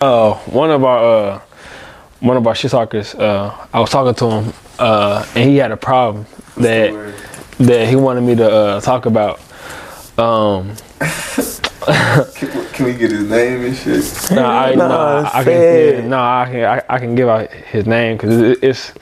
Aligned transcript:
Uh, 0.00 0.32
one 0.46 0.70
of 0.70 0.82
our 0.82 0.98
uh, 1.34 1.40
one 2.20 2.34
of 2.38 2.46
our 2.46 2.54
shit 2.54 2.70
talkers, 2.70 3.14
uh, 3.16 3.66
I 3.70 3.80
was 3.80 3.90
talking 3.90 4.14
to 4.14 4.30
him, 4.30 4.54
uh, 4.78 5.26
and 5.34 5.50
he 5.50 5.56
had 5.58 5.72
a 5.72 5.76
problem 5.76 6.24
that 6.56 6.90
that 7.58 7.86
he 7.86 7.96
wanted 7.96 8.22
me 8.22 8.34
to 8.36 8.50
uh, 8.50 8.80
talk 8.80 9.04
about. 9.04 9.40
Um, 10.16 10.74
Can, 12.34 12.66
can 12.72 12.84
we 12.86 12.92
get 12.94 13.10
his 13.10 13.28
name 13.28 13.64
and 13.64 13.76
shit? 13.76 14.30
nah, 14.32 14.48
I, 14.62 14.74
Nah, 14.74 14.88
nah, 14.88 15.28
I 15.28 15.30
can, 15.32 15.44
fair. 15.44 15.94
yeah, 16.00 16.06
nah, 16.08 16.40
I 16.42 16.46
can, 16.46 16.64
I, 16.64 16.82
I 16.88 16.98
can 16.98 17.14
give 17.14 17.28
out 17.28 17.50
his 17.50 17.86
name 17.86 18.16
because 18.16 18.38
it, 18.40 18.58
it's 18.62 18.92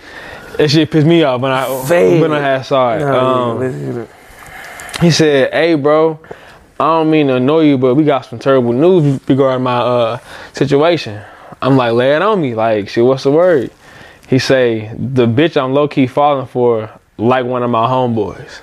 it 0.59 0.69
shit 0.69 0.91
pissed 0.91 1.07
me 1.07 1.23
off 1.23 1.41
when 1.41 1.53
I 1.53 1.85
Fair. 1.87 2.21
when 2.21 2.33
I 2.33 2.41
had 2.41 2.62
saw 2.62 2.95
it. 2.96 3.01
Nah, 3.01 3.51
Um, 3.53 3.59
listen 3.61 4.01
it. 4.03 4.09
He 5.01 5.11
said, 5.12 5.53
"Hey, 5.53 5.75
bro, 5.75 6.19
I 6.81 6.85
don't 6.85 7.11
mean 7.11 7.27
to 7.29 7.37
annoy 7.37 7.63
you, 7.63 7.79
but 7.79 7.95
we 7.97 8.05
got 8.05 8.25
some 8.27 8.39
terrible 8.39 8.73
news 8.73 9.21
regarding 9.29 9.65
my 9.65 9.79
uh 9.79 10.19
situation." 10.53 11.21
I'm 11.61 11.77
like, 11.77 11.93
"Lay 11.93 12.15
it 12.15 12.23
on 12.23 12.41
me, 12.41 12.55
like, 12.55 12.89
shit. 12.89 13.05
What's 13.05 13.25
the 13.25 13.33
word?" 13.33 13.71
He 14.29 14.39
say, 14.39 14.93
"The 14.97 15.27
bitch 15.27 15.57
I'm 15.61 15.73
low 15.75 15.88
key 15.88 16.07
falling 16.07 16.47
for, 16.47 16.91
like 17.16 17.47
one 17.47 17.62
of 17.62 17.71
my 17.71 17.87
homeboys," 17.87 18.61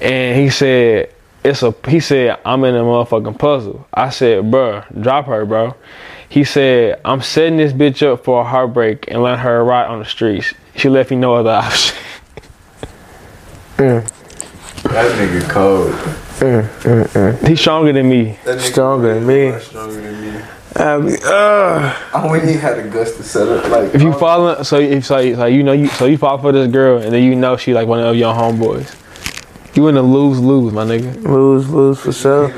and 0.00 0.38
he 0.40 0.50
said, 0.50 1.10
"It's 1.42 1.62
a." 1.62 1.74
He 1.88 1.98
said, 2.00 2.38
"I'm 2.44 2.62
in 2.64 2.76
a 2.76 2.82
motherfucking 2.82 3.38
puzzle." 3.38 3.86
I 3.92 4.10
said, 4.10 4.44
"Bruh, 4.50 4.84
drop 5.00 5.26
her, 5.26 5.44
bro." 5.44 5.74
He 6.28 6.44
said, 6.44 7.00
"I'm 7.04 7.22
setting 7.22 7.56
this 7.56 7.72
bitch 7.72 8.06
up 8.06 8.22
for 8.24 8.42
a 8.42 8.44
heartbreak 8.44 9.06
and 9.08 9.22
letting 9.22 9.40
her 9.40 9.64
rot 9.64 9.88
on 9.88 9.98
the 9.98 10.04
streets. 10.04 10.54
She 10.76 10.88
left 10.88 11.10
me 11.10 11.16
no 11.16 11.34
other 11.34 11.50
option." 11.64 11.96
That 13.78 14.04
nigga 15.16 15.48
cold. 15.48 15.94
Mm, 16.40 16.62
mm, 16.62 17.04
mm. 17.04 17.48
He's 17.48 17.60
stronger 17.60 17.92
than 17.92 18.08
me. 18.08 18.38
Stronger 18.58 19.14
than 19.14 19.26
me. 19.26 19.58
Stronger 19.60 20.00
than 20.00 20.20
me. 20.22 20.42
I 20.76 20.98
mean, 20.98 21.16
uh, 21.24 21.96
I 22.14 22.26
wouldn't 22.30 22.48
even 22.48 22.60
have 22.62 22.76
the 22.76 22.88
guts 22.88 23.16
to 23.16 23.22
set 23.22 23.46
up. 23.48 23.68
Like, 23.68 23.94
If 23.94 24.00
you 24.00 24.12
fall, 24.14 24.64
so 24.64 24.78
if 24.78 25.04
so, 25.04 25.34
so 25.34 25.44
you 25.46 25.62
know 25.62 25.72
you 25.72 25.88
so 25.88 26.06
you 26.06 26.16
fall 26.16 26.38
for 26.38 26.52
this 26.52 26.70
girl 26.70 27.02
and 27.02 27.12
then 27.12 27.24
you 27.24 27.34
know 27.34 27.56
she 27.56 27.74
like 27.74 27.88
one 27.88 28.00
of 28.00 28.16
your 28.16 28.32
homeboys, 28.32 28.88
you 29.76 29.88
in 29.88 29.96
a 29.96 30.02
lose 30.02 30.38
lose, 30.40 30.72
my 30.72 30.84
nigga. 30.84 31.22
lose, 31.24 31.68
lose 31.68 31.98
for 31.98 32.12
sure. 32.12 32.48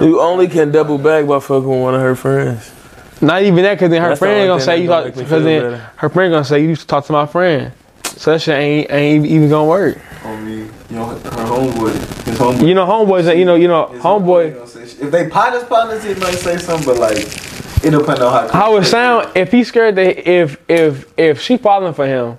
You 0.00 0.20
only 0.20 0.48
can 0.48 0.70
double 0.70 0.96
back 0.96 1.26
by 1.26 1.40
fucking 1.40 1.68
with 1.68 1.80
one 1.80 1.94
of 1.94 2.00
her 2.00 2.14
friends. 2.14 2.72
Not 3.20 3.42
even 3.42 3.62
that, 3.64 3.78
cause 3.78 3.90
then 3.90 4.00
her 4.00 4.08
That's 4.10 4.18
friend 4.20 4.36
only 4.36 4.46
gonna 4.46 4.60
say 4.62 4.80
you 4.80 4.86
gonna 4.88 5.10
talk, 5.10 5.28
cause 5.28 5.44
then 5.44 5.62
better. 5.62 5.76
her 5.96 6.08
friend 6.08 6.32
gonna 6.32 6.44
say 6.44 6.62
you 6.62 6.68
used 6.68 6.82
to 6.82 6.86
talk 6.86 7.04
to 7.06 7.12
my 7.12 7.26
friend. 7.26 7.72
So 8.20 8.32
that 8.32 8.42
shit 8.42 8.54
ain't 8.54 8.90
ain't 8.90 9.24
even 9.24 9.48
gonna 9.48 9.66
work. 9.66 9.96
on 10.26 10.44
me. 10.44 10.68
You 10.90 10.96
know, 10.96 11.06
her 11.06 11.16
homeboy. 11.16 11.94
His 12.26 12.38
homeboy. 12.38 12.68
You 12.68 12.74
know, 12.74 12.86
homeboys 12.86 13.34
you 13.34 13.46
know, 13.46 13.54
you 13.54 13.66
know, 13.66 13.86
his 13.86 14.02
homeboy. 14.02 14.52
gonna 14.52 14.66
say 14.66 14.86
shit. 14.86 15.00
If 15.00 15.10
they 15.10 15.30
partners, 15.30 15.64
partners, 15.64 16.04
he 16.04 16.12
might 16.16 16.34
say 16.34 16.58
something, 16.58 16.84
but 16.84 16.98
like, 16.98 17.16
it 17.16 17.92
depends 17.92 18.20
on 18.20 18.30
how. 18.30 18.48
How 18.48 18.76
it 18.76 18.84
sound 18.84 19.34
if 19.34 19.50
he's 19.50 19.68
scared 19.68 19.96
that 19.96 20.28
if 20.30 20.60
if 20.68 21.10
if 21.16 21.40
she 21.40 21.56
falling 21.56 21.94
for 21.94 22.06
him, 22.06 22.36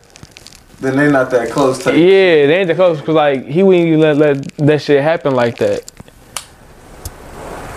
Then 0.82 0.98
they 0.98 1.12
not 1.12 1.32
that 1.32 1.50
close. 1.50 1.84
Type. 1.84 1.96
yeah, 1.96 2.46
they 2.46 2.58
ain't 2.60 2.68
that 2.68 2.76
close. 2.76 3.02
Cause 3.02 3.16
like 3.16 3.48
he 3.48 3.64
wouldn't 3.64 3.88
even 3.88 4.02
let, 4.02 4.18
let 4.18 4.58
that 4.58 4.84
shit 4.84 5.02
happen 5.02 5.34
like 5.34 5.58
that. 5.58 5.92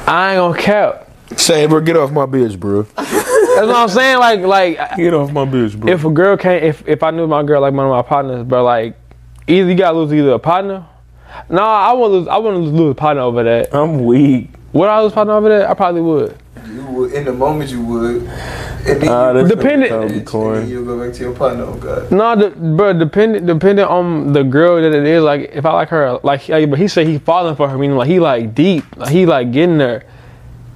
I 0.06 0.32
ain't 0.32 0.40
gonna 0.40 0.60
cap. 0.60 1.10
Say, 1.38 1.64
bro, 1.64 1.80
get 1.80 1.96
off 1.96 2.12
my 2.12 2.26
bitch, 2.26 2.60
bro. 2.60 2.86
That's 3.54 3.66
what 3.66 3.76
I'm 3.76 3.88
saying. 3.88 4.18
Like 4.18 4.40
like 4.40 4.96
Get 4.96 5.14
off 5.14 5.32
my 5.32 5.44
bitch, 5.44 5.78
bro. 5.78 5.92
if 5.92 6.04
a 6.04 6.10
girl 6.10 6.36
can't 6.36 6.64
if 6.64 6.86
if 6.88 7.02
I 7.02 7.10
knew 7.10 7.26
my 7.26 7.42
girl 7.42 7.60
like 7.60 7.72
one 7.72 7.86
of 7.86 7.90
my 7.92 8.02
partners, 8.02 8.44
but 8.46 8.62
like 8.64 8.96
either 9.46 9.68
you 9.70 9.74
gotta 9.76 9.96
lose 9.98 10.12
either 10.12 10.30
a 10.32 10.38
partner. 10.38 10.86
No, 11.50 11.62
I 11.62 11.92
won't 11.92 12.12
lose. 12.12 12.28
I 12.28 12.36
wouldn't 12.36 12.64
lose 12.64 12.90
a 12.92 12.94
partner 12.94 13.22
over 13.22 13.42
that. 13.42 13.74
I'm 13.74 14.04
weak. 14.04 14.50
Would 14.72 14.88
I 14.88 15.00
lose 15.02 15.12
a 15.12 15.14
partner 15.16 15.34
over 15.34 15.48
that? 15.48 15.68
I 15.68 15.74
probably 15.74 16.00
would. 16.00 16.36
You 16.68 16.82
would 16.86 17.12
in 17.12 17.24
the 17.24 17.32
moment 17.32 17.70
you 17.70 17.84
would. 17.84 18.22
And 18.86 19.00
then 19.02 19.08
Ah, 19.08 19.28
you, 19.32 19.34
that's 19.42 19.48
Dependent- 19.48 19.90
gonna 19.90 20.06
be 20.06 20.12
and 20.12 20.18
then 20.20 20.24
corny. 20.24 20.66
you'll 20.70 20.84
go 20.84 21.04
back 21.04 21.14
to 21.14 21.24
your 21.24 21.34
partner. 21.34 21.64
Oh 21.64 21.74
God. 21.74 22.10
No, 22.12 22.36
the, 22.36 22.50
bro, 22.50 22.92
depending 22.92 23.46
depending 23.46 23.84
on 23.84 24.32
the 24.32 24.44
girl 24.44 24.80
that 24.80 24.94
it 24.94 25.04
is. 25.06 25.22
Like 25.24 25.50
if 25.52 25.64
I 25.66 25.72
like 25.72 25.88
her, 25.88 26.18
like 26.22 26.48
like, 26.48 26.70
but 26.70 26.78
he 26.78 26.86
said 26.88 27.06
he 27.06 27.18
falling 27.18 27.56
for 27.56 27.68
her, 27.68 27.76
meaning 27.78 27.96
like 27.96 28.08
he 28.08 28.20
like 28.20 28.54
deep, 28.54 28.84
like 28.96 29.10
he 29.10 29.26
like 29.26 29.50
getting 29.52 29.78
there, 29.78 30.04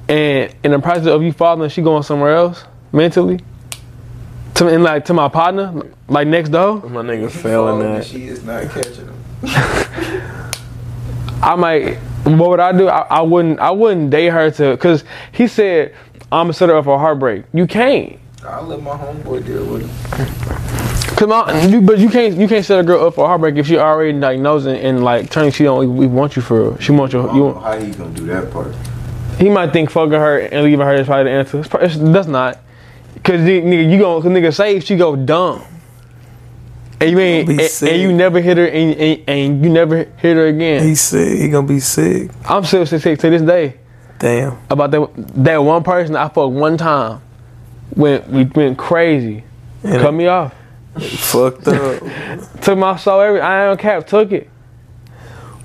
and 0.08 0.54
in 0.64 0.70
the 0.72 0.78
process 0.78 1.06
of 1.06 1.22
you 1.22 1.32
falling, 1.32 1.68
she 1.70 1.82
going 1.82 2.02
somewhere 2.02 2.34
else 2.34 2.64
mentally. 2.92 3.40
To 4.54 4.66
and 4.66 4.82
like 4.82 5.04
to 5.04 5.14
my 5.14 5.28
partner, 5.28 5.72
like 6.08 6.26
next 6.26 6.48
door, 6.48 6.80
My 6.82 7.02
nigga 7.02 7.30
Falling 7.30 7.42
failing 7.42 7.80
that. 7.94 8.04
She 8.06 8.26
is 8.26 8.42
not 8.44 8.64
catching 8.70 9.06
him. 9.06 9.14
I 11.42 11.54
might. 11.56 11.96
What 12.24 12.50
would 12.50 12.60
I 12.60 12.72
do? 12.76 12.88
I, 12.88 13.02
I 13.02 13.20
wouldn't. 13.20 13.60
I 13.60 13.70
wouldn't 13.70 14.10
date 14.10 14.30
her 14.30 14.50
to, 14.52 14.76
cause 14.78 15.04
he 15.32 15.46
said 15.46 15.94
I'm 16.32 16.44
gonna 16.46 16.52
set 16.54 16.68
her 16.70 16.76
up 16.76 16.86
for 16.86 16.98
heartbreak. 16.98 17.44
You 17.54 17.66
can't. 17.66 18.18
I'll 18.44 18.64
let 18.64 18.82
my 18.82 18.96
homeboy 18.96 19.46
deal 19.46 19.64
with 19.66 19.82
it. 19.84 19.88
Come 21.18 21.32
on, 21.32 21.70
you, 21.70 21.80
but 21.80 21.98
you 21.98 22.08
can't. 22.10 22.36
You 22.36 22.48
can't 22.48 22.64
set 22.64 22.80
a 22.80 22.82
girl 22.82 23.06
up 23.06 23.14
for 23.14 23.26
heartbreak 23.26 23.56
if 23.56 23.66
she 23.66 23.78
already 23.78 24.12
like 24.18 24.40
knows 24.40 24.66
and, 24.66 24.76
and 24.78 25.04
like 25.04 25.30
turning. 25.30 25.52
She 25.52 25.64
don't. 25.64 25.96
We 25.96 26.06
want 26.08 26.34
you 26.36 26.42
for. 26.42 26.70
real. 26.70 26.78
She 26.78 26.90
wants 26.92 27.14
I 27.14 27.18
you. 27.18 27.26
don't 27.26 27.36
You. 27.36 27.42
know 27.42 27.54
how 27.60 27.78
he 27.78 27.92
gonna 27.92 28.10
do 28.14 28.26
that 28.26 28.50
part. 28.52 28.74
He 29.38 29.48
might 29.48 29.72
think 29.72 29.90
fucking 29.90 30.12
her 30.12 30.38
and 30.40 30.64
leaving 30.64 30.84
her 30.84 30.94
is 30.94 31.06
probably 31.06 31.24
the 31.24 31.30
answer. 31.30 31.60
It's, 31.60 31.68
it's, 31.74 31.96
that's 31.96 32.26
not. 32.26 32.58
Cause 33.22 33.40
nigga, 33.40 33.90
you 33.90 34.02
cause 34.02 34.24
nigga 34.24 34.54
say 34.54 34.80
she 34.80 34.96
go 34.96 35.16
dumb. 35.16 35.64
And 37.00 37.10
you 37.12 37.18
ain't, 37.20 37.48
and, 37.48 37.60
and 37.60 38.02
you 38.02 38.12
never 38.12 38.40
hit 38.40 38.56
her, 38.56 38.66
and, 38.66 38.94
and, 38.96 39.28
and 39.28 39.64
you 39.64 39.70
never 39.70 39.98
hit 39.98 40.36
her 40.36 40.48
again. 40.48 40.82
He's 40.82 41.00
sick. 41.00 41.38
He 41.38 41.48
gonna 41.48 41.66
be 41.66 41.78
sick. 41.78 42.30
I'm 42.48 42.64
still 42.64 42.84
sick 42.86 43.02
sick 43.02 43.20
to 43.20 43.30
this 43.30 43.42
day 43.42 43.76
Damn. 44.18 44.58
about 44.68 44.90
that 44.90 45.08
that 45.44 45.58
one 45.58 45.84
person 45.84 46.16
I 46.16 46.28
fucked 46.28 46.52
one 46.52 46.76
time. 46.76 47.20
Went 47.94 48.28
we 48.28 48.44
went 48.44 48.76
crazy, 48.78 49.44
And 49.84 50.02
cut 50.02 50.12
me 50.12 50.26
off, 50.26 50.54
Fucked 50.98 51.68
up. 51.68 52.02
took 52.62 52.76
my 52.76 52.96
soul. 52.96 53.20
Every 53.20 53.40
I 53.40 53.70
ain't 53.70 53.78
cap, 53.78 54.06
took 54.06 54.32
it. 54.32 54.50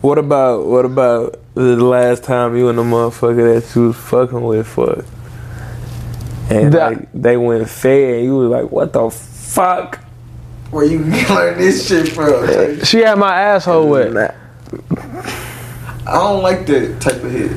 What 0.04 0.18
about 0.18 0.66
what 0.66 0.84
about 0.86 1.40
the 1.56 1.78
last 1.78 2.24
time 2.24 2.56
you 2.58 2.68
and 2.68 2.78
the 2.78 2.84
motherfucker 2.84 3.60
that 3.62 3.74
you 3.76 3.88
was 3.88 3.96
fucking 3.96 4.42
with 4.42 4.68
fucked? 4.68 5.08
And 6.50 6.74
That- 6.74 6.92
like 6.94 7.08
they 7.14 7.38
went 7.38 7.70
fair 7.70 8.16
and 8.16 8.26
you 8.26 8.36
was 8.36 8.50
like, 8.50 8.70
what 8.72 8.92
the 8.94 9.10
fuck? 9.10 10.00
Where 10.72 10.84
you 10.86 11.00
learn 11.30 11.58
this 11.58 11.88
shit 11.88 12.10
from? 12.10 12.84
She 12.84 13.00
had 13.00 13.18
my 13.18 13.34
asshole 13.42 13.88
wet. 13.88 14.12
Nah, 14.12 14.28
I 16.06 16.14
don't 16.16 16.42
like 16.42 16.66
that 16.68 17.00
type 17.00 17.24
of 17.24 17.32
hit. 17.32 17.52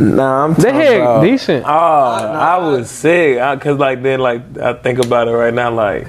nah 0.00 0.44
I'm 0.44 0.54
They 0.54 0.62
talking 0.72 0.80
had 0.80 0.96
about, 1.00 1.22
decent. 1.22 1.64
Oh, 1.66 1.68
I 1.68 2.56
was 2.58 2.90
sick. 2.90 3.38
I, 3.38 3.56
Cause 3.56 3.78
like 3.78 4.02
then 4.02 4.18
like 4.20 4.58
I 4.58 4.72
think 4.74 4.98
about 4.98 5.28
it 5.28 5.32
right 5.32 5.54
now 5.54 5.70
like 5.70 6.08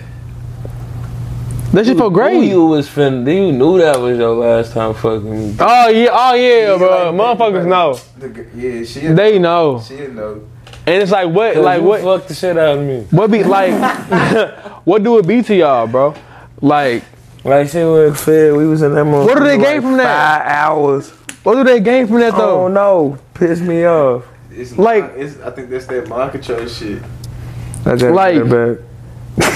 That 1.73 1.85
shit 1.85 1.97
felt 1.97 2.13
Who 2.13 2.19
great. 2.19 2.43
you 2.49 2.65
was 2.65 2.87
finna 2.87 3.25
you 3.33 3.51
knew 3.51 3.77
that 3.79 3.99
was 3.99 4.17
your 4.17 4.33
last 4.35 4.71
time 4.73 4.93
fucking. 4.93 5.57
Oh 5.59 5.89
yeah, 5.89 6.09
oh 6.11 6.33
yeah, 6.33 6.71
Yeah, 6.71 6.77
bro. 6.77 7.11
like, 7.11 7.37
Motherfuckers 7.37 7.67
like, 7.67 7.67
know. 7.67 7.99
The, 8.17 8.47
yeah, 8.55 8.85
she. 8.85 8.99
They 9.07 9.37
know. 9.37 9.81
She 9.81 10.07
know. 10.07 10.47
And 10.85 11.01
it's 11.03 11.11
like 11.11 11.27
what, 11.29 11.57
like 11.57 11.81
you 11.81 11.87
what, 11.87 12.01
fucked 12.01 12.29
the 12.29 12.33
shit 12.33 12.57
out 12.57 12.77
of 12.77 12.85
me. 12.85 13.01
what 13.11 13.29
be 13.29 13.43
like? 13.43 13.73
what 14.85 15.03
do 15.03 15.17
it 15.19 15.27
be 15.27 15.41
to 15.43 15.53
y'all, 15.55 15.85
bro? 15.87 16.15
Like, 16.61 17.03
Like 17.43 17.69
shit 17.69 17.85
was 17.85 18.23
fair. 18.23 18.55
We 18.55 18.65
was 18.65 18.81
in 18.81 18.93
that 18.95 19.05
motherfucker. 19.05 19.25
What 19.25 19.37
do 19.37 19.43
they 19.43 19.57
like 19.57 19.67
gain 19.67 19.81
from 19.81 19.97
that? 19.97 20.43
Five 20.45 20.51
hours. 20.51 21.09
what 21.43 21.55
do 21.55 21.63
they 21.65 21.81
gain 21.81 22.07
from 22.07 22.19
that 22.19 22.33
though? 22.35 22.61
Oh 22.65 22.69
though? 22.69 23.09
no, 23.13 23.17
piss 23.33 23.59
me 23.59 23.83
off. 23.85 24.25
It's 24.51 24.77
Like- 24.77 25.03
like 25.03 25.13
it's, 25.17 25.39
I 25.41 25.51
think 25.51 25.69
that's 25.69 25.85
that 25.87 26.07
mind 26.07 26.31
control 26.31 26.65
shit. 26.67 27.03
I 27.85 27.95
got 27.97 28.13
Like- 28.13 28.35
that 28.45 28.81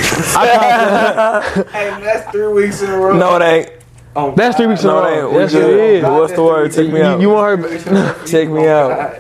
Hey, 1.72 1.90
that's 2.04 2.32
three 2.32 2.48
weeks 2.48 2.82
in 2.82 2.90
a 2.92 2.98
row. 2.98 3.18
No, 3.18 3.36
it 3.38 3.42
ain't. 3.42 3.72
Oh, 4.16 4.34
That's 4.36 4.56
three 4.58 4.68
weeks 4.68 4.84
in 4.84 4.90
a 4.90 4.94
No, 4.94 5.00
it 5.00 5.02
row. 5.02 5.24
ain't. 5.26 5.32
We 5.34 5.40
Yes, 5.40 5.54
it 5.54 5.58
good. 5.60 5.80
is. 5.96 6.02
God, 6.04 6.20
What's 6.20 6.34
the 6.34 6.44
word? 6.44 6.72
Take 6.72 6.88
me 6.88 6.94
weeks. 6.94 7.06
out. 7.06 7.16
You, 7.22 7.30
you 7.30 7.34
want 7.34 7.66
her? 7.66 8.26
Check 8.28 8.50
me 8.50 8.68
out. 8.68 9.16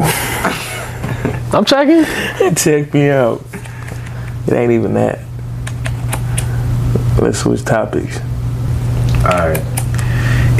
Oh, 0.00 1.50
I'm 1.54 1.64
checking. 1.64 2.04
Check 2.54 2.92
me 2.94 3.08
out. 3.10 3.42
It 4.46 4.52
ain't 4.52 4.72
even 4.72 4.94
that. 4.94 5.18
Let's 7.20 7.38
switch 7.40 7.64
topics. 7.64 8.18
Alright. 9.24 9.60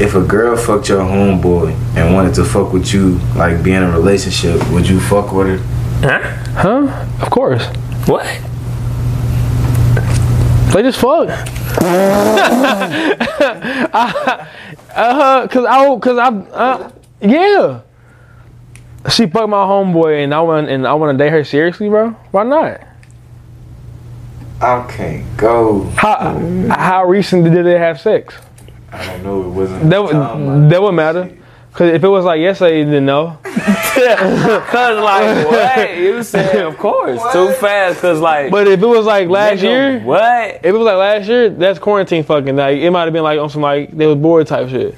If 0.00 0.14
a 0.14 0.22
girl 0.24 0.56
fucked 0.56 0.88
your 0.88 1.00
homeboy 1.00 1.72
and 1.96 2.14
wanted 2.14 2.34
to 2.34 2.44
fuck 2.44 2.72
with 2.72 2.92
you, 2.92 3.18
like 3.36 3.62
be 3.62 3.72
in 3.72 3.82
a 3.82 3.90
relationship, 3.90 4.66
would 4.72 4.88
you 4.88 4.98
fuck 5.00 5.32
with 5.32 5.46
her? 5.60 5.77
Huh? 6.00 6.20
Huh? 6.54 7.06
Of 7.20 7.30
course. 7.30 7.66
What? 8.06 8.24
They 10.72 10.82
just 10.82 11.00
fuck. 11.00 11.28
uh, 11.28 11.44
huh, 14.90 15.48
cause 15.50 15.64
I, 15.64 15.98
cause 15.98 16.18
I, 16.18 16.28
uh, 16.28 16.90
yeah. 17.20 17.80
She 19.10 19.26
fucked 19.26 19.48
my 19.48 19.64
homeboy, 19.64 20.22
and 20.22 20.32
I 20.34 20.40
want, 20.40 20.68
and 20.68 20.86
I 20.86 20.94
want 20.94 21.18
to 21.18 21.24
date 21.24 21.30
her 21.30 21.42
seriously, 21.42 21.88
bro. 21.88 22.10
Why 22.30 22.44
not? 22.44 22.80
I 24.60 24.86
can't 24.90 25.36
go. 25.36 25.84
How, 25.96 26.38
how 26.70 27.04
recent 27.06 27.44
did 27.44 27.64
they 27.64 27.78
have 27.78 28.00
sex? 28.00 28.34
I 28.92 29.06
don't 29.06 29.22
know. 29.22 29.42
It 29.42 29.48
wasn't. 29.48 29.90
That 29.90 30.02
would, 30.02 30.70
that 30.70 30.82
would 30.82 30.92
matter. 30.92 31.34
Cause 31.72 31.92
if 31.92 32.02
it 32.02 32.08
was 32.08 32.24
like 32.24 32.40
yesterday, 32.40 32.84
then 32.84 33.06
no. 33.06 33.38
Cause 33.94 35.02
like 35.02 35.46
what? 35.50 35.96
You 35.98 36.22
said 36.22 36.64
of 36.64 36.76
course. 36.78 37.20
Too 37.32 37.52
fast. 37.54 38.00
Cause 38.00 38.20
like 38.20 38.50
But 38.50 38.66
if 38.68 38.82
it 38.82 38.86
was 38.86 39.06
like 39.06 39.28
last 39.28 39.60
nigga, 39.60 39.62
year, 39.62 40.00
What? 40.00 40.54
if 40.56 40.64
it 40.64 40.72
was 40.72 40.84
like 40.84 40.96
last 40.96 41.28
year, 41.28 41.50
that's 41.50 41.78
quarantine 41.78 42.22
fucking. 42.24 42.56
Like 42.56 42.78
it 42.78 42.90
might 42.90 43.04
have 43.04 43.12
been 43.12 43.22
like 43.24 43.38
on 43.38 43.50
some 43.50 43.62
like 43.62 43.96
they 43.96 44.06
was 44.06 44.16
bored 44.16 44.46
type 44.46 44.68
shit. 44.68 44.94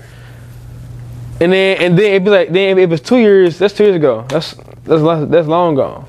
And 1.40 1.52
then 1.52 1.76
and 1.80 1.98
then 1.98 2.06
it'd 2.06 2.24
be 2.24 2.30
like 2.30 2.50
then 2.50 2.78
if 2.78 2.90
it's 2.92 3.06
two 3.06 3.18
years, 3.18 3.58
that's 3.58 3.74
two 3.74 3.84
years 3.84 3.96
ago. 3.96 4.24
That's 4.28 4.54
that's 4.84 5.02
that's 5.30 5.46
long 5.48 5.74
gone. 5.74 6.06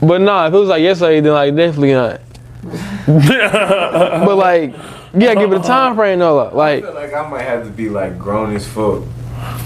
But 0.00 0.20
nah, 0.20 0.46
if 0.48 0.54
it 0.54 0.58
was 0.58 0.68
like 0.68 0.82
yesterday, 0.82 1.20
then 1.20 1.32
like 1.32 1.54
definitely 1.56 1.92
not. 1.94 2.20
but 3.06 4.36
like, 4.36 4.72
yeah, 5.14 5.34
give 5.34 5.52
it 5.52 5.58
a 5.60 5.62
time 5.62 5.96
frame 5.96 6.18
though. 6.20 6.38
I 6.38 6.52
Like 6.52 6.84
feel 6.84 6.94
like 6.94 7.12
I 7.12 7.28
might 7.28 7.42
have 7.42 7.64
to 7.64 7.70
be 7.70 7.88
like 7.88 8.18
grown 8.18 8.54
as 8.54 8.66
fuck. 8.66 9.02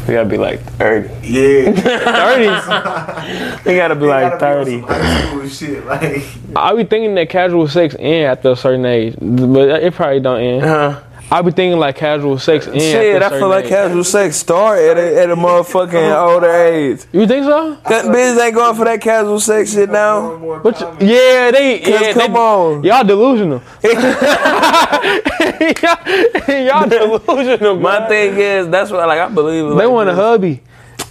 You 0.06 0.14
gotta 0.14 0.28
be 0.28 0.36
like 0.38 0.60
thirty. 0.60 1.08
Yeah. 1.26 1.72
thirties. 1.72 3.66
You 3.66 3.76
gotta 3.76 3.94
be 3.96 4.06
like 4.06 4.38
thirty. 4.38 4.80
High 4.80 5.26
school 5.26 5.48
shit. 5.48 5.84
Like, 5.84 6.24
I 6.54 6.74
be 6.74 6.84
thinking 6.84 7.14
that 7.16 7.28
casual 7.28 7.68
sex 7.68 7.94
end 7.98 8.26
after 8.26 8.50
a 8.52 8.56
certain 8.56 8.86
age, 8.86 9.16
but 9.20 9.82
it 9.82 9.94
probably 9.94 10.20
don't 10.20 10.40
end. 10.40 10.64
Uh, 10.64 11.00
I 11.28 11.42
be 11.42 11.50
thinking 11.50 11.78
like 11.80 11.96
casual 11.96 12.38
sex 12.38 12.68
end. 12.68 12.80
shit, 12.80 13.20
I 13.20 13.30
feel 13.30 13.48
like 13.48 13.64
age. 13.64 13.70
casual 13.70 14.04
sex 14.04 14.36
start 14.36 14.78
at 14.78 14.96
a, 14.96 15.22
at 15.22 15.30
a 15.30 15.34
motherfucking 15.34 16.16
older 16.32 16.48
age. 16.50 17.00
You 17.12 17.26
think 17.26 17.44
so? 17.44 17.74
Cause 17.84 18.04
bitches 18.06 18.40
ain't 18.44 18.54
going 18.54 18.76
for 18.76 18.84
that 18.84 19.00
casual 19.00 19.40
sex 19.40 19.72
shit 19.72 19.90
now. 19.90 20.32
and 20.34 20.40
more 20.40 20.60
What 20.60 20.78
you- 20.80 20.86
common. 20.86 21.06
yeah, 21.06 21.50
they. 21.50 21.80
Cause 21.80 22.00
Yeah, 22.00 22.12
come 22.12 22.32
they, 22.32 22.38
on. 22.38 22.84
Y'all 22.84 23.04
delusional. 23.04 23.60
y'all, 23.82 23.92
y'all 26.48 26.88
delusional. 26.88 27.76
My 27.76 28.06
thing 28.08 28.36
is, 28.38 28.68
that's 28.68 28.90
what 28.90 29.06
like 29.08 29.18
I 29.18 29.28
believe. 29.28 29.64
They 29.64 29.70
like, 29.70 29.78
they 29.80 29.86
want 29.86 30.08
a 30.08 30.14
hubby 30.14 30.62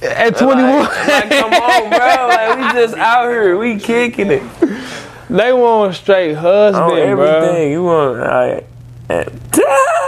at 0.01 0.38
21. 0.38 0.79
Like, 0.79 1.07
like, 1.07 1.29
come 1.29 1.53
on, 1.53 1.89
bro. 1.89 2.27
Like, 2.27 2.57
we 2.57 2.63
just 2.79 2.95
out 2.95 3.29
here. 3.29 3.57
We 3.57 3.79
kicking 3.79 4.31
it. 4.31 4.44
they 5.29 5.51
want 5.53 5.91
a 5.91 5.94
straight 5.94 6.33
husband, 6.35 6.83
On 6.85 7.15
bro. 7.15 7.62
You 7.65 7.83
want, 7.83 8.19
like, 8.19 8.67
I 9.10 9.25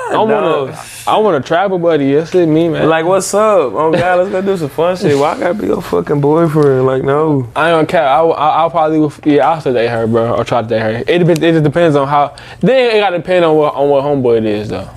I 0.09 0.17
want 0.17 0.31
a, 0.71 0.79
I 1.05 1.17
want 1.17 1.43
a 1.43 1.45
travel 1.47 1.77
buddy. 1.77 2.13
That's 2.13 2.33
it, 2.33 2.47
me, 2.47 2.69
man. 2.69 2.87
Like, 2.89 3.05
what's 3.05 3.33
up? 3.33 3.73
Oh, 3.73 3.91
God, 3.91 4.19
let's 4.19 4.31
go 4.31 4.41
do 4.41 4.57
some 4.57 4.69
fun 4.69 4.95
shit. 4.97 5.17
Why 5.17 5.33
I 5.33 5.39
gotta 5.39 5.53
be 5.53 5.67
your 5.67 5.81
fucking 5.81 6.21
boyfriend? 6.21 6.85
Like, 6.85 7.03
no. 7.03 7.47
I 7.55 7.69
don't 7.69 7.87
care. 7.87 8.07
I, 8.07 8.21
I, 8.23 8.49
I'll 8.61 8.69
probably, 8.69 8.99
will- 8.99 9.13
yeah, 9.25 9.49
I'll 9.49 9.59
still 9.59 9.73
date 9.73 9.89
her, 9.89 10.07
bro, 10.07 10.35
or 10.35 10.43
try 10.45 10.61
to 10.61 10.67
date 10.67 10.79
her. 10.81 11.03
It 11.07 11.19
depends. 11.19 11.41
It 11.43 11.51
just 11.51 11.63
depends 11.63 11.95
on 11.95 12.07
how. 12.07 12.35
Then 12.61 12.95
it 12.95 12.99
gotta 12.99 13.17
depend 13.17 13.45
on 13.45 13.55
what 13.55 13.75
on 13.75 13.89
what 13.89 14.03
homeboy 14.03 14.37
it 14.39 14.45
is, 14.45 14.69
though. 14.69 14.89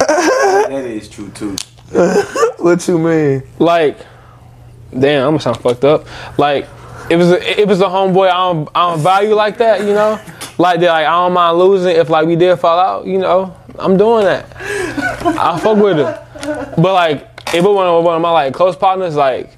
That 0.64 0.84
is 0.84 1.08
true 1.08 1.28
too. 1.30 1.56
What 2.58 2.86
you 2.88 2.98
mean? 2.98 3.42
Like, 3.58 3.98
damn, 4.98 5.26
I'm 5.26 5.32
gonna 5.32 5.40
sound 5.40 5.58
fucked 5.58 5.84
up. 5.84 6.06
Like, 6.38 6.64
if 7.10 7.20
it's 7.20 7.30
a, 7.30 7.60
if 7.62 7.68
it's 7.70 7.80
a 7.80 7.84
homeboy 7.84 8.28
I 8.30 8.52
don't 8.52 8.68
I 8.74 8.90
don't 8.90 9.00
value 9.00 9.34
like 9.34 9.58
that, 9.58 9.80
you 9.80 9.92
know, 9.92 10.18
like 10.58 10.80
that, 10.80 10.88
like 10.88 11.06
I 11.06 11.10
don't 11.10 11.32
mind 11.32 11.58
losing 11.58 11.96
if 11.96 12.08
like 12.08 12.26
we 12.26 12.36
did 12.36 12.56
fall 12.56 12.78
out, 12.78 13.06
you 13.06 13.18
know, 13.18 13.56
I'm 13.78 13.96
doing 13.96 14.24
that. 14.24 14.46
I 15.26 15.58
fuck 15.58 15.78
with 15.78 15.98
him, 15.98 16.14
but 16.76 16.92
like 16.92 17.28
if 17.48 17.64
it 17.64 17.68
one 17.68 17.86
of 17.86 18.04
one 18.04 18.16
of 18.16 18.22
my 18.22 18.30
like 18.30 18.54
close 18.54 18.76
partners, 18.76 19.16
like 19.16 19.56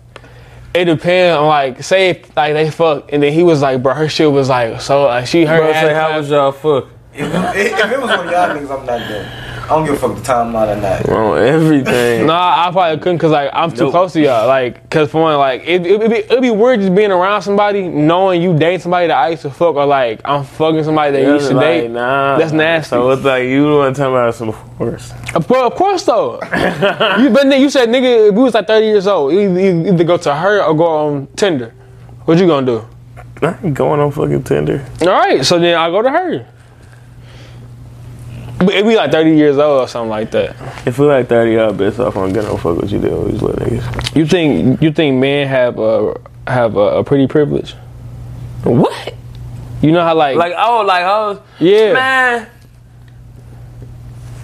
it 0.75 0.85
depends 0.85 1.37
on 1.37 1.47
like 1.47 1.83
say 1.83 2.23
like 2.37 2.55
they 2.55 2.71
fuck 2.71 3.13
and 3.13 3.23
then 3.23 3.33
he 3.33 3.43
was 3.43 3.63
like, 3.63 3.83
bro, 3.83 3.95
her 3.95 4.09
shit 4.09 4.31
was 4.31 4.49
like 4.49 4.81
so 4.81 5.05
like 5.05 5.27
she 5.27 5.45
her 5.45 5.59
Bro, 5.59 5.73
say, 5.73 5.95
how 5.95 6.19
was 6.19 6.29
y'all 6.31 6.53
fuck? 6.53 6.89
If 7.19 7.57
it, 7.57 7.73
if 7.73 7.93
it 7.93 8.01
was 8.01 8.11
one 8.11 8.27
of 8.27 8.33
y'all 8.33 8.49
niggas, 8.57 8.79
I'm 8.79 8.87
not 8.87 8.99
there. 9.09 9.47
I 9.67 9.71
don't 9.71 9.85
give 9.85 9.95
a 9.95 9.99
fuck 9.99 10.15
the 10.15 10.23
timeline 10.23 10.77
or 10.77 10.81
not. 10.81 11.09
On 11.09 11.39
everything. 11.39 12.27
Nah, 12.27 12.69
I 12.69 12.71
probably 12.71 12.99
couldn't 13.03 13.19
cause 13.19 13.33
like 13.33 13.51
I'm 13.53 13.73
too 13.73 13.85
Nope. 13.85 13.91
close 13.91 14.13
to 14.13 14.21
y'all. 14.21 14.47
Like, 14.47 14.89
cause 14.91 15.11
for 15.11 15.23
one, 15.23 15.39
like 15.39 15.63
it, 15.67 15.85
it, 15.85 15.99
would 15.99 16.09
be 16.09 16.19
it'd 16.19 16.41
be 16.41 16.53
weird 16.53 16.81
just 16.81 16.95
being 16.95 17.11
around 17.11 17.43
somebody, 17.43 17.89
knowing 17.89 18.41
you 18.43 18.57
date 18.57 18.81
somebody 18.83 19.09
that 19.09 19.17
I 19.17 19.31
used 19.31 19.43
to 19.43 19.51
fuck, 19.51 19.75
or 19.75 19.85
like 19.85 20.21
I'm 20.25 20.45
fucking 20.45 20.85
somebody 20.85 21.13
that 21.13 21.23
you 21.23 21.33
used 21.35 21.49
to 21.49 21.55
like, 21.57 21.65
date. 21.65 21.91
Nah. 21.91 22.39
That's 22.39 22.53
nasty. 22.53 22.91
So 22.91 23.11
it's 23.11 23.25
like 23.25 23.43
you 23.45 23.69
the 23.69 23.77
one 23.77 23.93
talking 23.95 24.13
about 24.15 24.35
some 24.37 24.53
force. 24.53 25.11
Of, 25.35 25.49
course- 25.49 25.61
uh, 25.63 25.67
of 25.67 25.75
course, 25.75 26.03
though. 26.05 26.35
you, 27.19 27.31
but 27.31 27.49
then 27.49 27.61
you 27.61 27.69
said, 27.69 27.89
nigga, 27.89 28.29
if 28.29 28.35
we 28.37 28.43
was 28.45 28.55
like 28.55 28.69
30 28.69 28.87
years 28.87 29.09
old, 29.09 29.33
you 29.33 29.41
either, 29.41 29.89
either 29.89 30.05
go 30.05 30.17
to 30.17 30.33
her 30.33 30.63
or 30.63 30.75
go 30.77 30.87
on 30.87 31.27
Tinder. 31.35 31.75
What 32.25 32.39
you 32.39 32.47
gonna 32.47 32.67
do? 32.67 32.87
I 33.43 33.59
ain't 33.65 33.75
going 33.75 33.99
on 33.99 34.13
fucking 34.13 34.45
Tinder. 34.45 34.87
All 35.01 35.09
right, 35.09 35.45
so 35.45 35.59
then 35.59 35.77
I 35.77 35.91
go 35.91 36.03
to 36.03 36.11
her. 36.11 36.47
But 38.59 38.71
It'd 38.71 38.87
be 38.87 38.97
like 38.97 39.11
30 39.13 39.37
years 39.37 39.59
old 39.59 39.83
or 39.83 39.89
something 39.89 40.09
like 40.11 40.31
that. 40.31 40.57
If 40.87 40.99
we 40.99 41.07
like 41.07 41.29
30, 41.29 41.59
I'll 41.59 41.73
bet 41.75 41.99
off 42.01 42.17
on 42.17 42.33
getting 42.33 42.49
no 42.49 42.57
fuck 42.57 42.77
what 42.77 42.91
you 42.91 42.99
do 42.99 43.11
with 43.11 43.33
these 43.33 43.43
little 43.43 43.67
niggas. 43.67 44.17
You 44.17 44.27
think 44.27 44.81
you 44.81 44.93
think 44.93 45.21
men 45.21 45.47
have 45.47 45.79
a 45.79 46.15
have 46.47 46.77
a, 46.77 46.99
a 46.99 47.05
pretty 47.05 47.27
privilege? 47.27 47.75
What? 48.65 49.15
You 49.83 49.93
know 49.93 50.03
how 50.03 50.15
like, 50.15 50.37
Like, 50.37 50.55
oh, 50.57 50.83
like, 50.87 51.05
oh, 51.05 51.43
yeah. 51.61 51.93
man. 51.93 52.49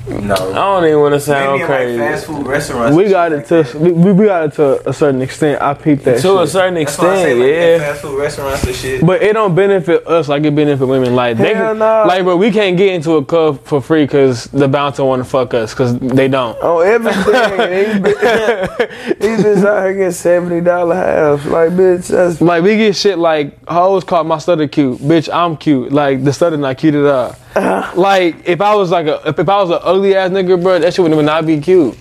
No. 0.08 0.34
I 0.34 0.54
don't 0.54 0.84
even 0.86 1.00
want 1.00 1.14
to 1.14 1.20
sound 1.20 1.60
Maybe 1.60 1.64
crazy. 1.66 1.98
like 1.98 2.10
fast 2.10 2.26
food 2.26 2.46
restaurants. 2.46 2.96
We 2.96 3.08
got 3.08 3.32
it 3.32 3.36
like 3.36 3.46
to 3.70 3.78
we, 3.78 3.92
we 3.92 4.12
we 4.12 4.24
got 4.26 4.46
it 4.46 4.52
to 4.54 4.88
a 4.88 4.92
certain 4.92 5.22
extent. 5.22 5.62
I 5.62 5.74
peeped 5.74 6.04
that 6.04 6.20
to 6.22 6.38
a 6.38 6.42
shit. 6.42 6.52
certain 6.52 6.74
That's 6.74 6.98
why 6.98 7.06
I 7.06 7.14
extent, 7.14 7.18
say 7.18 7.34
like 7.34 7.80
yeah. 7.80 7.92
fast 7.92 8.02
food 8.02 8.18
restaurants 8.18 8.64
and 8.64 8.74
shit. 8.74 9.06
But 9.06 9.22
it 9.22 9.32
don't 9.34 9.54
benefit 9.54 10.06
us 10.06 10.28
like 10.28 10.42
it 10.44 10.54
benefit 10.54 10.86
women. 10.86 11.14
Like 11.14 11.36
they 11.36 11.54
Hell 11.54 11.70
can, 11.70 11.78
nah. 11.78 12.04
like 12.04 12.24
bro, 12.24 12.36
we 12.36 12.50
can't 12.50 12.76
get 12.76 12.94
into 12.94 13.12
a 13.12 13.24
club 13.24 13.64
for 13.64 13.80
free 13.80 14.04
because 14.04 14.44
the 14.46 14.66
bouncer 14.66 15.04
want 15.04 15.22
to 15.22 15.28
fuck 15.28 15.54
us 15.54 15.72
because 15.72 15.96
they 15.98 16.26
don't. 16.26 16.56
On 16.60 16.84
everything. 16.84 18.02
these 18.02 19.44
bitches 19.44 19.64
out 19.64 19.84
here 19.84 19.94
getting 19.94 20.10
seventy 20.10 20.60
dollar 20.60 20.96
halves. 20.96 21.46
Like 21.46 21.70
bitch, 21.70 22.08
that's 22.08 22.40
Like 22.40 22.64
we 22.64 22.76
get 22.76 22.96
shit 22.96 23.18
like 23.18 23.64
hoes 23.68 24.02
call 24.02 24.24
my 24.24 24.38
stutter 24.38 24.66
cute, 24.66 24.98
bitch. 24.98 25.32
I'm 25.32 25.56
cute. 25.56 25.92
Like 25.92 26.24
the 26.24 26.32
stutter 26.32 26.56
not 26.56 26.76
cute 26.78 26.94
at 26.94 27.06
all. 27.06 27.36
Uh-huh. 27.54 27.92
Like 28.00 28.48
if 28.48 28.60
I 28.60 28.74
was 28.74 28.90
like 28.90 29.06
a 29.06 29.20
if, 29.28 29.38
if 29.38 29.48
I 29.48 29.60
was 29.60 29.70
an 29.70 29.78
ugly 29.82 30.14
ass 30.14 30.30
nigga, 30.30 30.60
bro, 30.62 30.78
that 30.78 30.94
shit 30.94 31.04
would 31.04 31.24
not 31.24 31.44
be 31.46 31.60
cute. 31.60 31.96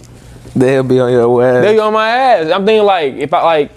they'll 0.56 0.84
be 0.84 1.00
on 1.00 1.12
your 1.12 1.44
ass. 1.44 1.64
They'll 1.64 1.74
be 1.74 1.80
on 1.80 1.94
my 1.94 2.08
ass. 2.10 2.52
I'm 2.52 2.66
thinking 2.66 2.86
like 2.86 3.14
if 3.16 3.34
I 3.34 3.44
like, 3.44 3.72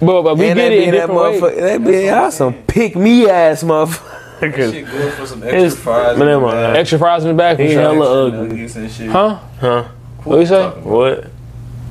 but, 0.00 0.22
but 0.22 0.36
we 0.38 0.48
and 0.48 0.58
get 0.58 0.72
it 0.72 0.78
be 0.78 0.84
in 0.84 0.94
that 0.94 1.08
motherfucker. 1.08 1.56
That 1.60 1.84
be 1.84 2.06
y'all 2.06 2.30
some 2.30 2.54
pick 2.66 2.96
me 2.96 3.28
ass 3.28 3.62
motherfucker. 3.62 4.72
Shit 4.72 4.86
good 4.86 5.12
for 5.14 5.26
some 5.26 5.42
It's- 5.44 5.64
extra 5.74 5.82
fries. 5.82 6.18
but 6.18 6.22
in 6.22 6.28
never 6.28 6.40
the 6.40 6.46
mind. 6.46 6.56
back. 6.72 6.76
Extra 6.76 6.98
fries 6.98 7.22
in 7.24 7.28
the 7.28 7.34
back. 7.34 7.56
For 7.58 7.62
He 7.62 7.72
sure. 7.72 7.80
hella 7.80 7.96
Extra 8.26 8.38
ugly. 8.40 8.48
nuggets 8.56 8.76
and 8.76 8.90
shit. 8.90 9.10
Huh? 9.10 9.38
Huh? 9.60 9.84
What 10.24 10.38
you 10.40 10.46
say? 10.46 10.68
What? 10.68 11.26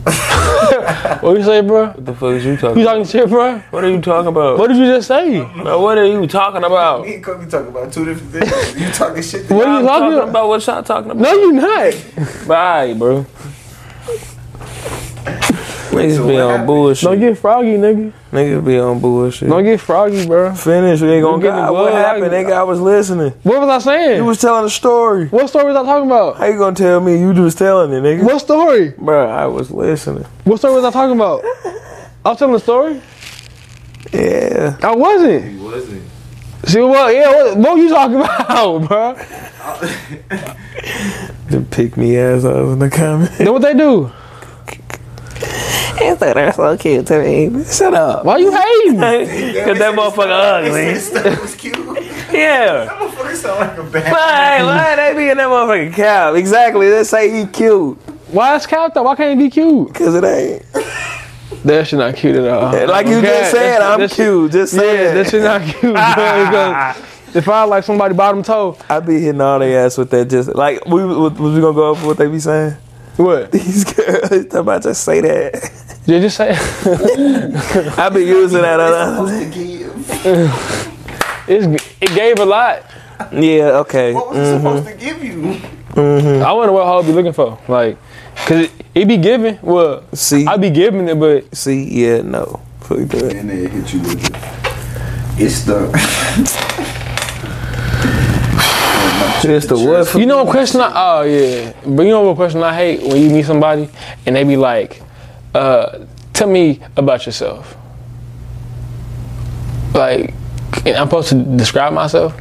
What 1.22 1.38
you 1.38 1.44
say, 1.44 1.62
bro? 1.62 1.88
What 1.88 2.06
the 2.06 2.14
fuck 2.14 2.32
is 2.34 2.46
you 2.46 2.58
talking? 2.58 2.78
You 2.78 2.84
about? 2.84 2.92
talking 2.94 3.06
shit, 3.06 3.30
bro? 3.30 3.60
What 3.72 3.84
are 3.84 3.90
you 3.90 4.02
talking 4.02 4.28
about? 4.28 4.58
What 4.58 4.68
did 4.70 4.78
you 4.78 4.86
just 4.86 5.08
say? 5.08 5.40
Bro, 5.42 5.82
what 5.82 5.98
are 5.98 6.06
you 6.06 6.26
talking 6.28 6.64
about? 6.64 7.06
Me 7.06 7.16
and 7.16 7.24
Kobe 7.24 7.48
talking 7.50 7.68
about 7.68 7.94
two 7.94 8.06
different 8.06 8.32
things. 8.32 8.82
You 8.82 8.90
talking 8.92 9.22
shit. 9.22 9.48
To 9.48 9.54
What 9.54 9.68
are 9.68 9.82
y'all. 9.82 9.82
you 9.82 9.88
I'm 9.88 9.88
talking 9.88 10.02
talking 10.02 10.18
about? 10.18 10.30
about 10.30 10.48
what 10.48 10.66
y'all 10.68 10.84
talking 10.84 11.12
about. 11.12 11.22
No, 11.22 11.34
you 11.34 11.52
not. 11.54 12.48
Bye, 12.48 12.94
bro. 12.94 13.26
Niggas 16.04 16.18
be 16.28 16.34
what 16.34 16.42
on 16.42 16.50
happened? 16.50 16.68
bullshit. 16.68 17.10
Don't 17.10 17.20
get 17.20 17.38
froggy, 17.38 17.68
nigga. 17.78 18.14
Niggas 18.32 18.66
be 18.66 18.80
on 18.80 19.00
bullshit. 19.00 19.50
Don't 19.50 19.64
get 19.64 19.80
froggy, 19.80 20.26
bro. 20.26 20.54
Finish. 20.54 21.02
We 21.02 21.10
ain't 21.12 21.24
gonna 21.24 21.42
get 21.42 21.56
the 21.56 21.72
what 21.74 21.94
happened. 21.94 22.32
like- 22.32 22.46
Nigga, 22.48 22.54
I 22.54 22.64
was 22.64 22.80
listening. 22.80 23.32
What 23.44 23.60
was 23.62 23.70
I 23.70 23.80
saying? 23.80 24.18
You 24.18 24.26
was 24.26 24.40
telling 24.40 24.66
a 24.66 24.70
story. 24.70 25.28
what 25.28 25.48
story 25.50 25.66
was 25.66 25.76
I 25.76 25.84
talking 25.84 26.08
about? 26.10 26.38
How 26.38 26.46
you 26.46 26.58
gonna 26.58 26.76
tell 26.76 27.00
me 27.02 27.20
you 27.20 27.34
just 27.34 27.58
telling 27.58 27.92
it, 27.94 28.02
nigga? 28.04 28.24
What 28.24 28.40
story? 28.42 28.90
Bro, 28.98 29.30
I 29.30 29.46
was 29.48 29.70
listening. 29.72 30.26
What 30.44 30.58
story 30.60 30.76
was 30.76 30.86
I 30.86 30.92
talking 30.92 31.16
about? 31.16 31.44
I 32.26 32.30
was 32.30 32.38
telling 32.40 32.56
a 32.56 32.60
story. 32.60 33.02
Yeah. 34.14 34.78
I 34.84 34.96
wasn't. 34.96 35.52
He 35.52 35.58
wasn't. 35.58 36.04
See 36.66 36.80
what? 36.82 37.14
Yeah. 37.14 37.30
What, 37.32 37.58
what 37.58 37.76
you 37.78 37.90
talking 37.90 38.16
about, 38.22 38.88
bro? 38.88 39.16
The 41.50 41.60
pick 41.70 41.98
me 41.98 42.18
ass 42.18 42.46
I 42.46 42.62
was 42.62 42.74
in 42.74 42.80
the 42.80 42.90
comments. 42.90 43.40
Know 43.42 43.52
what 43.54 43.62
they 43.62 43.74
do? 43.74 44.10
It's 45.44 46.22
like 46.22 46.34
that's 46.36 46.56
so 46.58 46.78
cute 46.78 47.06
to 47.08 47.20
me. 47.24 47.64
Shut 47.66 47.94
up. 47.94 48.26
Why 48.26 48.38
you 48.38 48.52
hating? 48.52 49.00
Cause 49.66 49.78
that 49.80 49.94
motherfucker 49.96 50.66
ugly. 50.66 50.94
That 51.22 51.40
was 51.42 51.56
cute. 51.56 51.76
Yeah. 52.32 52.86
That 52.86 52.90
motherfucker 53.00 53.36
sound 53.36 53.60
like 53.60 53.78
a 53.78 53.84
bad. 53.92 54.12
Why? 54.12 54.64
Why 54.64 54.96
they 54.96 55.16
be 55.18 55.30
in 55.30 55.38
that 55.38 55.48
motherfucking 55.48 55.94
cow? 55.94 56.34
Exactly. 56.34 56.90
Let's 56.90 57.10
say 57.10 57.30
he 57.32 57.46
cute. 57.48 57.98
Why 58.32 58.56
is 58.56 58.66
cow 58.66 58.88
though? 58.90 59.04
Why 59.04 59.16
can't 59.16 59.40
he 59.40 59.46
be 59.48 59.52
cute? 59.52 59.94
Cause 59.94 60.16
it 60.16 60.24
ain't. 60.24 60.66
That 61.64 61.86
shit 61.88 62.00
not 62.00 62.16
cute 62.16 62.36
at 62.38 62.48
all. 62.48 62.88
Like 62.88 63.06
you 63.08 63.18
Okay, 63.18 63.28
just 63.28 63.52
said, 63.52 63.80
that- 63.80 63.92
I'm 63.94 64.00
that 64.00 64.10
shit- 64.10 64.16
cute. 64.16 64.52
Just 64.52 64.74
Yeah, 64.74 64.80
saying. 64.80 65.16
that 65.16 65.30
shit 65.30 65.44
not 65.44 65.62
cute. 65.62 65.82
bro, 65.82 65.92
because 65.94 67.36
if 67.36 67.48
I 67.50 67.64
like 67.66 67.84
somebody 67.84 68.16
bottom 68.16 68.42
toe, 68.42 68.78
I 68.90 69.00
be 69.00 69.20
hitting 69.20 69.42
all 69.42 69.60
their 69.60 69.86
ass 69.86 69.98
with 69.98 70.10
that. 70.12 70.30
Just 70.30 70.56
like 70.56 70.84
we 70.88 71.06
was 71.06 71.34
we 71.34 71.62
gonna 71.62 71.74
go 71.74 71.90
over 71.90 72.08
what 72.08 72.18
they 72.18 72.28
be 72.28 72.40
saying. 72.40 72.76
What? 73.18 73.52
These 73.52 73.94
girls, 73.94 74.32
I'm 74.32 74.60
about 74.62 74.84
to 74.84 74.96
say 74.96 75.22
that. 75.22 75.72
Did 76.06 76.16
you 76.16 76.22
just 76.22 76.38
say 76.38 76.50
I 77.98 78.10
be 78.10 78.22
using 78.22 78.62
that. 78.62 78.80
Other. 78.80 79.16
Supposed 79.16 79.54
to 79.54 79.60
give. 79.60 80.26
it's, 81.48 81.86
it 82.02 82.16
gave 82.16 82.40
a 82.40 82.46
lot. 82.46 82.84
Yeah. 83.32 83.80
Okay. 83.86 84.14
What 84.14 84.30
was 84.30 84.38
it 84.38 84.58
supposed 84.58 84.86
mm-hmm. 84.88 85.00
to 85.00 85.06
give 85.06 85.24
you? 85.24 85.62
Mm-hmm. 85.92 86.46
I 86.46 86.54
wonder 86.54 86.72
what 86.72 86.86
hoe 86.86 87.04
be 87.04 87.12
looking 87.12 87.34
for. 87.34 87.60
Like 87.68 87.98
Cause 88.36 88.66
it, 88.66 88.72
it 88.96 89.08
be 89.08 89.18
giving. 89.18 89.60
Well, 89.62 90.04
See, 90.14 90.46
I 90.48 90.58
be 90.58 90.70
giving 90.70 91.08
it, 91.08 91.20
but 91.20 91.56
see, 91.56 91.84
yeah, 91.84 92.22
no, 92.22 92.60
fuck 92.80 93.00
that. 93.10 93.36
And 93.36 93.50
they 93.50 93.68
hit 93.68 93.94
you 93.94 94.00
with 94.02 94.24
it. 94.24 94.36
It's 95.40 95.64
the. 95.64 96.98
It's 99.44 99.66
the 99.66 99.78
what? 99.78 100.14
You 100.14 100.26
know 100.26 100.48
a 100.48 100.50
question? 100.50 100.82
I, 100.82 100.92
oh 100.94 101.22
yeah, 101.24 101.74
but 101.86 102.04
you 102.04 102.10
know 102.10 102.22
what 102.22 102.36
question 102.36 102.62
I 102.62 102.76
hate 102.76 103.02
when 103.02 103.22
you 103.22 103.30
meet 103.30 103.46
somebody 103.46 103.90
and 104.26 104.36
they 104.36 104.44
be 104.44 104.56
like, 104.58 105.02
uh, 105.56 106.06
"Tell 106.34 106.48
me 106.48 106.80
about 106.96 107.26
yourself." 107.26 107.76
Like, 109.94 110.34
I'm 110.86 111.08
supposed 111.08 111.30
to 111.30 111.36
describe 111.58 111.94
myself. 111.94 112.36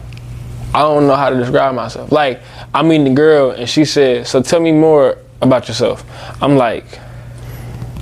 I 0.75 0.80
don't 0.80 1.07
know 1.07 1.16
how 1.16 1.30
to 1.30 1.37
describe 1.37 1.75
myself. 1.75 2.12
Like, 2.12 2.42
I'm 2.75 2.88
meeting 2.88 3.04
the 3.04 3.14
girl 3.14 3.50
and 3.52 3.69
she 3.69 3.85
said, 3.85 4.26
"So 4.26 4.42
tell 4.42 4.61
me 4.61 4.73
more 4.73 5.16
about 5.40 5.69
yourself." 5.69 6.04
I'm 6.42 6.57
like, 6.57 6.85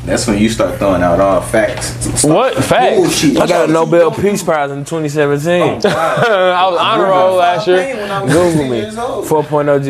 That's 0.08 0.26
when 0.26 0.38
you 0.38 0.48
start 0.48 0.78
throwing 0.78 1.02
out 1.02 1.20
all 1.20 1.40
facts. 1.42 1.88
Stop 2.20 2.30
"What 2.30 2.54
facts?" 2.64 2.96
Bullshit. 2.96 3.36
I 3.38 3.46
got 3.46 3.68
a 3.68 3.72
Nobel 3.72 4.10
Peace 4.10 4.42
Prize 4.42 4.70
in 4.70 4.84
2017. 4.84 5.62
I 5.84 6.66
was 6.70 6.78
honor 6.80 7.04
roll 7.04 7.36
last 7.36 7.66
year. 7.66 7.94
Google 8.26 8.68
me. 8.68 8.80
4.0 8.82 9.28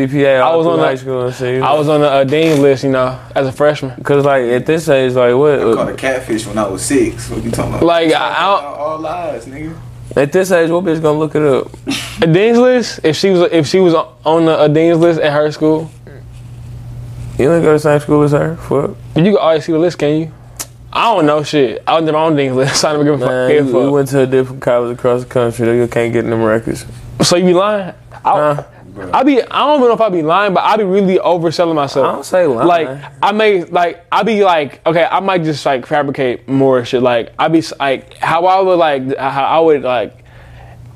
GPA. 0.08 0.40
I 0.40 0.56
was 0.56 0.66
on 0.66 0.78
high 0.80 0.92
the- 0.92 0.98
school 0.98 1.26
and 1.26 1.34
shit. 1.34 1.62
I 1.62 1.72
was 1.74 1.88
on 1.88 2.00
the 2.00 2.08
uh, 2.10 2.24
dean 2.24 2.60
list, 2.62 2.82
you 2.84 2.90
know, 2.90 3.18
as 3.34 3.46
a 3.46 3.52
freshman. 3.52 4.02
Cause 4.02 4.24
like 4.24 4.42
at 4.44 4.66
this 4.66 4.88
age, 4.88 5.12
like 5.12 5.34
what? 5.36 5.60
I 5.60 5.74
caught 5.74 5.88
a 5.90 5.94
catfish 5.94 6.46
when 6.46 6.58
I 6.58 6.66
was 6.66 6.82
six. 6.84 7.30
What 7.30 7.44
you 7.44 7.50
talking 7.50 7.74
about? 7.74 7.84
Like, 7.84 8.12
I- 8.12 8.34
I 8.34 8.42
all, 8.44 8.60
don't- 8.60 8.78
all 8.80 8.98
lies, 8.98 9.46
nigga. 9.46 9.78
At 10.16 10.32
this 10.32 10.50
age, 10.50 10.70
what 10.70 10.84
bitch 10.84 11.00
gonna 11.00 11.18
look 11.18 11.34
it 11.36 11.42
up? 11.42 11.70
A 12.22 12.26
dean's 12.26 12.58
list. 12.58 13.00
If 13.04 13.14
she 13.16 13.30
was, 13.30 13.42
if 13.52 13.66
she 13.68 13.78
was 13.78 13.94
on 14.24 14.46
the 14.46 14.60
a 14.62 14.68
dean's 14.68 14.98
list 14.98 15.20
at 15.20 15.32
her 15.32 15.52
school, 15.52 15.90
You 17.38 17.44
don't 17.44 17.62
go 17.62 17.68
to 17.68 17.72
the 17.74 17.78
same 17.78 18.00
school 18.00 18.22
as 18.24 18.32
her? 18.32 18.56
Fuck. 18.56 18.96
you 19.14 19.22
can 19.22 19.36
always 19.36 19.64
see 19.64 19.72
the 19.72 19.78
list, 19.78 19.98
can 19.98 20.20
you? 20.20 20.32
I 20.92 21.14
don't 21.14 21.26
know 21.26 21.44
shit. 21.44 21.82
I 21.86 21.94
was 21.94 22.04
never 22.04 22.18
on 22.18 22.34
the 22.34 22.42
dean's 22.42 22.56
list. 22.56 22.84
I 22.84 22.92
never 22.92 23.04
give 23.04 23.14
a 23.14 23.18
fuck. 23.18 23.28
Man, 23.28 23.50
give 23.50 23.72
we, 23.72 23.84
a 23.84 23.90
went 23.90 24.08
to 24.08 24.22
a 24.22 24.26
different 24.26 24.60
college 24.60 24.98
across 24.98 25.22
the 25.22 25.28
country. 25.28 25.64
They 25.66 25.86
can't 25.86 26.12
get 26.12 26.24
in 26.24 26.30
them 26.30 26.42
records. 26.42 26.84
So 27.22 27.36
you 27.36 27.44
be 27.44 27.54
lying? 27.54 27.94
I, 28.24 28.54
Huh? 28.54 28.64
I 29.12 29.22
be. 29.22 29.40
I 29.40 29.58
don't 29.60 29.76
even 29.76 29.88
know 29.88 29.94
if 29.94 30.00
I 30.00 30.08
be 30.08 30.22
lying, 30.22 30.54
but 30.54 30.64
I 30.64 30.76
be 30.76 30.82
really 30.82 31.18
overselling 31.18 31.76
myself. 31.76 32.06
I 32.06 32.12
don't 32.12 32.24
say 32.24 32.46
lying. 32.46 32.66
Like 32.66 33.12
I 33.22 33.32
may 33.32 33.64
like 33.64 34.04
I 34.10 34.22
be 34.24 34.42
like 34.44 34.84
okay 34.86 35.04
I 35.04 35.20
might 35.20 35.44
just 35.44 35.64
like 35.64 35.86
fabricate 35.86 36.48
more 36.48 36.84
shit 36.84 37.02
like 37.02 37.32
I 37.38 37.48
be 37.48 37.62
like 37.78 38.14
how 38.14 38.46
I 38.46 38.60
would 38.60 38.78
like 38.78 39.16
how 39.16 39.44
I 39.44 39.60
would 39.60 39.82
like 39.82 40.24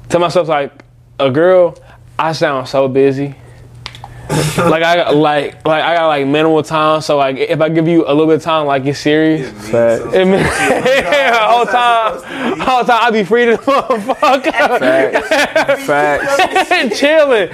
tell 0.09 0.21
myself 0.21 0.49
like 0.49 0.73
a 1.21 1.31
girl 1.31 1.77
I 2.19 2.33
sound 2.33 2.69
so 2.69 2.89
busy 2.89 3.37
like 4.59 4.83
I 4.83 4.97
got 4.97 5.17
like 5.17 5.65
like 5.67 5.83
I 5.83 5.97
got 5.97 6.07
like 6.07 6.27
minimal 6.27 6.63
time 6.63 7.01
so 7.01 7.17
like 7.17 7.37
if 7.37 7.61
I 7.61 7.69
give 7.69 7.89
you 7.89 8.05
a 8.07 8.13
little 8.13 8.27
bit 8.27 8.37
of 8.37 8.43
time 8.43 8.67
like 8.67 8.85
it's 8.85 8.99
serious 8.99 9.51
Facts. 9.71 10.05
it 10.15 10.25
mean, 10.25 10.41
whole 11.35 11.67
time 11.67 12.59
whole 12.61 12.85
time 12.85 13.01
I 13.03 13.11
be 13.11 13.25
free 13.25 13.47
to 13.47 13.53
the 13.53 13.57
motherfucker 13.63 14.79
Facts. 15.87 15.87
Facts. 15.87 16.99
chilling 17.01 17.51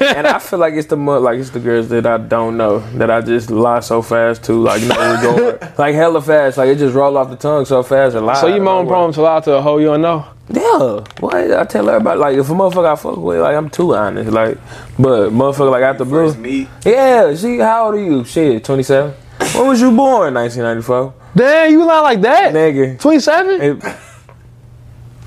and 0.00 0.26
I 0.26 0.38
feel 0.38 0.58
like 0.58 0.74
it's 0.74 0.86
the 0.88 0.96
mo- 0.96 1.18
like 1.20 1.38
it's 1.38 1.50
the 1.50 1.60
girls 1.60 1.88
that 1.88 2.06
I 2.06 2.18
don't 2.18 2.56
know 2.56 2.78
that 2.98 3.10
I 3.10 3.20
just 3.20 3.50
lie 3.50 3.80
so 3.80 4.02
fast 4.02 4.44
to. 4.44 4.52
Like 4.54 4.82
you 4.82 4.88
know 4.88 5.58
like 5.78 5.94
hella 5.94 6.20
fast. 6.22 6.58
Like 6.58 6.68
it 6.68 6.76
just 6.78 6.94
roll 6.94 7.16
off 7.16 7.30
the 7.30 7.36
tongue 7.36 7.64
so 7.64 7.82
fast 7.82 8.14
and 8.16 8.26
lie. 8.26 8.40
so 8.40 8.46
you 8.46 8.60
moan 8.60 8.86
prone 8.86 9.12
a 9.14 9.20
lot 9.20 9.44
to 9.44 9.54
a 9.56 9.62
hoe 9.62 9.78
you 9.78 9.86
don't 9.86 10.00
know 10.02 10.24
Yeah. 10.48 11.04
What 11.20 11.34
I 11.52 11.64
tell 11.64 11.88
everybody 11.88 12.18
like 12.20 12.36
if 12.36 12.48
a 12.48 12.52
motherfucker 12.52 12.92
I 12.92 12.96
fuck 12.96 13.16
with 13.16 13.40
like 13.40 13.56
I'm 13.56 13.68
too 13.70 13.94
honest 13.94 14.30
like 14.30 14.56
but 14.98 15.30
motherfucker 15.30 15.70
like 15.70 15.82
out 15.82 15.98
the 15.98 16.04
blue. 16.04 16.26
First 16.28 16.38
meet. 16.38 16.68
Yeah. 16.84 17.34
She 17.34 17.58
how 17.58 17.86
old 17.86 17.94
are 17.96 18.02
you? 18.04 18.24
Shit. 18.24 18.64
Twenty 18.64 18.82
seven. 18.82 19.12
When 19.54 19.68
was 19.68 19.80
you 19.80 19.90
born? 19.94 20.34
1994. 20.34 21.14
damn 21.36 21.70
you 21.72 21.84
lie 21.84 22.00
like 22.00 22.20
that 22.22 22.52
Nigga. 22.52 22.98
27 23.00 23.80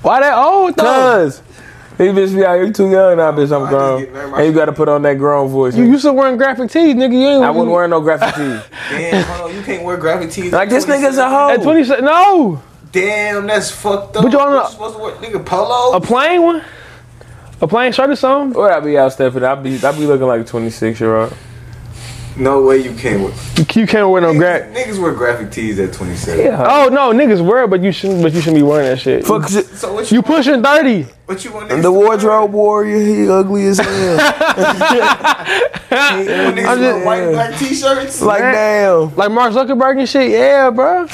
why 0.02 0.20
that 0.20 0.36
old 0.36 0.76
though 0.76 1.24
Cuz. 1.28 1.42
These 2.02 2.12
bitches 2.12 2.34
be 2.36 2.44
out 2.44 2.56
here 2.56 2.72
too 2.72 2.90
young 2.90 3.16
now, 3.16 3.30
bitch. 3.32 3.52
I'm 3.54 3.68
grown. 3.68 4.34
And 4.34 4.46
you 4.46 4.52
gotta 4.52 4.72
put 4.72 4.88
on 4.88 5.02
that 5.02 5.14
grown 5.18 5.48
voice. 5.48 5.76
You 5.76 5.84
used 5.84 6.04
to 6.04 6.12
wearing 6.12 6.36
graphic 6.36 6.70
tees, 6.70 6.94
nigga. 6.96 7.12
You 7.12 7.26
ain't 7.28 7.44
I 7.44 7.50
wouldn't 7.50 7.70
wear 7.70 7.86
no 7.86 8.00
graphic 8.00 8.34
tee. 8.34 8.60
Damn, 8.90 9.24
hold 9.24 9.50
on, 9.50 9.56
you 9.56 9.62
can't 9.62 9.84
wear 9.84 9.96
graphic 9.96 10.30
tees. 10.30 10.52
Like 10.52 10.68
this 10.68 10.84
nigga's 10.86 11.18
a 11.18 11.28
27. 11.28 11.30
hoe. 11.30 11.50
At 11.50 11.62
27, 11.62 12.04
no. 12.04 12.62
Damn, 12.90 13.46
that's 13.46 13.70
fucked 13.70 14.16
up. 14.16 14.22
But 14.24 14.32
you 14.32 14.38
wanna- 14.38 14.56
What 14.56 14.70
supposed 14.70 14.96
to 14.96 15.02
wear, 15.02 15.12
nigga, 15.14 15.44
polo? 15.46 15.96
A 15.96 16.00
plain 16.00 16.42
one? 16.42 16.62
A 17.60 17.66
plain 17.68 17.92
shirt 17.92 18.10
or 18.10 18.16
something? 18.16 18.56
Or 18.60 18.72
I 18.72 18.80
be 18.80 18.98
out 18.98 19.12
stepping. 19.12 19.44
I 19.44 19.54
be 19.54 19.82
I 19.84 19.92
be 19.92 20.04
looking 20.06 20.26
like 20.26 20.40
a 20.40 20.44
26 20.44 20.98
year 21.00 21.16
old. 21.16 21.34
No 22.36 22.62
way 22.62 22.78
you 22.78 22.94
can't 22.94 23.20
wear. 23.22 23.32
You 23.74 23.86
can't 23.86 24.08
wear 24.10 24.20
no 24.22 24.32
graphic. 24.34 24.72
Niggas 24.74 24.98
wear 25.00 25.12
graphic 25.12 25.50
tees 25.50 25.78
at 25.78 25.92
27. 25.92 26.44
Yeah. 26.44 26.64
Oh 26.66 26.88
no, 26.88 27.12
niggas 27.12 27.44
wear 27.46 27.66
but 27.66 27.82
you 27.82 27.92
shouldn't. 27.92 28.22
But 28.22 28.32
you 28.32 28.40
shouldn't 28.40 28.56
be 28.58 28.62
wearing 28.62 28.86
that 28.88 28.98
shit. 29.00 29.24
Fuck. 29.26 29.48
So 29.48 29.92
what 29.94 30.10
you, 30.10 30.16
You 30.16 30.22
pushing 30.22 30.62
thirty. 30.62 31.02
what 31.26 31.44
you 31.44 31.52
want 31.52 31.68
niggas 31.68 31.76
The 31.76 31.82
to 31.82 31.92
wear? 31.92 32.06
wardrobe 32.08 32.52
warrior, 32.52 32.98
he 32.98 33.28
ugly 33.28 33.66
as 33.66 33.78
hell. 33.80 34.16
When 35.90 36.54
niggas 36.56 36.66
I'm 36.66 36.80
wear 36.80 36.92
just- 36.94 37.04
white 37.06 37.30
black 37.32 37.58
t-shirts? 37.58 38.22
like 38.22 38.40
damn. 38.40 39.14
Like 39.16 39.30
Mark 39.30 39.52
Zuckerberg 39.52 39.98
and 39.98 40.08
shit. 40.08 40.30
Yeah, 40.30 40.70
bro. 40.70 41.06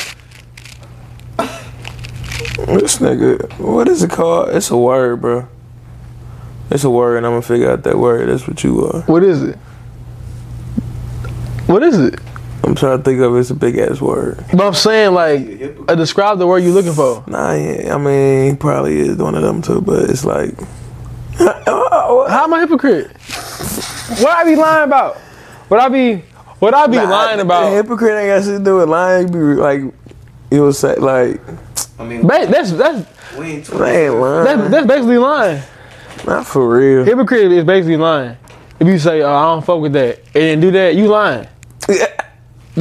This 2.67 2.99
nigga, 2.99 3.59
what 3.59 3.89
is 3.89 4.03
it 4.03 4.11
called? 4.11 4.51
It's 4.51 4.71
a 4.71 4.77
word, 4.77 5.21
bro. 5.21 5.49
It's 6.71 6.85
a 6.85 6.91
word, 6.91 7.17
and 7.17 7.25
I'm 7.27 7.33
gonna 7.33 7.43
figure 7.43 7.71
out 7.71 7.83
that 7.85 7.97
word. 7.99 8.29
That's 8.29 8.47
what 8.47 8.63
you 8.63 8.85
are. 8.87 9.01
What 9.03 9.23
is 9.23 9.43
it? 9.43 9.59
What 11.69 11.83
is 11.83 11.99
it? 11.99 12.19
I'm 12.65 12.75
trying 12.75 12.99
to 12.99 13.05
think 13.05 13.21
of 13.21 13.35
it. 13.37 13.39
It's 13.39 13.51
a 13.51 13.55
big 13.55 13.79
ass 13.79 14.01
word. 14.01 14.45
But 14.53 14.67
I'm 14.67 14.75
saying 14.75 15.15
like, 15.15 15.41
uh, 15.89 15.95
describe 15.95 16.39
the 16.39 16.47
word 16.47 16.59
you're 16.65 16.73
looking 16.73 16.93
for. 16.93 17.23
Nah, 17.27 17.53
yeah, 17.55 17.95
I 17.95 17.99
mean, 17.99 18.57
probably 18.57 18.99
is 18.99 19.17
one 19.17 19.35
of 19.35 19.43
them 19.43 19.63
too, 19.63 19.81
but 19.81 20.11
it's 20.11 20.25
like. 20.25 20.55
How 21.39 22.45
am 22.45 22.55
I 22.55 22.59
a 22.59 22.61
hypocrite? 22.63 23.17
What 24.21 24.29
I 24.37 24.45
be 24.45 24.57
lying 24.57 24.85
about? 24.85 25.17
What 25.69 25.81
I 25.81 25.89
be? 25.89 26.17
What 26.59 26.75
I 26.75 26.87
be 26.89 26.97
lying 26.97 27.39
A 27.39 27.43
about? 27.43 27.73
hypocrite 27.73 28.13
ain't 28.19 28.29
got 28.29 28.45
shit 28.45 28.59
to 28.59 28.65
do 28.65 28.77
with 28.79 28.89
lying. 28.89 29.29
You 29.29 29.33
be 29.33 29.39
like, 29.61 29.81
you 30.51 30.63
would 30.63 30.75
say 30.75 30.97
like, 30.97 31.41
I 31.99 32.05
mean, 32.05 32.23
Ba- 32.27 32.49
That's 32.51 32.73
that's 32.73 33.07
we 33.39 33.47
ain't 33.47 33.73
I 33.73 33.91
ain't 34.07 34.15
lying. 34.15 34.45
that's, 34.45 34.71
that's 34.71 34.87
basically 34.87 35.19
lying. 35.19 35.63
Not 36.27 36.47
for 36.47 36.69
real. 36.77 37.05
Hypocrite 37.05 37.53
is 37.53 37.65
basically 37.65 37.97
lying. 37.99 38.37
If 38.81 38.87
you 38.89 38.99
say, 38.99 39.23
"Oh, 39.23 39.33
I 39.35 39.43
don't 39.55 39.65
fuck 39.65 39.81
with 39.81 39.93
that," 39.93 40.19
and 40.35 40.35
then 40.35 40.61
do 40.61 40.71
that, 40.73 40.95
you 40.97 41.07
lying. 41.09 41.47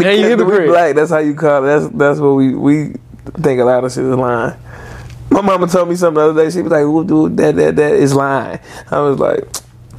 Then 0.03 0.19
you 0.19 0.23
Because 0.35 0.45
we 0.45 0.51
hypocrite. 0.53 0.69
black. 0.69 0.95
That's 0.95 1.11
how 1.11 1.19
you 1.19 1.33
call 1.35 1.63
it. 1.63 1.67
That's 1.67 1.87
that's 1.93 2.19
what 2.19 2.31
we 2.33 2.55
we 2.55 2.93
think 3.41 3.59
a 3.59 3.63
lot 3.65 3.83
of 3.83 3.91
shit 3.91 4.03
is 4.05 4.15
lying. 4.15 4.57
My 5.29 5.41
mama 5.41 5.67
told 5.67 5.89
me 5.89 5.95
something 5.95 6.23
the 6.23 6.29
other 6.29 6.43
day. 6.45 6.49
She 6.49 6.61
was 6.61 6.71
like, 6.71 6.83
"Who 6.83 7.03
do 7.05 7.29
that? 7.35 7.55
That 7.55 7.75
that 7.75 7.93
is 7.93 8.13
lying." 8.15 8.59
I 8.89 8.99
was 9.01 9.19
like, 9.19 9.43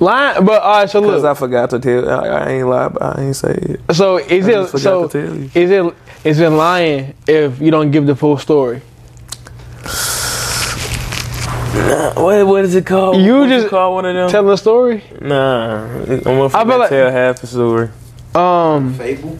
Lying, 0.00 0.44
but 0.46 0.62
all 0.62 0.78
right. 0.80 0.88
So 0.90 1.02
"Cause 1.02 1.24
I 1.24 1.34
forgot 1.34 1.70
to 1.70 1.78
tell. 1.80 2.08
I, 2.08 2.26
I 2.28 2.48
ain't 2.50 2.68
lie, 2.68 2.88
but 2.88 3.02
I 3.02 3.22
ain't 3.22 3.36
say 3.36 3.50
it." 3.52 3.80
so 3.94 4.16
is 4.18 4.46
I 4.46 4.50
it 4.50 4.52
just 4.52 4.70
forgot 4.70 4.82
so 4.82 5.08
to 5.08 5.26
tell 5.26 5.36
you. 5.36 5.50
is 5.54 5.70
it 5.70 5.94
is 6.24 6.40
it 6.40 6.48
lying 6.50 7.14
if 7.26 7.60
you 7.60 7.70
don't 7.70 7.90
give 7.90 8.06
the 8.06 8.14
full 8.16 8.38
story? 8.38 8.80
What 12.16 12.46
what 12.46 12.64
is 12.64 12.74
it 12.74 12.86
called? 12.86 13.16
You 13.18 13.40
What's 13.40 13.52
it 13.52 13.56
just 13.56 13.68
call 13.68 13.94
one 13.94 14.04
of 14.04 14.14
them. 14.14 14.30
Telling 14.30 14.48
the 14.48 14.56
story. 14.56 15.02
nah, 15.20 15.84
I'm 15.84 16.20
gonna 16.22 16.44
I 16.46 16.64
feel 16.64 16.78
like- 16.78 16.88
tell 16.88 17.10
half 17.10 17.40
the 17.40 17.46
story. 17.46 17.88
Um, 18.34 18.94
Fable? 18.94 19.38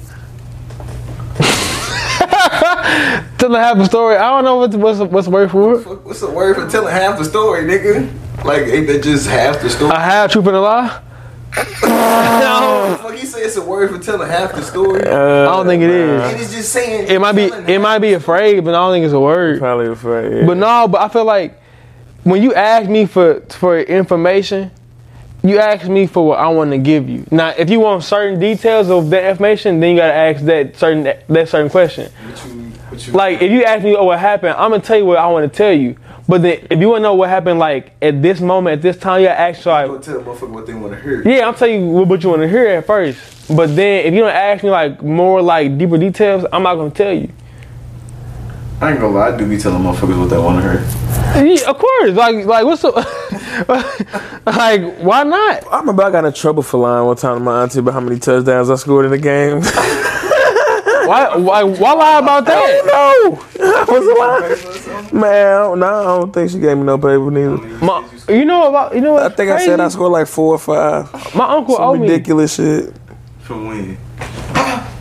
Telling 3.38 3.60
half 3.60 3.78
a 3.78 3.86
story. 3.86 4.16
I 4.16 4.28
don't 4.30 4.44
know 4.44 4.56
what 4.56 4.70
the, 4.72 4.78
what's 4.78 4.98
the, 4.98 5.04
what's 5.06 5.26
the 5.26 5.30
word 5.30 5.50
for 5.50 5.74
it. 5.74 6.04
What's 6.04 6.20
the 6.20 6.30
word 6.30 6.56
for 6.56 6.68
telling 6.68 6.92
half 6.92 7.18
the 7.18 7.24
story, 7.24 7.62
nigga? 7.62 8.12
Like, 8.44 8.62
ain't 8.62 8.86
that 8.88 9.02
just 9.02 9.28
half 9.28 9.60
the 9.62 9.70
story? 9.70 9.90
A 9.90 9.98
half 9.98 10.32
truth 10.32 10.46
and 10.46 10.56
a 10.56 10.60
lie. 10.60 11.02
no, 11.82 12.98
Fuck, 13.02 13.12
you 13.12 13.26
say 13.26 13.40
it's 13.40 13.56
a 13.56 13.64
word 13.64 13.90
for 13.90 13.98
telling 13.98 14.28
half 14.28 14.52
the 14.52 14.62
story? 14.62 15.02
Uh, 15.02 15.50
I 15.50 15.56
don't 15.56 15.66
think 15.66 15.82
it 15.82 15.90
is. 15.90 16.34
It 16.34 16.40
is 16.40 16.52
just 16.52 16.72
saying. 16.72 17.08
It 17.08 17.20
might 17.20 17.32
be 17.32 17.44
it 17.44 17.80
might 17.80 18.00
be 18.00 18.12
a 18.12 18.20
phrase, 18.20 18.60
but 18.62 18.74
I 18.74 18.78
don't 18.78 18.92
think 18.92 19.04
it's 19.06 19.14
a 19.14 19.20
word. 19.20 19.58
Probably 19.58 19.86
a 19.86 19.92
afraid. 19.92 20.46
But 20.46 20.58
no, 20.58 20.86
but 20.86 21.00
I 21.00 21.08
feel 21.08 21.24
like 21.24 21.58
when 22.22 22.42
you 22.42 22.54
ask 22.54 22.88
me 22.88 23.06
for 23.06 23.40
for 23.48 23.80
information, 23.80 24.70
you 25.42 25.58
ask 25.58 25.88
me 25.88 26.06
for 26.06 26.28
what 26.28 26.38
I 26.38 26.48
want 26.48 26.70
to 26.72 26.78
give 26.78 27.08
you. 27.08 27.26
Now, 27.30 27.48
if 27.56 27.70
you 27.70 27.80
want 27.80 28.04
certain 28.04 28.38
details 28.38 28.90
of 28.90 29.08
that 29.10 29.30
information, 29.30 29.80
then 29.80 29.92
you 29.92 29.96
gotta 29.96 30.14
ask 30.14 30.44
that 30.44 30.76
certain 30.76 31.02
that 31.04 31.48
certain 31.48 31.70
question. 31.70 32.12
What 32.98 33.06
you, 33.06 33.12
Like 33.12 33.42
if 33.42 33.52
you 33.52 33.64
ask 33.64 33.84
me, 33.84 33.94
oh, 33.94 34.04
what 34.04 34.18
happened? 34.18 34.54
I'm 34.58 34.70
gonna 34.70 34.82
tell 34.82 34.96
you 34.98 35.04
what 35.04 35.18
I 35.18 35.26
want 35.28 35.50
to 35.50 35.56
tell 35.56 35.72
you. 35.72 35.96
But 36.26 36.42
then 36.42 36.66
if 36.68 36.78
you 36.78 36.88
want 36.88 36.98
to 37.00 37.02
know 37.04 37.14
what 37.14 37.28
happened, 37.28 37.58
like 37.58 37.92
at 38.02 38.20
this 38.20 38.40
moment, 38.40 38.74
at 38.74 38.82
this 38.82 38.96
time, 38.96 39.20
you 39.20 39.28
gotta 39.28 39.40
ask 39.40 39.64
like, 39.64 39.86
Go 39.86 39.98
tell 39.98 40.18
the 40.18 40.24
motherfucker 40.24 40.50
what 40.50 40.66
they 40.66 40.74
want 40.74 40.94
to 40.94 41.00
hear. 41.00 41.22
yeah, 41.26 41.46
I'm 41.46 41.54
telling 41.54 41.80
you 41.80 41.86
what, 41.86 42.08
what 42.08 42.22
you 42.22 42.28
want 42.30 42.42
to 42.42 42.48
hear 42.48 42.66
at 42.66 42.86
first. 42.86 43.54
But 43.54 43.74
then 43.76 44.04
if 44.04 44.12
you 44.12 44.20
don't 44.20 44.30
ask 44.30 44.62
me 44.64 44.70
like 44.70 45.02
more 45.02 45.40
like 45.40 45.78
deeper 45.78 45.96
details, 45.96 46.44
I'm 46.52 46.62
not 46.64 46.74
gonna 46.74 46.90
tell 46.90 47.12
you. 47.12 47.30
I 48.80 48.90
ain't 48.90 49.00
gonna 49.00 49.14
lie, 49.14 49.28
I 49.28 49.36
do 49.36 49.48
be 49.48 49.58
telling 49.58 49.82
motherfuckers 49.82 50.18
what 50.20 50.30
they 50.30 50.38
want 50.38 50.62
to 50.62 50.70
hear. 50.70 51.44
Yeah, 51.46 51.70
of 51.70 51.78
course. 51.78 52.10
Like 52.10 52.44
like 52.46 52.64
what's 52.64 52.84
up? 52.84 52.94
like 54.46 54.98
why 54.98 55.22
not? 55.24 55.72
I 55.72 55.80
remember 55.80 56.02
I 56.02 56.10
got 56.10 56.24
in 56.24 56.32
trouble 56.32 56.62
for 56.62 56.78
lying 56.78 57.06
one 57.06 57.16
time 57.16 57.38
to 57.38 57.44
my 57.44 57.62
auntie 57.62 57.78
about 57.78 57.94
how 57.94 58.00
many 58.00 58.18
touchdowns 58.18 58.70
I 58.70 58.74
scored 58.76 59.04
in 59.06 59.10
the 59.12 59.18
game. 59.18 59.62
Why, 61.08 61.36
why, 61.36 61.62
why 61.62 61.92
lie 61.94 62.18
about 62.18 62.44
that? 62.44 62.84
No, 62.86 63.40
I 63.64 63.84
was 63.88 64.82
lying. 65.02 65.20
Man, 65.20 65.78
no, 65.80 65.86
I 65.86 66.04
don't 66.20 66.32
think 66.32 66.50
she 66.50 66.58
gave 66.58 66.76
me 66.76 66.84
no 66.84 66.98
paper 66.98 67.30
neither. 67.30 67.56
My, 67.84 68.06
you 68.28 68.44
know 68.44 68.68
about, 68.68 68.94
you 68.94 69.00
know 69.00 69.14
what? 69.14 69.22
I 69.22 69.34
think 69.34 69.50
I 69.50 69.64
said 69.64 69.80
I 69.80 69.88
scored 69.88 70.12
like 70.12 70.26
four 70.26 70.54
or 70.54 70.58
five. 70.58 71.12
My 71.34 71.50
uncle 71.54 71.76
Some 71.76 71.84
owed 71.84 72.00
me. 72.00 72.08
ridiculous 72.10 72.54
shit. 72.56 72.94
From 73.40 73.66
when? 73.68 73.98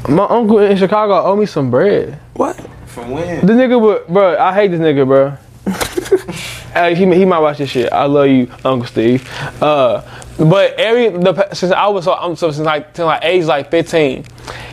My 0.09 0.25
uncle 0.29 0.59
in 0.59 0.77
Chicago 0.77 1.21
owed 1.25 1.39
me 1.39 1.45
some 1.45 1.69
bread. 1.69 2.17
What? 2.33 2.55
From 2.85 3.11
when? 3.11 3.45
This 3.45 3.57
nigga, 3.57 3.81
but 3.81 4.07
bro, 4.11 4.37
I 4.37 4.53
hate 4.53 4.69
this 4.69 4.79
nigga, 4.79 5.05
bro. 5.05 5.37
Hey, 6.73 6.93
he 6.93 7.05
he 7.15 7.25
might 7.25 7.39
watch 7.39 7.57
this 7.57 7.71
shit. 7.71 7.91
I 7.91 8.05
love 8.05 8.27
you, 8.27 8.51
Uncle 8.63 8.85
Steve. 8.85 9.27
Uh, 9.59 10.03
but 10.37 10.73
every 10.79 11.09
the 11.09 11.51
since 11.55 11.71
I 11.71 11.87
was 11.87 12.05
so 12.05 12.13
I'm 12.13 12.35
so 12.35 12.51
since 12.51 12.67
like 12.67 12.95
since 12.95 13.05
like 13.07 13.23
age 13.23 13.45
like 13.45 13.71
15, 13.71 14.23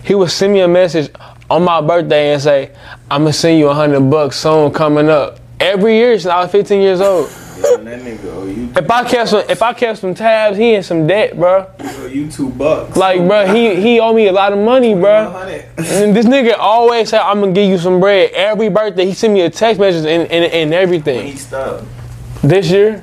he 0.05 0.15
would 0.15 0.31
send 0.31 0.53
me 0.53 0.61
a 0.61 0.69
message 0.69 1.11
on 1.51 1.63
my 1.65 1.81
birthday 1.81 2.33
and 2.33 2.43
say, 2.43 2.71
"I'm 3.11 3.23
gonna 3.23 3.33
send 3.33 3.59
you 3.59 3.69
a 3.69 3.75
hundred 3.75 4.01
bucks 4.11 4.37
soon 4.39 4.71
coming 4.73 5.09
up." 5.09 5.39
Every 5.61 5.97
year 5.97 6.19
since 6.19 6.31
I 6.33 6.43
was 6.43 6.51
15 6.51 6.81
years 6.83 7.01
old. 7.01 7.29
Damn, 7.63 7.85
that 7.85 8.01
nigga 8.01 8.35
owe 8.35 8.45
you, 8.47 8.69
If 8.77 8.91
I 8.91 9.05
kept 9.05 9.31
some 9.31 9.45
if 9.49 9.63
I 9.63 9.73
kept 9.73 9.99
some 10.01 10.15
tabs, 10.15 10.57
he 10.59 10.75
in 10.75 10.83
some 10.83 11.07
debt, 11.07 11.37
bro. 11.39 11.67
you 12.11 12.29
two 12.31 12.51
bucks. 12.51 12.97
Like, 12.97 13.27
bro, 13.27 13.47
he 13.47 13.77
he 13.81 14.01
owe 14.01 14.13
me 14.13 14.27
a 14.27 14.33
lot 14.33 14.53
of 14.53 14.59
money, 14.59 14.95
bro. 14.95 15.31
100. 15.31 15.65
And 15.79 16.15
this 16.17 16.27
nigga 16.27 16.57
always 16.59 17.09
say, 17.11 17.19
I'm 17.19 17.41
gonna 17.41 17.53
give 17.53 17.69
you 17.71 17.79
some 17.79 18.01
bread. 18.01 18.31
Every 18.33 18.69
birthday, 18.69 19.07
he 19.07 19.15
send 19.15 19.33
me 19.35 19.41
a 19.43 19.51
text 19.51 19.81
message 19.81 20.05
and, 20.05 20.31
and, 20.31 20.45
and 20.53 20.71
When 20.71 20.83
everything. 20.83 21.27
he 21.29 21.37
stopped. 21.37 21.85
This 22.43 22.71
year, 22.71 23.03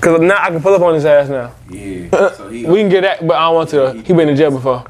cause 0.00 0.20
now 0.20 0.38
I 0.42 0.48
can 0.50 0.60
pull 0.62 0.74
up 0.74 0.82
on 0.82 0.94
his 0.94 1.04
ass 1.04 1.28
now. 1.28 1.52
Yeah. 1.70 2.08
So 2.32 2.48
he. 2.48 2.64
We 2.64 2.78
can 2.80 2.88
get 2.88 3.02
that, 3.02 3.24
but 3.26 3.36
I 3.36 3.42
don't 3.46 3.54
want 3.54 3.68
to. 3.70 3.92
He 4.02 4.12
been 4.14 4.28
in 4.30 4.36
jail 4.36 4.50
before. 4.50 4.84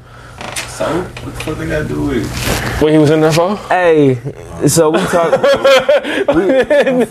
So 0.79 0.85
what 0.85 1.35
the 1.35 1.41
fuck 1.41 1.57
they 1.57 1.67
gotta 1.67 1.85
do 1.89 2.05
with 2.05 2.25
it? 2.25 2.81
What 2.81 2.93
he 2.93 2.97
was 2.97 3.09
in 3.09 3.19
there 3.19 3.33
for? 3.33 3.57
Hey, 3.67 4.15
so 4.65 4.91
we 4.91 4.99
talked. 4.99 5.35
we, 6.33 6.45
we 6.45 7.05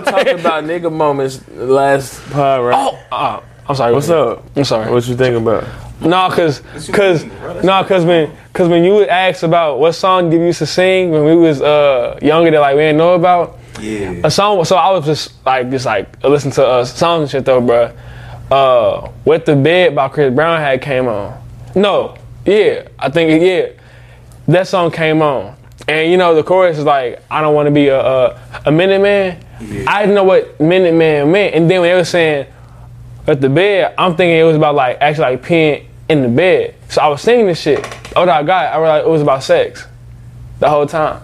talked 0.00 0.30
about 0.30 0.64
nigga 0.64 0.90
moments 0.90 1.46
last 1.50 2.22
pod, 2.30 2.64
right? 2.64 2.74
Oh, 2.74 2.98
uh, 3.12 3.42
I'm 3.68 3.74
sorry. 3.76 3.92
What's 3.92 4.08
up? 4.08 4.46
I'm 4.56 4.64
sorry. 4.64 4.90
What 4.90 5.06
you 5.06 5.14
think 5.14 5.36
about? 5.36 5.64
No, 6.00 6.30
cause, 6.30 6.62
you 6.88 6.94
cause, 6.94 7.26
mean, 7.26 7.36
bro? 7.38 7.60
No, 7.60 7.84
cause 7.84 8.06
when, 8.06 8.34
cause 8.54 8.66
when 8.70 8.82
you 8.82 8.94
would 8.94 9.08
ask 9.08 9.42
about 9.42 9.78
what 9.78 9.92
song 9.92 10.32
you 10.32 10.40
used 10.40 10.60
to 10.60 10.66
sing 10.66 11.10
when 11.10 11.22
we 11.26 11.36
was 11.36 11.60
uh 11.60 12.18
younger 12.22 12.50
that 12.50 12.60
like 12.60 12.76
we 12.76 12.80
didn't 12.80 12.96
know 12.96 13.12
about, 13.12 13.58
Yeah. 13.78 14.22
a 14.24 14.30
song. 14.30 14.64
So 14.64 14.76
I 14.76 14.90
was 14.90 15.04
just 15.04 15.44
like, 15.44 15.68
just 15.70 15.84
like 15.84 16.24
listen 16.24 16.50
to 16.52 16.66
uh, 16.66 16.84
songs 16.86 17.24
and 17.24 17.30
shit 17.30 17.44
though, 17.44 17.60
bro. 17.60 17.94
Uh, 18.50 19.10
"Wet 19.26 19.44
the 19.44 19.54
Bed" 19.54 19.94
by 19.94 20.08
Chris 20.08 20.34
Brown 20.34 20.58
had 20.58 20.80
came 20.80 21.08
on. 21.08 21.38
No, 21.74 22.16
yeah, 22.44 22.88
I 22.98 23.10
think 23.10 23.42
yeah, 23.42 23.68
that 24.48 24.68
song 24.68 24.90
came 24.90 25.22
on, 25.22 25.56
and 25.88 26.10
you 26.10 26.16
know 26.16 26.34
the 26.34 26.42
chorus 26.42 26.78
is 26.78 26.84
like, 26.84 27.22
"I 27.30 27.40
don't 27.40 27.54
want 27.54 27.66
to 27.66 27.70
be 27.70 27.88
a 27.88 28.00
a, 28.00 28.62
a 28.66 28.70
minute 28.70 29.00
man." 29.00 29.40
Yeah. 29.60 29.84
I 29.86 30.02
didn't 30.02 30.14
know 30.14 30.24
what 30.24 30.60
minute 30.60 30.94
man 30.94 31.30
meant, 31.30 31.54
and 31.54 31.70
then 31.70 31.80
when 31.80 31.90
they 31.90 31.96
were 31.96 32.04
saying 32.04 32.46
"at 33.26 33.40
the 33.40 33.48
bed," 33.48 33.94
I'm 33.96 34.16
thinking 34.16 34.38
it 34.38 34.44
was 34.44 34.56
about 34.56 34.74
like 34.74 34.98
actually 35.00 35.36
like 35.36 35.42
peeing 35.42 35.86
in 36.08 36.22
the 36.22 36.28
bed. 36.28 36.74
So 36.88 37.00
I 37.02 37.08
was 37.08 37.22
singing 37.22 37.46
this 37.46 37.60
shit. 37.60 37.84
Oh, 38.14 38.22
I 38.22 38.42
got 38.42 38.64
it. 38.64 38.68
I 38.68 38.78
realized 38.78 39.06
it 39.06 39.10
was 39.10 39.22
about 39.22 39.42
sex 39.42 39.86
the 40.60 40.68
whole 40.68 40.86
time. 40.86 41.20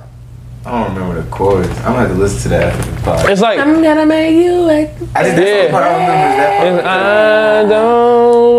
I 0.67 0.71
don't 0.85 0.95
remember 0.95 1.23
the 1.23 1.31
chorus. 1.31 1.69
I'm 1.79 1.85
gonna 1.95 1.99
have 2.01 2.09
to 2.09 2.15
listen 2.15 2.43
to 2.43 2.49
that 2.51 2.75
after 2.75 2.91
the 2.93 3.01
pod. 3.01 3.31
It's 3.31 3.41
like. 3.41 3.59
I'm 3.59 3.83
gonna 3.83 4.05
make 4.05 4.35
you 4.37 4.53
like. 4.61 4.91
I 5.15 5.23
just 5.25 5.37
that's 5.37 5.37
the 5.37 5.43
Yeah. 5.47 5.57
only 5.57 5.71
part 5.71 5.85
I 5.85 5.87
remember 5.93 6.13
is 6.13 6.37
that 6.37 6.67
And 6.67 6.77
part. 6.81 6.87
I 6.87 7.69
don't 7.71 8.55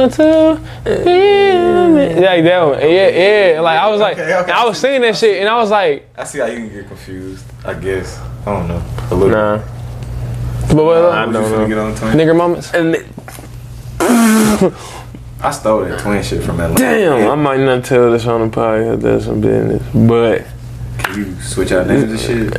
want 0.00 0.12
to 0.14 0.56
feel 1.04 1.96
it. 1.98 2.22
Like 2.22 2.44
that 2.44 2.62
one. 2.66 2.80
Yeah, 2.80 3.08
yeah. 3.52 3.60
Like 3.60 3.78
I 3.78 3.88
was 3.90 4.00
like, 4.00 4.18
Okay, 4.18 4.34
okay. 4.36 4.52
I 4.52 4.64
was 4.64 4.78
singing 4.78 5.02
that 5.02 5.16
shit, 5.16 5.38
and 5.40 5.48
I 5.48 5.56
was 5.56 5.70
like, 5.70 6.08
I 6.16 6.24
see 6.24 6.38
how 6.38 6.46
you 6.46 6.56
can 6.56 6.68
get 6.70 6.86
confused. 6.88 7.44
I 7.64 7.74
guess. 7.74 8.18
I 8.46 8.52
don't 8.52 8.68
know. 8.68 8.82
A 9.10 9.14
little. 9.14 9.36
Nah, 9.36 9.58
but 10.74 10.84
what, 10.84 10.96
I 10.96 11.00
uh, 11.00 11.24
don't 11.26 11.32
don't 11.34 11.50
know. 11.52 11.58
know. 11.58 11.68
Get 11.68 11.78
on 11.78 11.94
Tony? 11.94 12.24
nigger 12.24 12.36
moments. 12.36 12.72
and 12.72 12.96
I 15.40 15.50
stole 15.52 15.80
that 15.84 16.00
twin 16.00 16.22
shit 16.22 16.42
from 16.42 16.58
Atlanta. 16.60 16.80
damn, 16.82 17.30
I 17.30 17.34
might 17.34 17.60
not 17.60 17.84
tell 17.84 18.10
this 18.10 18.26
on 18.26 18.40
the 18.50 18.56
podcast. 18.56 19.02
That's 19.02 19.24
some 19.26 19.40
business, 19.40 19.82
but 19.94 20.38
Can 20.38 20.57
you 21.18 21.40
switch 21.40 21.72
out 21.72 21.86
names 21.86 22.10
and 22.10 22.20
shit? 22.20 22.54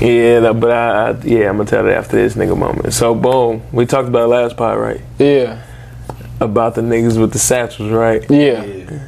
yeah, 0.00 0.40
that- 0.40 0.58
but 0.60 0.70
I, 0.70 1.08
I 1.10 1.10
yeah, 1.24 1.48
I'm 1.48 1.56
gonna 1.56 1.68
tell 1.68 1.86
it 1.86 1.92
after 1.92 2.16
this 2.16 2.34
nigga 2.34 2.56
moment. 2.56 2.92
So 2.94 3.14
boom, 3.14 3.62
we 3.72 3.84
talked 3.86 4.08
about 4.08 4.28
last 4.28 4.56
part, 4.56 4.78
right? 4.78 5.00
Yeah, 5.18 5.62
About 6.40 6.74
the 6.74 6.82
niggas 6.82 7.18
with 7.20 7.32
the 7.32 7.38
satchels, 7.38 7.90
right? 7.90 8.24
yeah. 8.30 8.64
Yeah. 8.64 9.00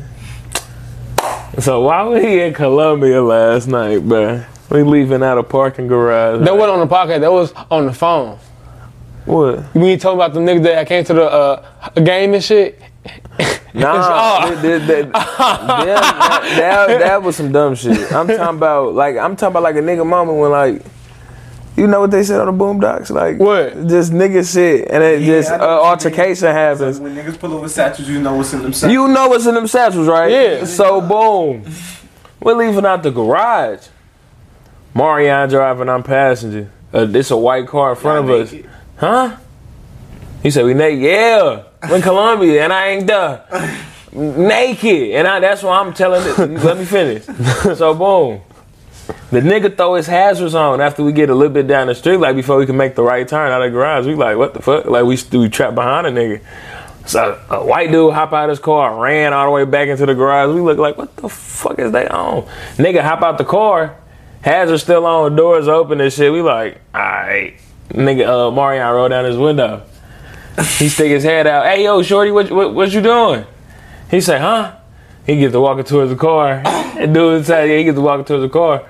So 1.60 1.82
why 1.82 2.02
was 2.02 2.22
he 2.22 2.40
in 2.40 2.54
Columbia 2.54 3.20
last 3.22 3.66
night, 3.66 4.00
bruh? 4.00 4.46
We 4.70 4.82
leaving 4.82 5.22
out 5.22 5.38
a 5.38 5.42
parking 5.42 5.88
garage. 5.88 6.44
That 6.44 6.54
wasn't 6.56 6.78
on 6.80 6.86
the 6.88 6.94
podcast. 6.94 7.20
That 7.20 7.32
was 7.32 7.52
on 7.70 7.86
the 7.86 7.92
phone. 7.92 8.38
what? 9.24 9.60
When 9.74 9.86
you 9.86 9.96
told 9.96 10.18
about 10.18 10.34
the 10.34 10.40
niggas 10.40 10.62
that 10.64 10.78
I 10.78 10.84
came 10.84 11.04
to 11.04 11.14
the 11.14 11.24
uh, 11.24 11.90
game 12.00 12.34
and 12.34 12.44
shit. 12.44 12.80
Nah, 13.74 14.40
Oh. 14.44 14.54
that, 14.56 14.62
that, 14.62 14.86
that, 14.86 15.12
that, 15.12 16.56
that- 16.56 16.98
that 16.98 17.22
was 17.22 17.36
some 17.36 17.52
dumb 17.52 17.74
shit. 17.74 17.96
I'm 18.12 18.26
talking 18.26 18.56
about 18.56 18.94
like 18.94 19.16
I'm 19.16 19.36
talking 19.36 19.52
about 19.52 19.62
like 19.62 19.76
a 19.76 19.80
nigga 19.80 20.06
moment 20.06 20.38
when 20.38 20.50
like 20.50 20.82
you 21.76 21.86
know 21.86 22.00
what 22.00 22.10
they 22.10 22.24
said 22.24 22.40
on 22.40 22.46
the 22.58 22.64
boondocks 22.64 23.10
like 23.10 23.38
What? 23.38 23.86
just 23.86 24.10
nigga 24.12 24.42
shit 24.52 24.88
and 24.90 25.00
it 25.04 25.20
Yeah, 25.20 25.26
just 25.26 25.52
uh, 25.52 25.58
know 25.58 25.76
mean. 25.76 25.86
altercation 25.86 26.48
happens. 26.48 26.98
when 26.98 27.14
niggas 27.14 27.38
pull 27.38 27.52
over 27.54 27.68
satchels, 27.68 28.08
you 28.08 28.20
know 28.20 28.34
what's 28.34 28.52
in 28.52 28.62
them 28.62 28.72
satchels. 28.72 28.92
You 28.92 29.06
know 29.08 29.28
what's 29.28 29.46
in 29.46 29.54
them 29.54 29.68
satchels, 29.68 30.08
right? 30.08 30.30
Yeah. 30.30 30.64
So 30.64 31.00
boom, 31.00 31.64
we're 32.40 32.54
leaving 32.54 32.84
out 32.84 33.02
the 33.04 33.10
garage. 33.12 33.86
Marion 34.94 35.48
driving, 35.48 35.88
I'm 35.88 36.02
passenger. 36.02 36.72
Uh, 36.92 37.04
this 37.04 37.30
a 37.30 37.36
white 37.36 37.68
car 37.68 37.90
in 37.90 37.96
front 37.96 38.28
of 38.28 38.34
us. 38.40 38.54
Huh? 38.96 39.36
He 40.42 40.50
said, 40.50 40.64
we 40.64 40.74
naked. 40.74 41.00
Yeah, 41.02 41.42
we're 41.44 41.64
in 41.82 42.02
Columbia, 42.02 42.64
and 42.64 42.72
I 42.72 42.88
ain't 42.88 43.06
done. 43.06 43.40
Naked. 44.12 45.10
And 45.10 45.28
I, 45.28 45.40
that's 45.40 45.62
why 45.62 45.78
I'm 45.78 45.92
telling 45.92 46.22
it. 46.26 46.38
Let 46.64 46.78
me 46.78 46.84
finish. 46.84 47.24
So, 47.76 47.94
boom. 47.94 48.40
The 49.30 49.40
nigga 49.40 49.76
throw 49.76 49.94
his 49.94 50.06
hazards 50.06 50.54
on 50.54 50.80
after 50.80 51.02
we 51.02 51.12
get 51.12 51.30
a 51.30 51.34
little 51.34 51.52
bit 51.52 51.66
down 51.66 51.86
the 51.86 51.94
street, 51.94 52.16
like 52.16 52.34
before 52.36 52.56
we 52.56 52.66
can 52.66 52.76
make 52.76 52.94
the 52.94 53.02
right 53.02 53.26
turn 53.26 53.50
out 53.52 53.62
of 53.62 53.70
the 53.70 53.76
garage. 53.76 54.06
We 54.06 54.14
like, 54.14 54.36
what 54.36 54.54
the 54.54 54.62
fuck? 54.62 54.86
Like, 54.86 55.04
we, 55.04 55.18
we 55.38 55.48
trapped 55.48 55.74
behind 55.74 56.06
a 56.06 56.10
nigga. 56.10 56.42
So, 57.06 57.40
a 57.48 57.64
white 57.64 57.90
dude 57.90 58.12
hop 58.12 58.32
out 58.34 58.44
of 58.44 58.50
his 58.50 58.58
car, 58.58 59.02
ran 59.02 59.32
all 59.32 59.46
the 59.46 59.50
way 59.50 59.64
back 59.64 59.88
into 59.88 60.04
the 60.04 60.14
garage. 60.14 60.54
We 60.54 60.60
look 60.60 60.78
like, 60.78 60.98
what 60.98 61.16
the 61.16 61.28
fuck 61.28 61.78
is 61.78 61.92
they 61.92 62.06
on? 62.06 62.42
Nigga 62.76 63.02
hop 63.02 63.22
out 63.22 63.38
the 63.38 63.46
car, 63.46 63.96
hazards 64.42 64.82
still 64.82 65.06
on, 65.06 65.36
doors 65.36 65.68
open 65.68 66.00
and 66.02 66.12
shit. 66.12 66.30
We 66.30 66.42
like, 66.42 66.80
alright. 66.94 67.54
Nigga, 67.90 68.48
uh, 68.48 68.50
Marion 68.50 68.86
rolled 68.94 69.10
down 69.10 69.24
his 69.24 69.38
window. 69.38 69.84
He 70.58 70.88
stick 70.88 71.10
his 71.10 71.22
head 71.22 71.46
out. 71.46 71.66
Hey, 71.66 71.84
yo, 71.84 72.02
shorty, 72.02 72.30
what, 72.30 72.50
what, 72.50 72.74
what 72.74 72.92
you 72.92 73.00
doing? 73.00 73.46
He 74.10 74.20
say, 74.20 74.38
huh? 74.38 74.76
He 75.24 75.36
gets 75.36 75.52
to 75.52 75.60
walking 75.60 75.84
towards 75.84 76.10
the 76.10 76.16
car. 76.16 76.62
And 76.98 77.14
dude 77.14 77.38
inside, 77.38 77.68
he 77.68 77.84
gets 77.84 77.94
to 77.94 78.00
walking 78.00 78.24
towards 78.24 78.42
the 78.42 78.48
car. 78.48 78.84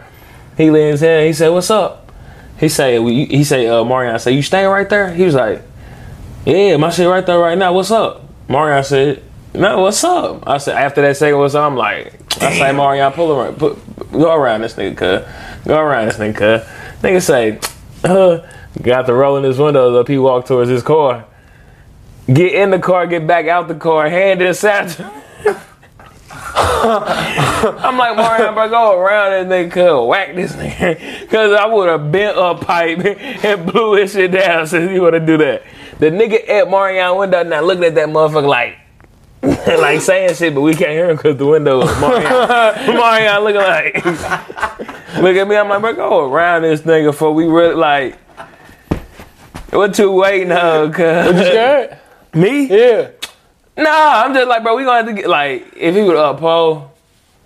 He 0.56 0.70
leans 0.70 0.92
his 0.92 1.00
head. 1.00 1.26
He 1.26 1.34
said, 1.34 1.50
what's 1.50 1.70
up? 1.70 2.10
He 2.58 2.70
say, 2.70 2.98
he 3.26 3.44
say, 3.44 3.66
uh, 3.66 3.84
Marion, 3.84 4.18
say, 4.18 4.32
you 4.32 4.40
staying 4.40 4.68
right 4.68 4.88
there? 4.88 5.12
He 5.12 5.24
was 5.24 5.34
like, 5.34 5.62
yeah, 6.46 6.78
my 6.78 6.88
shit 6.88 7.06
right 7.06 7.26
there 7.26 7.38
right 7.38 7.58
now. 7.58 7.74
What's 7.74 7.90
up? 7.90 8.22
Marion 8.48 8.82
said, 8.82 9.22
no, 9.52 9.80
what's 9.80 10.02
up? 10.04 10.48
I 10.48 10.56
said, 10.56 10.76
after 10.76 11.02
that 11.02 11.18
second, 11.18 11.38
what's 11.38 11.54
up? 11.54 11.70
I'm 11.70 11.76
like, 11.76 12.14
I 12.42 12.52
say, 12.54 12.72
Marion, 12.72 13.12
pull 13.12 13.30
around, 13.30 13.58
put, 13.58 13.78
go 14.10 14.34
around 14.34 14.62
this 14.62 14.72
nigga, 14.72 14.96
cuz. 14.96 15.66
Go 15.66 15.78
around 15.78 16.06
this 16.06 16.16
nigga, 16.16 16.34
cuz. 16.34 17.02
Nigga 17.02 17.22
say, 17.22 17.60
uh, 18.04 18.46
got 18.82 19.06
the 19.06 19.12
rolling 19.12 19.44
his 19.44 19.58
windows 19.58 19.94
up. 19.96 20.08
He 20.08 20.16
walked 20.16 20.48
towards 20.48 20.70
his 20.70 20.82
car. 20.82 21.26
Get 22.32 22.52
in 22.52 22.70
the 22.70 22.78
car, 22.78 23.06
get 23.06 23.26
back 23.26 23.46
out 23.46 23.68
the 23.68 23.74
car, 23.74 24.08
hand 24.08 24.42
it 24.42 24.54
satchel. 24.54 25.10
I'm 26.30 27.96
like, 27.96 28.16
Marion, 28.16 28.52
bro, 28.54 28.68
go 28.68 28.98
around 28.98 29.32
and 29.32 29.50
nigga, 29.50 29.70
cuz, 29.72 30.08
whack 30.08 30.34
this 30.34 30.52
nigga. 30.52 31.28
Cause 31.30 31.52
I 31.58 31.64
would 31.66 31.88
have 31.88 32.12
bent 32.12 32.36
a 32.38 32.54
pipe 32.54 32.98
and 33.44 33.66
blew 33.66 33.94
his 33.94 34.12
shit 34.12 34.32
down 34.32 34.66
since 34.66 34.92
you 34.92 35.02
want 35.02 35.14
to 35.14 35.20
do 35.20 35.38
that. 35.38 35.62
The 35.98 36.06
nigga 36.10 36.48
at 36.48 36.70
Marion 36.70 37.16
window 37.16 37.42
now 37.44 37.62
looking 37.62 37.84
at 37.84 37.94
that 37.94 38.08
motherfucker 38.08 38.46
like, 38.46 38.78
like 39.66 40.00
saying 40.02 40.34
shit, 40.34 40.54
but 40.54 40.60
we 40.60 40.74
can't 40.74 40.90
hear 40.90 41.08
him 41.08 41.16
because 41.16 41.38
the 41.38 41.46
window 41.46 41.80
is 41.80 42.00
Marion. 42.00 42.94
Marion 42.94 43.42
looking 43.42 43.60
like, 43.62 44.04
look 45.16 45.36
at 45.36 45.48
me. 45.48 45.56
I'm 45.56 45.68
like, 45.68 45.80
bro, 45.80 45.94
go 45.94 46.30
around 46.30 46.62
this 46.62 46.82
nigga 46.82 47.06
before 47.06 47.32
we 47.32 47.46
really 47.46 47.74
like. 47.74 48.18
What 49.70 49.98
you 49.98 50.12
waiting 50.12 50.52
on? 50.52 50.88
You 50.88 50.92
Cause 50.92 51.36
scared? 51.36 51.98
Me? 52.34 52.66
Yeah. 52.66 53.10
Nah, 53.76 54.24
I'm 54.24 54.34
just 54.34 54.48
like, 54.48 54.62
bro, 54.62 54.76
we 54.76 54.84
gonna 54.84 54.96
have 54.98 55.06
to 55.06 55.12
get 55.12 55.28
like, 55.28 55.72
if 55.76 55.94
he 55.94 56.02
would 56.02 56.16
uphold, 56.16 56.90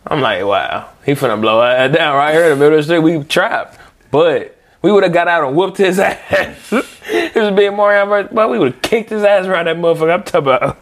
I'm 0.06 0.20
like, 0.20 0.44
wow, 0.44 0.88
he 1.04 1.12
finna 1.12 1.40
blow 1.40 1.60
our 1.60 1.70
ass 1.70 1.94
down 1.94 2.16
right 2.16 2.32
here 2.32 2.44
in 2.44 2.50
the 2.50 2.56
middle 2.56 2.78
of 2.78 2.86
the 2.86 2.94
street. 2.94 2.98
We 3.00 3.22
trapped, 3.24 3.78
but 4.10 4.58
we 4.80 4.90
would 4.90 5.04
have 5.04 5.12
got 5.12 5.28
out 5.28 5.44
and 5.44 5.56
whooped 5.56 5.76
his 5.78 5.98
ass. 5.98 6.72
it 6.72 7.34
was 7.34 7.54
being 7.54 7.76
Marion 7.76 8.08
versus, 8.08 8.30
but 8.32 8.50
we 8.50 8.58
would 8.58 8.72
have 8.72 8.82
kicked 8.82 9.10
his 9.10 9.22
ass 9.22 9.46
around 9.46 9.66
that 9.66 9.76
motherfucker. 9.76 10.12
I'm 10.12 10.22
talking 10.22 10.40
about. 10.40 10.78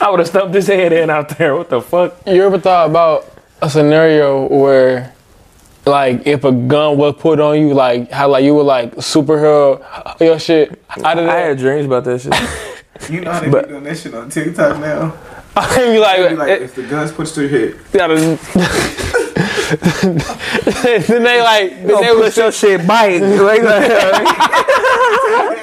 I 0.00 0.08
would 0.10 0.20
have 0.20 0.28
stumped 0.28 0.54
his 0.54 0.68
head 0.68 0.92
in 0.92 1.10
out 1.10 1.36
there. 1.36 1.56
What 1.56 1.68
the 1.68 1.80
fuck? 1.80 2.16
You 2.26 2.44
ever 2.44 2.58
thought 2.58 2.88
about 2.90 3.30
a 3.60 3.68
scenario 3.68 4.46
where, 4.46 5.12
like, 5.84 6.26
if 6.26 6.44
a 6.44 6.52
gun 6.52 6.96
was 6.96 7.16
put 7.18 7.40
on 7.40 7.60
you, 7.60 7.74
like 7.74 8.10
how 8.12 8.28
like 8.28 8.44
you 8.44 8.54
were 8.54 8.62
like 8.62 8.94
superhero 8.96 9.82
your 10.20 10.38
shit 10.38 10.80
I 11.02 11.14
had 11.20 11.58
dreams 11.58 11.86
about 11.86 12.04
that 12.04 12.20
shit. 12.20 12.32
You 13.10 13.20
know 13.20 13.32
how 13.32 13.40
they 13.40 13.48
But- 13.50 13.64
be 13.66 13.70
doing 13.70 13.84
that 13.84 13.98
shit 13.98 14.14
on 14.14 14.28
TikTok 14.30 14.80
now? 14.80 15.14
I 15.56 15.78
mean, 15.78 16.00
like, 16.00 16.28
be 16.30 16.34
like, 16.36 16.48
it- 16.48 16.62
if 16.62 16.74
the 16.74 16.82
guns 16.84 17.12
pushed 17.12 17.34
to 17.36 17.46
your 17.46 17.50
head, 17.50 17.76
gotta- 17.92 18.38
then 21.08 21.22
they 21.22 21.40
like 21.42 21.70
then 21.70 21.86
they 21.86 21.92
Don't 21.92 22.18
was 22.20 22.28
push 22.34 22.36
your 22.36 22.52
shit 22.52 22.86
bite. 22.86 23.18
Like, 23.20 23.62
that 23.62 24.24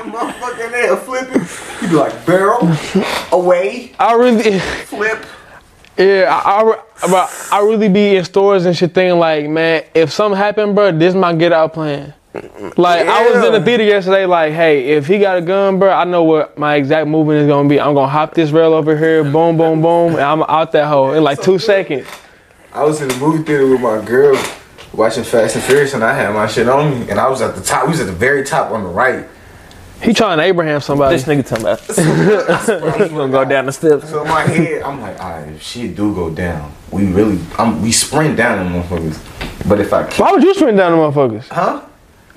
motherfucker 0.06 0.66
in 0.66 0.72
there 0.72 0.98
flipping. 0.98 1.42
You 1.82 1.88
be 1.90 1.96
like, 1.96 2.26
barrel, 2.26 2.68
away, 3.32 3.92
I 4.00 4.14
really 4.14 4.60
flip. 4.60 5.26
yeah 5.98 6.42
I, 6.46 6.62
I, 6.62 6.64
re- 6.64 6.80
but 7.10 7.48
I 7.52 7.60
really 7.62 7.90
be 7.90 8.16
in 8.16 8.24
stores 8.26 8.66
and 8.66 8.76
shit 8.76 8.94
thinking 8.94 9.20
like 9.20 9.48
man 9.50 9.84
if 9.94 10.12
something 10.12 10.38
happened 10.38 10.74
bro 10.76 10.92
this 10.98 11.14
my 11.16 11.34
get 11.34 11.52
out 11.54 11.74
plan. 11.74 12.14
Like 12.34 13.08
I 13.08 13.30
was 13.30 13.44
in 13.46 13.52
the 13.52 13.62
theater 13.62 13.84
yesterday, 13.84 14.26
like, 14.26 14.54
hey, 14.54 14.86
if 14.92 15.06
he 15.06 15.20
got 15.20 15.38
a 15.38 15.42
gun, 15.42 15.80
bro, 15.80 15.92
I 15.92 16.06
know 16.06 16.24
what 16.24 16.58
my 16.58 16.76
exact 16.76 17.08
movement 17.08 17.40
is 17.40 17.48
gonna 17.48 17.68
be. 17.68 17.80
I'm 17.80 17.94
gonna 17.94 18.08
hop 18.08 18.34
this 18.34 18.52
rail 18.52 18.74
over 18.74 18.98
here, 18.98 19.24
boom, 19.24 19.58
boom, 19.58 19.82
boom, 19.82 20.14
and 20.14 20.22
I'm 20.22 20.44
out 20.44 20.72
that 20.72 20.88
hole 20.88 21.12
in 21.14 21.24
like 21.24 21.42
two 21.42 21.60
seconds. 21.60 22.08
I 22.74 22.86
was 22.86 23.02
in 23.02 23.10
the 23.10 23.18
movie 23.18 23.44
theater 23.44 23.68
with 23.68 23.82
my 23.82 24.04
girl 24.06 24.42
watching 24.94 25.26
Fast 25.26 25.56
and 25.56 25.64
Furious, 25.66 25.94
and 25.94 26.04
I 26.06 26.14
had 26.14 26.34
my 26.34 26.48
shit 26.48 26.70
on 26.70 27.02
me, 27.02 27.10
and 27.10 27.20
I 27.20 27.28
was 27.28 27.42
at 27.42 27.54
the 27.56 27.62
top. 27.62 27.84
We 27.86 27.92
was 27.92 28.00
at 28.00 28.06
the 28.08 28.14
very 28.14 28.46
top 28.46 28.72
on 28.72 28.84
the 28.84 28.90
right. 28.90 29.28
He 30.02 30.14
trying 30.14 30.38
to 30.38 30.44
Abraham 30.44 30.80
somebody. 30.82 31.16
this 31.18 31.26
nigga 31.26 31.46
talking 31.46 31.66
about. 31.66 31.80
He's 32.98 33.10
gonna 33.10 33.32
go 33.32 33.44
down 33.46 33.66
the 33.66 33.72
steps. 33.74 34.10
So 34.10 34.22
in 34.24 34.30
my 34.30 34.42
head, 34.42 34.82
I'm 34.84 35.00
like, 35.02 35.20
alright, 35.20 35.50
if 35.50 35.62
shit 35.62 35.96
do 35.96 36.16
go 36.16 36.30
down, 36.34 36.74
we 36.92 37.06
really, 37.08 37.40
I'm, 37.60 37.82
we 37.82 37.92
sprint 37.92 38.38
down 38.38 38.72
them 38.72 38.82
motherfuckers. 38.82 39.68
But 39.70 39.80
if 39.82 39.92
I 39.94 40.04
can't, 40.04 40.20
Why 40.20 40.32
would 40.32 40.42
you 40.42 40.54
sprint 40.56 40.78
down 40.78 40.94
the 40.94 40.98
motherfuckers? 40.98 41.48
huh? 41.50 41.86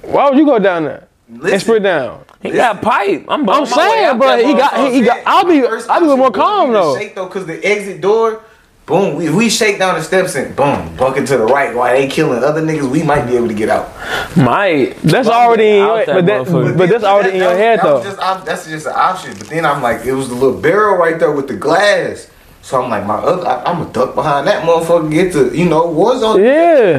Why 0.07 0.29
would 0.29 0.39
you 0.39 0.45
go 0.47 0.59
down 0.59 0.85
there 0.85 1.09
and 1.29 1.43
Listen, 1.43 1.61
sprint 1.61 1.83
down? 1.85 2.25
He 2.43 2.51
got 2.51 2.83
pipe. 2.83 3.25
I'm, 3.29 3.49
I'm 3.49 3.65
saying, 3.67 4.19
bro, 4.19 4.37
he 4.37 4.53
got, 4.53 4.77
he, 4.91 4.99
he 4.99 5.05
got. 5.05 5.23
I'll 5.27 5.45
be, 5.47 5.65
I'll 5.67 6.01
be 6.01 6.07
a 6.07 6.09
little 6.09 6.17
more 6.19 6.31
calm 6.31 6.73
though. 6.73 6.97
Shake 6.97 7.15
though, 7.15 7.27
cause 7.27 7.47
the 7.47 7.65
exit 7.65 8.03
door, 8.03 8.43
boom. 8.85 9.17
We, 9.17 9.31
we 9.31 9.49
shake 9.49 9.79
down 9.79 9.95
the 9.95 10.03
steps 10.03 10.35
and 10.35 10.55
boom, 10.55 10.95
bucket 10.97 11.27
to 11.29 11.39
the 11.39 11.45
right 11.47 11.75
while 11.75 11.95
they 11.95 12.07
killing 12.07 12.45
other 12.45 12.61
niggas. 12.61 12.91
We 12.91 13.03
might 13.03 13.25
be 13.27 13.37
able 13.37 13.49
to 13.49 13.55
get 13.55 13.71
out. 13.71 13.89
Might. 14.37 14.97
That's 15.03 15.27
already 15.29 15.69
in 15.69 15.77
your, 15.77 16.05
but 16.05 16.27
that, 16.27 16.47
motherfucker. 16.47 16.77
but 16.77 16.89
that's 16.91 17.03
then- 17.03 17.11
already 17.11 17.31
in 17.31 17.37
your 17.37 17.49
that 17.55 17.57
head 17.59 17.79
that 17.79 17.83
though. 17.85 18.03
Just, 18.03 18.19
op- 18.19 18.45
that's 18.45 18.69
just 18.69 18.87
an 18.87 18.93
option. 18.95 19.33
But 19.39 19.49
then 19.49 19.65
I'm 19.65 19.81
like, 19.83 20.05
it 20.05 20.13
was 20.13 20.29
the 20.29 20.35
little 20.35 20.61
barrel 20.61 20.99
right 20.99 21.19
there 21.19 21.33
with 21.33 21.49
the 21.49 21.57
glass. 21.57 22.29
So 22.65 22.83
I'm 22.83 22.89
like, 22.89 23.05
my 23.05 23.17
other, 23.17 23.47
I, 23.47 23.63
I'm 23.65 23.83
gonna 23.83 23.93
duck 23.93 24.15
behind 24.15 24.47
that 24.47 24.65
motherfucker. 24.65 25.13
Get 25.13 25.35
to, 25.35 25.55
you 25.55 25.67
know, 25.67 25.87
war 25.87 26.19
zone. 26.19 26.43
Yeah. 26.43 26.97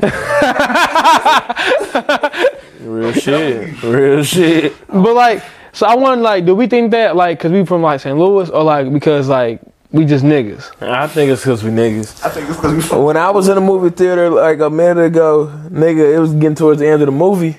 Real 2.80 3.12
shit. 3.12 3.82
Real 3.82 4.22
shit. 4.22 4.72
But 4.86 5.16
like, 5.16 5.42
so 5.72 5.88
I 5.88 5.96
want 5.96 6.20
like, 6.20 6.46
do 6.46 6.54
we 6.54 6.68
think 6.68 6.92
that 6.92 7.16
like, 7.16 7.40
cause 7.40 7.50
we 7.50 7.66
from 7.66 7.82
like 7.82 7.98
St. 7.98 8.16
Louis, 8.16 8.48
or 8.48 8.62
like 8.62 8.92
because 8.92 9.28
like 9.28 9.60
we 9.90 10.04
just 10.04 10.24
niggas? 10.24 10.70
I 10.80 11.08
think 11.08 11.32
it's 11.32 11.42
because 11.42 11.64
we 11.64 11.70
niggas. 11.70 12.24
I 12.24 12.28
think 12.28 12.48
it's 12.48 12.56
because 12.56 12.72
we 12.72 12.80
from. 12.80 13.02
When 13.02 13.16
I 13.16 13.30
was 13.30 13.48
in 13.48 13.56
the 13.56 13.60
movie 13.60 13.90
theater 13.90 14.30
like 14.30 14.60
a 14.60 14.70
minute 14.70 15.04
ago, 15.04 15.48
nigga, 15.68 16.14
it 16.14 16.20
was 16.20 16.32
getting 16.32 16.54
towards 16.54 16.78
the 16.78 16.86
end 16.86 17.02
of 17.02 17.06
the 17.06 17.12
movie. 17.12 17.58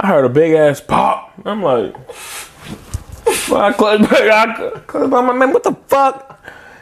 I 0.00 0.08
heard 0.08 0.24
a 0.24 0.28
big 0.28 0.54
ass 0.54 0.80
pop. 0.80 1.34
I'm 1.44 1.62
like, 1.62 1.94
well, 3.48 3.60
I 3.62 3.72
closed 3.74 4.10
my, 4.10 4.28
I 4.28 4.80
closed 4.88 5.12
my 5.12 5.32
man. 5.32 5.52
What 5.52 5.62
the 5.62 5.76
fuck? 5.86 6.27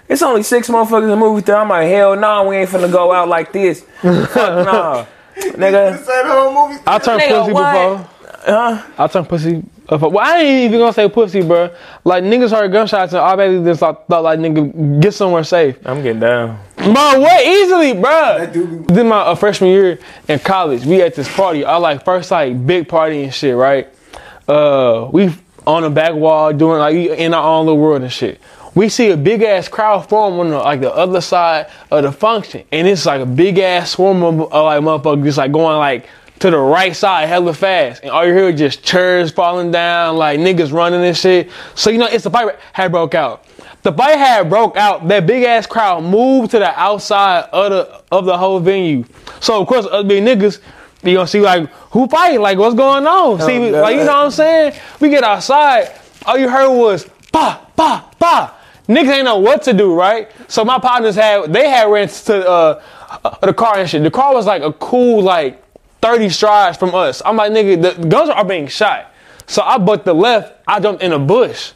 It's 0.08 0.22
only 0.22 0.42
six 0.42 0.68
motherfuckers 0.68 1.04
in 1.04 1.08
the 1.10 1.16
movie 1.16 1.42
theater. 1.42 1.60
I'm 1.60 1.68
like, 1.68 1.88
hell 1.88 2.14
no, 2.16 2.48
we 2.48 2.56
ain't 2.56 2.70
finna 2.70 2.90
go 2.90 3.12
out 3.12 3.28
like 3.28 3.52
this. 3.52 3.80
fuck 4.02 4.34
nah, 4.34 5.06
nigga. 5.36 5.98
Say 6.04 6.22
the 6.22 6.50
movie. 6.54 6.82
I 6.86 6.98
turned 6.98 7.22
Nigga, 7.22 7.40
pussy 7.40 7.52
what? 7.52 7.72
before. 7.72 8.10
Huh? 8.46 8.82
I 8.96 9.06
turned 9.08 9.28
pussy. 9.28 9.62
before. 9.88 10.10
Well, 10.10 10.24
I 10.24 10.38
ain't 10.38 10.64
even 10.68 10.78
gonna 10.78 10.92
say 10.92 11.08
pussy, 11.08 11.42
bro. 11.42 11.74
Like 12.04 12.22
niggas 12.22 12.52
heard 12.52 12.70
gunshots 12.70 13.12
and 13.12 13.20
I 13.20 13.34
basically 13.34 13.68
just 13.68 13.80
thought, 13.80 14.06
thought 14.06 14.22
like 14.22 14.38
nigga 14.38 15.00
get 15.00 15.12
somewhere 15.14 15.42
safe. 15.42 15.76
I'm 15.84 16.02
getting 16.02 16.20
down. 16.20 16.60
Bro, 16.76 16.92
what 17.20 17.44
easily, 17.44 17.94
bro? 17.94 18.48
dude 18.52 18.86
be- 18.86 18.94
Then 18.94 19.08
my 19.08 19.18
uh, 19.18 19.34
freshman 19.34 19.70
year 19.70 19.98
in 20.28 20.38
college, 20.38 20.84
we 20.86 21.02
at 21.02 21.16
this 21.16 21.34
party. 21.34 21.64
I 21.64 21.76
like 21.78 22.04
first 22.04 22.30
like 22.30 22.64
big 22.64 22.86
party 22.88 23.24
and 23.24 23.34
shit, 23.34 23.56
right? 23.56 23.88
Uh, 24.46 25.08
we 25.12 25.34
on 25.66 25.82
the 25.82 25.90
back 25.90 26.14
wall 26.14 26.52
doing 26.52 26.78
like 26.78 26.94
in 26.94 27.34
our 27.34 27.42
own 27.42 27.66
little 27.66 27.80
world 27.80 28.02
and 28.02 28.12
shit. 28.12 28.40
We 28.76 28.90
see 28.90 29.10
a 29.10 29.16
big 29.16 29.42
ass 29.42 29.68
crowd 29.68 30.06
form 30.06 30.38
on 30.38 30.50
the, 30.50 30.58
like 30.58 30.82
the 30.82 30.94
other 30.94 31.22
side 31.22 31.68
of 31.90 32.02
the 32.02 32.12
function, 32.12 32.64
and 32.70 32.86
it's 32.86 33.06
like 33.06 33.22
a 33.22 33.26
big 33.26 33.58
ass 33.58 33.92
swarm 33.92 34.22
of 34.22 34.52
uh, 34.52 34.64
like 34.64 34.82
motherfuckers 34.82 35.24
just 35.24 35.38
like 35.38 35.50
going 35.50 35.78
like 35.78 36.06
to 36.40 36.50
the 36.50 36.58
right 36.58 36.94
side 36.94 37.26
hella 37.26 37.54
fast, 37.54 38.02
and 38.02 38.10
all 38.10 38.26
you 38.26 38.34
hear 38.34 38.50
is 38.50 38.58
just 38.58 38.84
chairs 38.84 39.32
falling 39.32 39.70
down, 39.70 40.18
like 40.18 40.38
niggas 40.38 40.74
running 40.74 41.02
and 41.02 41.16
shit. 41.16 41.50
So 41.74 41.88
you 41.88 41.96
know 41.96 42.04
it's 42.04 42.24
the 42.24 42.30
fight 42.30 42.56
had 42.74 42.92
broke 42.92 43.14
out. 43.14 43.46
The 43.82 43.92
fight 43.94 44.18
had 44.18 44.50
broke 44.50 44.76
out. 44.76 45.08
That 45.08 45.26
big 45.26 45.44
ass 45.44 45.66
crowd 45.66 46.04
moved 46.04 46.50
to 46.50 46.58
the 46.58 46.78
outside 46.78 47.48
of 47.52 47.70
the 47.70 48.02
of 48.12 48.26
the 48.26 48.36
whole 48.36 48.60
venue. 48.60 49.06
So 49.40 49.58
of 49.58 49.66
course, 49.68 49.86
us 49.86 50.06
big 50.06 50.22
niggas, 50.22 50.60
you 51.02 51.14
gonna 51.14 51.26
see 51.26 51.40
like 51.40 51.70
who 51.92 52.06
fighting, 52.08 52.40
like 52.40 52.58
what's 52.58 52.74
going 52.74 53.06
on. 53.06 53.40
see, 53.40 53.70
God. 53.70 53.80
like 53.80 53.92
you 53.96 54.04
know 54.04 54.06
what 54.06 54.24
I'm 54.26 54.30
saying? 54.30 54.74
We 55.00 55.08
get 55.08 55.24
outside, 55.24 55.98
all 56.26 56.36
you 56.36 56.50
heard 56.50 56.68
was 56.68 57.08
pa 57.32 57.66
pa 57.74 58.10
pa. 58.18 58.52
Niggas 58.88 59.08
ain't 59.16 59.24
know 59.24 59.38
what 59.38 59.62
to 59.62 59.72
do, 59.72 59.94
right? 59.94 60.30
So 60.48 60.64
my 60.64 60.78
partners 60.78 61.16
had 61.16 61.52
they 61.52 61.68
had 61.68 61.90
ran 61.90 62.08
to 62.08 62.48
uh, 62.48 62.82
uh, 63.24 63.36
the 63.46 63.52
car 63.54 63.78
and 63.78 63.88
shit. 63.90 64.02
The 64.02 64.10
car 64.10 64.32
was 64.34 64.46
like 64.46 64.62
a 64.62 64.72
cool 64.74 65.22
like 65.22 65.62
30 66.02 66.28
strides 66.28 66.78
from 66.78 66.94
us. 66.94 67.20
I'm 67.24 67.36
like, 67.36 67.50
nigga, 67.52 67.98
the 67.98 68.06
guns 68.08 68.30
are 68.30 68.44
being 68.44 68.68
shot. 68.68 69.12
So 69.46 69.62
I 69.62 69.78
bucked 69.78 70.04
the 70.04 70.14
left. 70.14 70.62
I 70.68 70.78
jumped 70.80 71.02
in 71.02 71.12
a 71.12 71.18
bush. 71.18 71.72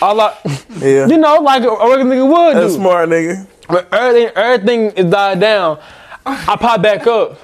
I 0.00 0.12
like, 0.12 0.34
Yeah. 0.78 1.06
you 1.06 1.16
know, 1.18 1.36
like 1.36 1.62
a, 1.62 1.70
regular 1.70 2.04
nigga 2.04 2.26
would 2.30 2.56
That's 2.56 2.74
do. 2.74 2.80
smart, 2.80 3.08
nigga. 3.08 3.46
But 3.68 3.92
everything, 3.92 4.30
everything 4.36 4.80
is 4.92 5.10
died 5.10 5.40
down. 5.40 5.78
I 6.26 6.56
pop 6.56 6.82
back 6.82 7.06
up. 7.06 7.38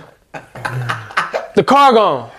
The 1.54 1.64
car 1.64 1.92
gone. 1.92 2.30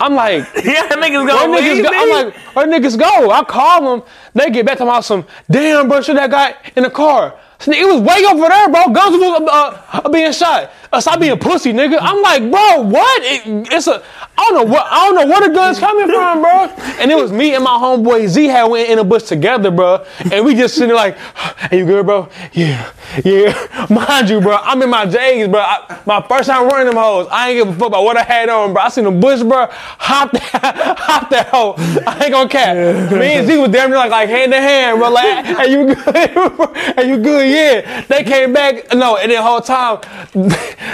I'm 0.00 0.14
like, 0.14 0.44
Yeah, 0.64 0.88
niggas 0.88 1.24
where 1.24 1.46
gonna 1.48 1.60
niggas 1.60 1.82
go? 1.82 1.90
me. 1.90 1.96
I'm 1.98 2.10
like, 2.26 2.34
where 2.54 2.66
niggas 2.66 2.98
go? 2.98 3.30
I 3.30 3.44
call 3.44 3.98
them. 3.98 4.08
They 4.34 4.50
get 4.50 4.66
back 4.66 4.78
to 4.78 4.84
my 4.84 5.00
some 5.00 5.26
damn 5.50 5.88
bro, 5.88 6.00
shit 6.02 6.16
that 6.16 6.30
guy 6.30 6.54
in 6.76 6.82
the 6.82 6.90
car. 6.90 7.38
It 7.66 7.86
was 7.86 8.00
way 8.02 8.22
over 8.26 8.48
there, 8.48 8.68
bro. 8.68 8.92
Guns 8.92 9.16
was 9.16 9.48
uh, 9.50 9.82
uh, 10.04 10.08
being 10.10 10.30
shot. 10.32 10.70
I 10.92 11.16
being 11.16 11.38
pussy, 11.38 11.72
nigga. 11.72 11.98
I'm 12.00 12.22
like, 12.22 12.50
bro, 12.50 12.82
what? 12.82 13.22
It, 13.24 13.68
it's 13.72 13.86
a, 13.86 14.02
I 14.38 14.50
don't 14.50 14.54
know 14.54 14.72
what, 14.72 14.86
I 14.90 15.06
don't 15.06 15.14
know 15.14 15.26
where 15.26 15.48
the 15.48 15.54
guns 15.54 15.78
coming 15.78 16.06
from, 16.06 16.42
bro. 16.42 16.66
And 17.00 17.10
it 17.10 17.16
was 17.16 17.32
me 17.32 17.54
and 17.54 17.64
my 17.64 17.70
homeboy 17.70 18.28
Z 18.28 18.44
had 18.46 18.64
went 18.64 18.90
in 18.90 18.98
the 18.98 19.04
bush 19.04 19.24
together, 19.24 19.70
bro. 19.70 20.04
And 20.30 20.44
we 20.44 20.54
just 20.54 20.74
sitting 20.74 20.88
there 20.88 20.96
like, 20.96 21.16
hey, 21.16 21.78
you 21.78 21.86
good, 21.86 22.04
bro? 22.04 22.28
Yeah, 22.52 22.92
yeah. 23.24 23.86
Mind 23.90 24.28
you, 24.28 24.40
bro, 24.40 24.56
I'm 24.56 24.82
in 24.82 24.90
my 24.90 25.06
J's, 25.06 25.48
bro. 25.48 25.60
I, 25.60 26.02
my 26.06 26.20
first 26.28 26.48
time 26.48 26.68
running 26.68 26.86
them 26.86 26.96
hoes. 26.96 27.28
I 27.30 27.50
ain't 27.50 27.64
give 27.64 27.74
a 27.74 27.78
fuck 27.78 27.88
about 27.88 28.04
what 28.04 28.16
I 28.16 28.22
had 28.22 28.48
on, 28.48 28.72
bro. 28.74 28.82
I 28.82 28.88
seen 28.90 29.04
the 29.04 29.10
bush, 29.10 29.42
bro. 29.42 29.68
Hop 29.70 30.32
that, 30.32 30.42
hop 30.98 31.30
that 31.30 31.48
hoe. 31.48 31.74
I 32.06 32.24
ain't 32.24 32.32
gonna 32.32 32.48
cap. 32.48 32.76
Me 33.12 33.34
and 33.34 33.46
Z 33.46 33.56
was 33.56 33.70
damn 33.70 33.90
near 33.90 33.98
like, 33.98 34.10
like 34.10 34.28
hand 34.28 34.52
to 34.52 34.60
hand, 34.60 34.98
bro. 34.98 35.10
Like, 35.10 35.46
hey, 35.46 35.70
you 35.70 35.94
good? 35.94 36.14
hey, 36.96 37.08
you 37.08 37.18
good? 37.18 37.50
Yeah. 37.50 38.02
They 38.02 38.22
came 38.22 38.52
back. 38.52 38.94
No, 38.94 39.16
and 39.16 39.32
the 39.32 39.42
whole 39.42 39.60
time, 39.60 40.00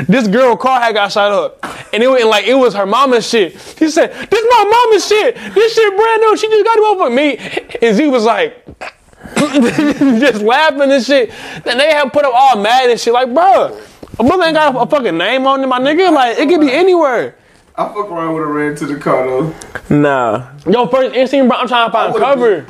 this 0.08 0.28
girl 0.28 0.56
car 0.56 0.80
had 0.80 0.94
got 0.94 1.12
shot 1.12 1.32
up, 1.32 1.64
and 1.92 2.02
it 2.02 2.08
was 2.08 2.24
like 2.24 2.46
it 2.46 2.54
was 2.54 2.74
her 2.74 2.86
mama's 2.86 3.28
shit. 3.28 3.52
She 3.78 3.88
said, 3.88 4.12
"This 4.30 4.44
my 4.48 4.64
mama's 4.64 5.06
shit. 5.06 5.34
This 5.54 5.74
shit 5.74 5.96
brand 5.96 6.20
new. 6.22 6.36
She 6.36 6.48
just 6.48 6.64
got 6.64 6.76
it 6.78 6.84
over 6.84 7.10
me." 7.10 7.38
And 7.82 7.96
Z 7.96 8.08
was 8.08 8.24
like. 8.24 8.58
just 9.36 10.42
laughing 10.42 10.90
and 10.90 11.02
shit. 11.02 11.30
Then 11.64 11.78
they 11.78 11.90
have 11.92 12.12
put 12.12 12.24
up 12.24 12.32
all 12.34 12.60
mad 12.60 12.90
and 12.90 12.98
shit. 12.98 13.12
Like, 13.12 13.32
bro, 13.32 13.80
a 14.18 14.24
brother 14.24 14.44
ain't 14.44 14.54
got 14.54 14.74
a 14.76 14.90
fucking 14.90 15.16
name 15.16 15.46
on 15.46 15.62
it, 15.62 15.66
my 15.66 15.78
nigga. 15.78 16.12
Like, 16.12 16.38
it 16.38 16.48
could 16.48 16.60
be 16.60 16.72
anywhere. 16.72 17.36
I 17.74 17.86
fuck 17.88 18.10
around 18.10 18.34
with 18.34 18.42
a 18.42 18.46
ran 18.46 18.76
to 18.76 18.86
the 18.86 18.98
car 18.98 19.26
though. 19.26 19.54
Nah, 19.88 20.48
Yo, 20.66 20.86
first 20.86 21.14
instinct, 21.14 21.48
bro, 21.48 21.58
I'm 21.58 21.68
trying 21.68 21.88
to 21.88 21.92
find 21.92 22.12
would've 22.12 22.28
cover. 22.28 22.66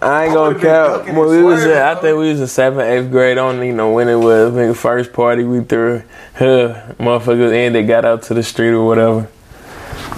I 0.00 0.24
ain't 0.26 0.34
gonna 0.34 0.54
would've 0.54 0.62
count. 0.62 1.06
When 1.06 1.28
we 1.28 1.42
was 1.42 1.64
in, 1.64 1.72
I 1.72 1.94
think 1.96 2.18
we 2.18 2.30
was 2.30 2.40
in 2.40 2.46
seventh, 2.46 2.82
eighth 2.82 3.10
grade. 3.10 3.32
I 3.32 3.34
don't 3.50 3.56
even 3.62 3.76
know 3.76 3.92
when 3.92 4.08
it 4.08 4.16
was. 4.16 4.52
I 4.52 4.56
think 4.56 4.76
first 4.76 5.12
party 5.12 5.42
we 5.42 5.60
threw, 5.64 6.02
huh, 6.36 6.92
motherfuckers, 6.98 7.52
and 7.52 7.74
they 7.74 7.82
got 7.84 8.04
out 8.04 8.22
to 8.24 8.34
the 8.34 8.42
street 8.44 8.70
or 8.70 8.86
whatever. 8.86 9.28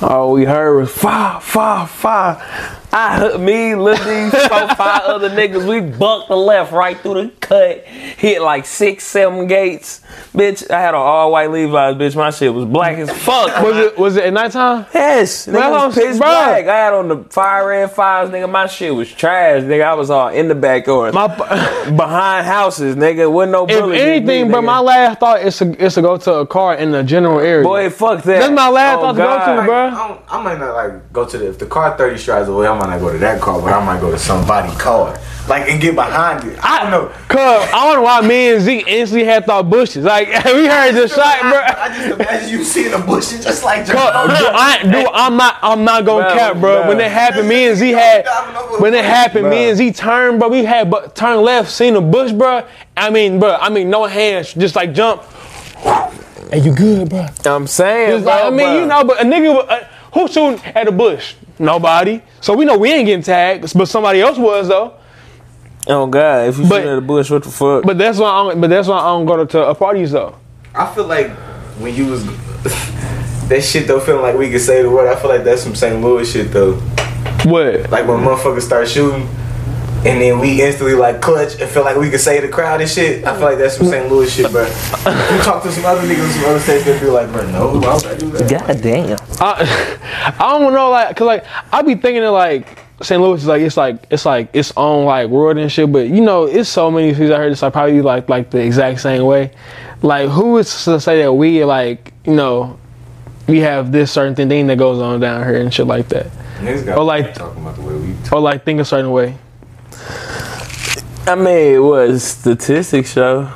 All 0.03 0.33
we 0.33 0.45
heard 0.45 0.77
was 0.79 0.91
fire, 0.91 1.41
fire, 1.41 1.87
fire. 1.87 2.35
I 2.93 3.37
me, 3.37 3.75
Lil 3.75 3.97
D, 3.97 4.31
four, 4.31 4.69
five 4.77 5.03
other 5.03 5.29
niggas, 5.31 5.69
we 5.69 5.81
bucked 5.81 6.29
the 6.29 6.37
left 6.37 6.73
right 6.73 6.97
through 6.99 7.15
the 7.25 7.29
cut, 7.41 7.85
hit 7.85 8.41
like 8.41 8.65
six, 8.65 9.05
seven 9.05 9.47
gates. 9.47 10.01
Bitch, 10.33 10.71
I 10.71 10.81
had 10.81 10.95
an 10.95 11.01
all 11.01 11.33
white 11.33 11.51
Levi's, 11.51 11.97
bitch. 11.97 12.17
My 12.17 12.31
shit 12.31 12.53
was 12.55 12.65
black 12.65 12.97
as 12.99 13.11
fuck. 13.11 13.49
Was 13.63 13.77
it 13.77 13.99
was 13.99 14.17
it 14.17 14.25
at 14.25 14.33
nighttime? 14.33 14.87
Yes, 14.95 15.47
nigga 15.47 15.55
Well, 15.55 15.87
was 15.89 15.95
pitch 15.95 16.07
bro. 16.19 16.19
black. 16.19 16.67
I 16.67 16.77
had 16.77 16.93
on 16.95 17.09
the 17.09 17.25
fire 17.25 17.69
red 17.69 17.91
fives, 17.91 18.31
nigga. 18.31 18.51
My 18.51 18.67
shit 18.67 18.95
was 18.95 19.13
trash, 19.13 19.63
nigga. 19.63 19.85
I 19.85 19.95
was 19.95 20.09
all 20.11 20.29
in 20.29 20.49
the 20.49 20.55
backyard, 20.55 21.15
My 21.15 21.27
behind 21.97 22.47
houses, 22.47 22.97
nigga. 22.97 23.31
Wasn't 23.31 23.53
no 23.53 23.67
if 23.69 23.71
anything, 23.93 24.47
me, 24.47 24.51
bro, 24.53 24.61
nigga. 24.61 24.65
my 24.65 24.79
last 24.81 25.21
thought 25.21 25.41
is 25.43 25.57
to 25.59 25.75
is 25.85 25.95
to 25.95 26.03
go 26.03 26.17
to 26.17 26.33
a 26.35 26.47
car 26.47 26.75
in 26.77 26.93
the 26.93 27.03
general 27.03 27.41
area. 27.41 27.63
boy, 27.65 27.91
fuck 27.91 28.23
that. 28.25 28.41
That's 28.41 28.53
my 28.53 28.69
last 28.69 28.99
Oh, 28.99 29.01
thought 29.03 29.13
to 29.13 29.19
go 29.19 29.25
to, 29.25 29.57
Like, 29.59 29.67
bro. 29.67 29.77
I, 29.89 30.09
don't, 30.09 30.21
I 30.29 30.43
might 30.43 30.59
not 30.59 30.75
like 30.75 31.13
go 31.13 31.25
to 31.27 31.39
the 31.39 31.49
if 31.49 31.59
the 31.59 31.67
car 31.67 31.97
thirty 31.97 32.19
strides 32.19 32.49
away. 32.49 32.67
I 32.77 32.79
might 32.81 32.91
not 32.95 33.01
go 33.01 33.13
to 33.13 33.19
that 33.19 33.41
car, 33.41 33.61
but 33.61 33.73
I 33.73 33.85
might 33.85 34.01
go 34.01 34.11
to 34.11 34.19
somebody 34.19 34.75
car, 34.77 35.19
like 35.49 35.69
and 35.71 35.81
get 35.81 35.95
behind 35.95 36.47
it. 36.47 36.59
I 36.63 36.83
don't 36.83 36.91
know. 36.91 37.09
Cause 37.29 37.69
I 37.73 37.87
don't 37.87 37.97
know 37.97 38.03
why 38.03 38.21
me 38.21 38.53
and 38.53 38.63
Zeke 38.63 38.87
instantly 38.87 39.25
had 39.25 39.47
thought 39.47 39.71
bushes. 39.71 40.05
Like 40.05 40.27
we 40.45 40.67
heard 40.67 40.93
the 40.93 41.09
shot, 41.09 41.41
bro. 41.41 41.53
I, 41.53 41.85
I 41.85 41.89
just 41.97 42.21
imagine 42.21 42.49
you 42.51 42.65
seeing 42.65 42.93
a 42.93 42.99
bush 42.99 43.33
and 43.33 43.43
just 43.43 43.65
like 43.65 43.87
Cause, 43.87 43.95
dude, 44.39 44.49
I, 44.53 44.83
dude, 44.83 45.09
I'm 45.15 45.39
not, 45.39 45.59
I'm 45.63 45.85
not 45.85 46.05
gonna 46.05 46.27
Bro, 46.27 46.35
cap, 46.35 46.53
bro. 46.59 46.61
bro. 46.83 46.89
When 46.89 47.01
it 47.01 47.11
happened, 47.11 47.49
me 47.49 47.69
and 47.69 47.79
Z 47.79 47.91
had, 47.93 48.27
when 48.79 48.93
it 48.93 49.05
happened, 49.05 49.49
me 49.49 49.71
and 49.71 49.79
Z 49.79 49.93
turned, 49.93 50.39
bro. 50.39 50.49
We 50.49 50.65
had 50.65 50.91
but 50.91 51.17
turn 51.17 51.41
left, 51.41 51.71
seen 51.71 51.95
the 51.95 52.03
bush, 52.03 52.33
bro. 52.33 52.67
I 52.95 53.09
mean, 53.09 53.41
bro, 53.41 53.57
I 53.57 53.71
mean, 53.71 53.89
no 53.89 54.05
hands, 54.05 54.53
just 54.53 54.77
like 54.77 54.93
jump. 54.93 55.23
Hey, 56.51 56.61
you 56.61 56.75
good, 56.75 57.09
bro? 57.09 57.27
I'm 57.47 57.67
saying, 57.67 58.23
bro, 58.23 58.31
like, 58.33 58.45
I 58.45 58.51
mean, 58.51 58.59
bro. 58.59 58.81
you 58.81 58.87
know, 58.87 59.05
but 59.05 59.21
a 59.21 59.25
nigga, 59.25 59.67
uh, 59.67 59.85
who 60.13 60.29
shooting 60.29 60.63
at 60.67 60.87
a 60.87 60.93
bush? 60.93 61.35
Nobody. 61.59 62.21
So 62.41 62.55
we 62.55 62.65
know 62.65 62.77
we 62.79 62.93
ain't 62.93 63.07
getting 63.07 63.23
tagged, 63.23 63.73
but 63.77 63.89
somebody 63.89 64.21
else 64.21 64.39
was 64.39 64.69
though. 64.69 64.95
Oh 65.89 66.07
God, 66.07 66.49
if 66.49 66.59
you 66.59 66.69
But- 66.69 66.83
shoot 66.83 66.89
at 66.89 66.95
the 66.97 67.01
bush, 67.01 67.31
what 67.31 67.43
the 67.45 67.51
fuck? 67.51 67.85
But 67.85 67.97
that's 67.99 68.19
why, 68.19 68.29
I 68.29 68.43
don't, 68.49 68.61
but 68.61 68.71
that's 68.71 68.89
why 68.89 68.99
I 68.99 69.07
don't 69.07 69.25
go 69.27 69.37
to, 69.37 69.47
to 69.47 69.63
uh, 69.67 69.75
parties 69.75 70.13
though. 70.13 70.35
I 70.75 70.87
feel 70.95 71.07
like 71.07 71.31
when 71.79 71.95
you 71.95 72.07
was 72.07 72.25
that 73.49 73.63
shit 73.63 73.87
though, 73.87 74.01
feeling 74.01 74.23
like 74.23 74.37
we 74.37 74.51
could 74.51 74.61
say 74.61 74.83
the 74.83 74.91
word. 74.91 75.09
I 75.09 75.19
feel 75.21 75.31
like 75.31 75.45
that's 75.45 75.63
some 75.63 75.75
St. 75.75 76.01
Louis 76.03 76.31
shit 76.31 76.51
though. 76.53 76.75
What? 77.45 77.91
Like 77.91 78.07
when 78.07 78.19
motherfuckers 78.21 78.63
start 78.63 78.89
shooting. 78.89 79.29
And 80.07 80.21
then 80.21 80.39
we 80.39 80.63
instantly 80.63 80.95
like 80.95 81.21
clutch 81.21 81.61
and 81.61 81.69
feel 81.71 81.83
like 81.85 81.97
we 81.97 82.11
can 82.11 82.19
say 82.19 82.41
the 82.41 82.49
crowd 82.49 82.81
and 82.81 82.89
shit. 82.89 83.25
I 83.25 83.33
feel 83.35 83.43
like 83.45 83.59
that's 83.59 83.77
some 83.77 83.89
St. 83.89 84.11
Louis 84.11 84.31
shit, 84.33 84.51
bro. 84.53 84.65
you 84.67 85.43
talk 85.43 85.63
to 85.65 85.73
some 85.73 85.85
other 85.85 86.03
niggas 86.03 86.33
from 86.35 86.51
other 86.51 86.61
states, 86.61 86.85
they 86.85 86.99
feel 86.99 87.13
like, 87.13 87.31
bro, 87.33 87.51
no, 87.51 87.79
why 87.79 87.95
would 87.95 88.07
I 88.07 88.17
do 88.17 88.31
that? 88.31 88.51
God 88.51 88.83
damn. 88.83 89.19
I, 89.41 90.35
I 90.39 90.59
don't 90.59 90.73
know, 90.73 90.91
like, 90.91 91.17
cause 91.17 91.27
like 91.27 91.45
I 91.73 91.83
be 91.83 91.95
thinking 91.97 92.23
of 92.25 92.33
like 92.33 92.79
St. 93.03 93.21
Louis 93.21 93.41
is 93.43 93.47
like 93.47 93.61
it's 93.63 93.77
like 93.77 94.07
it's 94.11 94.25
like 94.25 94.49
its 94.55 94.73
own 94.77 95.05
like 95.07 95.29
world 95.29 95.59
and 95.59 95.71
shit. 95.71 95.91
But 95.93 96.09
you 96.09 96.21
know, 96.23 96.45
it's 96.45 96.69
so 96.69 96.91
many 96.91 97.13
things 97.13 97.31
I 97.31 97.37
heard 97.39 97.53
it's 97.53 97.63
like 97.63 97.73
probably 97.73 98.01
like 98.01 98.29
like 98.29 98.51
the 98.51 98.61
exact 98.63 99.01
same 99.01 99.25
way. 99.25 99.51
Like, 100.03 100.29
who 100.31 100.57
is 100.59 100.85
to 100.85 101.01
say 101.01 101.23
that 101.23 101.33
we 101.33 101.65
like 101.65 102.13
you 102.25 102.35
know 102.35 102.79
we 103.49 103.59
have 103.61 103.93
this 103.93 104.13
certain 104.13 104.35
thing, 104.35 104.49
thing 104.49 104.67
that 104.69 104.77
goes 104.79 105.01
on 105.01 105.21
down 105.21 105.45
here 105.45 105.57
and 105.61 105.73
shit 105.73 105.87
like 105.87 106.09
that, 106.09 106.27
Niggas 106.59 106.97
Or 106.97 107.05
like- 107.05 107.35
talking 107.35 107.63
about 107.63 107.77
the 107.77 107.83
way 107.83 107.95
we 107.97 108.15
talk. 108.25 108.33
or 108.35 108.41
like 108.41 108.65
think 108.65 108.81
a 108.81 108.85
certain 108.85 109.11
way. 109.11 109.37
I 111.27 111.35
mean, 111.35 111.83
what 111.83 112.19
statistics 112.19 113.13
show? 113.13 113.53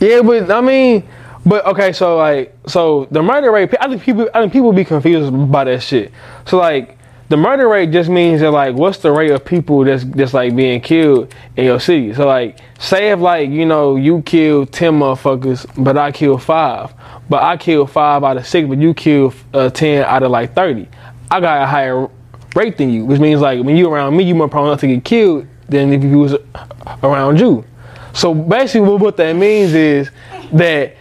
Yeah, 0.00 0.22
but 0.22 0.50
I 0.50 0.60
mean, 0.60 1.06
but 1.44 1.66
okay, 1.66 1.92
so 1.92 2.16
like, 2.16 2.54
so 2.66 3.06
the 3.10 3.22
murder 3.22 3.50
rate, 3.50 3.74
I 3.80 3.88
think 3.88 4.02
people, 4.02 4.30
I 4.32 4.40
think 4.40 4.52
people 4.52 4.72
be 4.72 4.84
confused 4.84 5.50
by 5.50 5.64
that 5.64 5.82
shit. 5.82 6.12
So 6.46 6.56
like, 6.56 6.98
the 7.28 7.36
murder 7.36 7.68
rate 7.68 7.90
just 7.90 8.08
means 8.08 8.40
that 8.40 8.50
like, 8.50 8.74
what's 8.76 8.98
the 8.98 9.10
rate 9.12 9.30
of 9.30 9.44
people 9.44 9.84
that's 9.84 10.04
that's 10.04 10.34
like 10.34 10.54
being 10.54 10.80
killed 10.80 11.34
in 11.56 11.64
your 11.66 11.80
city? 11.80 12.14
So 12.14 12.26
like, 12.26 12.58
say 12.78 13.10
if 13.10 13.20
like 13.20 13.50
you 13.50 13.66
know 13.66 13.96
you 13.96 14.22
kill 14.22 14.66
ten 14.66 14.94
motherfuckers, 14.94 15.66
but 15.82 15.98
I 15.98 16.12
kill 16.12 16.38
five, 16.38 16.94
but 17.28 17.42
I 17.42 17.56
kill 17.56 17.86
five 17.86 18.24
out 18.24 18.36
of 18.36 18.46
six, 18.46 18.68
but 18.68 18.78
you 18.78 18.94
kill 18.94 19.34
uh, 19.52 19.70
ten 19.70 20.04
out 20.04 20.22
of 20.22 20.30
like 20.30 20.54
thirty. 20.54 20.88
I 21.30 21.40
got 21.40 21.62
a 21.62 21.66
higher 21.66 22.08
rate 22.54 22.76
than 22.76 22.90
you, 22.90 23.04
which 23.04 23.20
means 23.20 23.40
like 23.40 23.62
when 23.64 23.76
you 23.76 23.90
around 23.90 24.16
me, 24.16 24.24
you 24.24 24.34
more 24.34 24.48
prone 24.48 24.76
to 24.76 24.86
get 24.86 25.04
killed 25.04 25.46
than 25.72 25.92
if 25.92 26.02
you 26.04 26.18
was 26.18 26.36
around 27.02 27.40
you. 27.40 27.64
So 28.12 28.32
basically, 28.34 28.88
what- 28.96 29.16
that 29.16 29.34
means 29.34 29.74
is 29.74 30.10
that, 30.52 30.96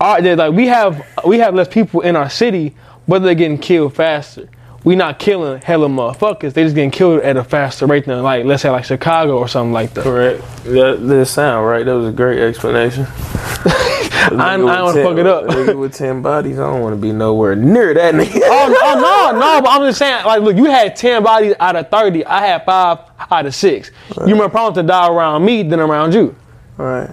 our, 0.00 0.20
that 0.20 0.36
like 0.38 0.52
we 0.52 0.66
have 0.66 1.02
we 1.24 1.38
have 1.38 1.54
less 1.54 1.68
people 1.68 2.02
in 2.02 2.16
our 2.16 2.28
city, 2.28 2.74
but 3.08 3.20
they're 3.22 3.34
getting 3.34 3.56
killed 3.58 3.94
faster. 3.94 4.48
We 4.86 4.94
not 4.94 5.18
killing 5.18 5.60
hella 5.62 5.88
motherfuckers. 5.88 6.52
They 6.52 6.62
just 6.62 6.76
getting 6.76 6.92
killed 6.92 7.20
at 7.22 7.36
a 7.36 7.42
faster 7.42 7.86
rate 7.86 8.04
than 8.04 8.22
like 8.22 8.44
let's 8.44 8.62
say 8.62 8.70
like 8.70 8.84
Chicago 8.84 9.36
or 9.36 9.48
something 9.48 9.72
like 9.72 9.92
that. 9.94 10.04
Correct. 10.04 10.40
That, 10.62 11.00
that 11.02 11.26
sound 11.26 11.66
right. 11.66 11.84
That 11.84 11.94
was 11.94 12.08
a 12.08 12.12
great 12.12 12.38
explanation. 12.38 13.04
I, 13.08 14.28
I 14.30 14.56
don't 14.56 14.64
want 14.64 14.96
to 14.96 15.02
fuck 15.02 15.18
it 15.18 15.26
up. 15.26 15.46
Nigga 15.46 15.76
with 15.76 15.92
ten 15.92 16.22
bodies, 16.22 16.60
I 16.60 16.70
don't 16.70 16.82
want 16.82 16.94
to 16.94 17.00
be 17.00 17.10
nowhere 17.10 17.56
near 17.56 17.94
that 17.94 18.14
nigga. 18.14 18.42
oh, 18.44 18.78
oh 18.80 19.32
no, 19.32 19.40
no, 19.40 19.60
but 19.60 19.70
I'm 19.70 19.80
just 19.88 19.98
saying, 19.98 20.24
like, 20.24 20.42
look, 20.42 20.56
you 20.56 20.66
had 20.66 20.94
ten 20.94 21.24
bodies 21.24 21.56
out 21.58 21.74
of 21.74 21.90
thirty. 21.90 22.24
I 22.24 22.46
had 22.46 22.64
five 22.64 23.00
out 23.28 23.44
of 23.44 23.56
six. 23.56 23.90
You 24.24 24.36
more 24.36 24.48
prone 24.48 24.72
to 24.74 24.84
die 24.84 25.08
around 25.08 25.44
me 25.44 25.64
than 25.64 25.80
around 25.80 26.14
you. 26.14 26.36
right. 26.76 27.10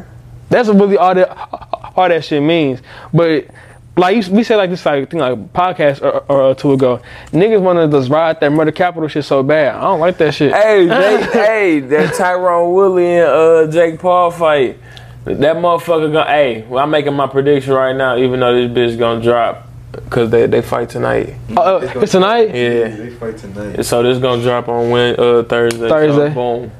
That's 0.49 0.67
what 0.67 0.77
really 0.77 0.97
all 0.97 1.15
that 1.15 1.29
all 1.95 2.07
that 2.07 2.23
shit 2.23 2.43
means. 2.43 2.83
But 3.11 3.47
like 3.95 4.27
we 4.27 4.43
said, 4.43 4.55
like 4.55 4.69
this 4.69 4.85
like 4.85 5.09
thing 5.09 5.19
like 5.19 5.53
podcast 5.53 6.01
or, 6.01 6.23
or 6.31 6.55
two 6.55 6.73
ago, 6.73 6.99
niggas 7.31 7.61
want 7.61 7.77
to 7.79 7.97
just 7.97 8.09
ride 8.09 8.39
that 8.39 8.51
murder 8.51 8.71
capital 8.71 9.07
shit 9.07 9.23
so 9.23 9.43
bad. 9.43 9.75
I 9.75 9.81
don't 9.81 9.99
like 9.99 10.17
that 10.17 10.33
shit. 10.33 10.51
Hey, 10.51 10.85
they, 10.87 11.23
hey, 11.31 11.79
that 11.79 12.15
Tyron 12.15 12.73
Woodley 12.73 13.17
and 13.17 13.27
uh, 13.27 13.71
Jake 13.71 13.99
Paul 13.99 14.31
fight. 14.31 14.79
That 15.25 15.57
motherfucker 15.57 16.11
gonna. 16.11 16.25
Hey, 16.25 16.65
well, 16.67 16.83
I'm 16.83 16.89
making 16.89 17.13
my 17.13 17.27
prediction 17.27 17.73
right 17.73 17.95
now, 17.95 18.17
even 18.17 18.39
though 18.39 18.67
this 18.67 18.95
bitch 18.95 18.99
gonna 18.99 19.21
drop, 19.21 19.67
cause 20.09 20.29
they 20.29 20.47
they 20.47 20.61
fight 20.61 20.89
tonight. 20.89 21.35
Uh, 21.55 21.61
uh, 21.61 21.93
it's 21.95 22.11
tonight. 22.11 22.47
Yeah. 22.47 22.87
They 22.87 23.09
fight 23.11 23.37
tonight. 23.37 23.83
So 23.83 24.01
this 24.01 24.17
gonna 24.17 24.41
drop 24.41 24.67
on 24.67 24.89
Wed 24.89 25.19
uh, 25.19 25.43
Thursday. 25.43 25.87
Thursday. 25.87 26.29
So 26.29 26.33
boom. 26.33 26.71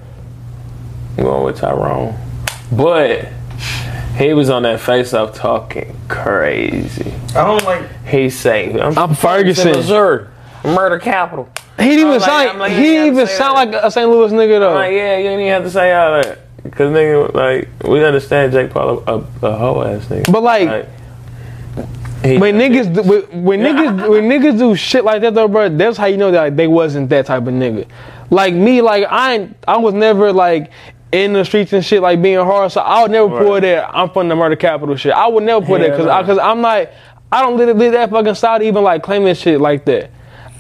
I'm 1.18 1.24
going 1.24 1.46
with 1.46 1.60
Tyron. 1.60 2.18
But 2.76 3.30
he 4.18 4.34
was 4.34 4.50
on 4.50 4.64
that 4.64 4.80
face 4.80 5.14
off 5.14 5.34
talking 5.36 5.96
crazy. 6.08 7.12
I 7.36 7.46
don't 7.46 7.64
like. 7.64 8.06
He 8.06 8.30
say 8.30 8.72
I'm, 8.74 8.98
I'm 8.98 9.10
from 9.10 9.16
Ferguson. 9.16 9.72
Missouri, 9.72 10.28
murder 10.64 11.00
capital. 11.00 11.50
He 11.80 11.86
didn't 11.90 12.00
even 12.00 12.14
I'm 12.14 12.20
like- 12.20 12.48
sound. 12.48 12.60
Like, 12.60 12.72
he 12.74 12.78
didn't 12.84 13.14
even 13.14 13.28
say 13.28 13.34
sound 13.38 13.58
that. 13.74 13.74
like 13.74 13.84
a 13.86 13.92
St. 13.92 14.10
Louis 14.10 14.32
nigga 14.32 14.60
though. 14.60 14.70
I'm 14.70 14.76
like, 14.76 14.94
yeah, 14.94 15.18
you 15.18 15.24
didn't 15.24 15.40
even 15.42 15.52
have 15.54 15.64
to 15.64 15.72
say 15.72 15.92
all 15.94 16.22
that. 16.22 16.40
Cause 16.72 16.92
nigga, 16.92 17.34
like, 17.34 17.68
we 17.90 18.04
understand 18.06 18.54
Jake 18.54 18.72
Paul 18.72 19.04
a, 19.06 19.18
a, 19.18 19.18
a 19.48 19.58
hoe 19.58 19.82
ass 19.84 20.06
nigga. 20.06 20.32
But 20.32 20.44
like, 20.44 20.68
Like, 20.70 20.88
when 22.40 22.56
niggas 22.58 22.94
do- 22.94 23.02
when, 23.04 23.44
when 23.44 23.60
niggas 23.60 24.10
when 24.10 24.24
niggas 24.30 24.58
do 24.58 24.76
shit 24.76 25.04
like 25.04 25.22
that 25.24 25.34
though, 25.34 25.48
bro, 25.48 25.70
that's 25.70 25.98
how 25.98 26.06
you 26.06 26.18
know 26.18 26.32
that 26.32 26.42
like, 26.42 26.56
they 26.56 26.68
wasn't 26.68 27.10
that 27.10 27.26
type 27.26 27.42
of 27.44 27.54
nigga. 27.54 27.88
Like 28.30 28.54
me, 28.54 28.82
like 28.82 29.06
I 29.10 29.50
I 29.68 29.78
was 29.78 29.94
never 29.94 30.32
like 30.32 30.72
in 31.14 31.32
the 31.34 31.46
streets 31.46 31.72
and 31.74 31.86
shit 31.86 32.02
like 32.02 32.22
being 32.22 32.40
hard. 32.40 32.72
So 32.72 32.82
I 32.82 33.02
would 33.04 33.12
never 33.12 33.30
pull 33.30 33.54
Right. 33.54 33.62
that. 33.62 33.90
I'm 33.94 34.10
from 34.10 34.28
the 34.28 34.36
murder 34.36 34.56
capital 34.56 34.96
shit. 34.96 35.14
I 35.14 35.28
would 35.28 35.44
never 35.44 35.66
pull 35.66 35.78
that 35.78 35.92
because 35.92 36.06
because 36.26 36.38
I'm 36.40 36.62
like 36.62 36.92
I 37.32 37.42
don't 37.42 37.56
live, 37.58 37.78
live 37.78 37.94
that 37.94 38.10
fucking 38.10 38.36
side 38.36 38.64
even 38.64 38.84
like 38.84 39.04
claiming 39.04 39.34
shit 39.36 39.62
like 39.62 39.86
that. 39.86 40.10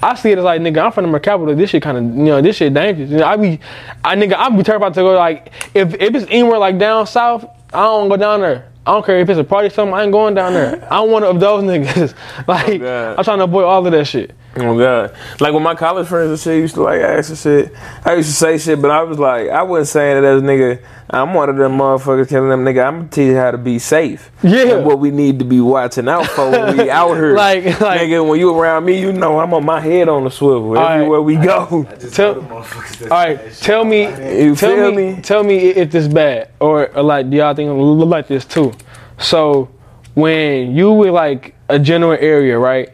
I 0.01 0.15
see 0.15 0.31
it 0.31 0.37
as 0.37 0.43
like 0.43 0.61
nigga, 0.61 0.83
I'm 0.83 0.91
from 0.91 1.05
the 1.05 1.09
murder 1.09 1.23
capital. 1.23 1.55
This 1.55 1.69
shit 1.71 1.81
kind 1.81 1.97
of 1.97 2.03
you 2.03 2.25
know 2.25 2.41
this 2.41 2.57
shit 2.57 2.73
dangerous. 2.73 3.09
You 3.09 3.17
know, 3.17 3.25
I 3.25 3.35
be, 3.37 3.59
I 4.03 4.15
nigga, 4.15 4.33
I 4.35 4.49
be 4.49 4.61
terrified 4.63 4.93
to 4.93 5.01
go 5.01 5.13
like 5.15 5.51
if 5.73 5.93
if 5.95 6.13
it's 6.15 6.25
anywhere 6.29 6.59
like 6.59 6.77
down 6.77 7.07
south, 7.07 7.45
I 7.73 7.83
don't 7.83 8.09
go 8.09 8.17
down 8.17 8.41
there. 8.41 8.69
I 8.85 8.91
don't 8.91 9.05
care 9.05 9.19
if 9.19 9.29
it's 9.29 9.39
a 9.39 9.43
party 9.45 9.67
or 9.67 9.71
something. 9.71 9.93
I 9.95 10.03
ain't 10.03 10.11
going 10.11 10.35
down 10.35 10.53
there. 10.53 10.85
I'm 10.91 11.09
one 11.09 11.23
of 11.23 11.39
those 11.39 11.63
niggas. 11.63 12.13
like 12.47 12.81
God. 12.81 13.17
I'm 13.17 13.23
trying 13.23 13.37
to 13.39 13.45
avoid 13.45 13.63
all 13.63 13.85
of 13.85 13.91
that 13.91 14.05
shit. 14.05 14.35
Oh 14.55 14.77
god! 14.77 15.15
Like 15.39 15.51
when 15.53 15.63
my 15.63 15.73
college 15.73 16.07
friends 16.07 16.29
and 16.29 16.39
shit 16.39 16.61
used 16.61 16.75
to 16.75 16.83
like 16.83 17.01
ask 17.01 17.29
and 17.29 17.37
shit, 17.39 17.73
I 18.05 18.13
used 18.13 18.29
to 18.29 18.35
say 18.35 18.57
shit, 18.59 18.79
but 18.81 18.91
I 18.91 19.01
was 19.01 19.17
like, 19.17 19.49
I 19.49 19.63
wasn't 19.63 19.87
saying 19.87 20.17
it 20.17 20.23
as 20.23 20.41
a 20.43 20.45
nigga. 20.45 20.83
I'm 21.09 21.33
one 21.33 21.49
of 21.49 21.57
them 21.57 21.73
motherfuckers 21.77 22.29
telling 22.29 22.49
them 22.49 22.63
nigga, 22.63 22.85
I'm 22.87 22.97
gonna 22.99 23.09
teach 23.09 23.27
you 23.27 23.35
how 23.35 23.49
to 23.49 23.57
be 23.57 23.79
safe. 23.79 24.31
Yeah. 24.43 24.77
and 24.77 24.85
what 24.85 24.99
we 24.99 25.09
need 25.09 25.39
to 25.39 25.45
be 25.45 25.59
watching 25.59 26.07
out 26.07 26.27
for 26.27 26.51
when 26.51 26.77
we 26.77 26.89
out 26.91 27.15
here. 27.15 27.35
Like- 27.35 27.79
like- 27.81 28.01
nigga, 28.01 28.27
when 28.27 28.39
you 28.39 28.55
around 28.55 28.85
me, 28.85 28.99
you 28.99 29.11
know 29.11 29.39
I'm 29.39 29.53
on 29.55 29.65
my 29.65 29.79
head 29.79 30.07
on 30.07 30.23
the 30.23 30.29
swivel 30.29 30.71
right. 30.73 30.97
everywhere 30.97 31.21
we 31.23 31.35
go. 31.35 31.87
I 31.89 31.95
just 31.95 32.15
Tell- 32.15 32.35
told 32.35 32.47
the 32.47 33.03
All 33.05 33.09
right, 33.09 33.53
tell 33.53 33.83
me, 33.85 34.03
You 34.03 34.55
tell 34.55 34.75
feel 34.75 34.91
me, 34.91 35.13
me? 35.15 35.21
tell 35.23 35.43
me 35.43 35.57
if 35.69 35.89
this 35.91 36.07
bad 36.07 36.51
or, 36.59 36.95
or 36.95 37.01
like 37.03 37.29
do 37.29 37.37
y'all 37.37 37.55
think 37.55 37.69
it 37.69 37.73
look 37.73 38.07
like 38.09 38.27
this 38.27 38.45
too? 38.45 38.71
So 39.17 39.69
when 40.13 40.75
you 40.75 40.91
were 40.93 41.11
like 41.11 41.55
a 41.69 41.79
general 41.79 42.13
area, 42.19 42.57
right, 42.59 42.89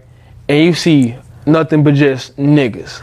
and 0.48 0.64
you 0.64 0.74
see 0.74 1.16
nothing 1.50 1.84
but 1.84 1.96
just 1.96 2.38
niggas. 2.38 3.02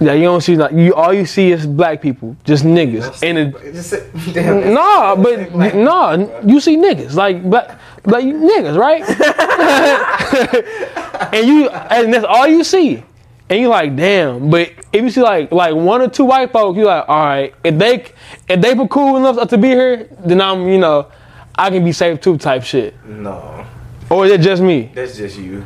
Yeah, 0.00 0.12
you 0.12 0.22
don't 0.24 0.40
see 0.40 0.54
like 0.54 0.72
you. 0.72 0.94
All 0.94 1.12
you 1.12 1.26
see 1.26 1.50
is 1.50 1.66
black 1.66 2.00
people, 2.00 2.36
just 2.44 2.64
niggas. 2.64 3.20
And 3.22 3.38
it, 3.38 3.72
Just 3.74 3.94
damn, 4.32 4.72
Nah, 4.72 5.16
but 5.16 5.52
nah, 5.74 6.12
you 6.46 6.60
see 6.60 6.76
niggas 6.76 7.14
like 7.14 7.42
black, 7.42 7.78
like 8.04 8.24
niggas, 8.24 8.78
right? 8.78 9.02
and 11.34 11.46
you, 11.48 11.68
and 11.68 12.12
that's 12.14 12.24
all 12.24 12.46
you 12.46 12.62
see. 12.64 13.02
and 13.50 13.60
you 13.60 13.68
like, 13.68 13.96
damn. 13.96 14.50
But 14.50 14.70
if 14.92 15.02
you 15.02 15.10
see 15.10 15.20
like 15.22 15.50
like 15.50 15.74
one 15.74 16.00
or 16.00 16.08
two 16.08 16.24
white 16.26 16.52
folk, 16.52 16.76
you 16.76 16.84
like, 16.84 17.04
all 17.08 17.24
right. 17.26 17.52
If 17.64 17.76
they 17.78 18.04
if 18.48 18.60
they 18.60 18.74
were 18.74 18.86
cool 18.88 19.16
enough 19.16 19.48
to 19.48 19.58
be 19.58 19.68
here, 19.68 20.08
then 20.24 20.40
I'm 20.40 20.68
you 20.68 20.78
know, 20.78 21.10
I 21.56 21.70
can 21.70 21.84
be 21.84 21.90
safe 21.92 22.20
too 22.20 22.36
type 22.38 22.62
shit. 22.62 22.94
No, 23.04 23.66
Or 24.10 24.26
is 24.26 24.32
it 24.32 24.40
just 24.42 24.62
me? 24.62 24.90
that's 24.94 25.16
just 25.16 25.36
you. 25.38 25.64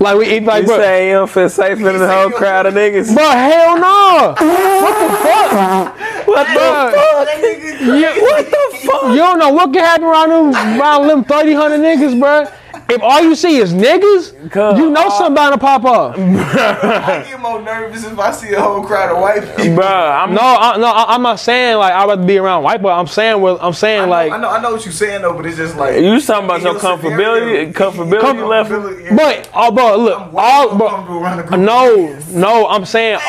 Like 0.00 0.16
we 0.16 0.34
eat 0.34 0.44
like 0.44 0.62
You 0.62 0.66
bro, 0.68 0.78
saying 0.78 1.08
you 1.08 1.14
don't 1.14 1.30
feel 1.30 1.48
safe 1.50 1.78
in 1.78 1.84
the 1.84 2.08
whole 2.08 2.30
crowd 2.30 2.64
of 2.64 2.72
niggas? 2.72 3.14
bro, 3.14 3.30
hell 3.30 3.78
no. 3.78 4.34
What 4.34 4.94
the 4.98 5.08
fuck? 5.22 6.26
What 6.26 6.46
the 6.48 6.60
fuck? 6.96 7.80
You, 7.82 8.22
what 8.22 8.46
the 8.46 8.78
fuck? 8.86 9.02
You 9.10 9.16
don't 9.16 9.38
know 9.38 9.50
what 9.50 9.72
can 9.74 9.84
happen 9.84 10.04
around 10.04 10.30
them 10.30 10.80
around 10.80 11.06
them 11.06 11.22
30, 11.24 11.54
100 11.54 11.80
niggas, 11.80 12.18
bro. 12.18 12.46
If 12.90 13.02
all 13.02 13.20
you 13.22 13.34
see 13.34 13.56
is 13.58 13.72
niggas, 13.72 14.78
you 14.78 14.90
know 14.90 15.08
somebody 15.10 15.54
to 15.54 15.58
pop 15.60 15.84
off. 15.84 16.16
I 16.18 17.24
get 17.28 17.40
more 17.40 17.60
nervous 17.62 18.04
if 18.04 18.18
I 18.18 18.30
see 18.32 18.52
a 18.54 18.60
whole 18.60 18.82
crowd 18.84 19.10
of 19.14 19.20
white 19.22 19.42
people. 19.56 19.82
Bruh, 19.82 20.22
I'm 20.24 20.34
No, 20.34 20.40
I, 20.42 20.76
no, 20.76 20.86
I, 20.86 21.14
I'm 21.14 21.22
not 21.22 21.40
saying 21.40 21.76
like 21.78 21.92
I'd 21.92 22.08
rather 22.08 22.24
be 22.24 22.38
around 22.38 22.62
white, 22.64 22.82
but 22.82 22.98
I'm 22.98 23.06
saying 23.06 23.40
well, 23.40 23.58
I'm 23.60 23.72
saying 23.72 24.02
I 24.02 24.04
know, 24.04 24.10
like, 24.10 24.32
I 24.32 24.38
know, 24.38 24.50
I 24.50 24.60
know 24.62 24.72
what 24.72 24.84
you're 24.84 24.92
saying 24.92 25.22
though, 25.22 25.34
but 25.34 25.46
it's 25.46 25.56
just 25.56 25.76
like 25.76 26.00
You 26.00 26.10
was 26.12 26.26
talking 26.26 26.44
about 26.46 26.62
your 26.62 26.72
your 26.72 26.80
comfortability, 26.80 27.72
scenario, 27.72 27.72
comfortability 27.72 28.34
your 28.36 28.46
level. 28.48 28.80
comfortability, 28.80 29.16
but 29.16 29.50
oh, 29.54 29.70
bro, 29.72 29.96
look, 29.96 30.20
I'm 30.20 30.36
all, 30.36 30.68
more 30.70 30.78
bro, 30.78 30.88
comfortable 30.88 31.20
around 31.20 31.38
a 31.38 31.42
group 31.42 31.52
of 31.54 31.60
no, 31.60 31.96
niggas. 31.96 32.32
no, 32.32 32.68
I'm 32.68 32.84
saying, 32.84 33.20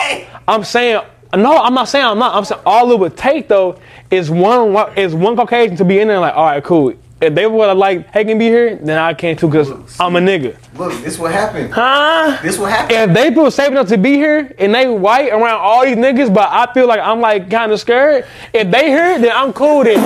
I'm 0.47 0.63
saying, 0.63 1.02
no, 1.36 1.58
I'm 1.58 1.74
not 1.74 1.88
saying 1.88 2.06
I'm 2.06 2.19
not. 2.19 2.36
I'm 2.36 2.45
saying 2.45 2.62
all 2.65 2.91
it 2.91 3.00
would 3.00 3.15
take 3.15 3.47
though 3.47 3.80
is 4.10 4.30
one 4.30 4.76
is 4.97 5.15
one 5.15 5.36
Caucasian 5.36 5.78
to 5.78 5.86
be 5.86 6.00
in 6.00 6.08
there 6.08 6.19
like, 6.19 6.36
all 6.36 6.45
right, 6.45 6.63
cool. 6.63 6.93
If 7.21 7.36
they 7.36 7.45
would 7.45 7.73
like, 7.77 8.10
hey, 8.10 8.25
can 8.25 8.39
be 8.39 8.45
here, 8.45 8.75
then 8.75 8.97
I 8.97 9.13
can 9.13 9.38
too, 9.38 9.47
cause 9.49 9.69
I'm 9.99 10.15
a 10.15 10.19
nigga. 10.19 10.57
Look, 10.73 10.91
this 11.03 11.19
what 11.19 11.31
happened. 11.31 11.71
Huh? 11.71 12.39
This 12.41 12.57
what 12.57 12.71
happened. 12.71 12.97
if 12.97 13.13
they 13.15 13.31
feel 13.31 13.51
safe 13.51 13.67
enough 13.67 13.89
to 13.89 13.97
be 13.97 14.13
here 14.13 14.51
and 14.57 14.73
they 14.73 14.88
white 14.88 15.29
around 15.31 15.60
all 15.62 15.86
these 15.86 15.97
niggas, 15.97 16.34
but 16.34 16.49
I 16.51 16.73
feel 16.73 16.88
like 16.88 16.99
I'm 16.99 17.21
like 17.21 17.47
kind 17.51 17.71
of 17.71 17.79
scared. 17.79 18.25
If 18.53 18.71
they 18.71 18.88
here, 18.88 19.19
then 19.19 19.31
I'm 19.36 19.53
cool. 19.53 19.84
Then 19.84 19.99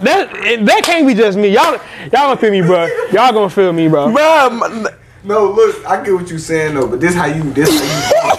that 0.00 0.60
that 0.64 0.82
can't 0.84 1.06
be 1.06 1.12
just 1.12 1.36
me. 1.36 1.48
Y'all 1.48 1.72
y'all 2.04 2.10
gonna 2.10 2.36
feel 2.38 2.50
me, 2.50 2.62
bro. 2.62 2.86
Y'all 3.12 3.32
gonna 3.32 3.50
feel 3.50 3.74
me, 3.74 3.88
bro. 3.88 4.06
Bruh, 4.08 4.90
No, 5.22 5.50
look, 5.52 5.84
I 5.86 6.02
get 6.02 6.14
what 6.14 6.30
you're 6.30 6.38
saying 6.38 6.76
though, 6.76 6.86
but 6.86 6.98
this 7.00 7.14
how 7.14 7.26
you 7.26 7.42
this 7.52 7.68
how 7.68 8.32
you 8.32 8.38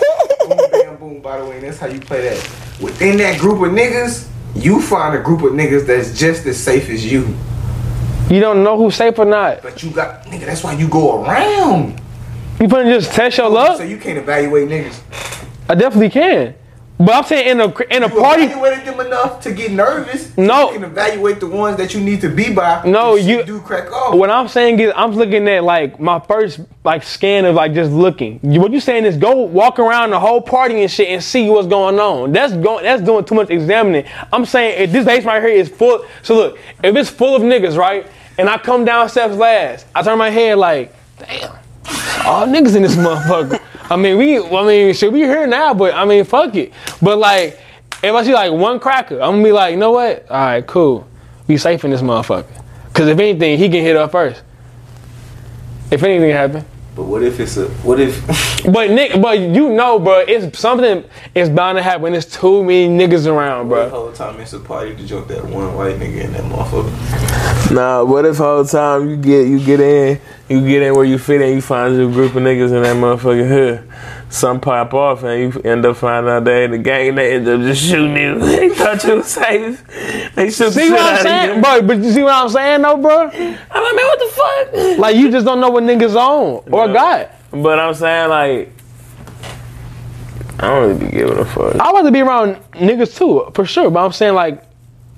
boom 0.56 0.72
bam 0.72 0.96
boom 0.98 1.22
by 1.22 1.38
the 1.40 1.46
way, 1.46 1.58
and 1.58 1.68
that's 1.68 1.78
how 1.78 1.88
you 1.88 2.00
play 2.00 2.22
that. 2.30 2.38
Within 2.82 3.18
that 3.18 3.40
group 3.40 3.62
of 3.62 3.72
niggas, 3.72 4.30
you 4.56 4.82
find 4.82 5.16
a 5.16 5.22
group 5.22 5.42
of 5.42 5.52
niggas 5.52 5.86
that's 5.86 6.18
just 6.18 6.46
as 6.46 6.58
safe 6.58 6.90
as 6.90 7.06
you. 7.10 7.36
You 8.30 8.40
don't 8.40 8.64
know 8.64 8.78
who's 8.78 8.96
safe 8.96 9.20
or 9.20 9.26
not. 9.26 9.62
But 9.62 9.84
you 9.84 9.92
got 9.92 10.24
nigga, 10.26 10.46
that's 10.46 10.64
why 10.64 10.74
you 10.74 10.88
go 10.88 11.24
around. 11.24 12.02
You 12.60 12.68
putting 12.68 12.92
just 12.92 13.12
test 13.14 13.38
your 13.38 13.50
love? 13.50 13.78
So 13.78 13.84
you 13.84 13.98
can't 13.98 14.18
evaluate 14.18 14.70
niggas. 14.70 15.02
I 15.70 15.76
definitely 15.76 16.10
can. 16.10 16.56
But 16.98 17.14
I'm 17.14 17.24
saying 17.26 17.50
in 17.50 17.60
a 17.60 17.66
in 17.94 18.04
a 18.04 18.08
You 18.14 18.22
party. 18.22 18.44
evaluated 18.44 18.86
them 18.86 19.00
enough 19.06 19.42
to 19.42 19.52
get 19.52 19.72
nervous. 19.72 20.36
No. 20.38 20.68
You 20.72 20.76
can 20.80 20.84
evaluate 20.86 21.42
the 21.42 21.48
ones 21.48 21.76
that 21.76 21.94
you 21.94 22.00
need 22.00 22.22
to 22.22 22.30
be 22.30 22.54
by. 22.54 22.84
No, 22.86 23.16
you- 23.16 23.44
do 23.44 23.60
crack 23.60 23.92
off. 23.92 24.16
What 24.16 24.30
I'm 24.30 24.48
saying 24.48 24.80
is, 24.80 24.94
I'm 24.96 25.12
looking 25.12 25.46
at 25.50 25.66
like 25.66 26.00
my 26.00 26.20
first 26.22 26.62
like 26.86 27.04
scan 27.04 27.44
of 27.44 27.56
like 27.56 27.74
just 27.74 27.92
looking. 27.92 28.40
What 28.44 28.72
you 28.72 28.80
saying 28.80 29.04
is 29.04 29.18
go 29.18 29.36
walk 29.36 29.78
around 29.78 30.12
the 30.12 30.20
whole 30.22 30.40
party 30.42 30.82
and 30.84 30.90
shit 30.90 31.10
and 31.10 31.22
see 31.22 31.50
what's 31.50 31.68
going 31.68 32.00
on. 32.00 32.32
That's 32.32 32.54
going. 32.54 32.86
That's 32.86 33.02
doing 33.02 33.26
too 33.26 33.36
much 33.36 33.50
examining. 33.50 34.06
I'm 34.32 34.46
saying 34.46 34.82
if 34.82 34.92
this 34.94 35.06
base 35.06 35.26
right 35.26 35.42
here 35.44 35.52
is 35.52 35.68
full. 35.68 36.06
So 36.24 36.36
look, 36.36 36.60
if 36.82 36.96
it's 36.96 37.10
full 37.10 37.36
of 37.36 37.42
niggas, 37.42 37.78
right, 37.78 38.08
and 38.38 38.50
I 38.50 38.58
come 38.58 38.86
down 38.86 39.10
steps 39.10 39.36
last, 39.36 39.86
I 39.94 40.02
turn 40.02 40.18
my 40.18 40.30
head 40.30 40.58
like, 40.58 40.96
damn, 41.20 41.52
all 42.26 42.48
niggas 42.48 42.76
in 42.78 42.84
this 42.84 42.96
motherfucker. 42.96 43.60
I 43.90 43.96
mean, 43.98 44.18
we. 44.18 44.40
I 44.40 44.66
mean, 44.66 44.94
should 44.94 45.14
we 45.14 45.20
here 45.22 45.46
now? 45.48 45.74
But 45.74 45.94
I 45.94 46.06
mean, 46.06 46.24
fuck 46.24 46.56
it. 46.56 46.74
But 47.02 47.18
like, 47.18 47.60
if 48.04 48.14
I 48.14 48.24
see 48.24 48.34
like 48.34 48.52
one 48.52 48.80
cracker, 48.80 49.22
I'm 49.22 49.34
gonna 49.34 49.44
be 49.44 49.52
like, 49.52 49.72
you 49.72 49.78
know 49.78 49.92
what? 49.92 50.30
All 50.30 50.38
right, 50.38 50.66
cool. 50.66 51.08
Be 51.48 51.58
safe 51.58 51.84
in 51.86 51.92
this 51.92 52.02
motherfucker. 52.02 52.64
Cause 52.94 53.08
if 53.08 53.20
anything, 53.20 53.58
he 53.58 53.70
can 53.70 53.84
hit 53.84 53.96
up 53.96 54.12
first. 54.12 54.42
If 55.92 56.02
anything 56.02 56.32
happen. 56.32 56.66
but 56.96 57.04
what 57.04 57.22
if 57.24 57.40
it's 57.40 57.58
a 57.58 57.68
what 57.84 58.00
if 58.00 58.26
But 58.72 58.90
Nick, 58.90 59.22
but 59.22 59.38
you 59.40 59.70
know, 59.70 60.00
bro, 60.00 60.20
it's 60.20 60.58
something 60.58 61.04
is 61.36 61.50
bound 61.50 61.78
to 61.78 61.84
happen. 61.84 62.14
There's 62.14 62.26
too 62.26 62.64
many 62.64 62.88
niggas 62.88 63.28
around, 63.28 63.68
bro. 63.68 63.84
the 63.84 63.90
whole 63.90 64.12
time 64.14 64.40
it's 64.40 64.54
a 64.54 64.60
party 64.60 64.96
to 64.96 65.06
jump 65.06 65.28
that 65.28 65.44
one 65.46 65.76
white 65.76 65.98
nigga 65.98 66.24
in 66.24 66.34
that 66.34 66.44
motherfucker? 66.44 67.55
Nah, 67.72 68.04
what 68.04 68.26
if 68.26 68.38
whole 68.38 68.64
time 68.64 69.10
you 69.10 69.18
get 69.18 69.48
you 69.48 69.60
get 69.60 69.80
in, 69.82 70.20
you 70.48 70.62
get 70.68 70.84
in 70.84 70.96
where 70.96 71.04
you 71.04 71.18
fit 71.18 71.42
in, 71.42 71.56
you 71.56 71.62
find 71.62 71.96
you 71.96 72.08
a 72.08 72.12
group 72.12 72.36
of 72.36 72.44
niggas 72.44 72.68
in 72.76 72.84
that 72.84 72.96
motherfucking 72.96 73.48
hood. 73.48 73.90
Some 74.30 74.60
pop 74.62 74.94
off 74.94 75.24
and 75.24 75.54
you 75.56 75.62
end 75.62 75.86
up 75.86 75.98
finding 75.98 76.32
out 76.32 76.44
they 76.44 76.66
in 76.66 76.72
the 76.72 76.78
gang, 76.78 77.16
they 77.16 77.34
end 77.36 77.48
up 77.48 77.60
just 77.62 77.82
shooting 77.84 78.16
you. 78.18 78.40
they 78.46 78.70
thought 78.70 79.04
you 79.04 79.16
was 79.16 79.28
safe. 79.28 79.84
They 80.36 80.52
shoot 80.52 80.66
the 80.66 80.72
See 80.72 80.82
shit 80.82 80.92
what 80.92 81.02
I'm 81.06 81.16
of 81.16 81.22
saying, 81.22 81.56
you. 81.56 81.62
bro? 81.62 81.82
But 81.82 81.98
you 81.98 82.12
see 82.12 82.24
what 82.24 82.34
I'm 82.34 82.50
saying, 82.50 82.82
though, 82.84 82.98
bro? 82.98 83.22
I'm 83.24 83.32
like, 83.34 83.96
man, 83.96 84.06
what 84.06 84.20
the 84.20 84.32
fuck? 84.82 85.00
Like 85.00 85.16
you 85.16 85.32
just 85.32 85.46
don't 85.46 85.60
know 85.60 85.70
what 85.72 85.84
niggas 85.84 86.16
on 86.16 86.64
or 86.72 86.88
No. 86.88 86.94
got. 86.94 87.32
But 87.52 87.80
I'm 87.80 87.94
saying 87.94 88.30
like, 88.30 88.72
I 90.60 90.68
don't 90.68 90.88
really 90.98 91.06
be 91.06 91.12
giving 91.18 91.38
a 91.38 91.46
fuck. 91.46 91.76
I 91.78 91.92
want 91.92 92.06
to 92.06 92.12
be 92.12 92.22
around 92.22 92.56
niggas 92.74 93.18
too, 93.18 93.50
for 93.54 93.66
sure. 93.66 93.90
But 93.90 94.06
I'm 94.06 94.12
saying 94.12 94.36
like 94.36 94.64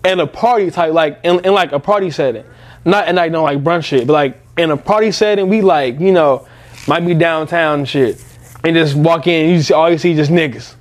in 0.08 0.20
a 0.20 0.28
party 0.28 0.72
type, 0.72 0.93
like 0.93 1.20
in, 1.24 1.39
in 1.46 1.54
like 1.54 1.72
a 1.72 1.80
party 1.80 2.10
setting, 2.12 2.46
not 2.86 3.08
in 3.08 3.15
like 3.15 3.32
no 3.32 3.43
like 3.43 3.63
brunch 3.63 3.86
shit, 3.86 4.08
but 4.08 4.13
like 4.13 4.41
in 4.58 4.72
a 4.72 4.78
party 4.78 5.12
setting, 5.12 5.50
we 5.50 5.62
like 5.62 6.00
you 6.00 6.12
know 6.12 6.48
might 6.88 7.06
be 7.06 7.13
downtown 7.13 7.80
and 7.80 7.89
shit, 7.89 8.24
and 8.63 8.76
just 8.76 8.96
walk 8.96 9.28
in, 9.28 9.50
you 9.50 9.62
see 9.62 9.74
all 9.74 9.91
you 9.91 9.98
see 9.98 10.15
just 10.15 10.32
niggas 10.32 10.76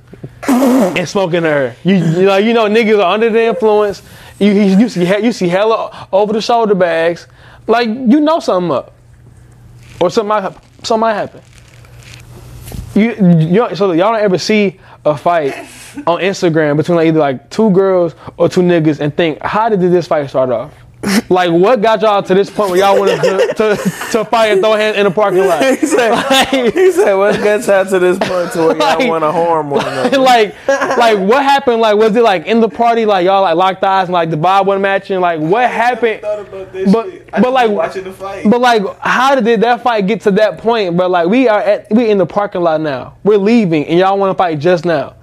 and 0.48 1.08
smoking 1.08 1.42
her. 1.42 1.74
You, 1.84 1.96
you 1.96 2.22
know 2.22 2.36
you 2.36 2.52
know 2.52 2.66
niggas 2.66 2.98
are 2.98 3.12
under 3.12 3.30
the 3.30 3.44
influence. 3.44 4.02
You 4.38 4.52
you, 4.52 4.78
you 4.78 4.88
see 4.88 5.24
you 5.24 5.32
see 5.32 5.48
hella 5.48 6.08
over 6.12 6.32
the 6.32 6.40
shoulder 6.40 6.74
bags, 6.74 7.26
like 7.66 7.88
you 7.88 8.20
know 8.20 8.40
something 8.40 8.70
up, 8.70 8.94
or 10.00 10.10
something 10.10 10.28
might 10.28 10.54
something 10.82 11.00
might 11.00 11.14
happen. 11.14 11.42
You, 12.96 13.14
you 13.38 13.76
so 13.76 13.92
y'all 13.92 14.12
don't 14.12 14.22
ever 14.22 14.38
see 14.38 14.80
a 15.04 15.16
fight 15.16 15.54
on 16.06 16.20
Instagram 16.20 16.76
between 16.78 16.96
like 16.96 17.08
either 17.08 17.20
like 17.20 17.50
two 17.50 17.70
girls 17.70 18.14
or 18.38 18.48
two 18.48 18.62
niggas 18.62 19.00
and 19.00 19.14
think 19.14 19.40
how 19.42 19.68
did 19.68 19.80
this 19.80 20.06
fight 20.06 20.28
start 20.30 20.50
off? 20.50 20.72
Like 21.28 21.50
what 21.52 21.80
got 21.82 22.00
y'all 22.02 22.22
to 22.22 22.34
this 22.34 22.50
point 22.50 22.70
where 22.70 22.80
y'all 22.80 22.98
wanted 22.98 23.20
to, 23.22 23.54
to, 23.54 23.76
to 24.12 24.24
fight 24.24 24.46
and 24.52 24.60
throw 24.60 24.74
hands 24.74 24.96
in 24.96 25.04
the 25.04 25.10
parking 25.10 25.46
lot? 25.46 25.62
He 25.62 25.86
said, 25.86 26.10
Like, 26.30 26.74
he 26.74 26.90
said, 26.92 27.14
what 27.14 27.34
gets 27.42 27.68
out 27.68 27.88
to 27.90 27.98
this 27.98 28.18
point 28.18 28.52
to 28.52 28.58
where 28.58 28.76
y'all 28.76 28.98
Like- 28.98 29.08
want 29.08 29.22
to 29.22 29.30
harm 29.32 29.70
one 29.70 29.86
another? 29.86 30.18
like, 30.18 30.54
like 30.68 31.18
what 31.18 31.42
happened? 31.44 31.80
Like, 31.80 31.96
was 31.96 32.16
it 32.16 32.22
like 32.22 32.46
in 32.46 32.60
the 32.60 32.68
party? 32.68 33.04
Like 33.06 33.24
y'all 33.24 33.42
like 33.42 33.54
locked 33.56 33.84
eyes 33.84 34.08
and 34.08 34.12
like 34.14 34.30
the 34.30 34.36
vibe 34.36 34.66
wasn't 34.66 34.82
matching? 34.82 35.20
Like 35.20 35.40
what 35.40 35.70
happened? 35.70 36.22
thought 36.22 36.40
about 36.40 36.72
this 36.72 36.92
But- 36.92 37.06
shit. 37.10 37.26
but 37.30 37.34
I 37.38 37.40
just 37.42 37.52
like- 37.54 37.70
watching 37.70 38.04
the 38.04 38.12
fight. 38.12 38.50
But 38.50 38.60
like, 38.60 38.82
how 39.00 39.38
did 39.40 39.60
that 39.60 39.82
fight 39.82 40.06
get 40.06 40.22
to 40.22 40.30
that 40.32 40.58
point? 40.58 40.96
But 40.96 41.10
like, 41.10 41.28
we 41.28 41.48
are 41.48 41.60
at 41.60 41.86
we 41.90 42.10
in 42.10 42.18
the 42.18 42.26
parking 42.26 42.62
lot 42.62 42.80
now. 42.80 43.16
We're 43.22 43.38
leaving, 43.38 43.86
and 43.86 43.98
y'all 43.98 44.18
want 44.18 44.30
to 44.30 44.38
fight 44.38 44.58
just 44.58 44.84
now. 44.84 45.14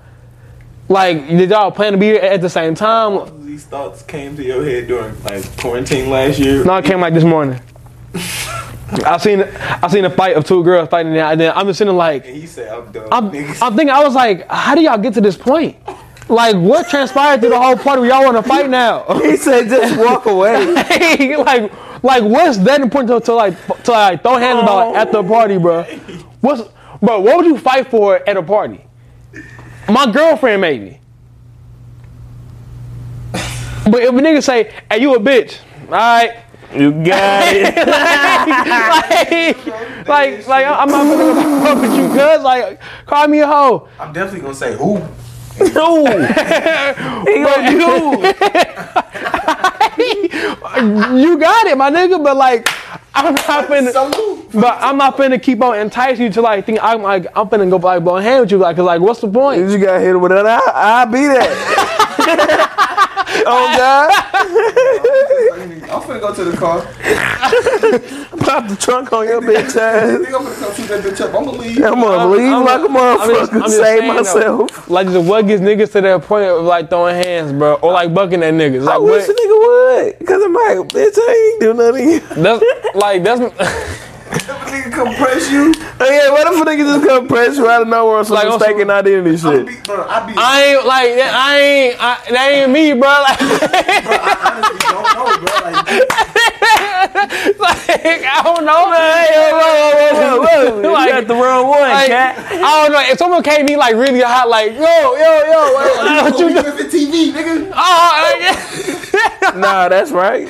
Like, 0.90 1.28
did 1.28 1.50
y'all 1.50 1.72
plan 1.72 1.94
to 1.94 1.98
be 1.98 2.08
here 2.08 2.20
at 2.22 2.42
the 2.42 2.50
same 2.50 2.76
time? 2.76 3.42
These 3.54 3.66
thoughts 3.66 4.02
came 4.02 4.36
to 4.36 4.44
your 4.44 4.66
head 4.66 4.88
during 4.88 5.14
like 5.26 5.46
quarantine 5.58 6.10
last 6.10 6.40
year. 6.40 6.64
No, 6.64 6.78
it 6.78 6.86
came 6.86 7.00
like 7.00 7.14
this 7.14 7.24
morning. 7.24 7.62
I 9.06 9.18
seen 9.20 9.42
I 9.44 9.88
seen 9.90 10.06
a 10.06 10.10
fight 10.10 10.36
of 10.36 10.44
two 10.44 10.64
girls 10.64 10.90
fighting, 10.90 11.16
and 11.16 11.40
then 11.40 11.54
I'm 11.56 11.68
just 11.68 11.78
sitting 11.78 11.96
like, 11.96 12.26
And 12.26 12.36
he 12.36 12.48
said, 12.48 12.70
"I'm 12.70 12.92
done." 12.92 13.08
I'm. 13.12 13.26
I'm 13.62 13.76
thinking, 13.76 13.92
I 13.92 14.04
was 14.04 14.16
like, 14.16 14.48
how 14.50 14.74
do 14.74 14.82
y'all 14.82 14.98
get 14.98 15.14
to 15.16 15.22
this 15.22 15.38
point? 15.38 15.78
Like, 16.30 16.56
what 16.56 16.90
transpired 16.90 17.42
through 17.42 17.50
the 17.50 17.60
whole 17.60 17.76
party? 17.76 18.02
where 18.02 18.10
Y'all 18.10 18.24
want 18.24 18.38
to 18.38 18.50
fight 18.50 18.72
now? 18.72 19.04
He 19.22 19.38
said, 19.38 19.68
just 19.68 20.00
walk 20.00 20.26
away. 20.26 20.74
like, 21.38 21.72
like, 22.02 22.24
what's 22.24 22.58
that 22.60 22.82
important 22.82 23.10
to, 23.10 23.20
to 23.26 23.36
like 23.36 23.84
to 23.84 23.92
like 23.92 24.24
throw 24.24 24.38
hands 24.38 24.64
about 24.64 24.96
oh, 24.96 24.96
at 24.96 25.12
the 25.12 25.22
party, 25.22 25.60
bro? 25.60 25.84
What's, 26.42 26.64
bro? 27.02 27.20
What 27.20 27.38
would 27.38 27.46
you 27.46 27.60
fight 27.60 27.92
for 27.92 28.28
at 28.28 28.36
a 28.36 28.42
party? 28.42 28.84
My 29.88 30.12
girlfriend, 30.12 30.62
maybe. 30.62 31.00
But 33.86 34.04
if 34.04 34.10
a 34.10 34.14
nigga 34.14 34.44
say, 34.44 34.72
"Hey, 34.90 35.02
you 35.02 35.16
a 35.16 35.20
bitch," 35.20 35.60
all 35.88 35.92
right. 35.92 36.44
You 36.74 36.92
got 36.92 37.54
it. 37.54 37.76
like, 40.08 40.08
like, 40.08 40.48
like, 40.48 40.66
I'm 40.66 40.90
not 40.90 41.04
gonna 41.04 41.62
fuck 41.64 41.80
with 41.82 41.96
you, 41.96 42.08
cuz. 42.08 42.42
Like, 42.42 42.82
call 43.06 43.28
me 43.28 43.42
a 43.42 43.48
hoe. 43.48 43.88
I'm 44.00 44.12
definitely 44.12 44.42
gonna 44.42 44.56
say 44.56 44.76
who. 44.76 45.00
No. 45.74 46.06
he 46.06 47.44
gonna 47.44 47.72
do. 47.72 48.24
You 51.16 51.38
got 51.38 51.68
it, 51.68 51.78
my 51.78 51.92
nigga. 51.92 52.24
But 52.24 52.38
like, 52.38 52.68
I'm 53.14 53.36
not 53.36 53.68
finna. 53.68 53.92
Salute. 53.92 54.50
But 54.54 54.80
I'm 54.82 54.98
not 54.98 55.16
finna 55.16 55.40
keep 55.42 55.62
on 55.62 55.78
enticing 55.78 56.26
you 56.26 56.32
to 56.32 56.42
like 56.42 56.66
think 56.66 56.80
I'm 56.82 57.04
like 57.04 57.28
I'm 57.36 57.48
finna 57.50 57.70
go 57.70 57.78
like 57.78 58.04
blow 58.04 58.18
a 58.18 58.22
hand 58.22 58.42
with 58.42 58.52
you 58.52 58.58
like 58.58 58.76
cause 58.76 58.86
like 58.86 59.00
what's 59.02 59.22
the 59.22 59.28
point? 59.28 59.70
You 59.70 59.78
got 59.78 60.02
hit 60.02 60.20
with 60.20 60.32
that. 60.32 60.46
I, 60.46 61.02
I'll 61.02 61.06
be 61.06 61.28
that. 61.28 62.90
Oh 63.46 63.74
God. 63.78 64.12
I'm 65.94 66.02
finna 66.02 66.20
go 66.22 66.34
to 66.34 66.44
the 66.46 66.58
car. 66.58 66.82
Pop 68.44 68.68
the 68.70 68.76
trunk 68.76 69.14
on 69.14 69.28
your 69.28 69.42
bitch 69.42 69.76
ass. 69.78 70.20
Nigga, 70.20 70.36
I'm 70.40 70.46
finna 70.46 70.60
come 70.60 70.74
shoot 70.76 70.88
that 70.88 71.04
bitch 71.04 71.22
up. 71.22 71.34
I'm 71.36 71.46
gonna 71.46 71.58
leave. 71.58 71.84
I'm 71.84 72.02
gonna 72.02 72.28
leave 72.32 72.52
I'm- 72.52 72.66
like 72.66 72.82
a 72.82 72.86
I'm 72.86 72.94
just- 72.94 73.50
motherfucker. 73.50 73.54
I'm 73.54 73.62
just 73.62 73.78
Save 73.78 73.86
saying, 73.86 74.08
though. 74.08 74.14
myself. 74.14 74.90
Like, 74.90 75.12
the 75.12 75.22
what 75.22 75.48
gets 75.48 75.62
niggas 75.62 75.92
to 75.94 76.02
that 76.02 76.22
point 76.24 76.46
of 76.46 76.64
like 76.64 76.90
throwing 76.90 77.16
hands, 77.16 77.52
bro, 77.54 77.76
or 77.76 77.92
like 77.94 78.14
bucking 78.14 78.44
at 78.44 78.54
niggas? 78.54 78.82
I 78.88 78.98
Like, 78.98 79.02
wish 79.02 79.24
a 79.24 79.28
what, 79.28 79.38
nigga 79.38 79.58
would. 80.20 80.28
Cause 80.28 80.42
I'm 80.44 80.54
like, 80.54 80.78
bitch, 80.90 81.18
I 81.18 81.52
ain't 81.52 81.62
do 81.62 81.74
nothing. 81.74 82.44
that's 82.44 82.64
like 82.96 83.24
that's 83.24 83.42
If 83.42 83.60
a 83.60 84.13
nigga 84.32 84.92
come 84.92 85.14
press 85.16 85.52
you, 85.52 85.74
Hey, 86.00 86.18
yeah, 86.18 86.32
what 86.32 86.48
if 86.52 86.62
a 86.62 86.66
nigga 86.66 86.78
just 86.86 87.06
come 87.08 87.28
press 87.28 87.58
you 87.58 87.68
out 87.70 87.82
of 87.84 87.88
nowhere 87.88 88.18
on 88.18 88.26
some 88.26 88.36
Like, 88.36 88.46
on 88.48 88.60
mistaken 88.60 88.90
identity 88.90 89.36
I 89.36 89.38
shit? 89.38 89.68
be, 89.68 89.76
bro, 89.86 90.04
I 90.08 90.26
be. 90.26 90.34
I 90.38 90.64
ain't 90.64 90.86
like. 90.86 91.12
I 91.12 91.60
ain't. 91.60 91.98
I, 92.00 92.18
that 92.32 92.50
ain't 92.52 92.72
me, 92.72 92.94
bro. 92.94 93.10
Like, 93.10 93.38
I 93.40 94.36
honestly 94.50 94.80
don't 94.90 95.08
know, 95.14 95.28
bro. 95.44 95.54
Like, 95.64 95.76
like 97.60 98.24
I 98.26 98.42
don't 98.44 98.66
know, 98.66 98.90
man. 98.90 99.28
Whoa, 99.54 100.42
whoa, 100.42 100.82
whoa. 100.82 100.92
Like- 100.94 101.08
you 101.14 101.14
got 101.14 101.28
the 101.28 101.36
wrong 101.36 101.68
one, 101.68 101.80
Like, 101.82 102.08
cat. 102.08 102.38
I 102.52 102.84
don't 102.84 102.92
know. 102.92 103.02
If 103.12 103.18
someone 103.18 103.44
came 103.44 103.66
me 103.66 103.76
like 103.78 103.96
really 103.96 104.22
hot, 104.22 104.50
like 104.50 104.72
yo, 104.74 104.80
yo, 104.80 105.16
yo, 105.16 105.74
what, 105.74 106.32
what 106.32 106.40
you 106.40 106.48
you 106.50 106.62
do? 106.62 106.72
TV, 106.90 107.32
nigga. 107.34 107.72
Oh, 107.76 108.34
like, 109.44 109.56
Nah, 109.56 109.88
that's 109.90 110.12
right. 110.12 110.50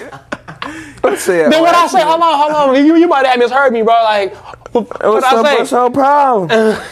I 1.04 1.16
said, 1.16 1.52
then 1.52 1.62
what 1.62 1.76
I 1.76 1.88
say? 1.88 2.02
Hold 2.02 2.22
on, 2.22 2.40
hold 2.40 2.76
on. 2.76 2.86
You, 2.86 2.96
you 2.96 3.08
might 3.08 3.26
have 3.26 3.38
misheard 3.38 3.74
me, 3.74 3.82
bro. 3.82 3.94
Like, 3.94 4.36
what, 4.74 4.88
what 4.90 5.04
What's 5.04 5.26
up, 5.26 5.46
I 5.46 5.56
what's 5.56 5.72
your 5.72 5.90
problem? 5.92 6.80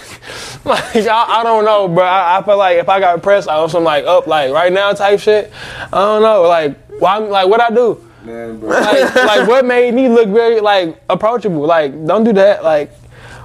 Like, 0.63 0.95
I, 0.95 1.39
I 1.39 1.43
don't 1.43 1.65
know, 1.65 1.87
bro. 1.87 2.03
I, 2.03 2.37
I 2.37 2.43
feel 2.43 2.57
like 2.57 2.77
if 2.77 2.87
I 2.87 2.99
got 2.99 3.23
pressed 3.23 3.47
on 3.47 3.67
some 3.69 3.83
like 3.83 4.05
up, 4.05 4.27
like 4.27 4.51
right 4.53 4.71
now 4.71 4.93
type 4.93 5.19
shit, 5.19 5.51
I 5.91 5.99
don't 5.99 6.21
know. 6.21 6.43
Like, 6.43 6.77
why? 6.99 7.17
Like, 7.17 7.47
what 7.47 7.59
I 7.59 7.71
do? 7.71 8.07
Man, 8.23 8.59
bro. 8.59 8.69
Like, 8.69 9.15
like 9.15 9.47
what 9.47 9.65
made 9.65 9.93
me 9.95 10.07
look 10.07 10.29
very 10.29 10.59
like 10.59 11.01
approachable? 11.09 11.61
Like, 11.65 12.05
don't 12.05 12.23
do 12.23 12.33
that. 12.33 12.63
Like, 12.63 12.91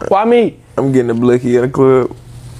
why 0.08 0.26
me? 0.26 0.60
I'm 0.76 0.92
getting 0.92 1.10
a 1.10 1.14
blicky 1.14 1.56
in 1.56 1.62
the 1.62 1.68
club. 1.70 2.14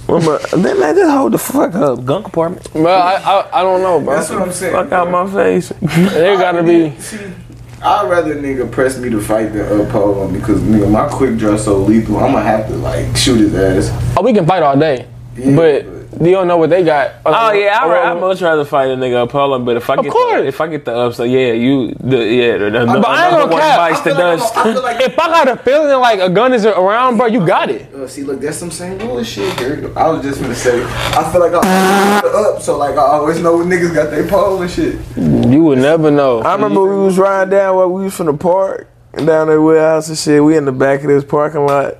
What 0.07 0.41
Then 0.51 0.79
man, 0.79 0.95
just 0.95 1.11
hold 1.11 1.33
the 1.33 1.37
fuck 1.37 1.75
up. 1.75 2.03
Gun 2.03 2.25
apartment. 2.25 2.71
Bro, 2.73 2.87
I, 2.87 3.15
I, 3.15 3.59
I 3.59 3.61
don't 3.61 3.83
know, 3.83 3.99
bro. 3.99 4.15
That's 4.15 4.29
what 4.31 4.41
I'm 4.41 4.51
saying. 4.51 4.73
Fuck 4.73 4.91
out 4.91 5.11
my 5.11 5.31
face. 5.31 5.69
There 5.81 6.37
gotta 6.37 6.63
be. 6.63 6.95
I'd 7.81 8.09
rather 8.09 8.35
nigga 8.35 8.71
press 8.71 8.97
me 8.97 9.09
to 9.09 9.21
fight 9.21 9.53
than 9.53 9.81
uphold 9.81 10.29
him 10.29 10.39
because 10.39 10.61
nigga, 10.61 10.89
my 10.89 11.07
quick 11.09 11.37
draw 11.37 11.57
so 11.57 11.77
lethal. 11.77 12.17
I'm 12.17 12.31
gonna 12.33 12.43
have 12.43 12.67
to 12.67 12.75
like 12.75 13.15
shoot 13.15 13.37
his 13.39 13.53
ass. 13.55 14.13
Oh, 14.17 14.23
we 14.23 14.33
can 14.33 14.45
fight 14.47 14.63
all 14.63 14.77
day, 14.77 15.07
Yeah, 15.35 15.55
but 15.55 15.85
you 16.19 16.31
don't 16.31 16.47
know 16.47 16.57
what 16.57 16.69
they 16.69 16.83
got. 16.83 17.11
Oh 17.25 17.51
yeah, 17.51 17.79
I 17.81 17.87
Or- 17.87 17.97
I 17.97 18.13
much 18.13 18.41
rather 18.41 18.65
fight 18.65 18.89
a 18.89 18.95
nigga 18.95 19.23
Apollo, 19.23 19.59
but 19.59 19.77
if 19.77 19.89
I 19.89 19.95
get 19.97 20.11
the, 20.11 20.43
if 20.47 20.59
I 20.61 20.67
get 20.67 20.85
the 20.85 20.93
ups, 20.95 21.19
yeah, 21.19 21.51
you 21.53 21.93
the 21.99 22.17
yeah 22.17 22.57
the, 22.57 22.69
the, 22.71 22.85
But 22.85 23.05
I 23.07 23.29
ain't 23.29 23.37
number 23.37 23.49
gonna 23.49 23.51
one 23.51 23.61
cap. 23.61 23.79
I 23.79 23.91
the 23.91 24.03
feel 24.03 24.13
like 24.13 24.39
dust. 24.39 24.57
I'm- 24.57 24.67
I 24.67 24.73
feel 24.73 24.83
like 24.83 25.01
If 25.07 25.19
I 25.19 25.27
got 25.27 25.47
a 25.47 25.57
feeling 25.57 25.99
like 25.99 26.19
a 26.19 26.29
gun 26.29 26.53
is 26.53 26.65
around, 26.65 27.17
bro, 27.17 27.27
you 27.27 27.45
got 27.45 27.69
it. 27.69 27.93
Uh, 27.93 28.07
see, 28.07 28.23
look, 28.23 28.39
that's 28.41 28.57
some 28.57 28.71
St. 28.71 29.03
Louis 29.03 29.27
shit. 29.27 29.59
Here. 29.59 29.91
I 29.97 30.07
was 30.09 30.23
just 30.23 30.41
gonna 30.41 30.55
say, 30.55 30.83
I 30.83 31.29
feel 31.31 31.41
like 31.41 31.53
I'm 31.53 32.25
up, 32.55 32.61
so 32.61 32.77
like 32.77 32.95
I 32.95 33.01
always 33.01 33.39
know 33.41 33.57
when 33.57 33.67
niggas 33.69 33.93
got 33.93 34.09
their 34.11 34.27
pole 34.27 34.61
and 34.61 34.69
shit. 34.71 34.99
You 35.17 35.63
would 35.63 35.79
never 35.79 36.11
know. 36.11 36.39
I 36.41 36.53
remember 36.53 36.81
we 36.83 37.03
was 37.05 37.17
riding 37.17 37.51
down 37.51 37.75
where 37.75 37.87
we 37.87 38.03
was 38.03 38.15
from 38.15 38.25
the 38.27 38.33
park 38.33 38.89
and 39.13 39.25
down 39.25 39.47
there 39.47 39.61
warehouse 39.61 40.09
and 40.09 40.17
shit. 40.17 40.43
We 40.43 40.57
in 40.57 40.65
the 40.65 40.71
back 40.71 41.01
of 41.01 41.07
this 41.07 41.23
parking 41.23 41.65
lot. 41.65 41.95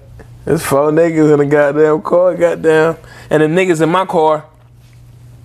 There's 0.47 0.63
four 0.63 0.91
niggas 0.91 1.33
in 1.33 1.39
the 1.39 1.45
goddamn 1.45 2.01
car, 2.01 2.33
goddamn, 2.33 2.95
and 3.29 3.43
the 3.43 3.47
niggas 3.47 3.81
in 3.81 3.89
my 3.89 4.05
car 4.05 4.45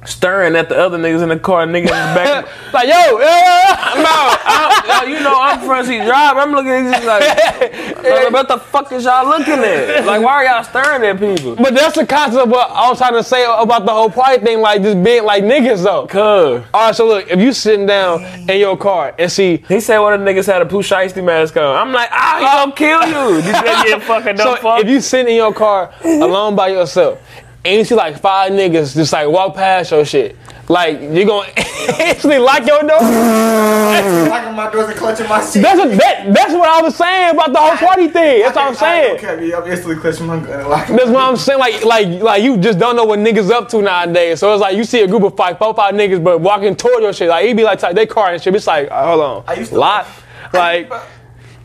stirring 0.05 0.55
at 0.55 0.68
the 0.68 0.78
other 0.78 0.96
niggas 0.96 1.24
in 1.24 1.28
the 1.28 1.40
car. 1.40 1.66
Nigga 1.66 1.74
in 1.80 1.82
the 1.82 1.90
back. 1.90 2.46
like 2.72 2.86
yo, 2.86 2.94
yo, 2.94 3.18
yo, 3.18 3.18
yo. 3.18 3.22
no, 4.00 4.36
I'm, 4.44 5.11
you 5.11 5.18
know 5.18 5.36
I'm 5.40 5.66
front 5.66 5.88
seat 5.88 6.05
driver. 6.05 6.38
I'm 6.38 6.53
looking 6.53 6.70
at 6.70 7.00
these 7.00 7.05
like, 7.05 7.91
like, 8.05 8.30
what 8.32 8.48
the 8.48 8.59
fuck 8.59 8.90
is 8.92 9.05
y'all 9.05 9.26
looking 9.26 9.55
at? 9.55 10.05
Like, 10.05 10.22
why 10.22 10.32
are 10.32 10.44
y'all 10.44 10.64
staring 10.64 11.03
at 11.05 11.18
people? 11.18 11.57
But 11.57 11.74
that's 11.74 11.96
the 11.96 12.07
concept 12.07 12.42
of 12.44 12.50
what 12.50 12.70
I 12.70 12.88
was 12.88 12.98
trying 12.98 13.14
to 13.14 13.22
say 13.24 13.44
about 13.44 13.84
the 13.86 13.92
whole 13.92 14.11
party 14.11 14.42
thing, 14.44 14.61
like 14.61 14.82
just 14.82 15.03
being 15.03 15.24
like 15.24 15.44
niggas 15.44 15.82
though. 15.84 16.07
Cuz. 16.07 16.64
All 16.74 16.86
right, 16.86 16.94
so 16.94 17.07
look, 17.07 17.28
if 17.30 17.40
you 17.40 17.53
sitting 17.53 17.86
down 17.86 18.22
in 18.48 18.59
your 18.59 18.76
car 18.76 19.14
and 19.18 19.30
see, 19.30 19.59
He 19.68 19.80
said 19.80 19.98
one 19.98 20.14
of 20.14 20.20
the 20.20 20.26
niggas 20.26 20.46
had 20.46 20.62
a 20.62 20.66
Pooh 20.66 20.82
Shiesty 20.82 21.22
mask 21.24 21.57
on. 21.57 21.76
I'm 21.76 21.92
like, 21.92 22.09
ah, 22.12 22.36
he 22.38 22.44
gonna 22.44 22.72
kill 22.72 23.07
you. 23.09 23.42
You 23.46 23.53
better 23.53 23.88
get 23.88 24.03
fucking 24.03 24.36
so 24.38 24.57
fuck. 24.57 24.80
if 24.82 24.88
you 24.88 25.00
sitting 25.00 25.28
in 25.32 25.36
your 25.36 25.53
car 25.53 25.92
alone 26.05 26.57
by 26.57 26.68
yourself 26.68 27.20
and 27.64 27.78
you 27.78 27.84
see 27.84 27.94
like 27.94 28.18
five 28.20 28.53
niggas 28.53 28.94
just 28.94 29.12
like 29.12 29.28
walk 29.28 29.55
past 29.55 29.90
your 29.90 30.05
shit, 30.05 30.36
like 30.68 31.00
you're 31.00 31.26
gonna 31.26 31.48
instantly 32.00 32.38
lock 32.38 32.66
your 32.66 32.82
door. 32.82 33.00
Locking 33.00 34.54
my 34.54 34.70
doors 34.70 34.88
and 34.88 34.96
clutching 34.96 35.28
my 35.28 35.44
shit. 35.44 35.62
That's 35.62 35.78
what 35.78 35.90
that, 35.98 36.32
that's 36.32 36.52
what 36.52 36.68
I 36.68 36.82
was 36.82 36.96
saying 36.96 37.34
about 37.34 37.52
the 37.52 37.58
whole 37.58 37.76
party 37.76 38.08
thing. 38.08 38.42
That's 38.42 38.56
what 38.56 38.68
I'm 38.68 38.74
saying. 38.74 39.16
Okay, 39.16 39.52
I'm 39.52 39.66
instantly 39.70 39.96
clutching 39.96 40.26
my 40.26 40.38
gun 40.38 40.60
and 40.60 40.68
locking 40.68 40.96
That's 40.96 41.10
what 41.10 41.22
I'm 41.24 41.36
saying. 41.36 41.58
Like, 41.58 41.84
like, 41.84 42.22
like 42.22 42.42
you 42.42 42.56
just 42.56 42.78
don't 42.78 42.96
know 42.96 43.04
what 43.04 43.18
niggas 43.18 43.50
up 43.50 43.68
to 43.70 43.82
nowadays. 43.82 44.40
So 44.40 44.52
it's 44.52 44.60
like 44.60 44.76
you 44.76 44.84
see 44.84 45.02
a 45.02 45.08
group 45.08 45.24
of 45.24 45.36
five, 45.36 45.58
four, 45.58 45.74
five 45.74 45.94
niggas, 45.94 46.22
but 46.22 46.40
walking 46.40 46.76
toward 46.76 47.02
your 47.02 47.12
shit. 47.12 47.28
Like 47.28 47.46
it 47.46 47.56
be 47.56 47.64
like 47.64 47.80
they 47.80 48.06
car 48.06 48.32
and 48.32 48.42
shit. 48.42 48.54
It's 48.54 48.66
like, 48.66 48.88
hold 48.88 49.20
on, 49.20 49.44
I 49.46 49.54
used 49.54 49.72
to- 49.72 49.78
lot. 49.78 50.06
Like, 50.52 50.92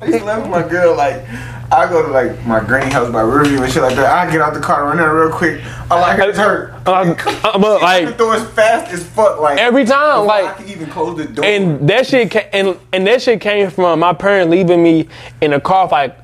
I 0.01 0.05
used 0.05 0.19
to 0.19 0.25
laugh 0.25 0.41
with 0.41 0.51
my 0.51 0.67
girl, 0.67 0.95
like, 0.95 1.23
I 1.69 1.89
go 1.89 2.05
to 2.05 2.11
like 2.11 2.45
my 2.45 2.61
granny 2.61 2.91
house 2.91 3.11
by 3.11 3.21
Riverview 3.21 3.61
and 3.61 3.71
shit 3.71 3.81
like 3.81 3.95
that. 3.95 4.05
I 4.05 4.31
get 4.31 4.39
out 4.39 4.53
the 4.53 4.61
car, 4.61 4.85
run 4.85 4.97
there 4.97 5.13
real 5.13 5.31
quick. 5.31 5.61
I 5.91 5.99
like 5.99 6.19
it's 6.19 6.37
hurt. 6.37 6.71
uh, 6.87 6.91
uh, 6.91 7.59
but 7.59 7.79
the 7.79 7.83
like 7.83 8.17
door 8.17 8.35
is 8.35 8.47
fast 8.51 8.93
as 8.93 9.05
fuck. 9.05 9.39
Like 9.41 9.59
every 9.59 9.83
time, 9.83 10.21
before 10.23 10.33
I 10.35 10.41
like. 10.43 10.57
can 10.57 10.69
even 10.69 10.89
close 10.89 11.17
the 11.17 11.25
door. 11.25 11.43
And 11.43 11.89
that 11.89 12.07
shit 12.07 12.31
ca- 12.31 12.47
and 12.53 12.79
and 12.93 13.05
that 13.07 13.21
shit 13.21 13.41
came 13.41 13.69
from 13.69 13.99
my 13.99 14.13
parents 14.13 14.49
leaving 14.49 14.81
me 14.81 15.09
in 15.41 15.51
the 15.51 15.59
car 15.59 15.89
for 15.89 15.95
like 15.95 16.17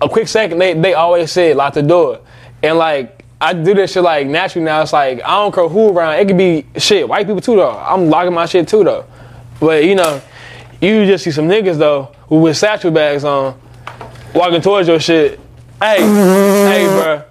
a 0.00 0.08
quick 0.08 0.26
second. 0.26 0.58
They 0.58 0.74
they 0.74 0.94
always 0.94 1.30
said 1.30 1.56
lock 1.56 1.74
the 1.74 1.82
door, 1.82 2.20
and 2.60 2.76
like 2.76 3.24
I 3.40 3.52
do 3.52 3.74
this 3.74 3.92
shit 3.92 4.02
like 4.02 4.26
naturally 4.26 4.64
now. 4.64 4.82
It's 4.82 4.92
like 4.92 5.22
I 5.22 5.36
don't 5.36 5.54
care 5.54 5.68
who 5.68 5.90
around. 5.90 6.14
It 6.18 6.26
could 6.26 6.38
be 6.38 6.66
shit 6.78 7.08
white 7.08 7.28
people 7.28 7.40
too 7.40 7.54
though. 7.54 7.78
I'm 7.78 8.08
locking 8.10 8.34
my 8.34 8.46
shit 8.46 8.66
too 8.66 8.82
though. 8.82 9.06
But 9.60 9.84
you 9.84 9.94
know, 9.94 10.20
you 10.80 11.04
just 11.06 11.24
see 11.24 11.30
some 11.30 11.48
niggas 11.48 11.78
though 11.78 12.12
who 12.28 12.40
with 12.40 12.56
satchel 12.56 12.90
bags 12.90 13.24
on, 13.24 13.60
walking 14.34 14.60
towards 14.60 14.88
your 14.88 15.00
shit. 15.00 15.38
Hey, 15.80 15.98
hey, 16.00 16.86
bro. 16.86 17.22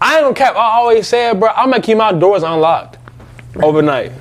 I 0.00 0.16
ain't 0.16 0.24
gonna 0.24 0.34
cap. 0.34 0.54
I 0.56 0.76
always 0.78 1.06
said, 1.06 1.40
bro, 1.40 1.48
I'm 1.48 1.70
gonna 1.70 1.82
keep 1.82 1.96
my 1.96 2.12
doors 2.12 2.42
unlocked 2.42 2.98
overnight. 3.62 4.12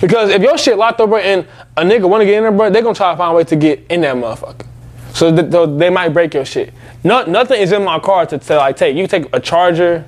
Because 0.00 0.30
if 0.30 0.42
your 0.42 0.58
shit 0.58 0.76
locked 0.76 1.00
up, 1.00 1.08
bro, 1.08 1.18
and 1.18 1.46
a 1.76 1.82
nigga 1.82 2.08
wanna 2.08 2.24
get 2.24 2.34
in 2.34 2.42
there, 2.42 2.52
bro, 2.52 2.70
they 2.70 2.82
gonna 2.82 2.94
try 2.94 3.12
to 3.12 3.16
find 3.16 3.32
a 3.32 3.34
way 3.36 3.44
to 3.44 3.56
get 3.56 3.86
in 3.88 4.02
that 4.02 4.16
motherfucker. 4.16 4.66
So 5.14 5.34
th- 5.34 5.50
th- 5.50 5.78
they 5.78 5.90
might 5.90 6.10
break 6.10 6.34
your 6.34 6.44
shit. 6.44 6.74
No, 7.04 7.24
nothing 7.24 7.60
is 7.60 7.72
in 7.72 7.84
my 7.84 7.98
car 8.00 8.26
to, 8.26 8.38
to 8.38 8.56
like 8.56 8.76
take. 8.76 8.96
You 8.96 9.06
take 9.06 9.26
a 9.32 9.40
charger, 9.40 10.04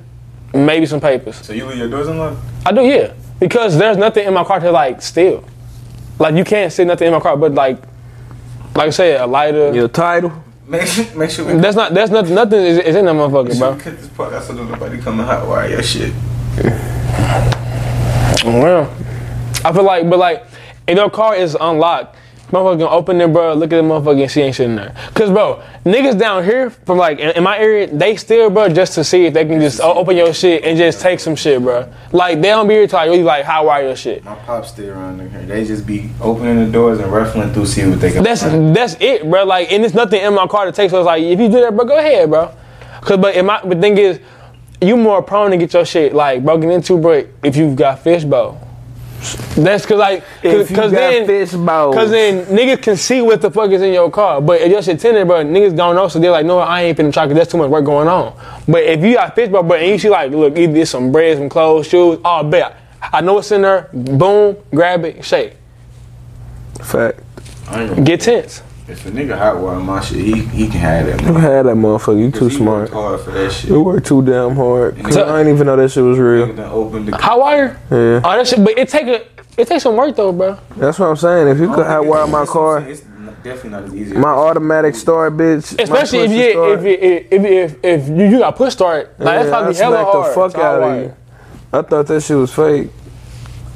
maybe 0.52 0.84
some 0.84 1.00
papers. 1.00 1.36
so 1.36 1.52
you 1.52 1.64
leave 1.64 1.78
your 1.78 1.88
doors 1.88 2.08
unlocked? 2.08 2.38
I 2.66 2.72
do, 2.72 2.82
yeah. 2.82 3.12
Because 3.38 3.78
there's 3.78 3.96
nothing 3.96 4.26
in 4.26 4.34
my 4.34 4.44
car 4.44 4.60
to 4.60 4.70
like 4.70 5.00
steal. 5.00 5.44
Like 6.18 6.34
you 6.34 6.44
can't 6.44 6.72
see 6.72 6.84
nothing 6.84 7.08
in 7.08 7.12
my 7.12 7.20
car, 7.20 7.36
but 7.36 7.52
like, 7.52 7.78
like 8.74 8.88
I 8.88 8.90
said, 8.90 9.20
a 9.20 9.26
lighter. 9.26 9.74
Your 9.74 9.88
title. 9.88 10.32
Make 10.66 10.86
sure, 10.86 11.04
make 11.14 11.30
sure 11.30 11.46
we 11.46 11.60
That's 11.60 11.76
not. 11.76 11.94
That's 11.94 12.10
nothing. 12.10 12.34
Nothing 12.34 12.60
is, 12.60 12.78
is 12.78 12.96
in 12.96 13.04
that 13.04 13.14
motherfucker, 13.14 13.58
bro. 13.58 13.76
cut 13.76 13.96
this 13.96 14.08
part 14.08 14.32
out 14.32 14.42
so 14.42 14.52
nobody 14.52 14.98
come 15.00 15.20
and 15.20 15.28
hot 15.28 15.46
wire 15.46 15.70
your 15.70 15.82
shit. 15.82 16.12
Well, 18.44 18.92
I 19.64 19.72
feel 19.72 19.82
like, 19.82 20.08
but 20.08 20.18
like, 20.18 20.44
if 20.86 20.96
your 20.96 21.10
car 21.10 21.36
is 21.36 21.56
unlocked, 21.58 22.16
motherfucker 22.48 22.78
gonna 22.78 22.90
open 22.90 23.20
it, 23.20 23.32
bro. 23.32 23.54
Look 23.54 23.72
at 23.72 23.76
the 23.76 23.82
motherfucker 23.82 24.22
and 24.22 24.30
see 24.30 24.42
ain't 24.42 24.54
shit 24.54 24.68
in 24.68 24.76
there. 24.76 24.94
Cause, 25.14 25.30
bro, 25.30 25.62
niggas 25.84 26.18
down 26.18 26.44
here 26.44 26.70
from 26.70 26.98
like 26.98 27.18
in, 27.18 27.30
in 27.30 27.42
my 27.42 27.58
area, 27.58 27.86
they 27.86 28.16
still 28.16 28.50
bro, 28.50 28.68
just 28.68 28.94
to 28.94 29.04
see 29.04 29.26
if 29.26 29.34
they 29.34 29.44
can 29.44 29.60
just 29.60 29.80
open 29.80 30.16
your 30.16 30.32
shit 30.32 30.64
and 30.64 30.78
just 30.78 31.00
take 31.00 31.20
some 31.20 31.36
shit, 31.36 31.60
bro. 31.62 31.92
Like 32.12 32.40
they 32.40 32.48
don't 32.48 32.68
be 32.68 32.74
here 32.74 32.86
to 32.86 32.94
like 32.96 33.10
really 33.10 33.22
like 33.22 33.44
how 33.44 33.66
wire 33.66 33.86
your 33.86 33.96
shit. 33.96 34.24
My 34.24 34.34
pops 34.34 34.70
stay 34.70 34.88
around 34.88 35.20
in 35.20 35.30
here. 35.30 35.42
They 35.42 35.64
just 35.64 35.86
be 35.86 36.10
opening 36.20 36.64
the 36.64 36.70
doors 36.70 37.00
and 37.00 37.12
ruffling 37.12 37.52
through, 37.52 37.66
see 37.66 37.88
what 37.88 38.00
they 38.00 38.12
can. 38.12 38.22
That's 38.22 38.42
find. 38.42 38.74
that's 38.74 38.96
it, 39.00 39.28
bro. 39.28 39.44
Like, 39.44 39.72
and 39.72 39.82
there's 39.82 39.94
nothing 39.94 40.22
in 40.22 40.34
my 40.34 40.46
car 40.46 40.66
to 40.66 40.72
take. 40.72 40.90
So 40.90 41.00
it's 41.00 41.06
like, 41.06 41.22
if 41.22 41.40
you 41.40 41.48
do 41.48 41.60
that, 41.60 41.74
bro, 41.74 41.84
go 41.84 41.98
ahead, 41.98 42.30
bro. 42.30 42.54
Cause, 43.00 43.18
but 43.18 43.34
in 43.34 43.46
my, 43.46 43.60
the 43.64 43.76
thing 43.76 43.98
is, 43.98 44.20
you 44.80 44.96
more 44.96 45.22
prone 45.22 45.50
to 45.50 45.56
get 45.56 45.72
your 45.72 45.84
shit 45.84 46.14
like 46.14 46.44
broken 46.44 46.70
into, 46.70 46.98
bro, 46.98 47.26
if 47.42 47.56
you've 47.56 47.76
got 47.76 48.00
fishbowl. 48.00 48.65
That's 49.56 49.84
cause 49.86 49.98
like, 49.98 50.20
cause, 50.42 50.52
If 50.54 50.70
you 50.70 50.76
cause 50.76 50.92
got 50.92 50.98
then, 50.98 51.26
fish 51.26 51.52
balls. 51.52 51.94
cause 51.94 52.10
then 52.10 52.44
niggas 52.46 52.82
can 52.82 52.96
see 52.96 53.20
what 53.22 53.40
the 53.40 53.50
fuck 53.50 53.70
is 53.70 53.82
in 53.82 53.92
your 53.92 54.10
car. 54.10 54.40
But 54.40 54.60
if 54.60 54.70
your 54.70 54.82
shit 54.82 55.00
tinted, 55.00 55.26
bro, 55.26 55.44
niggas 55.44 55.76
don't 55.76 55.94
know, 55.96 56.08
so 56.08 56.18
they're 56.18 56.30
like, 56.30 56.46
no, 56.46 56.58
I 56.58 56.82
ain't 56.82 56.98
finna 56.98 57.12
try, 57.12 57.26
cause 57.26 57.34
there's 57.34 57.48
too 57.48 57.58
much 57.58 57.70
work 57.70 57.84
going 57.84 58.08
on. 58.08 58.34
But 58.68 58.82
if 58.84 59.02
you 59.02 59.14
got 59.14 59.34
fishbowl, 59.34 59.62
bro, 59.64 59.78
and 59.78 59.88
you 59.90 59.98
see 59.98 60.08
like, 60.10 60.30
look, 60.30 60.56
either 60.56 60.78
it's 60.78 60.90
some 60.90 61.10
bread, 61.10 61.38
some 61.38 61.48
clothes, 61.48 61.86
shoes, 61.88 62.18
oh, 62.24 62.42
bet. 62.44 62.76
I 63.00 63.20
know 63.20 63.34
what's 63.34 63.50
in 63.52 63.62
there. 63.62 63.88
Boom, 63.92 64.56
grab 64.72 65.04
it, 65.04 65.24
shake. 65.24 65.54
Fact. 66.82 67.20
I 67.68 67.80
ain't 67.82 67.90
gonna- 67.90 68.02
Get 68.02 68.20
tense. 68.20 68.62
If 68.88 69.04
a 69.04 69.10
nigga 69.10 69.36
hot 69.36 69.58
wire 69.58 69.80
my 69.80 70.00
shit, 70.00 70.18
he 70.18 70.42
he 70.42 70.68
can 70.68 70.78
have 70.78 71.06
that. 71.06 71.20
You 71.22 71.34
had 71.34 71.66
that 71.66 71.74
motherfucker. 71.74 72.20
You 72.20 72.30
too 72.30 72.46
He 72.46 72.56
smart. 72.56 72.82
worked 72.82 72.92
hard 72.94 73.20
for 73.20 73.30
that 73.32 73.50
shit. 73.52 73.70
You 73.70 73.82
worked 73.82 74.06
too 74.06 74.22
damn 74.22 74.54
hard. 74.54 75.02
'Cause 75.02 75.14
So- 75.14 75.24
I 75.28 75.38
didn't 75.38 75.54
even 75.54 75.66
know 75.66 75.76
that 75.76 75.90
shit 75.90 76.04
was 76.04 76.18
real. 76.18 76.46
Nigga 76.46 76.56
done 76.56 76.70
opened 76.72 77.08
the 77.08 77.16
Hot 77.16 77.38
wire? 77.40 77.76
Yeah. 77.90 78.20
Oh, 78.22 78.36
that 78.36 78.46
shit, 78.46 78.62
but 78.64 78.78
it 78.78 78.88
take 78.88 79.06
a 79.08 79.22
It 79.60 79.66
takes 79.66 79.82
some 79.84 79.96
work 79.96 80.14
though, 80.14 80.30
bro. 80.32 80.56
That's 80.76 80.98
what 80.98 81.06
I'm 81.06 81.16
saying. 81.16 81.48
If 81.48 81.58
you 81.58 81.68
could 81.72 81.86
hot 81.86 82.06
wire 82.06 82.26
my 82.28 82.44
car, 82.44 82.78
It's 82.80 83.00
definitely 83.42 83.70
not 83.70 83.84
as 83.84 83.94
easy. 83.94 84.16
my 84.16 84.28
automatic 84.28 84.94
start, 84.94 85.36
bitch. 85.36 85.76
my 85.78 85.82
Especially 85.82 86.18
if 86.20 86.30
push 86.30 86.38
you 86.38 86.50
start, 86.52 86.70
if 86.78 86.84
if 86.84 87.32
if, 87.32 87.44
if, 87.44 87.76
if 87.84 88.08
you, 88.08 88.24
you 88.26 88.38
got 88.38 88.54
push 88.54 88.72
start, 88.74 89.14
like 89.18 89.24
that's 89.38 89.44
yeah, 89.46 89.50
probably 89.50 89.74
I 89.74 89.78
hella 89.82 89.96
smacked 89.96 90.10
hard. 90.12 90.30
the 90.30 90.34
fuck 90.34 90.52
to 90.52 90.62
out 90.62 90.80
hotwire. 90.82 90.96
of 90.98 91.02
you. 91.04 91.12
I 91.72 91.82
thought 91.82 92.06
that 92.06 92.20
shit 92.22 92.36
was 92.36 92.52
fake. 92.52 92.90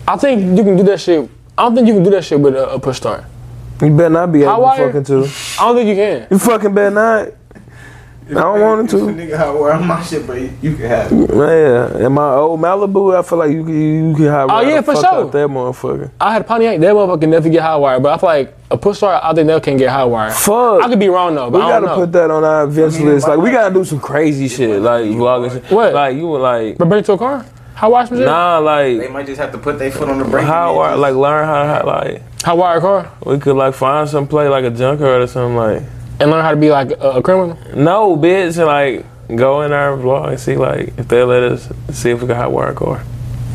I 0.06 0.16
think 0.16 0.56
you 0.58 0.62
can 0.64 0.76
do 0.76 0.82
that 0.84 1.00
shit. 1.00 1.28
I 1.58 1.62
don't 1.64 1.74
think 1.74 1.88
you 1.88 1.94
can 1.94 2.02
do 2.04 2.10
that 2.10 2.24
shit 2.24 2.38
with 2.38 2.54
a, 2.54 2.74
a 2.74 2.78
push 2.78 2.98
start. 2.98 3.24
You 3.80 3.96
better 3.96 4.10
not 4.10 4.32
be 4.32 4.42
able 4.42 4.52
Hotwire? 4.54 4.76
to 4.76 4.86
fucking 4.86 5.04
to. 5.04 5.60
I 5.60 5.66
don't 5.66 5.76
think 5.76 5.88
you 5.88 5.94
can. 5.94 6.26
You 6.30 6.38
fucking 6.38 6.74
better 6.74 6.90
not. 6.94 7.28
I 8.30 8.34
don't 8.34 8.60
want 8.60 8.80
it 8.82 8.94
If 8.94 9.02
a 9.02 9.06
to. 9.06 9.12
nigga 9.12 9.36
hot 9.36 9.58
wire 9.58 9.80
my 9.80 10.00
shit, 10.04 10.24
but 10.24 10.40
you, 10.40 10.52
you 10.62 10.76
can 10.76 10.86
have 10.86 11.10
it. 11.10 11.34
Man, 11.34 12.00
in 12.00 12.12
my 12.12 12.32
old 12.34 12.60
Malibu, 12.60 13.18
I 13.18 13.22
feel 13.22 13.38
like 13.38 13.50
you 13.50 13.64
could 13.64 13.72
you 13.74 14.14
could 14.16 14.30
hot 14.30 14.48
Oh, 14.48 14.60
yeah, 14.60 14.80
for 14.82 14.94
fuck 14.94 15.04
sure. 15.10 15.30
that 15.32 15.48
motherfucker. 15.48 16.12
I 16.20 16.32
had 16.34 16.42
a 16.42 16.44
Pontiac. 16.44 16.78
That 16.78 16.94
motherfucker 16.94 17.20
can 17.22 17.30
definitely 17.30 17.50
get 17.50 17.62
hot 17.62 17.80
wire, 17.80 17.98
but 17.98 18.12
I 18.12 18.18
feel 18.18 18.28
like 18.28 18.56
a 18.70 18.76
push 18.78 18.98
start. 18.98 19.20
I 19.24 19.34
think 19.34 19.48
they 19.48 19.58
can 19.60 19.76
get 19.76 19.90
hot 19.90 20.08
wire. 20.10 20.30
Fuck. 20.30 20.80
I 20.84 20.88
could 20.88 21.00
be 21.00 21.08
wrong 21.08 21.34
though, 21.34 21.50
but 21.50 21.58
we 21.58 21.64
I 21.64 21.68
gotta 21.70 21.86
don't 21.86 21.98
know. 21.98 22.04
put 22.04 22.12
that 22.12 22.30
on 22.30 22.44
our 22.44 22.64
events 22.64 22.98
mean, 22.98 23.06
list. 23.08 23.26
Like 23.26 23.38
we 23.40 23.50
gotta 23.50 23.74
do 23.74 23.84
some 23.84 23.98
crazy 23.98 24.46
shit, 24.46 24.80
like 24.80 25.06
vlogging. 25.06 25.50
shit. 25.52 25.64
What? 25.72 25.92
Like 25.94 26.14
you 26.16 26.28
were 26.28 26.38
like, 26.38 26.78
but 26.78 26.88
bring 26.88 27.00
it 27.00 27.06
to 27.06 27.14
a 27.14 27.18
car. 27.18 27.44
How 27.74 27.90
wire 27.90 28.06
some 28.06 28.18
shit. 28.18 28.26
nah, 28.26 28.58
like 28.58 28.96
They 29.00 29.08
might 29.08 29.26
just 29.26 29.40
have 29.40 29.50
to 29.50 29.58
put 29.58 29.80
their 29.80 29.90
foot 29.90 30.08
on 30.08 30.18
the 30.18 30.24
brake. 30.24 30.44
how 30.46 30.76
wire, 30.76 30.96
like 30.96 31.14
learn 31.16 31.44
how 31.46 31.62
to 31.62 31.68
how, 31.68 31.84
like 31.84 32.22
Hot 32.44 32.56
wire 32.56 32.78
a 32.78 32.80
car 32.80 33.10
we 33.26 33.38
could 33.38 33.54
like 33.56 33.74
find 33.74 34.08
some 34.08 34.26
play 34.26 34.48
like 34.48 34.64
a 34.64 34.70
junkyard 34.70 35.22
or 35.22 35.26
something 35.26 35.56
like. 35.56 35.82
and 36.20 36.30
learn 36.30 36.42
how 36.42 36.50
to 36.52 36.56
be 36.56 36.70
like 36.70 36.90
a, 36.92 37.10
a 37.18 37.22
criminal. 37.22 37.58
No, 37.74 38.16
bitch, 38.16 38.56
and 38.56 38.66
like 38.66 39.36
go 39.36 39.60
in 39.62 39.72
our 39.72 39.96
vlog 39.96 40.28
and 40.30 40.40
see 40.40 40.56
like 40.56 40.92
if 40.98 41.06
they 41.08 41.22
let 41.22 41.42
us 41.42 41.68
see 41.90 42.10
if 42.10 42.20
we 42.22 42.26
can 42.26 42.36
hot 42.36 42.50
wire 42.50 42.68
a 42.70 42.74
car. 42.74 43.02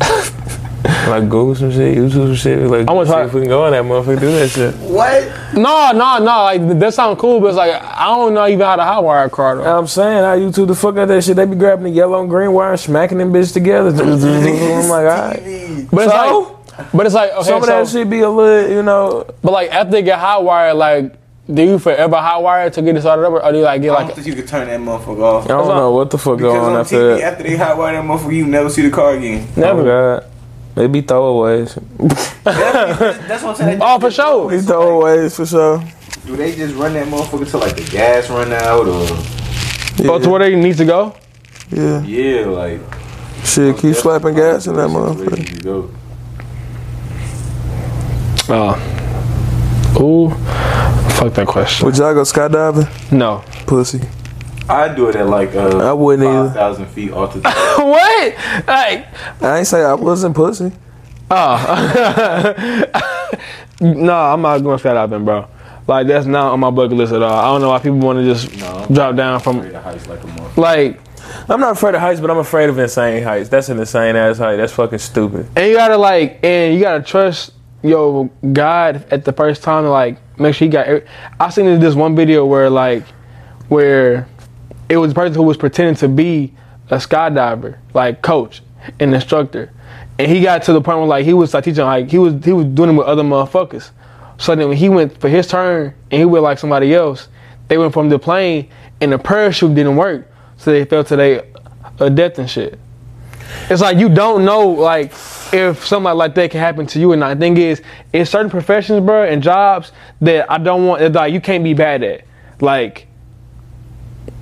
like 1.08 1.24
Google 1.28 1.54
some 1.56 1.72
shit, 1.72 1.96
YouTube 1.96 2.12
some 2.12 2.34
shit, 2.36 2.58
like 2.70 2.88
I 2.88 2.92
wanna 2.92 3.06
see 3.06 3.12
try- 3.12 3.24
if 3.24 3.34
we 3.34 3.40
can 3.40 3.48
go 3.48 3.66
in 3.66 3.72
that 3.72 3.82
motherfucker 3.84 4.20
do 4.20 4.30
that 4.32 4.48
shit. 4.50 4.74
what? 4.76 5.24
No, 5.54 5.90
no, 5.92 6.18
no. 6.18 6.24
Like 6.44 6.78
that 6.78 6.94
sounds 6.94 7.20
cool, 7.20 7.40
but 7.40 7.48
it's 7.48 7.56
like 7.56 7.72
I 7.82 8.06
don't 8.06 8.34
know 8.34 8.46
even 8.46 8.60
how 8.60 8.76
to 8.76 8.84
hot 8.84 9.02
wire 9.02 9.24
a 9.24 9.30
car 9.30 9.56
though. 9.56 9.78
I'm 9.78 9.86
saying 9.88 10.22
how 10.22 10.36
YouTube 10.36 10.68
the 10.68 10.74
fuck 10.76 10.96
out 10.96 11.08
that 11.08 11.24
shit. 11.24 11.34
They 11.36 11.44
be 11.44 11.56
grabbing 11.56 11.84
the 11.84 11.90
yellow 11.90 12.20
and 12.20 12.30
green 12.30 12.52
wire 12.52 12.70
and 12.72 12.80
smacking 12.80 13.18
them 13.18 13.32
bitch 13.32 13.52
together. 13.52 13.88
I'm 14.02 14.88
like, 14.88 15.06
alright. 15.06 15.40
TV. 15.42 15.90
But 15.90 16.04
it's 16.04 16.12
So? 16.12 16.40
like, 16.40 16.52
but 16.92 17.06
it's 17.06 17.14
like 17.14 17.32
okay, 17.32 17.42
Some 17.44 17.56
of 17.58 17.64
so, 17.64 17.84
that 17.84 17.88
shit 17.88 18.08
be 18.10 18.20
a 18.20 18.30
little, 18.30 18.70
you 18.70 18.82
know. 18.82 19.26
but 19.42 19.52
like 19.52 19.70
after 19.70 19.92
they 19.92 20.02
get 20.02 20.18
hot 20.18 20.44
wire, 20.44 20.74
like 20.74 21.14
do 21.52 21.62
you 21.62 21.78
forever 21.78 22.16
hot 22.16 22.42
wire 22.42 22.70
to 22.70 22.82
get 22.82 22.96
it 22.96 23.00
started 23.02 23.24
up, 23.26 23.32
or 23.32 23.52
do 23.52 23.58
you 23.58 23.64
like 23.64 23.80
get 23.80 23.92
I 23.92 23.98
don't 23.98 24.06
like 24.06 24.14
think 24.16 24.26
you 24.26 24.34
could 24.34 24.48
turn 24.48 24.66
that 24.66 24.80
motherfucker 24.80 25.22
off. 25.22 25.44
I 25.44 25.48
don't 25.48 25.68
know 25.68 25.92
what 25.92 26.10
the 26.10 26.18
fuck 26.18 26.38
Because 26.38 26.52
going 26.54 26.64
on 26.64 26.72
on 26.72 26.80
after 26.80 26.96
TV, 26.96 27.20
that. 27.20 27.32
after 27.32 27.44
they 27.44 27.56
hot 27.56 27.78
wire 27.78 27.92
that 27.94 28.04
motherfucker, 28.04 28.34
you 28.34 28.46
never 28.46 28.68
see 28.68 28.82
the 28.82 28.90
car 28.90 29.14
again. 29.14 29.46
Oh, 29.56 29.60
never? 29.60 29.80
Oh 29.80 30.20
God. 30.20 30.32
They 30.74 30.86
be 30.88 31.00
throwaways. 31.02 31.74
That's 32.44 33.42
what 33.42 33.50
I'm 33.50 33.56
saying. 33.56 33.78
Oh, 33.80 33.98
for 33.98 34.10
sure. 34.10 34.50
Be 34.50 34.56
throwaways 34.56 35.34
for 35.34 35.46
sure. 35.46 35.82
Do 36.26 36.36
they 36.36 36.54
just 36.54 36.74
run 36.74 36.92
that 36.94 37.06
motherfucker 37.06 37.50
till 37.50 37.60
like 37.60 37.76
the 37.76 37.84
gas 37.84 38.28
run 38.28 38.52
out 38.52 38.86
or? 38.86 39.06
Oh, 40.10 40.18
to 40.18 40.28
where 40.28 40.40
they 40.40 40.54
need 40.54 40.76
to 40.76 40.84
go? 40.84 41.16
Yeah. 41.70 42.02
Yeah, 42.02 42.46
like. 42.46 42.80
Shit, 43.44 43.74
oh, 43.74 43.78
keep 43.78 43.94
slapping 43.94 44.34
gas 44.34 44.66
in 44.66 44.74
that 44.76 44.90
motherfucker. 44.90 45.90
You 48.48 48.54
go. 48.54 48.74
Oh, 49.98 50.00
ooh, 50.00 50.30
fuck 51.14 51.32
that 51.34 51.46
question. 51.46 51.86
Would 51.86 51.96
y'all 51.98 52.14
go 52.14 52.22
skydiving? 52.22 53.12
No. 53.12 53.42
Pussy. 53.66 54.00
I 54.68 54.92
do 54.92 55.08
it 55.08 55.16
at 55.16 55.28
like 55.28 55.54
uh, 55.54 55.78
I 55.78 55.92
wouldn't 55.92 56.28
either. 56.28 56.46
five 56.48 56.54
thousand 56.54 56.86
feet 56.86 57.12
altitude. 57.12 57.44
what? 57.76 58.34
Like, 58.66 59.06
I 59.42 59.58
ain't 59.58 59.66
say 59.66 59.84
I 59.84 59.94
wasn't 59.94 60.34
pussy. 60.34 60.72
oh. 61.30 62.84
no, 63.80 64.14
I'm 64.14 64.42
not 64.42 64.58
going 64.58 64.78
skydiving, 64.78 65.24
bro. 65.24 65.48
Like 65.86 66.06
that's 66.08 66.26
not 66.26 66.52
on 66.52 66.60
my 66.60 66.70
bucket 66.70 66.96
list 66.96 67.12
at 67.12 67.22
all. 67.22 67.32
I 67.32 67.44
don't 67.52 67.60
know 67.60 67.68
why 67.70 67.78
people 67.78 67.98
want 67.98 68.18
to 68.18 68.24
just 68.24 68.56
No. 68.58 68.86
drop 68.92 69.16
down 69.16 69.40
from 69.40 69.72
heights 69.72 70.06
like 70.08 70.56
like. 70.56 71.00
I'm 71.48 71.60
not 71.60 71.72
afraid 71.72 71.94
of 71.94 72.00
heights, 72.00 72.20
but 72.20 72.30
I'm 72.30 72.38
afraid 72.38 72.68
of 72.68 72.78
insane 72.78 73.22
heights. 73.22 73.48
That's 73.48 73.68
an 73.68 73.78
insane 73.78 74.14
ass 74.16 74.38
height. 74.38 74.56
That's 74.56 74.72
fucking 74.72 74.98
stupid. 74.98 75.48
And 75.56 75.68
you 75.68 75.76
gotta 75.76 75.96
like, 75.96 76.38
and 76.44 76.74
you 76.74 76.80
gotta 76.80 77.02
trust 77.02 77.52
your 77.82 78.30
God 78.52 79.06
at 79.10 79.24
the 79.24 79.32
first 79.32 79.62
time 79.62 79.84
like 79.86 80.18
make 80.38 80.54
sure 80.54 80.66
he 80.66 80.70
got. 80.70 81.02
I 81.40 81.50
seen 81.50 81.80
this 81.80 81.94
one 81.94 82.16
video 82.16 82.46
where 82.46 82.70
like, 82.70 83.04
where 83.68 84.28
it 84.88 84.96
was 84.96 85.12
a 85.12 85.14
person 85.14 85.34
who 85.34 85.42
was 85.42 85.56
pretending 85.56 85.94
to 85.96 86.08
be 86.08 86.54
a 86.90 86.96
skydiver, 86.96 87.78
like 87.94 88.22
coach 88.22 88.62
and 89.00 89.14
instructor, 89.14 89.72
and 90.18 90.30
he 90.30 90.40
got 90.40 90.62
to 90.64 90.72
the 90.72 90.80
point 90.80 90.98
where 90.98 91.06
like 91.06 91.24
he 91.24 91.32
was 91.32 91.52
like 91.54 91.64
teaching 91.64 91.84
like 91.84 92.10
he 92.10 92.18
was 92.18 92.44
he 92.44 92.52
was 92.52 92.66
doing 92.66 92.90
it 92.90 92.92
with 92.94 93.06
other 93.06 93.22
motherfuckers. 93.22 93.90
So 94.38 94.54
then 94.54 94.68
when 94.68 94.76
he 94.76 94.88
went 94.88 95.18
for 95.18 95.28
his 95.28 95.46
turn 95.46 95.94
and 96.10 96.18
he 96.18 96.24
went 96.24 96.44
like 96.44 96.58
somebody 96.58 96.94
else, 96.94 97.28
they 97.68 97.78
went 97.78 97.92
from 97.92 98.08
the 98.08 98.18
plane 98.18 98.68
and 99.00 99.12
the 99.12 99.18
parachute 99.18 99.74
didn't 99.74 99.96
work, 99.96 100.30
so 100.56 100.70
they 100.70 100.84
fell 100.84 101.04
to 101.04 101.16
their 101.16 101.44
uh, 101.98 102.08
death 102.08 102.38
and 102.38 102.48
shit. 102.48 102.78
It's 103.68 103.80
like 103.80 103.96
you 103.96 104.08
don't 104.08 104.44
know 104.44 104.68
like 104.68 105.12
if 105.52 105.86
something 105.86 106.14
like 106.14 106.34
that 106.34 106.50
can 106.50 106.60
happen 106.60 106.86
to 106.88 106.98
you 106.98 107.12
or 107.12 107.16
not. 107.16 107.34
The 107.34 107.40
thing 107.40 107.56
is, 107.56 107.82
in 108.12 108.26
certain 108.26 108.50
professions, 108.50 109.04
bro, 109.04 109.24
and 109.24 109.42
jobs 109.42 109.92
that 110.20 110.50
I 110.50 110.58
don't 110.58 110.86
want, 110.86 111.00
that, 111.00 111.12
like 111.12 111.32
you 111.32 111.40
can't 111.40 111.64
be 111.64 111.74
bad 111.74 112.02
at, 112.02 112.24
like 112.60 113.06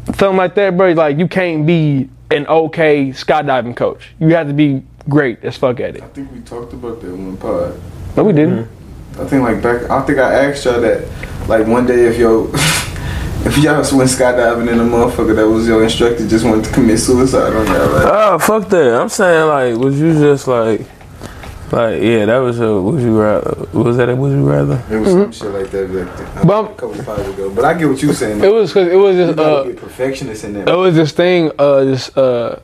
something 0.07 0.37
like 0.37 0.55
that, 0.55 0.77
bro. 0.77 0.93
Like 0.93 1.19
you 1.19 1.29
can't 1.29 1.67
be 1.67 2.09
an 2.31 2.47
okay 2.47 3.09
skydiving 3.09 3.77
coach. 3.77 4.15
You 4.19 4.29
have 4.35 4.49
to 4.49 4.55
be 4.55 4.83
great 5.09 5.45
as 5.45 5.57
fuck 5.57 5.81
at 5.81 5.97
it. 5.97 6.03
I 6.03 6.09
think 6.09 6.33
we 6.33 6.41
talked 6.41 6.73
about 6.73 7.01
that 7.01 7.11
one 7.11 7.37
pod. 7.37 7.81
No, 8.17 8.25
we 8.25 8.33
didn't. 8.33 8.65
Mm-hmm. 8.65 9.21
I 9.21 9.27
think 9.27 9.43
like 9.43 9.63
back. 9.63 9.91
I 9.91 10.03
think 10.03 10.19
I 10.19 10.47
asked 10.47 10.65
y'all 10.65 10.81
that 10.81 11.49
like 11.49 11.67
one 11.67 11.87
day 11.87 12.07
if 12.07 12.19
yo 12.19 12.51
if 13.45 13.59
y'all 13.59 13.77
went 13.97 14.11
skydiving 14.11 14.71
and 14.71 14.81
a 14.81 14.85
motherfucker 14.85 15.37
that 15.37 15.49
was 15.49 15.69
your 15.69 15.85
instructor 15.85 16.27
just 16.27 16.45
wanted 16.45 16.65
to 16.65 16.73
commit 16.73 16.99
suicide 16.99 17.53
on 17.53 17.67
y'all. 17.67 17.93
Like, 17.93 18.05
Oh 18.07 18.39
fuck 18.39 18.69
that! 18.71 19.01
I'm 19.01 19.09
saying 19.09 19.47
like, 19.49 19.77
was 19.77 20.01
you 20.01 20.15
just 20.15 20.49
like, 20.49 20.81
like 21.73 22.03
yeah, 22.03 22.27
that 22.27 22.39
was 22.39 22.61
a 22.61 22.81
would 22.81 23.01
you 23.01 23.21
rather? 23.21 23.67
Was 23.73 23.97
that 23.97 24.09
a 24.09 24.17
would 24.17 24.33
you 24.33 24.49
rather? 24.49 24.83
it 24.91 24.99
was 24.99 25.11
some 25.11 25.33
shit 25.33 25.51
like 25.51 25.71
that 25.71 25.87
back 25.87 26.17
then. 26.17 26.27
Mm-hmm. 26.27 26.47
But- 26.47 26.71
a 26.71 26.75
couple 26.75 27.05
pods 27.05 27.29
ago. 27.29 27.51
But 27.55 27.65
I 27.65 27.75
get 27.75 27.89
what 27.89 28.03
you 28.03 28.11
are 28.11 28.15
saying. 28.15 28.43
It 28.43 28.53
was 28.53 28.73
cause 28.73 28.87
it 28.89 28.97
was 28.97 29.17
just 29.17 29.37
gotta 29.37 29.71
uh, 29.71 29.75
perfectionist 29.75 30.45
in 30.45 30.55
there. 30.55 30.69
it 30.69 30.77
was 30.77 30.95
this 30.95 31.12
thing, 31.12 31.51
uh, 31.59 31.85
this 31.85 32.17
uh, 32.17 32.61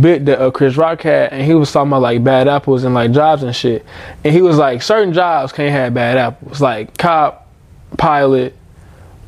bit 0.00 0.26
that 0.26 0.40
uh, 0.40 0.50
Chris 0.50 0.76
Rock 0.76 1.02
had, 1.02 1.32
and 1.32 1.44
he 1.44 1.54
was 1.54 1.72
talking 1.72 1.88
about 1.88 2.02
like 2.02 2.22
bad 2.22 2.48
apples 2.48 2.84
and 2.84 2.94
like 2.94 3.12
jobs 3.12 3.42
and 3.42 3.54
shit. 3.54 3.84
And 4.24 4.34
he 4.34 4.42
was 4.42 4.58
like, 4.58 4.82
certain 4.82 5.12
jobs 5.12 5.52
can't 5.52 5.72
have 5.72 5.94
bad 5.94 6.18
apples, 6.18 6.60
like 6.60 6.96
cop, 6.98 7.48
pilot, 7.96 8.54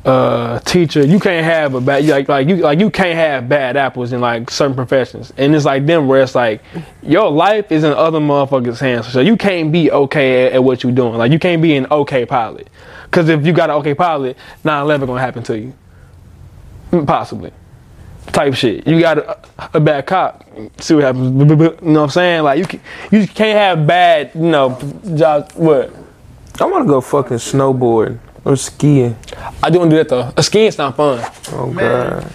uh, 0.05 0.59
teacher. 0.59 1.05
You 1.05 1.19
can't 1.19 1.45
have 1.45 1.75
a 1.75 1.81
bad 1.81 2.05
like 2.05 2.27
like 2.27 2.47
you 2.47 2.57
like 2.57 2.79
you 2.79 2.89
can't 2.89 3.15
have 3.15 3.47
bad 3.47 3.77
apples 3.77 4.11
in 4.11 4.21
like 4.21 4.49
certain 4.49 4.75
professions. 4.75 5.31
And 5.37 5.55
it's 5.55 5.65
like 5.65 5.85
them 5.85 6.07
where 6.07 6.21
it's 6.21 6.35
like 6.35 6.61
your 7.01 7.29
life 7.29 7.71
is 7.71 7.83
in 7.83 7.93
other 7.93 8.19
motherfuckers' 8.19 8.79
hands, 8.79 9.07
so 9.07 9.21
you 9.21 9.37
can't 9.37 9.71
be 9.71 9.91
okay 9.91 10.47
at, 10.47 10.53
at 10.53 10.63
what 10.63 10.83
you're 10.83 10.91
doing. 10.91 11.15
Like 11.15 11.31
you 11.31 11.39
can't 11.39 11.61
be 11.61 11.75
an 11.75 11.87
okay 11.89 12.25
pilot, 12.25 12.69
because 13.05 13.29
if 13.29 13.45
you 13.45 13.53
got 13.53 13.69
an 13.69 13.77
okay 13.77 13.93
pilot, 13.93 14.37
9/11 14.63 15.07
gonna 15.07 15.19
happen 15.19 15.43
to 15.43 15.57
you, 15.57 15.73
possibly 17.05 17.51
type 18.27 18.53
shit. 18.53 18.87
You 18.87 18.99
got 18.99 19.17
a, 19.17 19.37
a 19.73 19.79
bad 19.79 20.05
cop, 20.05 20.45
see 20.79 20.95
what 20.95 21.03
happens. 21.03 21.39
You 21.39 21.45
know 21.45 21.69
what 21.69 21.97
I'm 22.03 22.09
saying? 22.09 22.43
Like 22.43 22.59
you 22.59 22.65
can, 22.65 22.81
you 23.11 23.27
can't 23.27 23.57
have 23.57 23.87
bad, 23.87 24.31
you 24.33 24.41
know, 24.41 24.77
jobs. 25.15 25.53
What? 25.55 25.93
I 26.59 26.65
want 26.65 26.85
to 26.85 26.87
go 26.87 27.01
fucking 27.01 27.37
snowboard 27.37 28.19
or 28.45 28.55
skiing. 28.55 29.15
I 29.61 29.69
do 29.69 29.79
want 29.79 29.91
to 29.91 29.95
do 29.97 30.03
that 30.03 30.09
though. 30.09 30.31
A 30.35 30.43
skiing's 30.43 30.77
not 30.77 30.95
fun. 30.95 31.19
Oh 31.53 31.71
god, 31.73 32.31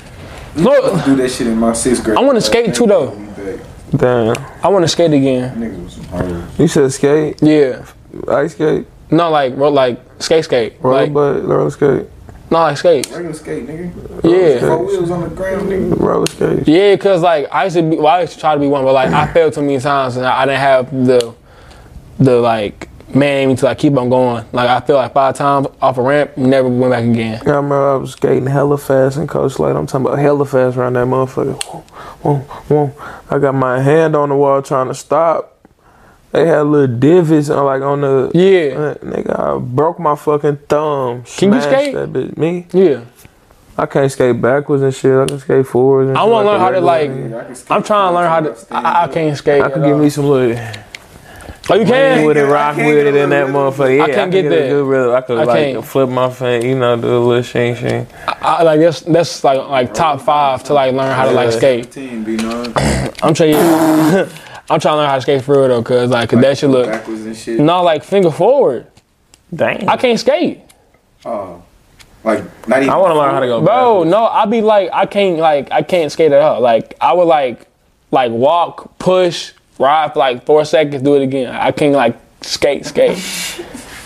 No, 0.56 1.04
do 1.04 1.16
that 1.16 1.30
shit 1.30 1.46
in 1.46 1.58
my 1.58 1.72
sixth 1.72 2.02
grade. 2.04 2.16
I 2.18 2.20
wanna 2.22 2.40
skate 2.40 2.74
too, 2.74 2.86
though. 2.86 3.10
damn! 3.96 4.34
I 4.62 4.68
want 4.68 4.84
to 4.84 4.88
skate 4.88 5.12
again. 5.12 5.54
Niggas 5.56 5.84
was 5.84 5.92
some 5.94 6.04
hard. 6.04 6.44
You 6.58 6.68
said 6.68 6.92
skate, 6.92 7.38
Yeah. 7.42 7.84
ice 8.28 8.52
skate, 8.52 8.86
No, 9.10 9.30
like 9.30 9.56
ro- 9.56 9.70
like 9.70 10.00
skate 10.18 10.44
skate. 10.44 10.74
roller, 10.82 11.00
Like 11.02 11.12
but 11.14 11.44
roller 11.46 11.70
skate, 11.70 12.06
no, 12.50 12.58
like 12.58 12.76
skate. 12.78 13.10
Regular 13.10 13.32
skate, 13.34 13.66
nigga. 13.66 13.90
Yeah. 14.24 14.60
Four 14.66 14.84
wheels 14.86 15.10
on 15.10 15.22
the 15.22 15.28
ground, 15.28 15.68
nigga. 15.70 15.98
roller 16.00 16.26
skate. 16.26 16.66
Yeah, 16.68 16.96
cause 16.96 17.22
like 17.22 17.46
I 17.52 17.64
used 17.64 17.76
to 17.76 17.82
be, 17.82 17.96
well, 17.96 18.06
I 18.08 18.20
used 18.22 18.32
to 18.34 18.40
try 18.40 18.54
to 18.54 18.60
be 18.60 18.66
one, 18.66 18.84
but 18.84 18.92
like 18.94 19.10
I 19.12 19.32
failed 19.32 19.52
too 19.54 19.62
many 19.62 19.78
times, 19.78 20.16
and 20.16 20.26
I, 20.26 20.42
I 20.42 20.46
didn't 20.46 20.60
have 20.60 21.06
the, 21.06 21.34
the 22.18 22.40
like 22.40 22.87
man 23.14 23.56
to 23.56 23.68
I 23.68 23.74
keep 23.74 23.96
on 23.96 24.08
going. 24.10 24.44
Like 24.52 24.68
I 24.68 24.80
feel 24.80 24.96
like 24.96 25.12
five 25.12 25.34
times 25.36 25.66
off 25.80 25.98
a 25.98 26.02
ramp, 26.02 26.36
never 26.36 26.68
went 26.68 26.92
back 26.92 27.04
again. 27.04 27.40
Yeah, 27.44 27.52
I 27.52 27.56
remember 27.56 27.92
I 27.92 27.96
was 27.96 28.12
skating 28.12 28.46
hella 28.46 28.78
fast 28.78 29.16
and 29.16 29.28
Coach 29.28 29.58
Light. 29.58 29.76
I'm 29.76 29.86
talking 29.86 30.06
about 30.06 30.18
hella 30.18 30.44
fast 30.44 30.76
around 30.76 30.94
that 30.94 31.06
motherfucker. 31.06 31.62
Whoa, 31.64 31.80
whoa, 32.22 32.86
whoa. 32.86 33.24
I 33.30 33.38
got 33.38 33.54
my 33.54 33.80
hand 33.80 34.14
on 34.16 34.28
the 34.28 34.34
wall 34.36 34.62
trying 34.62 34.88
to 34.88 34.94
stop. 34.94 35.54
They 36.32 36.46
had 36.46 36.62
little 36.62 36.94
divots 36.98 37.48
on 37.48 37.64
like 37.64 37.80
on 37.82 38.02
the 38.02 38.30
Yeah, 38.34 38.76
Uh, 38.78 38.94
nigga, 38.96 39.38
I 39.38 39.58
broke 39.58 39.98
my 39.98 40.14
fucking 40.14 40.58
thumb. 40.68 41.24
Can 41.24 41.52
you 41.54 41.60
skate? 41.62 41.94
That 41.94 42.12
bitch. 42.12 42.36
Me? 42.36 42.66
yeah. 42.72 43.00
I 43.80 43.86
can't 43.86 44.10
skate 44.10 44.40
backwards 44.42 44.82
and 44.82 44.92
shit. 44.92 45.16
I 45.16 45.24
can 45.26 45.38
skate 45.38 45.64
forwards. 45.64 46.08
And 46.08 46.18
I 46.18 46.22
shit 46.24 46.30
want 46.32 46.46
to 46.46 46.50
like 46.50 46.60
learn 46.60 46.60
how 46.60 46.70
to 46.72 46.80
like. 46.80 47.10
nigga. 47.10 47.40
I 47.40 47.44
can 47.44 47.54
skate 47.54 47.70
I'm 47.70 47.82
trying 47.84 48.10
to 48.10 48.14
learn 48.16 48.28
how 48.28 48.40
to. 48.40 48.74
I, 48.74 49.04
I 49.04 49.08
can't 49.08 49.38
skate. 49.38 49.62
I 49.62 49.70
could 49.70 49.84
give 49.84 49.92
all. 49.96 50.02
me 50.02 50.10
some 50.10 50.24
little. 50.26 50.56
Oh, 51.70 51.74
you 51.74 51.84
can? 51.84 52.24
with 52.24 52.36
it, 52.38 52.46
I 52.46 52.50
rock 52.50 52.76
can't 52.76 52.88
with 52.88 53.06
it 53.06 53.14
in 53.14 53.30
that 53.30 53.46
motherfucker. 53.48 53.96
Yeah, 53.96 54.04
I 54.04 54.06
can't 54.06 54.32
can 54.32 54.42
get 54.42 54.46
a 54.46 54.48
that. 54.48 54.68
good 54.70 54.86
rhythm. 54.86 55.14
I 55.14 55.20
could 55.20 55.38
I 55.38 55.44
like 55.44 55.58
can't. 55.74 55.84
flip 55.84 56.08
my 56.08 56.30
fan, 56.30 56.62
you 56.62 56.74
know, 56.78 56.96
do 56.96 57.06
a 57.08 57.18
little 57.18 57.42
shing 57.42 57.74
shing. 57.76 58.06
I, 58.26 58.62
like 58.62 58.80
that's 58.80 59.00
that's 59.02 59.44
like 59.44 59.58
like 59.68 59.92
top 59.92 60.20
five 60.22 60.64
to 60.64 60.74
like 60.74 60.94
learn 60.94 61.14
how 61.14 61.26
to 61.26 61.32
like 61.32 61.52
skate. 61.52 61.90
Team 61.92 62.24
be 62.24 62.36
known 62.36 62.72
I'm 63.22 63.34
trying. 63.34 63.54
I'm 64.70 64.80
trying 64.80 64.92
to 64.92 64.96
learn 64.96 65.08
how 65.08 65.14
to 65.16 65.20
skate 65.22 65.42
for 65.44 65.58
real 65.58 65.68
though, 65.68 65.82
cause 65.82 66.10
like 66.10 66.30
that 66.30 66.58
should 66.58 66.70
look. 66.70 66.86
backwards 66.86 67.24
and 67.26 67.36
shit. 67.36 67.58
No, 67.60 67.82
like 67.82 68.02
finger 68.04 68.30
forward. 68.30 68.86
Dang. 69.54 69.88
I 69.88 69.96
can't 69.96 70.20
skate, 70.20 70.60
Oh, 71.24 71.62
like 72.24 72.44
not 72.68 72.78
even. 72.80 72.90
I 72.90 72.96
want 72.96 73.12
to 73.12 73.18
learn 73.18 73.30
how 73.34 73.40
to 73.40 73.46
go. 73.46 73.60
bro. 73.62 74.04
No, 74.04 74.26
I 74.26 74.44
be 74.46 74.60
like 74.60 74.90
I 74.92 75.06
can't 75.06 75.38
like 75.38 75.70
I 75.72 75.82
can't 75.82 76.10
skate 76.12 76.32
at 76.32 76.40
all. 76.40 76.60
Like 76.60 76.94
I 77.00 77.12
would 77.14 77.24
like 77.24 77.66
like 78.10 78.30
walk, 78.30 78.98
push, 78.98 79.52
ride 79.78 80.12
for 80.12 80.18
like 80.18 80.44
four 80.44 80.64
seconds, 80.64 81.02
do 81.02 81.16
it 81.16 81.22
again. 81.22 81.54
I 81.54 81.72
can't 81.72 81.94
like 81.94 82.16
skate, 82.42 82.86
skate. 82.86 83.18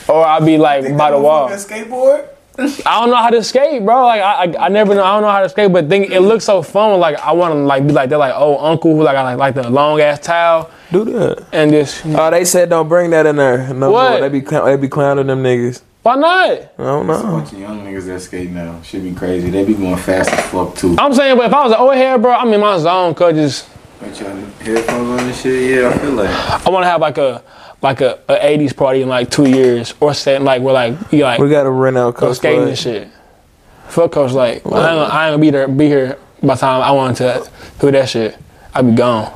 Or 0.08 0.24
I'll 0.26 0.44
be 0.44 0.58
like 0.58 0.96
by 0.96 1.10
the 1.10 1.18
wall. 1.18 1.48
Skateboard. 1.50 2.28
I 2.58 3.00
don't 3.00 3.08
know 3.08 3.16
how 3.16 3.30
to 3.30 3.42
skate, 3.42 3.82
bro. 3.82 4.04
Like 4.04 4.20
I, 4.20 4.44
I, 4.44 4.66
I 4.66 4.68
never 4.68 4.94
know. 4.94 5.02
I 5.02 5.12
don't 5.14 5.22
know 5.22 5.30
how 5.30 5.40
to 5.40 5.48
skate, 5.48 5.72
but 5.72 5.88
think 5.88 6.10
it 6.10 6.20
looks 6.20 6.44
so 6.44 6.60
fun. 6.62 7.00
Like 7.00 7.18
I 7.20 7.32
want 7.32 7.52
to 7.54 7.58
like 7.60 7.86
be 7.86 7.92
like 7.94 8.10
they're 8.10 8.18
like 8.18 8.34
old 8.34 8.58
uncle 8.60 8.94
who 8.94 9.02
like 9.02 9.16
I 9.16 9.22
like 9.34 9.38
like 9.38 9.54
the 9.54 9.70
long 9.70 10.00
ass 10.00 10.18
towel 10.20 10.70
Do 10.90 11.04
that. 11.06 11.46
and 11.52 11.70
this. 11.72 12.02
Oh, 12.04 12.30
they 12.30 12.44
said 12.44 12.68
don't 12.68 12.88
bring 12.88 13.10
that 13.10 13.24
in 13.24 13.36
there. 13.36 13.72
No 13.72 13.90
What? 13.90 14.10
more. 14.10 14.20
They 14.20 14.28
be 14.28 14.42
clown- 14.44 14.66
they 14.66 14.76
be 14.76 14.88
clowning 14.88 15.28
them 15.28 15.42
niggas. 15.42 15.80
Why 16.02 16.16
not? 16.16 16.50
I 16.50 16.68
don't 16.78 17.06
There's 17.06 17.20
a 17.20 17.22
know. 17.26 17.32
bunch 17.38 17.52
of 17.52 17.58
young 17.60 17.86
niggas 17.86 18.06
that 18.06 18.20
skate 18.20 18.50
now. 18.50 18.82
Should 18.82 19.04
be 19.04 19.14
crazy. 19.14 19.48
They 19.50 19.64
be 19.64 19.72
going 19.74 19.96
fast 19.96 20.30
as 20.32 20.44
fuck 20.50 20.74
too. 20.74 20.96
I'm 20.98 21.14
saying, 21.14 21.36
but 21.38 21.46
if 21.46 21.54
I 21.54 21.62
was 21.62 21.72
an 21.72 21.78
old 21.78 21.94
head, 21.94 22.20
bro, 22.20 22.32
I'm 22.32 22.52
in 22.52 22.60
my 22.60 22.76
zone. 22.78 23.14
Cause 23.14 23.34
just 23.34 23.68
Put 24.02 24.20
your 24.20 24.30
headphones 24.30 25.10
on 25.10 25.18
and 25.20 25.34
shit. 25.34 25.70
Yeah, 25.78 25.88
I 25.90 25.98
feel 25.98 26.10
like. 26.12 26.30
I 26.66 26.70
want 26.70 26.84
to 26.84 26.88
have 26.88 27.00
like 27.00 27.18
a 27.18 27.42
like 27.82 28.00
a, 28.00 28.18
a 28.28 28.34
80s 28.58 28.76
party 28.76 29.02
in 29.02 29.08
like 29.08 29.30
two 29.30 29.48
years 29.48 29.94
or 30.00 30.14
something 30.14 30.44
like 30.44 30.62
where 30.62 30.74
like 30.74 30.94
you 31.12 31.22
like 31.24 31.40
We 31.40 31.48
gotta 31.50 31.70
rent 31.70 31.96
out 31.96 32.14
go 32.14 32.28
Coach 32.28 32.36
skating 32.36 32.58
Floyd. 32.58 32.68
and 32.68 32.78
shit. 32.78 33.08
Fuck 33.88 34.12
Coach 34.12 34.32
Lake. 34.32 34.62
I 34.64 34.68
ain't, 34.68 34.72
gonna, 34.72 35.00
I 35.02 35.26
ain't 35.28 35.32
gonna 35.32 35.38
be 35.38 35.50
there, 35.50 35.68
be 35.68 35.86
here 35.86 36.18
by 36.42 36.54
the 36.54 36.60
time 36.60 36.82
I 36.82 36.90
want 36.92 37.16
to 37.18 37.48
do 37.80 37.90
that 37.90 38.08
shit. 38.08 38.36
I'd 38.74 38.86
be 38.86 38.92
gone. 38.92 39.30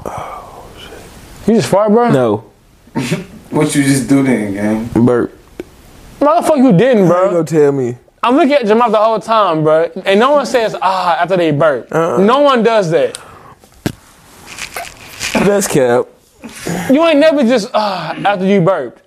You 1.47 1.55
just 1.55 1.69
fart, 1.69 1.91
bro? 1.93 2.11
No, 2.11 2.51
What 3.51 3.75
you 3.75 3.83
just 3.85 4.09
do 4.09 4.23
then, 4.23 4.55
gang? 4.55 5.07
Bert. 5.07 5.33
Motherfucker, 6.21 6.57
you 6.59 6.73
didn't, 6.73 7.05
You 7.05 7.09
bro. 7.09 7.31
go 7.31 7.43
tell 7.45 7.71
me. 7.73 7.97
I'm 8.23 8.35
looking 8.35 8.55
at 8.55 8.67
Jamal 8.67 8.91
the 8.91 8.97
whole 8.99 9.21
time, 9.21 9.63
bro, 9.63 9.91
and 10.05 10.19
no 10.19 10.33
one 10.33 10.47
says 10.47 10.75
ah 10.81 11.17
after 11.21 11.37
they 11.37 11.51
burp. 11.53 11.93
Uh-uh. 11.93 12.19
No 12.25 12.41
one 12.41 12.63
does 12.63 12.91
that. 12.91 13.17
That's 15.45 15.67
cap. 15.69 16.07
You 16.91 17.05
ain't 17.05 17.19
never 17.19 17.43
just 17.43 17.71
ah 17.75 18.15
after 18.25 18.47
you 18.47 18.61
burped. 18.61 19.03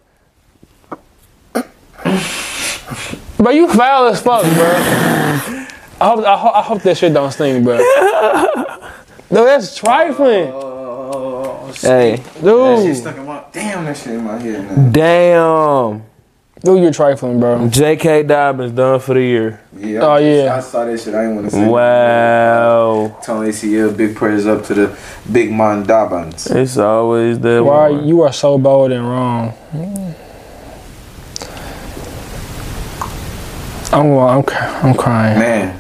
But 3.37 3.55
you 3.55 3.67
foul 3.69 4.07
as 4.07 4.21
fuck, 4.21 4.43
bro. 4.43 4.73
I 6.01 6.07
hope, 6.07 6.25
I, 6.25 6.37
hope, 6.37 6.55
I 6.55 6.61
hope 6.61 6.81
that 6.83 6.97
shit 6.97 7.13
don't 7.13 7.31
sting, 7.31 7.63
bro. 7.63 7.77
No, 9.31 9.45
that's 9.45 9.75
trifling, 9.77 10.49
Oh, 10.53 11.71
Hey, 11.81 12.15
That 12.17 12.33
shit 12.33 12.43
dude. 12.43 12.97
stuck 12.97 13.17
in 13.17 13.25
my. 13.25 13.43
Damn, 13.51 13.85
that 13.85 13.95
shit 13.97 14.13
in 14.15 14.23
my 14.23 14.37
head 14.39 14.65
now. 14.77 14.89
damn. 14.91 16.08
Dude, 16.61 16.81
you're 16.83 16.91
trifling, 16.91 17.39
bro. 17.39 17.69
J.K. 17.69 18.23
Dobbins 18.23 18.73
done 18.73 18.99
for 18.99 19.13
the 19.13 19.21
year. 19.21 19.61
Yeah. 19.77 19.99
Oh, 20.01 20.17
yeah. 20.17 20.55
I 20.55 20.59
saw 20.59 20.83
that 20.83 20.99
shit. 20.99 21.15
I 21.15 21.25
ain't 21.25 21.35
want 21.35 21.47
to 21.47 21.51
say. 21.51 21.65
Wow. 21.65 23.17
Tony 23.23 23.49
ACL, 23.49 23.95
big 23.95 24.13
prayers 24.15 24.45
up 24.45 24.65
to 24.65 24.73
the 24.73 24.99
big 25.31 25.53
man 25.53 25.83
Dobbins. 25.83 26.47
It's 26.47 26.77
always 26.77 27.39
the 27.39 27.63
Why 27.63 27.89
one. 27.91 28.05
you 28.05 28.21
are 28.23 28.33
so 28.33 28.57
bold 28.57 28.91
and 28.91 29.07
wrong? 29.07 29.53
I'm 33.91 34.11
I'm 34.11 34.43
I'm 34.83 34.93
crying. 34.95 35.39
Man. 35.39 35.78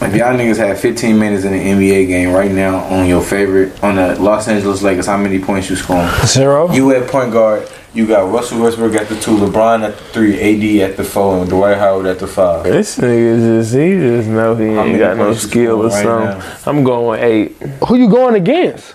If 0.00 0.14
y'all 0.14 0.32
niggas 0.32 0.56
had 0.58 0.78
15 0.78 1.18
minutes 1.18 1.44
in 1.44 1.52
an 1.52 1.60
NBA 1.60 2.06
game 2.06 2.30
right 2.32 2.50
now 2.52 2.76
on 2.84 3.08
your 3.08 3.20
favorite, 3.20 3.82
on 3.82 3.96
the 3.96 4.14
Los 4.22 4.46
Angeles 4.46 4.80
Lakers, 4.80 5.06
how 5.06 5.16
many 5.16 5.40
points 5.40 5.68
you 5.68 5.74
scoring? 5.76 6.08
Zero. 6.24 6.70
You 6.72 6.94
at 6.94 7.10
point 7.10 7.32
guard, 7.32 7.68
you 7.94 8.06
got 8.06 8.30
Russell 8.30 8.60
Westbrook 8.62 8.94
at 8.94 9.08
the 9.08 9.18
two, 9.18 9.32
LeBron 9.36 9.82
at 9.82 9.98
the 9.98 10.04
three, 10.04 10.34
AD 10.82 10.90
at 10.90 10.96
the 10.96 11.02
four, 11.02 11.38
and 11.40 11.50
Dwight 11.50 11.78
Howard 11.78 12.06
at 12.06 12.20
the 12.20 12.28
five. 12.28 12.62
This 12.62 12.96
nigga 12.96 13.58
just 13.60 13.74
he 13.74 13.94
just 13.98 14.28
know 14.28 14.54
he 14.54 14.66
How 14.74 14.82
ain't 14.82 14.86
many 14.92 14.98
got 14.98 15.16
no 15.16 15.24
points 15.26 15.42
you 15.42 15.48
skill 15.50 15.82
or 15.84 15.90
scoring 15.90 16.26
right 16.26 16.42
something. 16.42 16.78
I'm 16.78 16.84
going 16.84 17.06
with 17.08 17.20
eight. 17.20 17.56
Who 17.88 17.96
you 17.96 18.08
going 18.08 18.36
against? 18.36 18.94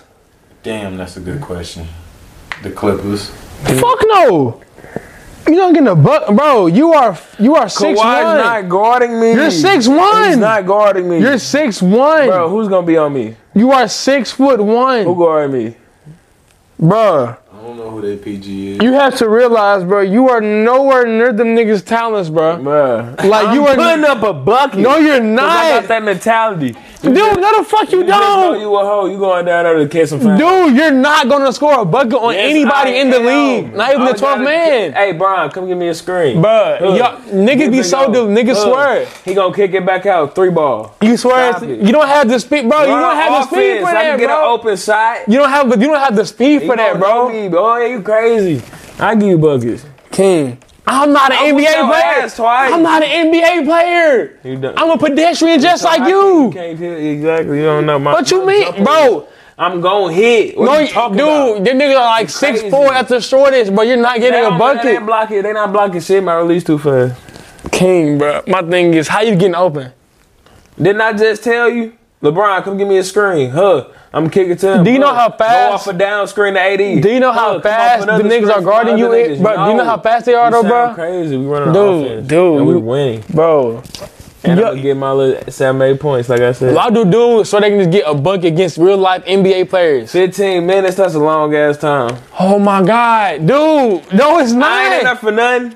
Damn, 0.62 0.96
that's 0.96 1.18
a 1.18 1.20
good 1.20 1.42
question. 1.42 1.86
The 2.62 2.70
Clippers. 2.70 3.28
Fuck 3.28 4.00
no. 4.06 4.62
You 5.46 5.56
don't 5.56 5.72
get 5.74 5.86
a 5.86 5.94
buck, 5.94 6.34
bro. 6.34 6.66
You 6.66 6.92
are 6.94 7.18
you 7.38 7.54
are 7.56 7.68
six 7.68 8.00
Kawhi's 8.00 8.24
one. 8.24 8.36
not 8.38 8.68
guarding 8.68 9.20
me. 9.20 9.32
You're 9.34 9.48
6'1". 9.48 10.28
He's 10.28 10.36
not 10.38 10.66
guarding 10.66 11.08
me. 11.08 11.20
You're 11.20 11.38
six 11.38 11.82
one. 11.82 12.28
Bro, 12.28 12.48
who's 12.48 12.68
gonna 12.68 12.86
be 12.86 12.96
on 12.96 13.12
me? 13.12 13.36
You 13.54 13.72
are 13.72 13.86
six 13.88 14.32
foot 14.32 14.60
one. 14.60 15.04
Who 15.04 15.12
one, 15.12 15.18
guarding 15.18 15.52
me? 15.66 15.76
Bro. 16.78 17.36
I 17.52 17.66
don't 17.66 17.76
know 17.76 17.90
who 17.90 18.00
that 18.02 18.22
PG 18.22 18.72
is. 18.72 18.82
You 18.82 18.92
have 18.94 19.16
to 19.16 19.28
realize, 19.28 19.84
bro. 19.84 20.00
You 20.00 20.28
are 20.28 20.40
nowhere 20.40 21.06
near 21.06 21.32
them 21.32 21.48
niggas' 21.48 21.84
talents, 21.84 22.28
bro. 22.28 22.56
Bruh. 22.58 23.24
Like 23.24 23.48
I'm 23.48 23.54
you 23.54 23.66
are. 23.66 23.74
putting 23.74 24.04
up 24.04 24.22
a 24.22 24.32
bucket. 24.34 24.80
no, 24.80 24.96
you're 24.96 25.18
'Cause 25.20 25.38
I 25.40 25.80
got 25.80 25.88
that 25.88 26.02
mentality. 26.02 26.76
Dude. 27.04 27.40
No, 27.40 27.58
the 27.58 27.64
fuck 27.64 27.90
you 27.92 27.98
You 27.98 28.04
don't. 28.06 28.60
you 28.60 28.74
a 28.74 28.84
hoe. 28.84 29.06
You 29.06 29.18
going 29.18 29.44
down 29.44 29.64
there 29.64 29.74
to 29.78 29.88
catch 29.88 30.08
some 30.08 30.20
fouls. 30.20 30.38
Dude, 30.38 30.76
you're 30.76 30.90
not 30.90 31.28
gonna 31.28 31.52
score 31.52 31.80
a 31.80 31.84
bucket 31.84 32.14
on 32.14 32.34
Yes, 32.34 32.50
anybody 32.50 32.90
I 32.90 32.94
in 32.94 33.10
the 33.10 33.18
am. 33.20 33.26
league. 33.26 33.74
Not 33.74 33.90
even 33.90 34.02
I 34.02 34.12
the 34.12 34.18
12th 34.18 34.44
man. 34.44 34.92
Hey, 34.92 35.12
Brian, 35.12 35.50
come 35.50 35.66
give 35.66 35.78
me 35.78 35.88
a 35.88 35.94
screen. 35.94 36.38
Bruh, 36.42 36.80
Look. 36.80 37.22
niggas 37.26 37.70
be 37.70 37.82
so 37.82 38.12
dude. 38.12 38.30
Niggas 38.30 38.54
Look. 38.54 38.72
swear. 38.74 39.06
He 39.24 39.34
gonna 39.34 39.54
kick 39.54 39.74
it 39.74 39.84
back 39.86 40.06
out. 40.06 40.34
Three 40.34 40.50
ball. 40.50 40.96
You 41.02 41.16
swear. 41.16 41.62
You 41.64 41.92
don't 41.92 42.06
have 42.08 42.28
the 42.28 42.38
speed, 42.40 42.68
bro. 42.68 42.80
You 42.82 42.86
don't 42.86 43.16
have 43.16 43.32
the 43.48 43.56
speed 43.56 43.80
for 43.80 43.86
I 43.88 43.92
that, 43.92 44.02
can 44.10 44.18
get 44.18 44.30
an 44.30 44.36
open 44.42 44.76
shot. 44.76 45.28
You 45.28 45.38
don't 45.38 45.48
have, 45.50 45.68
but 45.68 45.80
you 45.80 45.86
don't 45.88 45.98
have 46.00 46.16
the 46.16 46.24
speed 46.26 46.62
He 46.62 46.66
for 46.68 46.76
that, 46.76 46.92
gonna 47.00 47.04
bro. 47.04 47.28
Me, 47.30 47.48
boy, 47.48 47.86
you 47.86 48.02
crazy. 48.02 48.62
I 48.98 49.14
give 49.14 49.28
you 49.28 49.38
buckets. 49.38 49.84
King. 50.10 50.58
I'm 50.86 51.12
not 51.12 51.32
an 51.32 51.38
I 51.38 51.50
NBA 51.52 52.36
player. 52.36 52.44
I'm 52.74 52.82
not 52.82 53.02
an 53.02 53.32
NBA 53.32 53.64
player. 53.64 54.38
You. 54.44 54.74
I'm 54.76 54.90
a 54.90 54.98
pedestrian 54.98 55.60
just 55.60 55.82
like 55.84 56.02
I 56.02 56.08
you. 56.08 56.50
can't 56.52 56.78
tell 56.78 56.92
exactly. 56.92 57.58
You 57.58 57.64
don't 57.64 57.86
know 57.86 57.98
my. 57.98 58.12
What 58.12 58.30
you 58.30 58.44
mean, 58.46 58.84
bro? 58.84 59.26
I'm 59.56 59.80
going 59.80 60.14
to 60.14 60.20
hit. 60.20 60.58
What 60.58 60.66
No, 60.66 60.78
you 60.80 60.88
talking 60.88 61.16
dude, 61.16 61.26
about? 61.28 61.64
them 61.64 61.78
niggas 61.78 61.92
are 61.96 62.04
like 62.06 62.28
six 62.28 62.58
crazy. 62.60 62.70
four 62.70 62.92
at 62.92 63.08
the 63.08 63.20
shortest, 63.20 63.74
but 63.74 63.86
you're 63.86 63.96
not 63.96 64.14
They 64.16 64.20
getting 64.28 64.40
a 64.40 64.42
don't- 64.42 64.52
They 64.54 64.58
bucket. 64.58 64.86
ain't 64.86 65.06
blocking. 65.06 65.42
They 65.42 65.52
not 65.52 65.72
blocking 65.72 66.00
shit. 66.00 66.22
My 66.24 66.34
release 66.36 66.64
too 66.64 66.78
fast. 66.78 67.14
King, 67.70 68.18
bro. 68.18 68.42
My 68.48 68.62
thing 68.62 68.92
is, 68.94 69.08
how 69.08 69.20
you 69.20 69.36
getting 69.36 69.54
open? 69.54 69.92
Didn't 70.76 71.00
I 71.00 71.12
just 71.12 71.44
tell 71.44 71.68
you? 71.70 71.92
LeBron, 72.22 72.62
come 72.64 72.76
give 72.76 72.88
me 72.88 72.98
a 72.98 73.04
screen. 73.04 73.50
Huh? 73.50 73.86
I'm 74.14 74.30
kicking 74.30 74.56
to 74.56 74.74
him. 74.74 74.84
Do 74.84 74.90
you 74.92 74.98
know 75.00 75.12
how 75.12 75.28
fast- 75.30 75.68
Go 75.68 75.74
off 75.74 75.86
a 75.88 75.98
down 75.98 76.28
screen 76.28 76.54
to 76.54 76.60
AD. 76.60 77.00
Do 77.02 77.10
you 77.10 77.18
know 77.20 77.32
how 77.32 77.58
fast 77.60 78.06
the 78.06 78.12
niggas 78.22 78.48
are 78.54 78.60
guarding 78.62 78.96
you? 78.96 79.06
niggas. 79.06 79.42
Bro, 79.42 79.64
do 79.64 79.70
you 79.72 79.76
know 79.76 79.84
how 79.84 79.98
fast 79.98 80.26
they 80.26 80.34
are, 80.34 80.50
though, 80.50 80.62
bro? 80.62 80.94
crazy. 80.94 81.36
We 81.36 81.46
running 81.46 81.72
Dude, 81.74 82.06
offense. 82.06 82.28
dude, 82.28 82.58
And 82.58 82.66
we 82.66 82.76
winning. 82.76 83.24
Bro, 83.30 83.82
And 84.46 84.60
Yo- 84.60 84.66
I'm 84.66 84.72
gonna 84.72 84.82
get 84.82 84.96
my 84.98 85.10
little 85.10 85.50
seven, 85.50 85.80
eight 85.82 85.98
points, 85.98 86.28
like 86.28 86.42
I 86.42 86.52
said. 86.52 86.76
I 86.76 86.90
do 86.90 87.04
do 87.06 87.44
so 87.44 87.58
they 87.60 87.70
can 87.70 87.78
just 87.78 87.90
get 87.90 88.04
a 88.06 88.14
bucket 88.14 88.44
against 88.44 88.76
real 88.76 88.98
life 88.98 89.24
NBA 89.26 89.64
players. 89.70 90.12
15 90.12 90.66
minutes, 90.66 90.96
that's 90.96 91.14
a 91.14 91.18
long 91.18 91.54
ass 91.54 91.78
time. 91.78 92.14
Oh 92.38 92.58
my 92.58 92.82
god, 92.82 93.38
dude! 93.46 94.12
No, 94.12 94.38
it's 94.38 94.52
not. 94.52 94.70
I 94.70 94.94
ain't 94.96 95.04
there 95.04 95.16
for 95.16 95.32
nothing. 95.32 95.74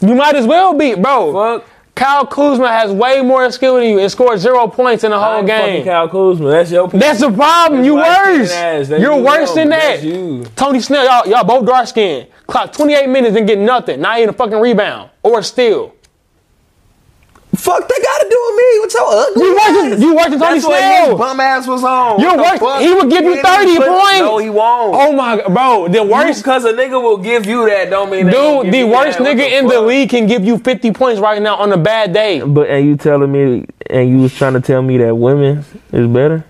You 0.00 0.14
might 0.14 0.34
as 0.34 0.46
well 0.46 0.72
be, 0.74 0.94
bro. 0.94 1.32
Fuck. 1.60 1.68
Kyle 1.98 2.24
Kuzma 2.24 2.68
has 2.68 2.92
way 2.92 3.22
more 3.22 3.50
skill 3.50 3.74
than 3.74 3.88
you 3.88 3.98
and 3.98 4.08
scored 4.08 4.38
zero 4.38 4.68
points 4.68 5.02
in 5.02 5.10
the 5.10 5.18
whole 5.18 5.42
game. 5.42 5.84
Kyle 5.84 6.08
Kuzma. 6.08 6.48
That's 6.48 6.70
your 6.70 6.86
That's 6.86 7.18
the 7.18 7.32
problem. 7.32 7.82
you 7.82 7.96
worse. 7.96 8.54
You're 8.88 9.16
you, 9.16 9.24
worse 9.24 9.52
than 9.52 9.70
That's 9.70 10.02
that. 10.02 10.50
Tony 10.54 10.78
Snell, 10.78 11.04
y'all, 11.04 11.28
y'all 11.28 11.44
both 11.44 11.66
dark 11.66 11.88
skinned. 11.88 12.28
Clock 12.46 12.72
28 12.72 13.08
minutes 13.08 13.36
and 13.36 13.48
get 13.48 13.58
nothing. 13.58 14.00
Not 14.00 14.18
even 14.18 14.28
a 14.30 14.32
fucking 14.32 14.60
rebound 14.60 15.10
or 15.24 15.42
steal. 15.42 15.96
Fuck, 17.58 17.88
they 17.88 17.94
gotta 18.02 18.26
do 18.30 18.40
with 18.46 18.56
me. 18.56 18.78
What's 18.80 18.94
so 18.94 19.04
ugly? 19.10 19.42
You 19.44 19.54
worse 19.54 19.90
than, 19.90 20.00
you 20.00 20.14
worse 20.14 20.24
than 20.30 20.38
Tony 20.38 20.54
That's 20.54 20.64
what 20.64 20.80
his 20.82 21.04
Snell. 21.06 21.18
bum 21.18 21.40
ass 21.40 21.66
was 21.66 21.84
on. 21.84 22.20
You're 22.20 22.36
What 22.36 22.36
the 22.36 22.42
worse. 22.64 22.72
fuck? 22.72 22.80
He 22.82 22.94
would 22.94 23.10
give 23.10 23.24
you 23.24 23.42
30 23.42 23.76
put- 23.76 23.86
points. 23.88 24.18
No, 24.20 24.38
he 24.38 24.48
won't. 24.50 24.94
Oh 24.94 25.12
my 25.12 25.36
god, 25.38 25.52
bro. 25.54 25.88
The 25.88 26.02
worst 26.04 26.42
Because 26.44 26.64
a 26.64 26.72
nigga 26.72 27.02
will 27.02 27.16
give 27.18 27.46
you 27.46 27.66
that, 27.68 27.90
don't 27.90 28.10
mean 28.10 28.26
dude, 28.26 28.62
give 28.64 28.72
the 28.72 28.78
you 28.78 28.86
worst 28.86 29.18
that. 29.18 29.24
What 29.24 29.36
nigga 29.36 29.50
in 29.58 29.66
the 29.66 29.80
league 29.80 30.08
can 30.10 30.26
give 30.26 30.44
you 30.44 30.58
50 30.58 30.92
points 30.92 31.20
right 31.20 31.42
now 31.42 31.56
on 31.56 31.72
a 31.72 31.76
bad 31.76 32.12
day. 32.12 32.40
But 32.40 32.68
and 32.70 32.86
you 32.86 32.96
telling 32.96 33.32
me, 33.32 33.66
and 33.90 34.08
you 34.08 34.18
was 34.18 34.34
trying 34.34 34.54
to 34.54 34.60
tell 34.60 34.80
me 34.80 34.96
that 34.98 35.14
women 35.16 35.64
is 35.92 36.06
better? 36.06 36.44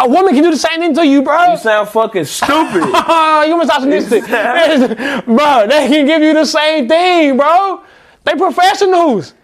A 0.00 0.08
woman 0.08 0.34
can 0.34 0.42
do 0.42 0.50
the 0.50 0.56
same 0.56 0.80
thing 0.80 0.94
to 0.94 1.06
you, 1.06 1.22
bro. 1.22 1.52
You 1.52 1.56
sound 1.58 1.88
fucking 1.88 2.24
stupid. 2.24 2.82
You 3.46 3.56
misogynistic. 3.58 4.24
bro, 5.26 5.66
they 5.68 5.86
can 5.88 6.04
give 6.06 6.20
you 6.22 6.34
the 6.34 6.44
same 6.44 6.88
thing, 6.88 7.36
bro. 7.36 7.82
They 8.26 8.34
professionals. 8.34 9.34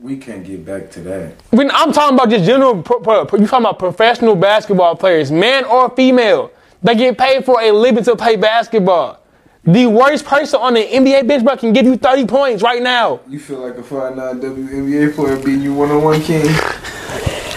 We 0.00 0.16
can't 0.16 0.44
get 0.44 0.64
back 0.64 0.90
to 0.92 1.00
that. 1.02 1.34
When 1.50 1.70
I'm 1.70 1.92
talking 1.92 2.16
about 2.16 2.30
just 2.30 2.46
general, 2.46 2.82
pro, 2.82 3.00
pro, 3.00 3.20
you 3.20 3.46
talking 3.46 3.66
about 3.66 3.78
professional 3.78 4.34
basketball 4.34 4.96
players, 4.96 5.30
man 5.30 5.64
or 5.66 5.90
female. 5.90 6.50
They 6.82 6.94
get 6.94 7.18
paid 7.18 7.44
for 7.44 7.60
a 7.60 7.70
living 7.70 8.02
to 8.04 8.16
play 8.16 8.36
basketball. 8.36 9.20
The 9.64 9.86
worst 9.86 10.24
person 10.24 10.60
on 10.60 10.74
the 10.74 10.84
NBA 10.84 11.26
bench, 11.26 11.44
bro, 11.44 11.56
can 11.56 11.72
give 11.74 11.84
you 11.84 11.96
30 11.96 12.26
points 12.26 12.62
right 12.62 12.82
now. 12.82 13.20
You 13.28 13.38
feel 13.38 13.60
like 13.60 13.76
a 13.76 13.82
5'9 13.82 14.40
WNBA 14.40 15.14
player 15.14 15.36
beating 15.36 15.62
you 15.62 15.74
one 15.74 15.90
on 15.90 16.02
one, 16.02 16.20
King? 16.22 16.44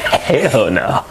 Hell 0.08 0.72
no. 0.72 1.03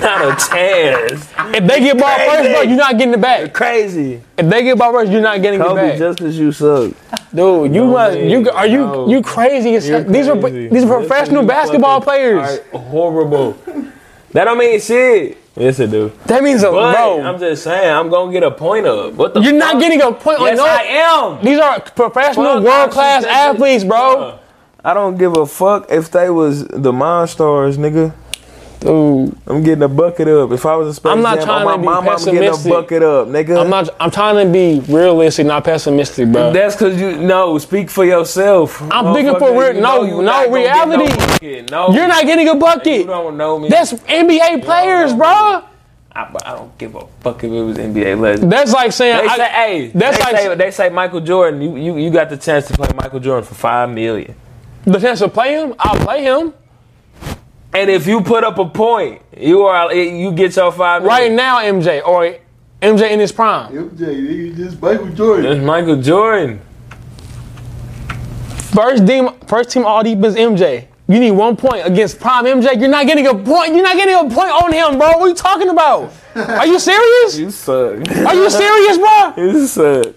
Not 0.00 0.20
a 0.22 0.48
chance. 0.48 1.28
If 1.56 1.66
they 1.66 1.80
get 1.80 1.98
ball 1.98 2.18
first, 2.18 2.50
bro, 2.50 2.60
you're 2.62 2.76
not 2.76 2.98
getting 2.98 3.14
it 3.14 3.20
back. 3.20 3.52
Crazy. 3.52 4.20
If 4.36 4.48
they 4.48 4.62
get 4.62 4.78
ball 4.78 4.92
first, 4.92 5.10
you're 5.12 5.20
not 5.20 5.40
getting 5.42 5.60
it 5.60 5.64
Kobe, 5.64 5.90
back. 5.90 5.98
just 5.98 6.18
because 6.18 6.38
you 6.38 6.52
suck. 6.52 6.92
Dude, 7.34 7.74
you 7.74 7.84
must. 7.86 8.18
You 8.18 8.50
are 8.50 8.66
you 8.66 8.78
No. 8.78 9.08
you 9.08 9.22
crazy? 9.22 9.74
as 9.76 9.88
You're 9.88 9.98
heck. 10.00 10.08
These 10.08 10.28
are 10.28 10.36
these 10.36 10.84
are 10.84 10.88
professional 11.00 11.42
you 11.42 11.48
basketball 11.48 12.00
players. 12.00 12.60
horrible. 12.72 13.56
That 14.32 14.44
don't 14.44 14.58
mean 14.58 14.80
shit. 14.80 15.38
Yes, 15.56 15.78
it 15.78 15.90
do. 15.92 16.10
That 16.26 16.42
means 16.42 16.64
a 16.64 16.70
But 16.72 16.94
bro. 16.96 17.20
I'm 17.22 17.38
just 17.38 17.62
saying, 17.62 17.88
I'm 17.88 18.10
gonna 18.10 18.32
get 18.32 18.42
a 18.42 18.50
point 18.50 18.86
up. 18.86 19.12
What 19.14 19.34
the? 19.34 19.40
You're 19.40 19.52
not 19.52 19.78
getting 19.80 20.02
a 20.02 20.10
point 20.12 20.40
on 20.40 20.46
Yes, 20.46 20.56
no. 20.58 20.66
I 20.66 20.82
am. 20.82 21.44
These 21.44 21.58
are 21.60 21.80
professional 21.80 22.60
world 22.60 22.90
class 22.90 23.22
I 23.24 23.28
shoot 23.28 23.32
that 23.32 23.54
athletes, 23.54 23.84
bitch. 23.84 23.88
bro. 23.88 24.38
I 24.84 24.92
don't 24.94 25.16
give 25.16 25.36
a 25.36 25.46
fuck 25.46 25.90
if 25.90 26.10
they 26.10 26.28
was 26.30 26.66
the 26.68 26.92
Monstars, 26.92 27.76
nigga. 27.78 28.14
Dude, 28.80 29.34
I'm 29.46 29.62
getting 29.62 29.82
a 29.82 29.88
bucket 29.88 30.28
up. 30.28 30.50
If 30.52 30.66
I 30.66 30.76
was 30.76 30.88
a 30.88 30.94
Space 30.94 31.10
I'm 31.10 31.22
not 31.22 31.36
Jam, 31.38 31.46
trying 31.46 31.64
my 31.64 31.72
to 31.72 31.78
be 31.78 31.84
mama, 31.86 32.10
I'm 32.10 32.18
getting 32.18 32.36
a 32.36 32.50
pessimistic. 32.50 32.70
bucket 32.70 33.02
up, 33.02 33.28
nigga. 33.28 33.62
I'm 33.62 33.70
not. 33.70 33.88
I'm 33.98 34.10
trying 34.10 34.46
to 34.46 34.52
be 34.52 34.80
realistic, 34.92 35.46
not 35.46 35.64
pessimistic, 35.64 36.30
bro. 36.30 36.52
That's 36.52 36.76
because 36.76 37.00
you 37.00 37.16
no 37.16 37.56
speak 37.56 37.88
for 37.88 38.04
yourself. 38.04 38.82
I'm 38.92 39.14
thinking 39.14 39.38
for 39.38 39.58
real- 39.58 39.74
you 39.76 39.80
no, 39.80 40.02
you 40.02 40.10
no, 40.16 40.20
not 40.20 40.44
gonna 40.50 40.58
get 40.58 40.74
reality. 40.74 41.04
No 41.08 41.26
bucket. 41.26 41.70
no, 41.70 41.94
You're 41.94 42.08
not 42.08 42.24
getting 42.26 42.48
a 42.50 42.54
bucket. 42.56 42.98
You 43.00 43.06
don't 43.06 43.38
know 43.38 43.58
me. 43.58 43.70
That's 43.70 43.94
NBA 43.94 44.62
players, 44.64 45.14
bro. 45.14 45.28
I, 46.16 46.36
I 46.44 46.52
don't 46.54 46.76
give 46.76 46.94
a 46.94 47.06
fuck 47.20 47.42
if 47.42 47.50
it 47.50 47.60
was 47.62 47.78
NBA 47.78 48.20
legend. 48.20 48.52
That's 48.52 48.72
like 48.74 48.92
saying. 48.92 49.16
They 49.16 49.28
I- 49.32 49.36
say, 49.38 49.48
hey, 49.48 49.86
that's 49.94 50.18
they, 50.18 50.24
like- 50.24 50.36
say, 50.36 50.54
they 50.56 50.70
say 50.70 50.88
Michael 50.90 51.20
Jordan. 51.22 51.62
You, 51.62 51.76
you 51.76 51.96
you 51.96 52.10
got 52.10 52.28
the 52.28 52.36
chance 52.36 52.66
to 52.68 52.74
play 52.74 52.90
Michael 52.94 53.20
Jordan 53.20 53.44
for 53.48 53.54
five 53.54 53.88
million. 53.88 54.34
The 54.84 54.98
chance 54.98 55.20
to 55.20 55.28
play 55.28 55.54
him, 55.54 55.74
I'll 55.78 55.98
play 56.00 56.22
him. 56.24 56.52
And 57.74 57.90
if 57.90 58.06
you 58.06 58.20
put 58.20 58.44
up 58.44 58.58
a 58.58 58.68
point, 58.68 59.20
you 59.36 59.62
are 59.62 59.92
you 59.92 60.30
get 60.32 60.54
your 60.54 60.70
five 60.70 61.02
Right 61.02 61.32
now, 61.32 61.58
MJ 61.58 62.06
or 62.06 62.36
MJ 62.80 63.10
in 63.10 63.18
his 63.18 63.32
prime. 63.32 63.72
MJ, 63.72 63.96
nigga, 63.96 64.56
just 64.56 64.80
Michael 64.80 65.08
Jordan. 65.08 65.52
It's 65.52 65.64
Michael 65.64 66.00
Jordan. 66.00 66.60
First 68.74 69.06
team, 69.06 69.30
first 69.46 69.70
team 69.70 69.84
all 69.86 70.02
defense 70.02 70.36
MJ. 70.36 70.86
You 71.06 71.20
need 71.20 71.32
one 71.32 71.56
point 71.56 71.86
against 71.86 72.20
prime 72.20 72.44
MJ. 72.44 72.78
You're 72.80 72.88
not 72.88 73.06
getting 73.06 73.26
a 73.26 73.34
point. 73.34 73.74
You're 73.74 73.82
not 73.82 73.96
getting 73.96 74.14
a 74.14 74.34
point 74.34 74.50
on 74.52 74.72
him, 74.72 74.98
bro. 74.98 75.08
What 75.08 75.22
are 75.22 75.28
you 75.28 75.34
talking 75.34 75.68
about? 75.68 76.12
Are 76.34 76.66
you 76.66 76.78
serious? 76.78 77.38
you 77.38 77.50
suck. 77.50 78.08
Are 78.26 78.34
you 78.34 78.50
serious, 78.50 78.98
bro? 78.98 79.34
you 79.36 79.66
suck. 79.66 80.14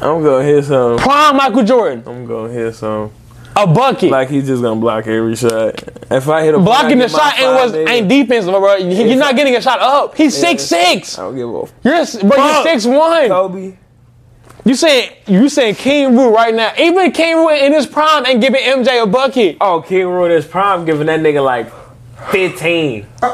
I'm 0.00 0.22
gonna 0.22 0.44
hit 0.44 0.64
some. 0.64 0.98
Prime 0.98 1.36
Michael 1.36 1.64
Jordan, 1.64 2.02
I'm 2.06 2.26
gonna 2.26 2.52
hit 2.52 2.74
some. 2.74 3.10
A 3.58 3.66
bucket. 3.66 4.10
Like 4.10 4.28
he's 4.28 4.46
just 4.46 4.62
gonna 4.62 4.78
block 4.80 5.06
every 5.06 5.34
shot. 5.34 5.82
If 6.10 6.28
I 6.28 6.44
hit 6.44 6.54
a 6.54 6.58
Blocking 6.58 6.98
the 6.98 7.04
I 7.04 7.08
get 7.08 7.12
my 7.12 7.18
shot 7.18 7.38
and 7.38 7.54
was 7.54 7.72
five 7.72 7.80
nigga. 7.86 7.88
ain't 7.90 8.08
defense, 8.08 8.44
bro. 8.44 8.74
You- 8.76 9.06
You're 9.06 9.16
not 9.18 9.34
getting 9.34 9.56
a 9.56 9.60
shot 9.62 9.80
up. 9.80 10.14
He's 10.14 10.36
six 10.36 10.62
six. 10.62 11.18
I 11.18 11.22
don't 11.22 11.34
give 11.36 11.48
a 11.48 11.64
You're 11.82 11.94
s- 11.94 12.22
bro. 12.22 12.36
You're 12.36 12.62
six 12.64 12.84
one. 12.84 13.28
Kobe. 13.28 13.76
You 14.66 14.74
saying 14.74 15.10
you 15.26 15.48
saying 15.48 15.76
King 15.76 16.16
Rue 16.16 16.34
right 16.34 16.52
now? 16.54 16.72
Even 16.78 17.12
King 17.12 17.36
Rue 17.36 17.50
in 17.50 17.72
his 17.72 17.86
prime 17.86 18.26
ain't 18.26 18.40
giving 18.40 18.60
MJ 18.62 19.02
a 19.02 19.06
bucket. 19.06 19.56
Oh, 19.60 19.80
King 19.80 20.06
Rue 20.08 20.26
is 20.26 20.44
prime, 20.44 20.84
giving 20.84 21.06
that 21.06 21.20
nigga 21.20 21.42
like 21.44 21.70
fifteen. 22.30 23.06
Prime 23.20 23.32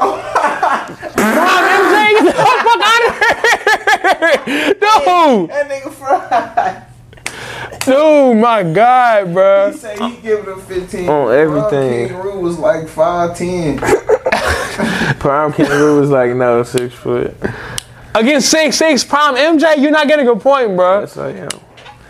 MJ, 1.73 2.13
get 2.13 2.25
the 2.25 2.31
fuck 2.33 2.81
out 2.81 3.01
of 3.09 3.13
here, 4.45 4.73
dude. 4.73 5.49
That 5.49 5.69
nigga 5.69 5.91
fried. 5.91 6.85
Dude, 7.85 8.37
my 8.37 8.63
God, 8.63 9.33
bro. 9.33 9.71
He 9.71 9.77
say 9.77 9.97
he 9.97 10.17
giving 10.21 10.45
him 10.53 10.61
15. 10.61 11.09
On 11.09 11.33
everything. 11.33 12.07
King 12.09 12.17
Rue 12.17 12.39
was 12.39 12.57
like 12.57 12.85
5'10. 12.87 13.79
Prime 15.19 15.53
King 15.53 15.69
Rue 15.69 15.99
was 15.99 16.09
like 16.09 16.31
no 16.35 16.63
six 16.63 16.93
foot. 16.93 17.35
Against 18.15 18.49
six 18.49 18.77
six 18.77 19.03
prime 19.03 19.35
MJ, 19.35 19.81
you're 19.81 19.91
not 19.91 20.07
getting 20.07 20.27
a 20.27 20.35
point, 20.35 20.75
bro. 20.75 21.01
Yes, 21.01 21.17
I 21.17 21.29
am. 21.31 21.49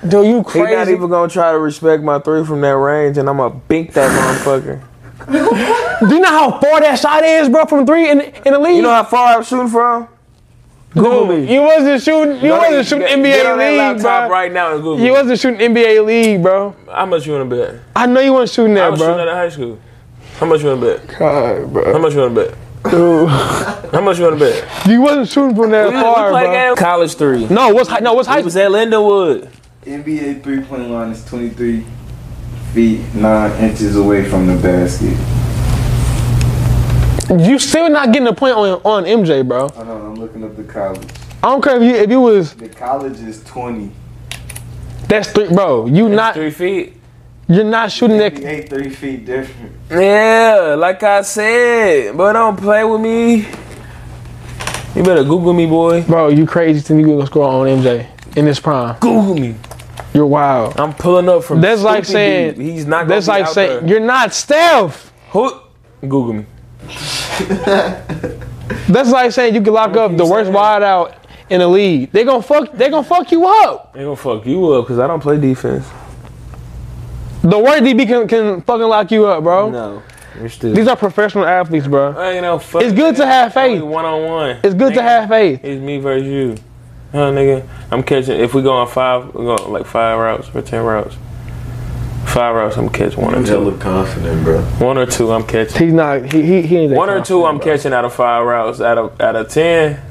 Dude, 0.08 0.28
you 0.28 0.38
He 0.40 0.44
crazy. 0.44 0.76
not 0.76 0.88
even 0.90 1.10
gonna 1.10 1.30
try 1.30 1.52
to 1.52 1.60
respect 1.60 2.04
my 2.04 2.20
three 2.20 2.44
from 2.46 2.62
that 2.62 2.76
range, 2.76 3.18
and 3.18 3.30
I'm 3.30 3.38
gonna 3.38 3.56
bink 3.56 3.94
that 3.94 4.10
motherfucker. 4.12 4.82
Do 6.10 6.16
you 6.16 6.20
know 6.22 6.28
how 6.30 6.60
far 6.60 6.82
that 6.82 7.00
shot 7.00 7.24
is, 7.24 7.48
bro, 7.48 7.66
from 7.66 7.86
three 7.86 8.10
in, 8.10 8.20
in 8.22 8.52
the 8.54 8.60
league? 8.60 8.76
You 8.76 8.82
know 8.82 8.90
how 8.90 9.04
far 9.06 9.38
I'm 9.38 9.44
shooting 9.44 9.70
from? 9.70 10.10
Google 10.94 11.26
me. 11.28 11.52
you 11.54 11.62
wasn't 11.62 12.02
shooting. 12.04 12.44
You 12.44 12.52
wasn't 12.52 12.86
shooting 12.86 13.08
Get- 13.08 13.20
NBA 13.20 13.24
get 13.24 13.94
league, 13.96 14.02
bro. 14.04 14.30
right 14.30 14.52
now 14.52 14.74
and 14.74 14.84
Google. 14.84 15.04
You 15.06 15.12
wasn't 15.12 15.40
shooting 15.40 15.60
NBA 15.60 16.06
league, 16.06 16.42
bro. 16.44 16.76
How 16.92 17.06
much 17.06 17.26
you 17.26 17.34
want 17.34 17.50
to 17.50 17.56
bet? 17.56 17.76
I 17.96 18.06
know 18.06 18.20
you 18.20 18.34
weren't 18.34 18.50
shooting 18.50 18.74
I 18.74 18.82
that, 18.82 18.92
was 18.92 19.00
shooting 19.00 19.16
bro. 19.16 19.28
at 19.28 19.34
high 19.34 19.50
school. 19.50 19.80
How 20.38 20.46
much 20.46 20.62
you 20.62 20.68
want 20.70 20.82
to 20.82 20.98
bet? 20.98 21.20
God, 21.20 21.74
bro. 21.74 21.94
How 21.94 22.00
much 22.00 22.14
you 22.14 22.20
want 22.20 22.36
to 22.36 22.46
bet? 22.46 22.58
How 22.86 24.02
much 24.02 24.18
you 24.20 24.24
want 24.26 24.40
to 24.40 24.46
bet? 24.46 24.88
You 24.88 25.02
wasn't 25.02 25.30
shooting 25.30 25.56
from 25.56 25.72
that 25.72 25.90
We, 25.90 25.96
we 25.96 26.02
far, 26.02 26.32
bro. 26.32 26.52
game. 26.52 26.76
College 26.76 27.16
three. 27.16 27.46
No, 27.48 27.70
what's 27.74 27.90
high? 27.90 28.00
No, 28.00 28.14
what's 28.14 28.28
high? 28.28 28.40
He 28.40 28.44
was 28.44 28.56
at 28.58 28.70
Lindenwood. 28.72 29.50
NBA 29.86 30.44
three 30.44 30.62
point 30.62 30.90
line 30.90 31.12
is 31.12 31.24
23 31.26 31.84
feet 32.74 33.02
9 33.16 33.64
inches 33.64 33.96
away 33.96 34.28
from 34.30 34.48
the 34.48 34.56
basket. 34.62 35.16
You 37.30 37.58
still 37.60 37.90
not 37.90 38.12
getting 38.12 38.28
a 38.28 38.34
point 38.34 38.56
on 38.56 38.82
on 38.84 39.04
MJ, 39.06 39.48
bro. 39.48 39.70
Hold 39.70 39.88
on, 39.88 40.02
I'm 40.06 40.16
looking 40.16 40.44
up 40.44 40.56
the 40.56 40.64
college. 40.64 41.08
I 41.42 41.50
don't 41.50 41.64
care 41.64 41.78
if 41.78 41.84
you 41.84 41.96
if 41.96 42.10
you 42.10 42.20
was 42.22 42.54
The 42.54 42.70
college 42.70 43.20
is 43.20 43.44
20. 43.44 43.92
that's 45.08 45.32
three, 45.32 45.48
bro. 45.50 45.86
You 45.88 46.10
not 46.10 46.34
Three 46.34 46.52
feet. 46.52 46.98
you're 47.48 47.64
not 47.64 47.92
shooting 47.92 48.18
that. 48.18 48.34
NBA 48.36 48.70
three 48.70 48.90
feet 48.90 49.26
different. 49.26 49.72
Yeah, 49.90 50.76
like 50.78 51.02
I 51.04 51.22
said, 51.22 52.18
but 52.18 52.34
don't 52.34 52.58
play 52.58 52.84
with 52.84 53.02
me. 53.02 53.48
You 54.96 55.04
better 55.04 55.24
Google 55.24 55.54
me, 55.54 55.66
boy. 55.66 56.04
Bro, 56.04 56.30
you 56.30 56.46
crazy 56.46 56.82
to 56.82 56.94
me 56.94 57.04
gonna 57.04 57.26
score 57.26 57.48
on 57.48 57.68
MJ 57.68 58.08
in 58.36 58.46
this 58.46 58.60
prime. 58.60 58.98
Google 59.00 59.36
me. 59.36 59.56
You're 60.14 60.28
wild. 60.28 60.80
I'm 60.80 60.94
pulling 60.94 61.28
up 61.30 61.44
from. 61.44 61.62
That's 61.62 61.82
like 61.82 62.06
saying 62.06 62.56
dude. 62.56 62.66
he's 62.66 62.86
not. 62.86 63.04
Gonna 63.08 63.16
That's 63.16 63.26
be 63.28 63.32
like 63.32 63.46
out 63.46 63.54
saying 63.54 63.80
there. 63.86 63.90
you're 63.90 64.06
not 64.06 64.34
Steph. 64.34 65.12
Who? 65.32 65.52
Google 66.02 66.34
me. 66.34 66.46
That's 68.88 69.12
like 69.12 69.32
saying 69.32 69.56
you 69.56 69.62
can 69.62 69.74
lock 69.74 69.96
up 69.96 70.16
the 70.16 70.26
worst 70.26 70.52
saying. 70.52 70.58
wideout 70.58 71.16
in 71.50 71.60
the 71.60 71.68
league. 71.68 72.12
They 72.12 72.24
gonna 72.24 72.42
fuck. 72.42 72.72
They 72.74 72.90
gonna 72.90 73.04
fuck 73.04 73.32
you 73.32 73.46
up. 73.46 73.94
They 73.94 74.04
gonna 74.04 74.16
fuck 74.16 74.46
you 74.46 74.72
up 74.74 74.86
because 74.86 75.00
I 75.00 75.08
don't 75.08 75.20
play 75.20 75.40
defense. 75.40 75.86
The 77.44 77.60
worst 77.60 77.84
DB 77.84 78.08
can, 78.08 78.28
can 78.28 78.62
fucking 78.62 78.88
lock 78.88 79.12
you 79.12 79.26
up, 79.26 79.44
bro. 79.44 79.70
No, 79.70 80.48
still. 80.48 80.74
These 80.74 80.88
are 80.88 80.96
professional 80.96 81.46
athletes, 81.46 81.88
bro. 81.88 82.14
I 82.14 82.32
ain't 82.32 82.44
no 82.44 82.58
fuck. 82.58 82.82
It's 82.82 82.94
good 82.94 83.16
to 83.18 83.26
have 83.26 83.54
faith. 83.54 83.82
One 83.82 84.06
on 84.06 84.24
one. 84.24 84.60
It's 84.64 84.74
good 84.74 84.94
to 84.94 85.02
have 85.02 85.28
faith. 85.28 85.60
It's 85.64 85.82
me 85.82 85.98
versus 85.98 86.28
you. 86.28 86.56
Huh, 87.12 87.32
nigga? 87.32 87.68
I'm 87.92 88.02
catching. 88.02 88.40
If 88.40 88.54
we 88.54 88.64
go 88.64 88.72
on 88.72 88.88
five, 88.88 89.36
we 89.36 89.44
go 89.44 89.56
like 89.70 89.86
five 89.86 90.18
routes 90.18 90.50
or 90.56 90.62
ten 90.62 90.84
routes. 90.84 91.16
Five 92.34 92.56
routes, 92.56 92.78
I'm 92.78 92.90
catching 92.90 93.22
one 93.22 93.36
or 93.36 93.38
I'm 93.38 93.46
two. 93.46 93.52
hella 93.52 93.78
confident, 93.78 94.44
bro. 94.44 94.62
One 94.86 94.98
or 94.98 95.06
two, 95.06 95.32
I'm 95.32 95.44
catching. 95.46 95.84
He's 95.84 95.94
not. 95.94 96.32
He 96.34 96.42
he, 96.42 96.62
he 96.64 96.78
ain't 96.80 96.94
One 96.94 97.08
or 97.08 97.24
two, 97.24 97.46
I'm 97.46 97.58
confident, 97.60 97.78
catching 97.82 97.94
out 97.94 98.06
of 98.06 98.14
five 98.16 98.44
routes. 98.44 98.82
Out 98.82 98.98
of 98.98 99.22
out 99.22 99.36
of 99.36 99.50
ten, 99.50 100.02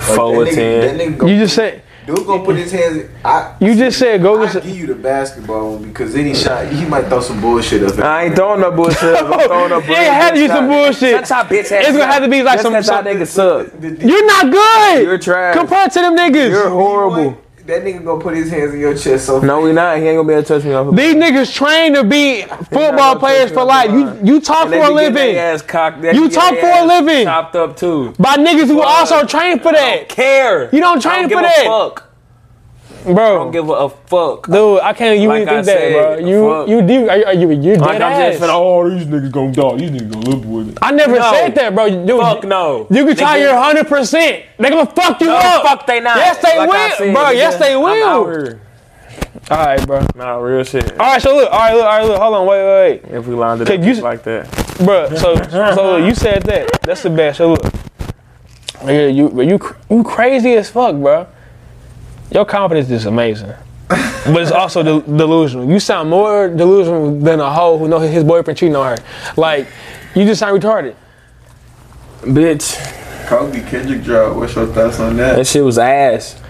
four 0.00 0.16
or 0.36 0.44
that 0.44 0.54
nigga, 0.54 0.54
ten. 0.54 0.98
Nigga 0.98 1.18
go, 1.18 1.26
You 1.26 1.36
just 1.38 1.56
said. 1.56 1.82
dude 2.06 2.24
gonna 2.24 2.44
put 2.44 2.54
his 2.54 2.70
hands. 2.70 3.10
I, 3.24 3.56
You 3.58 3.74
just 3.74 3.98
said 3.98 4.22
go 4.22 4.40
I 4.40 4.52
get. 4.52 4.62
give 4.62 4.78
you 4.78 4.86
the 4.86 4.94
basketball 4.94 5.72
one 5.72 5.88
because 5.88 6.14
any 6.14 6.34
shot 6.36 6.68
he 6.68 6.84
might 6.84 7.06
throw 7.08 7.20
some 7.20 7.40
bullshit 7.40 7.82
up. 7.82 7.98
I 7.98 8.26
ain't 8.26 8.36
throwing 8.36 8.60
no 8.60 8.70
bullshit. 8.70 9.16
I'm 9.16 9.40
throwing 9.48 9.72
up. 9.72 9.82
It 9.82 9.96
had 9.96 10.34
to 10.34 10.40
be 10.40 10.46
some 10.46 10.68
bullshit. 10.68 11.26
Shut 11.26 11.50
your 11.50 11.62
bitch 11.64 11.72
ass. 11.72 11.88
It's 11.88 11.98
gonna 11.98 12.06
have 12.06 12.22
to 12.22 12.28
be 12.28 12.44
like 12.44 12.60
some. 12.60 12.72
That's 12.74 12.88
how 12.88 13.02
niggas 13.02 13.26
suck. 13.26 13.66
you're 13.82 14.24
not 14.26 14.52
good. 14.52 15.02
You're 15.02 15.18
trash. 15.18 15.56
compared 15.56 15.90
to 15.90 16.00
them 16.00 16.16
niggas. 16.16 16.50
You're 16.50 16.70
horrible. 16.70 17.42
That 17.68 17.84
nigga 17.84 18.02
gonna 18.02 18.18
put 18.18 18.34
his 18.34 18.50
hands 18.50 18.72
in 18.72 18.80
your 18.80 18.96
chest 18.96 19.26
so 19.26 19.40
No, 19.40 19.60
we 19.60 19.74
not. 19.74 19.98
He 19.98 20.04
ain't 20.08 20.16
gonna 20.16 20.26
be 20.26 20.32
able 20.32 20.42
to 20.42 20.48
touch 20.48 20.64
me 20.64 20.72
off. 20.72 20.96
These 20.96 21.14
niggas 21.16 21.54
trained 21.54 21.96
to 21.96 22.02
be 22.02 22.44
football 22.44 23.16
players 23.16 23.50
for 23.50 23.62
life. 23.62 23.90
You 23.90 24.18
you 24.24 24.40
talk 24.40 24.70
for 24.70 24.76
a 24.76 24.88
living 24.90 25.36
ass 25.36 25.60
cocked. 25.60 26.00
They 26.00 26.14
You 26.14 26.30
talk 26.30 26.56
for 26.58 26.66
a 26.66 26.86
living. 26.86 27.26
Chopped 27.26 27.56
up 27.56 27.76
too. 27.76 28.14
by 28.18 28.36
niggas 28.36 28.68
who 28.68 28.80
also 28.80 29.26
train 29.26 29.60
for 29.60 29.68
I 29.68 29.72
don't 29.72 29.98
that, 29.98 30.08
care. 30.08 30.74
You 30.74 30.80
don't 30.80 31.02
train 31.02 31.28
for 31.28 31.40
a 31.40 31.42
that. 31.42 32.07
Fuck. 32.98 33.08
I 33.10 33.12
bro. 33.14 33.38
don't 33.38 33.50
give 33.52 33.68
a 33.70 33.88
fuck. 33.88 34.46
Dude, 34.46 34.80
I 34.80 34.92
can't. 34.92 35.18
You 35.20 35.28
Like 35.28 35.48
I 35.48 35.62
think 35.62 35.66
that, 35.66 35.78
said, 35.78 35.92
bro? 35.92 36.18
You 36.18 36.66
you 36.76 36.82
do? 36.86 37.08
Are, 37.08 37.16
you- 37.16 37.24
are 37.26 37.32
you 37.34 37.50
you 37.50 37.72
dead 37.76 37.80
Like 37.80 37.96
I'm 37.96 38.02
ass? 38.12 38.32
just 38.38 38.42
finna, 38.44 38.54
oh, 38.54 38.90
these 38.90 39.06
niggas 39.06 39.30
gonna 39.32 39.52
die. 39.52 39.76
These 39.76 39.90
niggas 39.90 40.12
gonna 40.12 40.30
live 40.30 40.46
with 40.46 40.68
it. 40.70 40.78
I 40.82 40.90
never 40.92 41.16
No. 41.18 41.30
said 41.32 41.54
that, 41.54 41.74
bro. 41.74 41.88
Dude, 41.88 42.20
Fuck 42.20 42.44
no. 42.44 42.86
You 42.90 43.06
can 43.06 43.16
try 43.16 43.36
your 43.38 43.56
hundred 43.56 43.86
percent. 43.88 44.44
They 44.58 44.70
gonna 44.70 44.86
fuck 44.86 45.20
you 45.20 45.26
No, 45.28 45.36
up. 45.36 45.62
fuck 45.62 45.86
they 45.86 46.00
not. 46.00 46.16
Yes, 46.16 46.38
they 46.38 46.58
Like 46.58 46.70
will, 46.70 46.96
said, 46.96 47.14
bro. 47.14 47.30
Yes, 47.30 47.56
they 47.58 47.74
I'm 47.74 47.80
will. 47.82 48.58
All 49.50 49.56
right, 49.56 49.86
bro. 49.86 50.06
Nah, 50.14 50.36
real 50.36 50.62
shit. 50.64 50.92
All 50.92 51.12
right, 51.12 51.22
so 51.22 51.34
look. 51.34 51.50
All 51.50 51.58
right, 51.58 51.74
look. 51.74 51.84
All 51.84 51.98
right, 51.98 52.04
look. 52.06 52.18
Hold 52.20 52.34
on. 52.34 52.46
Wait, 52.46 52.64
wait, 52.64 53.02
wait. 53.04 53.14
If 53.18 53.26
we 53.26 53.34
lined 53.34 53.62
it 53.62 53.70
up 53.70 53.82
you- 53.84 53.94
like 54.02 54.22
that. 54.24 54.50
bro. 54.84 55.08
So 55.14 55.34
so 55.74 55.92
look, 55.92 56.04
you 56.06 56.14
said 56.14 56.42
that. 56.44 56.82
That's 56.82 57.02
the 57.02 57.10
best. 57.10 57.38
So 57.38 57.52
look. 57.52 57.62
Yeah, 58.84 59.06
you, 59.08 59.42
you, 59.42 59.58
you 59.90 60.04
crazy 60.04 60.52
as 60.54 60.70
fuck, 60.70 60.94
bro. 60.96 61.26
Your 62.30 62.44
confidence 62.44 62.90
is 62.90 63.06
amazing, 63.06 63.52
but 63.88 64.42
it's 64.42 64.50
also 64.52 64.82
del- 64.82 65.00
delusional. 65.00 65.68
You 65.70 65.80
sound 65.80 66.10
more 66.10 66.48
delusional 66.48 67.18
than 67.18 67.40
a 67.40 67.50
hoe 67.52 67.78
who 67.78 67.88
know 67.88 67.98
his 68.00 68.22
boyfriend 68.24 68.58
cheating 68.58 68.76
on 68.76 68.96
her. 68.98 69.04
Like, 69.36 69.66
you 70.14 70.24
just 70.24 70.40
sound 70.40 70.60
retarded. 70.62 70.94
Bitch, 72.22 72.76
Kobe 73.26 73.60
Kendrick 73.70 74.02
drop. 74.02 74.36
What's 74.36 74.54
your 74.54 74.66
thoughts 74.66 74.98
on 75.00 75.16
that? 75.16 75.36
that 75.36 75.46
shit 75.46 75.64
was 75.64 75.78
ass. 75.78 76.40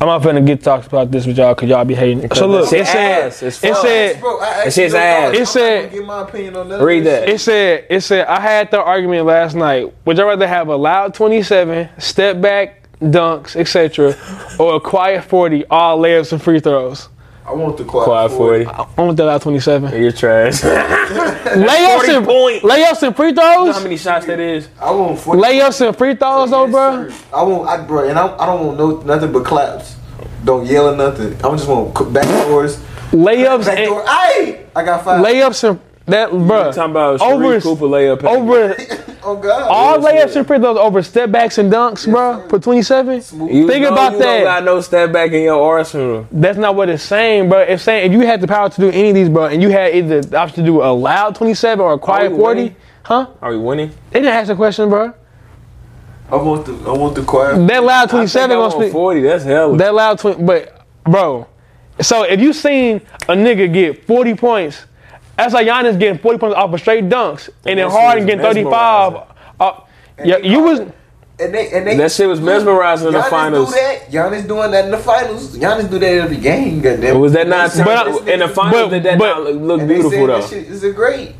I'm 0.00 0.06
not 0.06 0.22
finna 0.22 0.44
get 0.46 0.62
talks 0.62 0.86
about 0.86 1.10
this 1.10 1.26
with 1.26 1.36
y'all 1.36 1.54
because 1.54 1.68
y'all 1.68 1.84
be 1.84 1.94
hating. 1.94 2.32
So 2.32 2.46
look, 2.46 2.70
Shit 2.70 2.80
it 2.80 2.86
said, 2.86 3.22
ass 3.26 3.42
as 3.42 3.62
it 3.62 3.68
fuck. 3.74 3.82
said, 3.82 4.20
Bro, 4.20 4.38
I 4.38 4.40
That 4.40 4.66
asked 4.68 4.76
shit's 4.76 4.94
you 4.94 4.98
your 4.98 5.06
ass. 5.06 5.36
It 5.36 5.46
said- 5.46 5.92
get 5.92 6.04
my 6.06 6.22
opinion 6.22 6.56
on 6.56 6.68
that. 6.70 6.80
Read 6.82 7.04
that. 7.04 7.28
It 7.28 7.38
said, 7.38 7.84
it 7.90 8.00
said, 8.00 8.26
I 8.26 8.40
had 8.40 8.70
the 8.70 8.82
argument 8.82 9.26
last 9.26 9.54
night. 9.54 9.92
Would 10.06 10.16
y'all 10.16 10.26
rather 10.26 10.48
have 10.48 10.68
a 10.68 10.76
loud 10.76 11.12
27, 11.12 11.90
step 11.98 12.40
back, 12.40 12.79
dunks, 13.00 13.56
etc., 13.56 14.16
or 14.58 14.76
a 14.76 14.80
quiet 14.80 15.24
40, 15.24 15.66
all 15.66 15.98
layups 15.98 16.32
and 16.32 16.42
free 16.42 16.60
throws? 16.60 17.08
I 17.46 17.52
want 17.52 17.78
the 17.78 17.84
quiet, 17.84 18.04
Quad 18.04 18.30
40. 18.30 18.66
I 18.66 18.86
want 19.02 19.16
the 19.16 19.24
loud 19.24 19.42
27. 19.42 20.00
You're 20.00 20.12
trash. 20.12 20.60
Layups 20.60 22.16
and, 22.16 22.24
point. 22.26 22.62
layups 22.62 23.02
and 23.02 23.16
free 23.16 23.28
You 23.28 23.34
know 23.34 23.72
how 23.72 23.82
many 23.82 23.96
shots 23.96 24.26
that 24.26 24.38
is? 24.38 24.68
I 24.80 24.90
want 24.92 25.18
40. 25.18 25.42
Layups 25.42 25.86
and 25.88 25.96
free 25.96 26.14
throws, 26.14 26.50
though, 26.50 26.68
bro? 26.68 27.08
sir. 27.08 27.16
I 27.34 27.42
want, 27.42 27.68
I, 27.68 27.84
bro, 27.84 28.08
and 28.08 28.18
I, 28.18 28.36
I 28.36 28.46
don't 28.46 28.66
want 28.66 28.78
no 28.78 29.00
nothing 29.14 29.32
but 29.32 29.44
claps. 29.44 29.96
Don't 30.44 30.64
yell 30.66 30.90
or 30.90 30.96
nothing. 30.96 31.34
I 31.44 31.50
just 31.56 31.66
want 31.66 31.96
c- 31.96 32.04
back 32.10 32.26
doors. 32.46 32.76
Layups 33.10 33.64
Back 33.66 33.84
door. 33.86 34.00
and 34.00 34.08
Aye! 34.08 34.66
I 34.76 34.84
got 34.84 35.04
five. 35.04 35.24
layups 35.24 35.68
and 35.68 35.80
that, 36.06 36.30
bro. 36.30 36.72
talking 36.72 36.90
about 36.90 37.20
over, 37.20 37.60
Cooper 37.60 37.84
layup. 37.84 38.24
over 38.24 38.74
oh 39.22 39.36
God. 39.36 39.62
all 39.70 40.00
Yeah, 40.02 40.24
layups 40.24 40.36
and 40.36 40.46
free 40.46 40.58
throws 40.58 40.76
over 40.76 41.02
step 41.02 41.30
backs 41.30 41.58
and 41.58 41.72
dunks, 41.72 42.10
bro. 42.10 42.40
sir. 42.40 42.48
For 42.48 42.58
27. 42.58 43.14
You 43.48 43.68
Think 43.68 43.82
know 43.84 43.92
about 43.92 44.12
you 44.12 44.18
that. 44.18 44.24
Don't 44.36 44.44
got 44.44 44.64
no 44.64 44.80
step 44.80 45.12
back 45.12 45.30
in 45.32 45.42
your 45.42 45.62
arsenal. 45.62 46.26
That's 46.32 46.58
not 46.58 46.74
what 46.74 46.88
it's 46.88 47.02
saying, 47.04 47.48
bro. 47.48 47.60
It's 47.60 47.82
saying 47.82 48.10
if 48.10 48.18
you 48.18 48.26
had 48.26 48.40
the 48.40 48.48
power 48.48 48.68
to 48.68 48.80
do 48.80 48.88
any 48.88 49.10
of 49.10 49.14
these, 49.14 49.28
bro, 49.28 49.46
and 49.46 49.62
you 49.62 49.68
had 49.70 49.94
either 49.94 50.22
the 50.22 50.36
option 50.38 50.64
to 50.64 50.70
do 50.70 50.82
a 50.82 50.90
loud 50.92 51.34
27 51.36 51.80
or 51.80 51.92
a 51.92 51.98
quiet 51.98 52.32
we 52.32 52.38
40, 52.38 52.60
winning? 52.60 52.76
huh? 53.04 53.26
Are 53.40 53.50
we 53.52 53.58
winning? 53.58 53.90
They 54.10 54.20
didn't 54.20 54.34
ask 54.34 54.48
the 54.48 54.56
question, 54.56 54.88
bro. 54.88 55.14
I 56.30 56.36
want 56.36 56.64
the, 56.66 56.72
I 56.88 56.92
want 56.96 57.14
the 57.16 57.22
quiet. 57.24 57.66
That 57.66 57.82
loud 57.84 58.08
27 58.10 58.50
I 58.50 58.54
gonna 58.54 58.60
want 58.60 58.72
speak. 58.82 58.92
40. 58.92 59.20
That's 59.22 59.44
hella. 59.44 59.76
That 59.76 59.94
loud 59.94 60.18
20, 60.18 60.42
but 60.44 60.86
bro. 61.04 61.46
So 62.00 62.22
if 62.22 62.40
you 62.40 62.52
seen 62.52 63.00
a 63.28 63.34
nigga 63.34 63.72
get 63.72 64.06
40 64.06 64.34
points, 64.36 64.86
that's 65.42 65.54
like 65.54 65.66
Giannis 65.66 65.98
getting 65.98 66.18
40 66.18 66.38
points 66.38 66.56
off 66.56 66.72
of 66.72 66.80
straight 66.80 67.04
dunks, 67.04 67.48
and 67.66 67.78
then 67.78 67.90
Harden 67.90 68.26
getting 68.26 68.42
35. 68.42 69.22
Uh, 69.58 69.80
yeah, 70.24 70.38
they 70.38 70.48
you 70.48 70.60
was. 70.60 70.80
And 70.80 71.54
they, 71.54 71.70
and 71.72 71.86
they, 71.86 71.96
That 71.96 72.12
shit 72.12 72.28
was 72.28 72.38
mesmerizing 72.38 73.06
in 73.08 73.14
the 73.14 73.20
Giannis 73.20 73.30
finals. 73.30 73.70
Do 73.70 73.80
that. 73.80 74.10
Giannis 74.10 74.46
doing 74.46 74.70
that 74.72 74.84
in 74.84 74.90
the 74.90 74.98
finals. 74.98 75.56
Giannis 75.56 75.90
do 75.90 75.98
that 75.98 76.06
every 76.06 76.36
game. 76.36 76.82
Goddamn. 76.82 77.18
was 77.18 77.32
that 77.32 77.48
not 77.48 77.70
But 77.82 78.08
I- 78.28 78.32
in 78.32 78.40
the 78.40 78.48
finals? 78.48 78.72
but- 78.72 78.88
did 78.90 79.02
that 79.04 79.18
but- 79.18 79.38
not 79.38 79.54
look, 79.54 79.80
look 79.80 79.88
beautiful 79.88 80.10
said 80.10 80.28
though? 80.28 80.40
That 80.40 80.50
shit 80.50 80.68
is 80.68 80.84
a 80.84 80.90
great. 80.92 81.32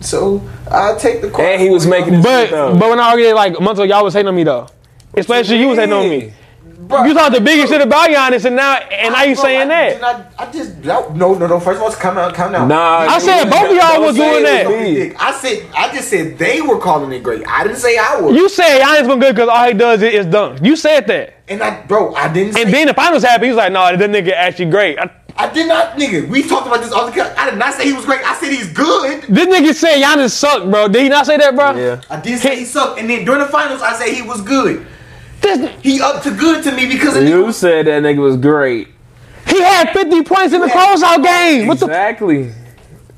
So 0.00 0.42
I'll 0.70 0.98
take 0.98 1.20
the. 1.20 1.34
And 1.36 1.62
he 1.62 1.70
was 1.70 1.86
making 1.86 2.22
But 2.22 2.50
but 2.50 2.90
when 2.90 2.98
I 2.98 3.10
argued 3.10 3.34
like 3.34 3.56
a 3.56 3.62
month 3.62 3.78
ago, 3.78 3.84
y'all 3.84 4.04
was 4.04 4.14
hating 4.14 4.28
on 4.28 4.34
me 4.34 4.42
though. 4.44 4.66
Especially 5.14 5.58
you 5.58 5.68
was 5.68 5.78
hating 5.78 5.92
on 5.92 6.08
me. 6.08 6.32
Bro, 6.78 7.04
You 7.04 7.14
thought 7.14 7.32
the 7.32 7.40
biggest 7.40 7.72
shit 7.72 7.80
about 7.80 8.10
Giannis, 8.10 8.44
and 8.44 8.54
now 8.54 8.74
and 8.76 9.14
now 9.14 9.22
you 9.22 9.34
saying 9.34 9.62
I, 9.62 9.66
that. 9.66 9.88
did 9.92 10.00
not- 10.02 10.32
I 10.38 10.52
just 10.52 10.76
no 10.84 11.08
no 11.14 11.34
no. 11.34 11.58
First 11.58 11.78
of 11.78 11.82
all, 11.84 11.92
come 11.92 12.18
out, 12.18 12.34
come 12.34 12.54
out. 12.54 12.68
Nah, 12.68 12.98
I 12.98 13.18
said 13.18 13.44
both 13.48 13.70
of 13.70 13.76
y'all 13.76 14.02
was 14.02 14.14
doing 14.16 14.42
that. 14.42 15.16
I 15.18 15.32
said 15.32 15.66
I 15.74 15.92
just 15.94 16.08
said 16.08 16.36
they 16.38 16.60
were 16.60 16.78
calling 16.78 17.12
it 17.12 17.22
great. 17.22 17.46
I 17.48 17.62
didn't 17.64 17.78
say 17.78 17.96
I 17.96 18.20
was. 18.20 18.36
You 18.36 18.48
said 18.48 18.80
Giannis 18.82 19.08
been 19.08 19.18
good 19.20 19.34
because 19.34 19.48
all 19.48 19.66
he 19.66 19.72
does 19.74 20.02
is, 20.02 20.14
is 20.14 20.26
dunk. 20.26 20.60
You 20.62 20.76
said 20.76 21.06
that. 21.06 21.34
and 21.48 21.62
I, 21.62 21.80
bro, 21.86 22.14
I 22.14 22.30
didn't. 22.32 22.54
Say, 22.54 22.62
And 22.62 22.72
then 22.74 22.88
the 22.88 22.94
finals 22.94 23.22
happened. 23.22 23.44
He 23.44 23.50
was 23.50 23.56
like, 23.58 23.72
"No, 23.72 23.96
that 23.96 24.10
nigga 24.10 24.32
actually 24.32 24.70
great." 24.70 24.98
I, 24.98 25.10
I 25.38 25.52
did 25.52 25.68
not, 25.68 25.96
nigga. 25.96 26.28
We 26.28 26.42
talked 26.42 26.66
about 26.66 26.80
this 26.82 26.92
all 26.92 27.06
the 27.06 27.12
time. 27.12 27.32
I 27.38 27.48
did 27.50 27.58
not 27.58 27.74
say 27.74 27.84
he 27.84 27.92
was 27.92 28.04
great. 28.04 28.20
I 28.24 28.34
said 28.36 28.50
he's 28.52 28.72
good. 28.72 29.22
this 29.22 29.46
nigga 29.46 29.74
said 29.74 30.02
Giannis 30.02 30.30
sucked, 30.30 30.70
bro. 30.70 30.88
Did 30.88 31.02
he 31.02 31.08
not 31.08 31.24
say 31.26 31.36
that, 31.38 31.54
bro? 31.54 31.74
Yeah. 31.76 32.00
I 32.10 32.20
did 32.20 32.38
say 32.40 32.56
he 32.56 32.64
sucked, 32.64 32.98
and 32.98 33.08
then 33.08 33.24
during 33.24 33.40
the 33.40 33.48
finals, 33.48 33.80
I 33.82 33.94
said 33.94 34.08
he 34.14 34.22
was 34.22 34.42
good. 34.42 34.86
This, 35.46 35.70
He 35.82 36.00
up 36.00 36.22
to 36.24 36.30
good 36.34 36.64
to 36.64 36.72
me 36.72 36.86
because 36.86 37.16
of 37.16 37.24
You 37.24 37.52
said 37.52 37.86
that 37.86 38.02
nigga 38.02 38.18
was 38.18 38.36
great. 38.36 38.88
he 39.46 39.60
had 39.62 39.90
50 39.92 40.22
points 40.22 40.52
in 40.52 40.60
the 40.60 40.66
closeout 40.66 41.22
game. 41.22 41.66
What 41.68 41.78
the? 41.78 41.86
Exactly. 41.86 42.52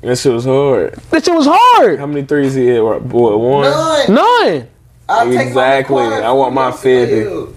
That 0.01 0.17
shit 0.17 0.31
was 0.33 0.45
hard. 0.45 0.93
This 1.11 1.25
shit 1.25 1.33
was 1.33 1.47
hard. 1.49 1.99
How 1.99 2.05
many 2.05 2.25
threes 2.25 2.53
he 2.53 2.67
hit? 2.67 2.81
Boy, 2.81 3.35
one? 3.35 3.63
none. 3.69 4.13
None. 4.13 4.67
I'll 5.09 5.31
Exactly. 5.31 5.95
quiet 5.95 6.23
I 6.23 6.31
want 6.31 6.53
my 6.53 6.71
50. 6.71 7.55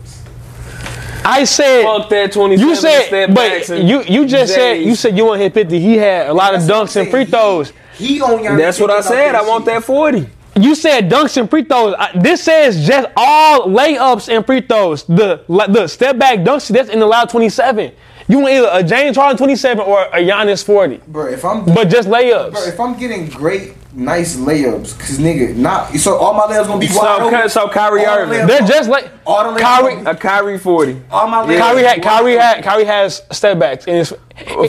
I 1.25 1.45
said. 1.45 1.85
Fuck 1.85 2.09
that 2.09 2.33
27 2.33 2.68
You 2.68 2.75
said, 2.75 3.35
backs 3.35 3.68
but 3.68 3.83
you 3.85 4.03
you 4.03 4.27
just 4.27 4.55
said 4.55 4.75
you 4.83 4.95
said 4.97 5.16
you 5.16 5.25
want 5.27 5.39
to 5.39 5.43
hit 5.45 5.55
50. 5.55 5.79
He 5.79 5.97
had 5.97 6.29
a 6.29 6.35
lot 6.35 6.55
of 6.55 6.61
That's 6.61 6.68
what 6.70 6.81
I'm 6.81 6.87
dunks 6.87 6.97
and 7.01 7.11
free 7.11 7.25
He- 7.27 7.31
throws. 7.31 7.73
He 7.95 8.20
on 8.23 8.39
Giannis 8.43 8.59
That's 8.59 8.81
what 8.81 8.91
I 8.91 9.01
said. 9.03 9.35
I 9.37 9.43
want 9.47 9.64
that 9.66 9.85
40. 9.85 10.27
You 10.55 10.74
said 10.74 11.11
dunks 11.11 11.36
and 11.38 11.48
free 11.48 11.64
throws. 11.64 11.94
I- 11.98 12.11
This 12.14 12.42
says 12.42 12.86
just 12.86 13.09
all 13.16 13.68
layups 13.68 14.34
and 14.34 14.44
free 14.44 14.61
throws. 14.61 15.05
The 15.05 15.40
the 15.48 15.86
step 15.86 16.18
back 16.18 16.40
dunks 16.40 16.68
that's 16.68 16.90
in 16.90 16.98
the 17.00 17.07
loud 17.07 17.30
27. 17.30 17.92
You 18.28 18.38
want 18.38 18.55
either 18.55 18.68
a 18.70 18.82
James 18.84 19.16
Harden 19.16 19.36
27 19.36 19.84
or 19.84 20.03
a 20.12 20.18
Giannis 20.24 20.64
40, 20.64 21.00
Bro, 21.09 21.26
if 21.32 21.44
I'm 21.44 21.64
but 21.64 21.88
just 21.88 22.09
bro, 22.09 22.18
layups. 22.20 22.68
if 22.68 22.78
I'm 22.78 22.96
getting 22.96 23.26
great, 23.26 23.74
nice 23.94 24.36
layups, 24.36 24.96
cause 24.98 25.18
nigga, 25.18 25.57
not 25.57 25.92
so 25.96 26.16
all 26.16 26.32
my 26.32 26.44
layups 26.44 26.66
gonna 26.68 26.78
be 26.78 26.86
wide 26.86 26.94
So, 27.18 27.24
open. 27.26 27.48
so 27.48 27.68
Kyrie 27.68 28.05
All 28.07 28.14
the 28.16 28.22
Irving. 28.22 28.38
layups- 28.40 28.46
They're 28.46 28.61
just 28.68 28.88
like 28.88 29.11
all 29.26 29.53
the 29.53 29.59
layups 29.59 29.62
Kyrie. 29.62 30.05
A 30.07 30.14
Kyrie 30.14 30.59
40. 30.59 31.03
all 31.11 31.26
my 31.28 31.44
layups. 31.44 31.59
Kyrie 31.59 31.82
had 31.82 32.03
Kyrie 32.03 32.34
open. 32.34 32.46
had 32.46 32.62
Kyrie 32.64 32.84
has 32.84 33.22
step 33.32 33.59
backs 33.59 33.86
in 33.86 33.96
his 33.96 34.14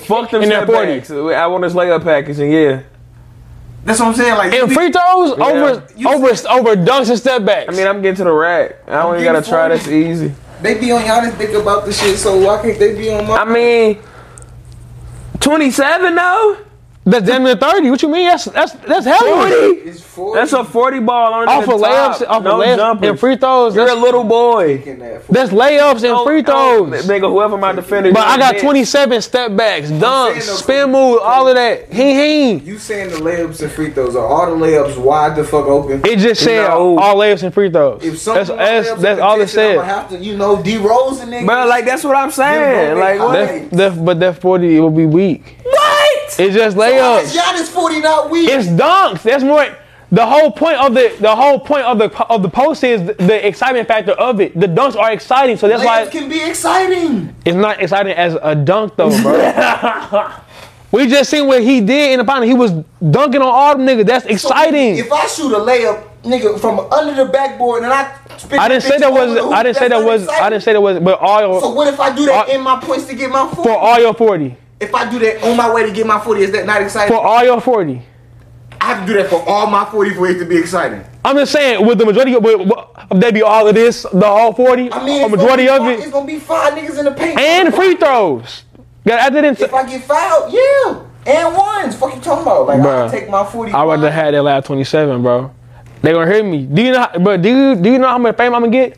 Fuck 0.06 0.32
them 0.32 0.42
in 0.44 0.50
their 0.50 0.64
step 0.66 0.68
40. 0.68 0.96
backs. 0.96 1.12
I 1.12 1.46
want 1.48 1.64
this 1.64 1.74
layup 1.74 2.04
package, 2.04 2.40
and 2.40 2.52
yeah. 2.52 2.80
That's 3.86 4.00
what 4.00 4.08
I'm 4.10 4.14
saying. 4.16 4.36
Like 4.38 4.54
And 4.54 4.70
you 4.70 4.76
free 4.76 4.88
be- 4.88 4.94
throws 4.94 5.32
over 5.34 5.88
You 5.98 6.10
over 6.10 6.28
over 6.28 6.76
dunks 6.76 7.10
and 7.10 7.20
step 7.20 7.44
backs. 7.46 7.74
I 7.74 7.76
mean, 7.78 7.86
I'm 7.88 8.02
getting 8.02 8.16
to 8.18 8.24
the 8.24 8.32
rack. 8.32 8.76
I 8.88 9.02
don't 9.02 9.16
even 9.20 9.26
gotta 9.34 9.48
try. 9.48 9.68
40. 9.68 9.76
That's 9.76 9.88
easy. 9.90 10.34
they 10.62 10.80
be 10.80 10.92
on 10.92 11.02
Giannis 11.02 11.38
dick 11.38 11.52
about 11.54 11.86
the 11.86 11.92
shit, 11.94 12.18
so 12.18 12.38
why 12.38 12.62
can't 12.62 12.80
they 12.80 12.96
be 12.96 13.10
on 13.14 13.28
my? 13.28 13.38
I 13.38 13.46
mean, 13.46 14.00
27 15.40 16.16
though. 16.16 16.58
That's 17.06 17.26
damn 17.26 17.44
near 17.44 17.56
30. 17.56 17.90
What 17.90 18.02
you 18.02 18.10
mean? 18.10 18.28
That's 18.28 18.46
that's 18.46 18.72
that's 18.74 19.06
hella. 19.06 19.50
40. 19.50 19.56
it's 19.90 20.02
40. 20.02 20.40
That's 20.40 20.54
a 20.54 20.64
40 20.64 21.00
ball 21.00 21.34
on 21.34 21.48
Off 21.50 21.66
the 21.66 21.74
of 21.74 21.82
top. 21.82 22.30
off 22.30 22.44
no 22.44 22.62
of 22.62 22.66
layups 22.68 22.76
jumpers. 22.78 23.10
and 23.10 23.20
free 23.20 23.36
throws. 23.36 23.76
You're 23.76 23.86
That's, 23.86 23.98
a 23.98 24.02
little 24.02 24.24
boy. 24.24 24.78
that's 25.30 25.52
layups 25.52 26.04
and 26.10 26.26
free 26.26 26.44
throws. 26.44 27.06
Nigga, 27.06 27.30
whoever 27.30 27.58
my 27.58 27.74
defender. 27.74 28.14
But 28.14 28.26
I 28.28 28.38
got 28.38 28.58
27 28.60 29.22
step 29.22 29.56
backs, 29.56 29.90
dunks, 29.90 30.42
spin 30.44 30.84
from- 30.84 30.92
moves, 30.92 31.22
all 31.24 31.48
of 31.48 31.56
that. 31.56 31.92
He 31.92 32.14
he. 32.14 32.52
You 32.60 32.78
saying 32.78 33.10
the 33.10 33.18
layups 33.18 33.62
and 33.62 33.72
free 33.72 33.90
throws 33.90 34.16
are 34.16 34.26
all 34.26 34.46
the 34.56 34.66
layups 34.66 34.98
wide 34.98 35.36
the 35.36 35.44
fuck 35.44 35.66
open? 35.66 36.02
It 36.06 36.20
just 36.20 36.42
said 36.42 36.68
No. 36.70 36.98
all 36.98 37.16
layups 37.18 37.44
and 37.44 37.54
free 37.54 37.70
throws. 37.70 38.04
If 38.04 38.20
some 38.20 38.36
That's 38.36 38.50
that's, 38.50 39.02
that's 39.02 39.20
all 39.20 39.36
it 39.42 39.48
contention, 39.48 39.72
I'ma 39.78 39.82
said. 39.82 39.86
have 39.86 40.10
to, 40.10 40.18
you 40.20 40.38
know, 40.38 40.62
D 40.62 40.78
Rose 40.78 41.20
and 41.20 41.34
niggas. 41.34 41.48
But 41.48 41.68
like 41.68 41.86
that's 41.86 42.04
what 42.04 42.16
I'm 42.16 42.32
saying. 42.32 42.98
Like 42.98 43.20
what? 43.20 43.34
That, 43.34 43.72
that, 43.72 44.06
but 44.06 44.20
that 44.22 44.40
40 44.40 44.78
it 44.78 44.80
will 44.80 44.90
be 44.90 45.06
weak. 45.06 45.58
It's 46.40 46.56
just 46.56 46.78
layups. 46.78 47.36
Giannis 47.36 47.68
40 47.70 48.00
not 48.02 48.30
weak? 48.30 48.50
It's 48.50 48.68
dunks. 48.68 49.22
That's 49.24 49.44
more. 49.44 49.66
The 50.12 50.26
whole 50.26 50.52
point 50.52 50.78
of 50.78 50.94
the 50.94 51.16
the 51.20 51.36
whole 51.36 51.60
point 51.60 51.86
of 51.86 51.98
the 51.98 52.26
of 52.28 52.44
the 52.44 52.50
post 52.50 52.84
is 52.84 53.04
the, 53.08 53.14
the 53.16 53.48
excitement 53.48 53.88
factor 53.88 54.12
of 54.12 54.40
it. 54.42 54.54
The 54.60 54.68
dunks 54.68 54.96
are 54.96 55.12
exciting, 55.12 55.58
so 55.58 55.68
that's 55.68 55.82
Layups 55.82 55.86
why 56.06 56.06
can 56.12 56.30
be 56.30 56.40
exciting. 56.44 57.36
it's 57.44 57.56
not 57.58 57.82
exciting 57.82 58.14
as 58.14 58.38
a 58.42 58.54
dunk 58.56 58.96
though, 58.96 59.10
bro. 59.24 60.32
we 60.92 61.08
just 61.08 61.32
seen 61.32 61.48
what 61.48 61.64
he 61.64 61.82
did 61.82 62.12
in 62.12 62.20
the 62.20 62.26
final. 62.26 62.48
He 62.48 62.54
was 62.54 62.74
dunking 63.10 63.42
on 63.42 63.48
all 63.48 63.76
them 63.76 63.88
niggas. 63.88 64.06
That's 64.06 64.26
So 64.26 64.30
exciting. 64.32 64.98
If 64.98 65.12
I 65.12 65.26
shoot 65.26 65.52
a 65.52 65.58
layup, 65.58 66.08
nigga, 66.22 66.60
from 66.60 66.80
under 66.92 67.26
the 67.26 67.32
backboard 67.32 67.82
and 67.82 67.92
I 67.92 68.16
I 68.52 68.68
didn't 68.68 68.84
say 68.84 69.00
that 69.00 69.12
was. 69.12 69.36
I 69.52 69.64
didn't 69.64 69.78
say 69.78 69.88
that 69.88 70.04
was. 70.04 70.28
I 70.28 70.50
didn't 70.52 70.64
say 70.64 70.74
that 70.74 70.82
was. 70.82 71.00
But 71.00 71.20
all 71.20 71.42
your 71.42 71.60
So 71.60 71.70
what 71.72 71.88
if 71.92 72.00
I 72.00 72.16
do 72.16 72.28
that 72.28 72.50
Uh, 72.50 72.54
in 72.54 72.62
my 72.62 72.80
points 72.80 73.06
to 73.06 73.16
get 73.16 73.32
my 73.32 73.48
40? 73.50 73.64
for 73.68 73.76
all 73.76 74.00
your 74.00 74.14
40. 74.14 74.58
If 74.84 74.94
I 74.96 75.10
do 75.10 75.20
that 75.20 75.44
on 75.44 75.58
my 75.58 75.74
way 75.74 75.86
to 75.86 75.92
get 75.92 76.06
my 76.06 76.20
40, 76.20 76.42
is 76.42 76.52
that 76.52 76.66
not 76.66 76.82
exciting? 76.82 77.16
For 77.16 77.22
all 77.22 77.44
your 77.44 77.60
40. 77.62 78.02
I 78.82 78.86
have 78.86 79.08
to 79.08 79.14
do 79.14 79.18
that 79.22 79.30
for 79.30 79.42
all 79.48 79.68
my 79.68 79.86
40 79.86 80.14
for 80.14 80.28
it 80.28 80.40
to 80.40 80.46
be 80.46 80.58
exciting. 80.58 81.04
I'm 81.24 81.38
just 81.38 81.54
saying, 81.54 81.86
with 81.86 81.98
the 81.98 82.06
majority 82.06 82.34
of 82.36 82.44
with, 82.44 82.68
with, 82.68 83.20
they 83.22 83.32
be 83.32 83.42
all 83.42 83.66
of 83.68 83.76
this, 83.76 84.04
the 84.04 84.28
whole 84.28 84.52
40, 84.52 84.92
I 84.92 85.06
mean, 85.06 85.24
a 85.24 85.30
majority 85.30 85.70
of 85.70 85.82
be 85.84 85.90
it, 85.90 85.96
five, 85.96 86.04
It's 86.04 86.12
gonna 86.12 86.26
be 86.28 86.40
five 86.40 86.74
niggas 86.74 87.00
in 87.00 87.06
the 87.06 87.12
paint. 87.12 87.40
and 87.40 87.74
free 87.74 87.96
throws. 87.96 88.64
Got 89.08 89.20
after 89.20 89.42
then, 89.42 89.54
If 89.58 89.74
I 89.74 89.88
get 89.88 90.04
fouled, 90.04 90.52
yeah. 90.54 91.04
And 91.26 91.56
ones. 91.56 91.96
Fuck 91.96 92.16
you 92.16 92.22
talking 92.22 92.42
about? 92.44 92.68
Like 92.68 92.80
I 92.82 92.84
Bruh. 92.84 93.12
take 93.12 93.30
my 93.30 93.46
40. 93.46 93.72
I 93.72 93.84
would 93.84 94.02
have 94.02 94.12
had 94.12 94.34
that 94.34 94.44
last 94.44 94.66
27, 94.66 95.22
bro. 95.24 95.52
They 96.02 96.12
gonna 96.12 96.30
hear 96.30 96.44
me. 96.44 96.66
Do 96.66 96.82
you 96.82 96.92
know, 96.92 97.08
bro? 97.22 97.38
Do 97.38 97.48
you 97.48 97.76
do 97.76 97.90
you 97.92 97.98
know 98.00 98.10
how 98.10 98.18
much 98.18 98.36
fame 98.36 98.54
I'm 98.54 98.64
gonna 98.64 98.72
get 98.72 98.98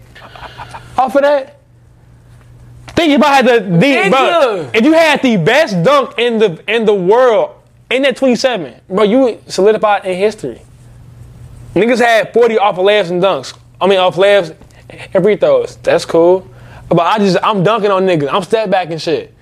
off 0.98 1.16
of 1.16 1.22
that? 1.22 1.55
Think 2.96 3.12
if 3.14 3.22
I 3.22 3.28
had 3.36 3.46
the, 3.46 3.60
the 3.60 4.08
bro, 4.10 4.72
if 4.74 4.84
you 4.86 4.94
had 4.94 5.22
the 5.22 5.38
best 5.38 5.84
dunk 5.84 6.18
in 6.18 6.40
the 6.40 6.64
in 6.74 6.86
the 6.86 6.94
world 6.94 7.56
in 7.92 8.04
that 8.04 8.16
27, 8.16 8.82
bro, 8.90 9.04
you 9.04 9.42
solidified 9.48 10.06
in 10.06 10.18
history. 10.18 10.62
Niggas 11.74 12.00
had 12.00 12.32
40 12.34 12.58
off 12.58 12.78
of 12.78 12.86
layups 12.86 13.12
and 13.12 13.22
dunks. 13.22 13.58
I 13.82 13.88
mean, 13.88 14.00
off 14.00 14.16
layups 14.16 14.56
and 15.14 15.24
free 15.24 15.36
throws. 15.36 15.76
That's 15.78 16.06
cool. 16.06 16.50
But 16.88 17.02
I 17.02 17.18
just 17.18 17.38
I'm 17.44 17.64
dunking 17.64 17.92
on 17.92 18.06
niggas. 18.06 18.32
I'm 18.32 18.44
step 18.44 18.70
back 18.70 18.92
and 18.92 19.02
shit. 19.02 19.34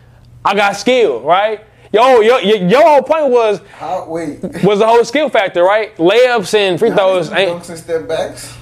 I 0.43 0.55
got 0.55 0.75
skill, 0.75 1.21
right? 1.21 1.61
Yo, 1.91 2.21
yo, 2.21 2.39
yo, 2.39 2.55
your 2.67 2.81
whole 2.81 3.03
point 3.03 3.29
was 3.29 3.61
How, 3.77 4.09
wait. 4.09 4.41
was 4.63 4.79
the 4.79 4.87
whole 4.87 5.05
skill 5.05 5.29
factor, 5.29 5.61
right? 5.63 5.95
Layups 5.97 6.53
and 6.55 6.79
free 6.79 6.89
throws 6.89 7.31
ain't. 7.31 7.61
Dunks 7.61 7.69
and 7.69 7.77
step 7.77 8.07
backs. 8.07 8.57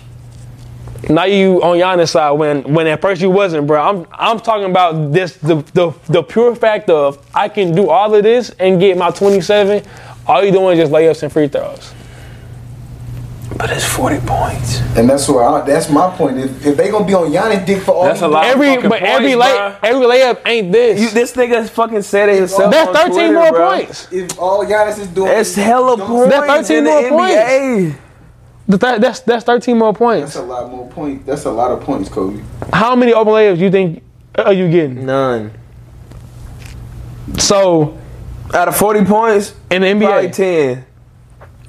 Now 1.14 1.26
you 1.26 1.62
on 1.64 1.78
Giannis 1.78 2.10
side 2.10 2.32
when 2.32 2.64
when 2.74 2.88
at 2.88 3.02
first 3.02 3.22
you 3.22 3.30
wasn't, 3.30 3.68
bro. 3.68 3.82
I'm 3.82 4.08
I'm 4.14 4.40
talking 4.40 4.70
about 4.70 5.12
this 5.12 5.38
the 5.38 5.56
the, 5.74 5.94
the 6.08 6.24
pure 6.24 6.56
fact 6.56 6.90
of 6.90 7.18
I 7.34 7.50
can 7.50 7.74
do 7.76 7.90
all 7.90 8.14
of 8.14 8.24
this 8.24 8.50
and 8.60 8.80
get 8.80 8.98
my 8.98 9.12
27. 9.12 9.84
All 10.28 10.44
you 10.44 10.52
doing 10.52 10.78
is 10.78 10.84
just 10.84 10.92
layups 10.92 11.24
and 11.24 11.32
free 11.32 11.48
throws. 11.48 11.94
But 13.58 13.70
it's 13.70 13.84
40 13.86 14.20
points. 14.26 14.80
And 14.98 15.10
that's 15.10 15.28
where 15.28 15.44
I, 15.44 15.62
that's 15.62 15.90
my 15.90 16.10
point. 16.16 16.38
If, 16.38 16.66
if 16.66 16.78
they 16.78 16.90
gonna 16.90 17.06
be 17.06 17.14
on 17.14 17.30
Giannis 17.32 17.66
dick 17.66 17.84
for 17.84 17.92
all 17.92 18.06
That's 18.06 18.22
a 18.22 18.28
lot. 18.28 18.46
Every 18.46 18.76
fucking 18.76 18.90
but 18.90 19.02
every 19.04 19.36
lay, 19.36 19.50
bruh. 19.50 19.78
every 19.84 20.06
layup 20.08 20.42
ain't 20.46 20.72
this. 20.72 21.00
You, 21.02 21.10
this 21.10 21.34
nigga 21.34 21.70
fucking 21.70 22.02
said 22.02 22.30
it 22.30 22.38
himself. 22.38 22.72
That's 22.72 22.98
13 22.98 23.12
Twitter, 23.14 23.34
more 23.34 23.52
bro. 23.52 23.70
points. 23.72 24.08
If 24.12 24.40
all 24.40 24.66
Giannis 24.66 25.00
is 25.00 25.08
doing, 25.08 25.32
It's 25.34 25.54
hella 25.56 25.98
dunks, 25.98 26.08
points. 26.08 26.30
That's 26.36 26.68
13 26.70 26.78
in 26.78 26.84
the 26.86 26.90
more 26.90 27.10
points. 27.20 27.36
NBA. 27.36 27.98
The 28.68 28.78
th- 28.78 29.02
that's 29.02 29.20
that's 29.22 29.44
13 29.44 29.78
more 29.78 29.94
points. 29.94 30.34
That's 30.34 30.46
a 30.46 30.48
lot 30.48 30.70
more 30.72 30.88
points. 30.90 31.26
That's 31.26 31.46
a 31.46 31.52
lot 31.52 31.72
of 31.72 31.82
points, 31.82 32.10
Kobe. 32.10 32.42
How 32.72 32.96
many 32.96 33.14
open 33.14 33.34
layups 33.34 33.58
do 33.58 33.64
you 33.66 33.72
think 33.72 34.04
are 34.36 34.54
you 34.54 34.70
getting? 34.70 35.06
None. 35.06 35.52
So 37.38 37.98
Out 38.54 38.68
of 38.68 38.76
40 38.76 39.06
points, 39.06 39.56
in 39.70 39.82
the 39.82 39.88
NBA, 39.88 40.34
10. 40.34 40.86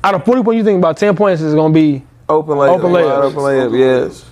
out 0.02 0.14
of 0.14 0.24
40 0.24 0.42
points, 0.42 0.56
you 0.58 0.64
think 0.64 0.78
about 0.78 0.96
10 0.96 1.14
points 1.16 1.40
is 1.42 1.54
gonna 1.54 1.72
be. 1.72 2.04
Open 2.28 2.56
layup. 2.56 2.78
Open 2.78 2.90
layups. 2.92 3.22
Open 3.24 3.38
layup, 3.38 3.78
yes. 3.78 4.24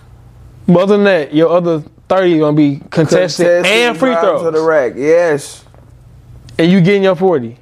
But 0.67 0.81
other 0.81 0.97
than 0.97 1.05
that, 1.05 1.35
your 1.35 1.49
other 1.51 1.83
30 2.09 2.33
is 2.35 2.41
gonna 2.41 2.57
be 2.57 2.77
contested, 2.91 3.47
Contested 3.47 3.67
and 3.67 3.97
free 3.97 4.11
drive 4.11 4.23
throws. 4.23 4.43
To 4.43 4.51
the 4.51 4.61
rack, 4.63 4.93
yes. 4.97 5.65
and 6.59 6.71
you 6.71 6.81
getting 6.81 7.05
your 7.05 7.15
40. 7.17 7.57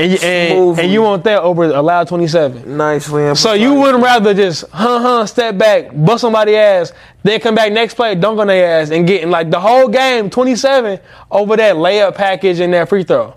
And 0.00 0.12
you, 0.12 0.18
and, 0.18 0.78
and 0.78 0.92
you 0.92 1.02
want 1.02 1.24
that 1.24 1.42
over 1.42 1.64
allowed 1.64 2.08
27. 2.08 2.76
Nicely 2.76 3.34
So 3.34 3.52
you 3.52 3.74
wouldn't 3.74 4.02
rather 4.02 4.32
just 4.32 4.64
huh 4.70 4.98
huh 4.98 5.26
step 5.26 5.58
back, 5.58 5.90
bust 5.92 6.22
somebody 6.22 6.56
ass, 6.56 6.92
then 7.22 7.38
come 7.40 7.54
back 7.54 7.70
next 7.70 7.94
play, 7.94 8.14
dunk 8.14 8.38
on 8.38 8.46
their 8.46 8.80
ass, 8.80 8.90
and 8.90 9.06
getting 9.06 9.30
like 9.30 9.50
the 9.50 9.60
whole 9.60 9.88
game 9.88 10.30
27 10.30 10.98
over 11.30 11.56
that 11.56 11.76
layup 11.76 12.14
package 12.14 12.60
and 12.60 12.72
that 12.72 12.88
free 12.88 13.04
throw. 13.04 13.34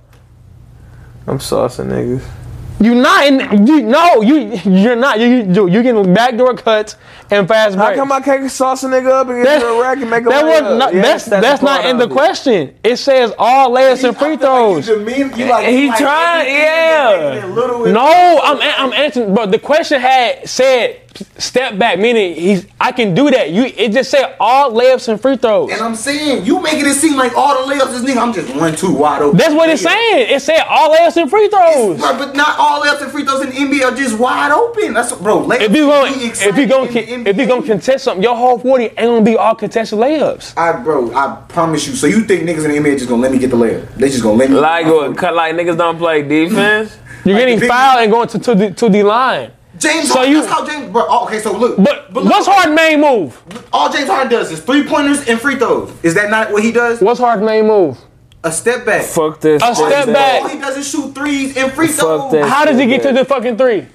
I'm 1.28 1.40
saucing 1.40 1.88
niggas. 1.88 2.43
You 2.84 2.96
not 2.96 3.26
in 3.26 3.66
you 3.66 3.82
no 3.84 4.22
you 4.22 4.60
you're 4.66 4.96
not 4.96 5.20
you 5.20 5.28
you 5.28 5.68
you 5.70 5.82
getting 5.84 6.14
backdoor 6.14 6.56
cuts 6.56 6.98
and 7.32 7.48
fast 7.48 7.78
breaks. 7.78 7.90
How 7.92 7.96
come 7.96 8.12
I 8.12 8.20
can't 8.20 8.52
sauce 8.52 8.84
a 8.84 8.88
nigga 8.88 9.10
up 9.10 9.28
and 9.30 9.42
get 9.44 9.60
to 9.62 9.66
the 9.68 9.82
rack 9.82 10.00
and 10.00 10.10
make 10.10 10.26
a 10.26 10.30
that 10.30 10.44
was 10.46 10.80
not, 10.80 10.94
Yes, 10.94 11.26
that's 11.26 11.42
that's, 11.42 11.62
a 11.62 11.66
not 11.66 11.86
in 11.86 11.98
the 11.98 12.06
it. 12.06 12.10
question. 12.10 12.76
It 12.84 12.98
says 12.98 13.34
all 13.38 13.72
layups 13.72 14.04
and 14.08 14.18
free 14.18 14.36
throws. 14.38 14.88
Demean, 14.88 15.32
you 15.38 15.46
like, 15.46 15.68
He 15.70 15.88
like 15.88 15.98
tried, 15.98 16.44
yeah. 16.48 17.12
that 17.12 17.34
makes 17.36 17.46
it 17.46 17.48
little 17.52 17.84
and- 17.86 17.94
No, 17.94 18.42
I'm 18.44 18.62
I'm 18.62 18.94
answering, 18.94 19.34
but 19.34 19.52
the 19.52 19.60
question 19.60 20.02
had 20.02 20.50
said 20.50 21.03
step 21.38 21.78
back, 21.78 22.00
meaning 22.00 22.36
he's 22.36 22.66
I 22.80 22.92
can 22.92 23.14
do 23.14 23.30
that. 23.32 23.52
You 23.52 23.64
it 23.66 23.92
just 23.92 24.10
said 24.12 24.36
all 24.40 24.72
layups 24.72 25.08
and 25.08 25.22
free 25.22 25.38
throws. 25.38 25.72
And 25.72 25.82
I'm 25.82 25.96
saying, 25.96 26.46
you 26.46 26.62
making 26.62 26.86
it 26.86 26.94
seem 26.96 27.16
like 27.16 27.36
all 27.36 27.68
the 27.68 27.74
layups 27.74 27.92
this 27.92 28.04
nigga, 28.04 28.18
I'm 28.22 28.34
just 28.34 28.56
one, 28.56 28.76
two 28.76 28.94
wide 28.94 29.22
open. 29.22 29.38
That's 29.38 29.54
what 29.54 29.70
it's 29.70 29.82
saying. 29.84 30.30
It 30.30 30.42
said 30.42 30.60
all 30.68 30.96
layups 30.96 31.18
and 31.22 31.30
free 31.30 31.48
throws. 31.50 32.00
Right, 32.00 32.18
but 32.18 32.36
not 32.36 32.58
all 32.58 32.82
layups 32.82 33.02
and 33.04 33.12
free 33.12 33.24
throws 33.26 33.42
in 33.42 33.50
the 33.50 33.56
NBA 33.56 33.84
are 33.92 33.96
just 33.96 34.18
wide 34.18 34.52
open. 34.52 34.94
That's 34.94 35.12
bro. 35.14 35.44
Layups 35.46 35.62
If 35.62 35.62
you 35.62 35.68
be 35.70 35.80
going 35.80 36.14
if 36.14 36.22
you 36.22 36.28
exciting 36.30 36.68
going 36.70 36.88
in 36.98 37.24
the 37.24 37.30
if 37.30 37.38
you 37.38 37.44
NBA. 37.46 37.48
gonna 37.50 37.66
contest 37.68 38.04
something, 38.06 38.24
your 38.24 38.36
whole 38.36 38.58
forty 38.60 38.86
ain't 38.86 38.98
gonna 38.98 39.22
be 39.22 39.38
all 39.38 39.56
contested 39.56 40.00
layups. 40.00 40.58
I 40.58 40.82
bro, 40.84 41.14
I 41.14 41.42
promise 41.48 41.88
you. 41.88 41.94
So 41.96 42.08
you 42.08 42.24
think 42.24 42.44
niggas 42.44 42.66
in 42.66 42.72
the 42.84 42.90
NBA 42.90 42.98
just 42.98 43.10
gonna 43.10 43.22
let 43.22 43.32
me 43.32 43.38
get 43.40 43.52
the 43.52 43.58
layup? 43.58 43.94
They 43.96 44.10
just 44.10 44.24
gonna 44.24 44.36
let 44.36 44.50
me 44.50 44.56
Like 44.58 44.86
what? 44.88 45.16
Cut 45.18 45.36
like 45.36 45.54
niggas 45.56 45.78
don't 45.78 45.98
play 45.98 46.24
defense. 46.24 46.98
You're 47.26 47.36
Like 47.36 47.46
getting 47.48 47.70
fouled 47.70 48.02
and 48.04 48.12
going 48.12 48.28
to 48.30 48.40
to 48.40 48.56
the, 48.56 48.72
to 48.72 48.90
the 48.90 49.04
line. 49.04 49.52
James 49.84 50.08
So 50.08 50.16
Harden, 50.16 50.32
you- 50.32 50.42
that's 50.42 50.52
how 50.54 50.66
James. 50.66 50.92
Bro, 50.92 51.06
oh, 51.08 51.26
okay, 51.26 51.40
so 51.40 51.56
look. 51.56 51.76
But, 51.78 52.12
look, 52.14 52.26
what's 52.26 52.48
Harden 52.48 52.74
main 52.76 53.02
move? 53.02 53.40
All 53.72 53.92
James 53.92 54.08
Harden 54.10 54.32
does 54.32 54.52
is 54.52 54.60
three 54.62 54.84
pointers 54.84 55.28
and 55.28 55.40
free 55.40 55.56
throws. 55.58 55.92
Is 56.04 56.14
that 56.16 56.30
not 56.30 56.52
what 56.52 56.64
he 56.64 56.72
does? 56.72 57.02
What's 57.02 57.20
Harden 57.20 57.46
main 57.46 57.68
move? 57.68 57.98
A 58.44 58.52
step 58.52 58.86
back. 58.86 59.04
Fuck 59.06 59.40
this. 59.40 59.62
A 59.62 59.68
fuck 59.68 59.76
step 59.76 60.06
that. 60.08 60.14
back. 60.14 60.42
All 60.42 60.48
he 60.50 60.60
does 60.60 60.78
is 60.78 60.90
shoot 60.90 61.14
threes 61.16 61.56
and 61.56 61.72
free 61.72 61.88
Fuck 61.88 62.00
throws. 62.00 62.32
that. 62.34 62.50
How 62.50 62.66
does 62.66 62.78
he 62.80 62.86
get 62.88 63.04
to 63.04 63.14
the 63.14 63.24
fucking 63.24 63.58
three? 63.58 63.88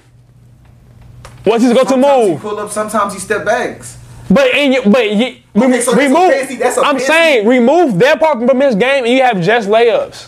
What's 1.43 1.63
his 1.63 1.73
go 1.73 1.83
to 1.83 1.89
Sometimes 1.89 2.23
he 2.25 2.31
move? 2.31 2.41
pull 2.41 2.59
up, 2.59 2.69
sometimes 2.71 3.13
he 3.13 3.19
step 3.19 3.45
backs. 3.45 3.97
But 4.29 4.53
in 4.55 4.73
your, 4.73 4.83
but 4.89 5.09
you, 5.11 5.37
Okay, 5.57 5.81
so 5.81 5.91
that's 5.91 5.93
a 5.93 5.95
remove. 5.95 6.31
fancy- 6.31 6.55
that's 6.57 6.77
a 6.77 6.81
I'm 6.81 6.95
fancy- 6.97 7.05
saying 7.07 7.47
remove 7.47 7.97
that 7.99 8.19
part 8.19 8.45
from 8.47 8.59
his 8.59 8.75
game, 8.75 9.05
and 9.05 9.13
you 9.13 9.23
have 9.23 9.41
just 9.41 9.67
layups. 9.69 10.27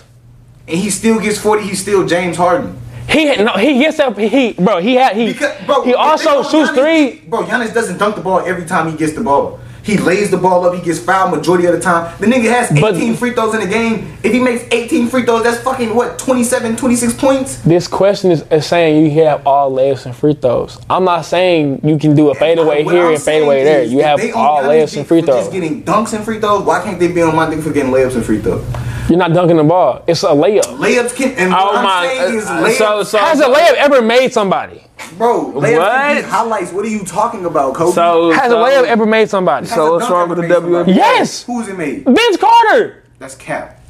And 0.67 0.77
he 0.79 0.89
still 0.89 1.19
gets 1.19 1.37
40, 1.37 1.63
he's 1.63 1.81
still 1.81 2.05
James 2.07 2.37
Harden. 2.37 2.77
He 3.09 3.25
had- 3.27 3.45
no, 3.45 3.53
he 3.53 3.79
gets 3.79 3.99
up. 3.99 4.17
He 4.17 4.53
bro, 4.53 4.79
he 4.79 4.95
had 4.95 5.15
he. 5.15 5.33
Because, 5.33 5.53
bro, 5.65 5.83
he 5.83 5.93
also 5.93 6.43
shoots 6.43 6.71
don't, 6.71 6.75
three. 6.75 7.21
Bro, 7.27 7.43
Giannis 7.43 7.73
doesn't 7.73 7.97
dunk 7.97 8.15
the 8.15 8.21
ball 8.21 8.39
every 8.39 8.65
time 8.65 8.89
he 8.91 8.97
gets 8.97 9.13
the 9.13 9.21
ball. 9.21 9.59
He 9.83 9.97
lays 9.97 10.29
the 10.29 10.37
ball 10.37 10.63
up. 10.67 10.75
He 10.75 10.81
gets 10.81 10.99
fouled 10.99 11.35
majority 11.35 11.65
of 11.65 11.73
the 11.73 11.79
time. 11.81 12.13
The 12.19 12.27
nigga 12.27 12.43
has 12.51 12.71
18 12.71 12.81
But- 13.13 13.17
free 13.17 13.31
throws 13.31 13.55
in 13.55 13.61
a 13.61 13.65
game. 13.65 14.15
If 14.21 14.31
he 14.31 14.39
makes 14.39 14.63
18 14.71 15.07
free 15.07 15.23
throws, 15.23 15.41
that's 15.41 15.57
fucking 15.61 15.95
what 15.95 16.19
27, 16.19 16.75
26 16.75 17.13
points. 17.13 17.55
This 17.65 17.87
question 17.87 18.29
is, 18.29 18.43
is 18.51 18.67
saying 18.67 19.03
you 19.11 19.23
have 19.23 19.41
all 19.45 19.71
layups 19.71 20.05
and 20.05 20.15
free 20.15 20.35
throws. 20.35 20.77
I'm 20.87 21.03
not 21.03 21.25
saying 21.25 21.81
you 21.83 21.97
can 21.97 22.15
do 22.15 22.29
a 22.29 22.35
fadeaway 22.35 22.83
here 22.83 23.07
I'm 23.07 23.13
and 23.15 23.23
fadeaway 23.23 23.63
there. 23.63 23.81
You 23.83 24.03
have 24.03 24.19
all 24.35 24.61
layups 24.61 24.95
and 24.97 25.07
free 25.07 25.23
throws. 25.23 25.45
Just 25.45 25.51
getting 25.51 25.81
dunks 25.81 26.13
and 26.13 26.23
free 26.23 26.39
throws. 26.39 26.61
Why 26.63 26.83
can't 26.83 26.99
they 26.99 27.07
be 27.11 27.23
on 27.23 27.35
my 27.35 27.49
dick 27.49 27.61
for 27.61 27.71
getting 27.71 27.91
layups 27.91 28.13
and 28.15 28.23
free 28.23 28.39
throws? 28.39 28.63
You're 29.11 29.17
not 29.19 29.33
dunking 29.33 29.57
the 29.57 29.63
ball. 29.65 30.03
It's 30.07 30.23
a 30.23 30.27
layup. 30.27 30.63
Layups 30.77 31.13
can. 31.13 31.31
And 31.37 31.51
what 31.51 31.59
Oh 31.61 31.75
I'm 31.75 31.83
my. 31.83 32.07
saying 32.07 32.35
is 32.37 32.45
uh, 32.45 32.63
layups. 32.63 32.77
so 32.77 33.03
so. 33.03 33.17
Has 33.17 33.41
a 33.41 33.43
layup 33.45 33.73
ever 33.73 34.01
made 34.01 34.31
somebody? 34.31 34.81
bro, 35.17 35.51
layups 35.51 35.61
can 35.61 36.15
be 36.15 36.21
What? 36.21 36.23
highlights. 36.31 36.71
What 36.71 36.85
are 36.85 36.87
you 36.87 37.03
talking 37.03 37.43
about, 37.43 37.75
Kobe? 37.75 37.91
So 37.93 38.31
Has 38.31 38.53
a 38.53 38.55
layup 38.55 38.85
ever 38.85 39.05
made 39.05 39.29
somebody? 39.29 39.67
So 39.67 39.85
a 39.87 39.91
what's 39.91 40.05
dunk 40.07 40.13
wrong 40.13 40.29
with 40.29 40.37
the 40.37 40.47
made? 40.47 40.51
WNBA? 40.87 40.95
Yes. 40.95 41.43
Who's 41.43 41.67
it 41.67 41.77
made? 41.77 42.05
Vince 42.05 42.37
Carter. 42.37 43.03
That's 43.19 43.35
cap. 43.35 43.81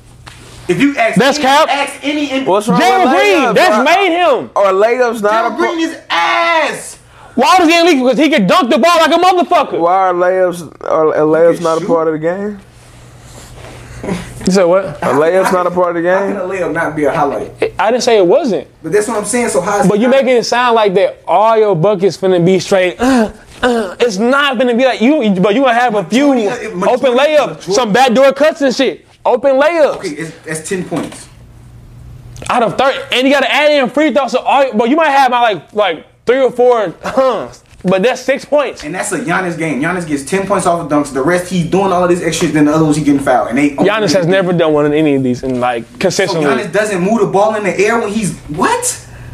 If 0.68 0.82
you 0.82 0.96
ask, 0.98 1.20
That's 1.20 1.38
any, 1.38 1.46
cap. 1.46 1.70
Ask 1.70 2.00
any. 2.04 2.44
What's 2.46 2.68
wrong 2.68 2.82
Jalen 2.82 3.04
with 3.04 3.14
Green. 3.14 3.36
layups, 3.44 3.56
That's 3.56 3.76
bro? 3.76 3.84
made 3.84 4.12
him. 4.18 4.50
Or 4.56 4.66
layups 4.74 5.22
not 5.22 5.52
Jalen 5.52 5.54
a 5.54 5.58
Green 5.58 5.80
is 5.82 5.98
ass. 6.10 6.98
Why 7.36 7.56
was 7.60 7.70
he 7.70 7.80
in 7.80 7.86
the 7.86 7.92
league? 7.92 8.04
Because 8.04 8.18
he 8.18 8.30
could 8.32 8.48
dunk 8.48 8.72
the 8.72 8.80
ball 8.80 8.98
like 8.98 9.12
a 9.12 9.20
motherfucker. 9.24 9.80
Why 9.80 10.10
are 10.10 10.14
layups 10.14 10.84
are, 10.86 11.10
are 11.10 11.26
layups 11.28 11.56
can 11.56 11.64
not 11.64 11.82
a 11.84 11.86
part 11.86 12.08
of 12.08 12.14
the 12.14 12.20
game? 12.20 12.60
You 14.46 14.52
said 14.52 14.64
what? 14.66 14.86
Are 15.04 15.14
layups 15.14 15.54
not 15.54 15.68
a 15.68 15.72
part 15.72 15.90
of 15.90 15.96
the 15.96 16.02
game. 16.02 16.12
How 16.18 16.28
can 16.28 16.38
a 16.38 16.40
layup 16.42 16.74
not 16.74 16.96
be 16.96 17.06
a 17.06 17.12
highlight? 17.12 17.52
I 17.80 17.92
didn't 17.92 18.04
say 18.04 18.18
it 18.18 18.26
wasn't. 18.26 18.68
But 18.84 18.92
that's 18.92 19.08
what 19.08 19.18
I'm 19.18 19.26
saying. 19.26 19.50
So 19.50 19.62
how? 19.62 19.80
is 19.82 19.88
But 19.88 20.00
you 20.00 20.08
not- 20.08 20.12
making 20.24 20.38
it 20.38 20.44
sound 20.44 20.76
like 20.76 20.94
that 20.96 21.22
all 21.28 21.58
your 21.58 21.76
buckets 21.76 22.18
finna 22.18 22.44
be 22.44 22.60
straight. 22.60 23.00
Uh, 23.00 23.32
uh, 23.62 23.96
it's 24.00 24.18
not 24.18 24.58
gonna 24.58 24.76
be 24.76 24.84
like 24.86 25.02
you, 25.02 25.40
but 25.40 25.54
you 25.54 25.62
gonna 25.62 25.74
have 25.74 25.94
a 25.96 26.04
few 26.06 26.34
Majority 26.34 26.66
of- 26.66 26.76
majority- 26.76 27.06
open 27.08 27.18
layup, 27.18 27.48
majority- 27.50 27.72
some 27.74 27.94
backdoor 27.94 28.34
cuts 28.34 28.62
and 28.62 28.76
shit. 28.76 29.06
Open 29.24 29.56
layups 29.58 29.96
Okay, 29.98 30.10
it's, 30.10 30.32
that's 30.44 30.68
ten 30.68 30.84
points. 30.84 31.28
out 32.50 32.64
of 32.64 32.76
thirty, 32.78 32.98
and 33.12 33.28
you 33.28 33.32
gotta 33.34 33.52
add 33.54 33.72
in 33.72 33.88
free 33.90 34.12
throws. 34.12 34.32
So 34.32 34.40
all, 34.40 34.74
but 34.74 34.90
you 34.90 34.96
might 34.96 35.10
have 35.12 35.28
about 35.28 35.42
like 35.44 35.74
like 35.74 36.08
three 36.26 36.42
or 36.42 36.50
four 36.52 36.94
huns, 37.04 37.61
but 37.84 38.04
that's 38.04 38.22
six 38.22 38.46
points. 38.46 38.84
And 38.84 38.94
that's 38.94 39.12
a 39.12 39.20
Giannis 39.20 39.58
game. 39.58 39.82
Giannis 39.82 40.08
gets 40.08 40.24
10 40.24 40.48
points 40.48 40.66
off 40.66 40.82
of 40.82 40.92
dunks. 40.92 41.14
The 41.14 41.22
rest, 41.22 41.52
he's 41.52 41.70
doing 41.70 41.92
all 41.92 42.04
of 42.04 42.10
this 42.10 42.22
extra, 42.22 42.48
then 42.48 42.66
the 42.66 42.74
other 42.74 42.84
ones 42.84 42.98
he 42.98 43.04
getting 43.04 43.22
fouled. 43.22 43.50
And 43.50 43.58
they 43.58 43.72
Giannis 43.72 44.14
has 44.14 44.28
never 44.28 44.54
done 44.54 44.74
one 44.74 44.86
in 44.86 44.94
any 44.94 45.16
of 45.16 45.24
these, 45.24 45.44
and 45.44 45.60
like 45.60 45.86
consistently. 46.00 46.46
So. 46.46 46.58
Giannis 46.58 46.72
doesn't 46.72 47.02
move 47.02 47.22
the 47.22 47.28
ball 47.28 47.56
in 47.56 47.64
the 47.64 47.78
air 47.78 48.00
when 48.00 48.10
he's 48.10 48.38
what? 48.42 48.86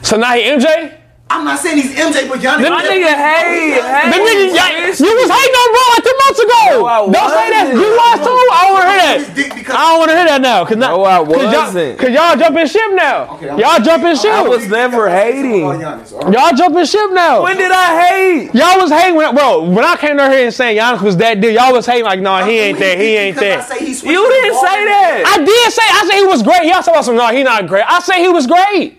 So 0.02 0.18
now 0.18 0.34
he 0.34 0.44
MJ. 0.44 0.97
I'm 1.30 1.44
not 1.44 1.60
saying 1.60 1.76
he's 1.78 1.92
MJ, 1.94 2.24
but 2.30 2.40
Giannis. 2.40 2.70
My 2.72 2.82
nigga, 2.88 3.12
hey, 3.12 3.76
The 3.76 3.84
hey. 3.84 4.12
nigga, 4.16 4.48
y- 4.56 4.96
you 4.96 5.12
was 5.12 5.30
hating 5.30 5.56
on 5.60 5.68
bro 5.76 5.84
like 5.92 6.04
two 6.08 6.18
months 6.24 6.40
ago. 6.40 6.64
No, 6.80 7.12
don't 7.12 7.32
say 7.36 7.48
that. 7.52 7.68
You 7.76 7.88
lost 8.00 8.24
too. 8.24 8.32
I 8.32 8.60
don't 8.64 8.74
want 8.74 8.86
to 8.88 8.92
hear 8.96 9.04
that. 9.04 9.76
I 9.76 9.92
don't 9.92 10.00
want 10.00 10.10
to 10.12 10.16
hear 10.16 10.26
that 10.26 10.42
now. 10.42 10.64
Cause 10.64 10.78
now, 10.78 10.96
No, 10.96 11.04
I 11.04 11.18
cause 11.20 11.28
y'all, 11.52 11.64
wasn't. 11.68 12.00
cause 12.00 12.10
y'all 12.16 12.36
jumping 12.38 12.68
ship 12.68 12.90
now. 12.96 13.36
Okay, 13.36 13.50
I'm- 13.50 13.60
y'all 13.60 13.80
jumping 13.84 14.16
ship. 14.16 14.32
I 14.32 14.42
was 14.48 14.68
never 14.70 15.10
hating. 15.10 15.68
Giannis, 15.68 16.14
all 16.14 16.20
right? 16.22 16.34
y'all 16.34 16.56
jumping 16.56 16.86
ship 16.86 17.12
now. 17.12 17.44
When 17.44 17.58
did 17.58 17.72
I 17.76 17.88
hate? 18.08 18.56
y'all 18.56 18.80
was 18.80 18.90
hating, 18.90 19.16
when, 19.16 19.36
bro. 19.36 19.64
When 19.68 19.84
I 19.84 19.98
came 19.98 20.16
down 20.16 20.32
here 20.32 20.46
and 20.46 20.54
saying 20.54 20.80
Giannis 20.80 21.02
was 21.02 21.18
that 21.18 21.42
dude, 21.42 21.54
y'all 21.56 21.74
was 21.74 21.86
hating 21.86 22.06
like, 22.06 22.22
no, 22.22 22.38
he 22.46 22.58
ain't 22.72 22.80
that. 22.80 22.98
He 22.98 23.18
ain't 23.18 23.36
that. 23.38 23.60
I 23.60 23.76
say 23.76 23.86
he 23.86 23.94
switched 23.94 24.14
You 24.14 24.24
didn't 24.32 24.56
say 24.56 24.80
that. 24.96 25.24
I 25.28 25.44
did 25.44 25.74
say, 25.74 25.84
I 25.84 26.08
said 26.08 26.16
he 26.20 26.26
was 26.26 26.42
great. 26.42 26.64
Y'all 26.72 26.82
said 26.82 26.92
about 26.94 27.04
some, 27.04 27.18
no, 27.18 27.28
he 27.28 27.44
not 27.44 27.68
great. 27.68 27.84
I 27.86 28.00
said 28.00 28.16
he 28.24 28.30
was 28.30 28.48
great. 28.48 28.97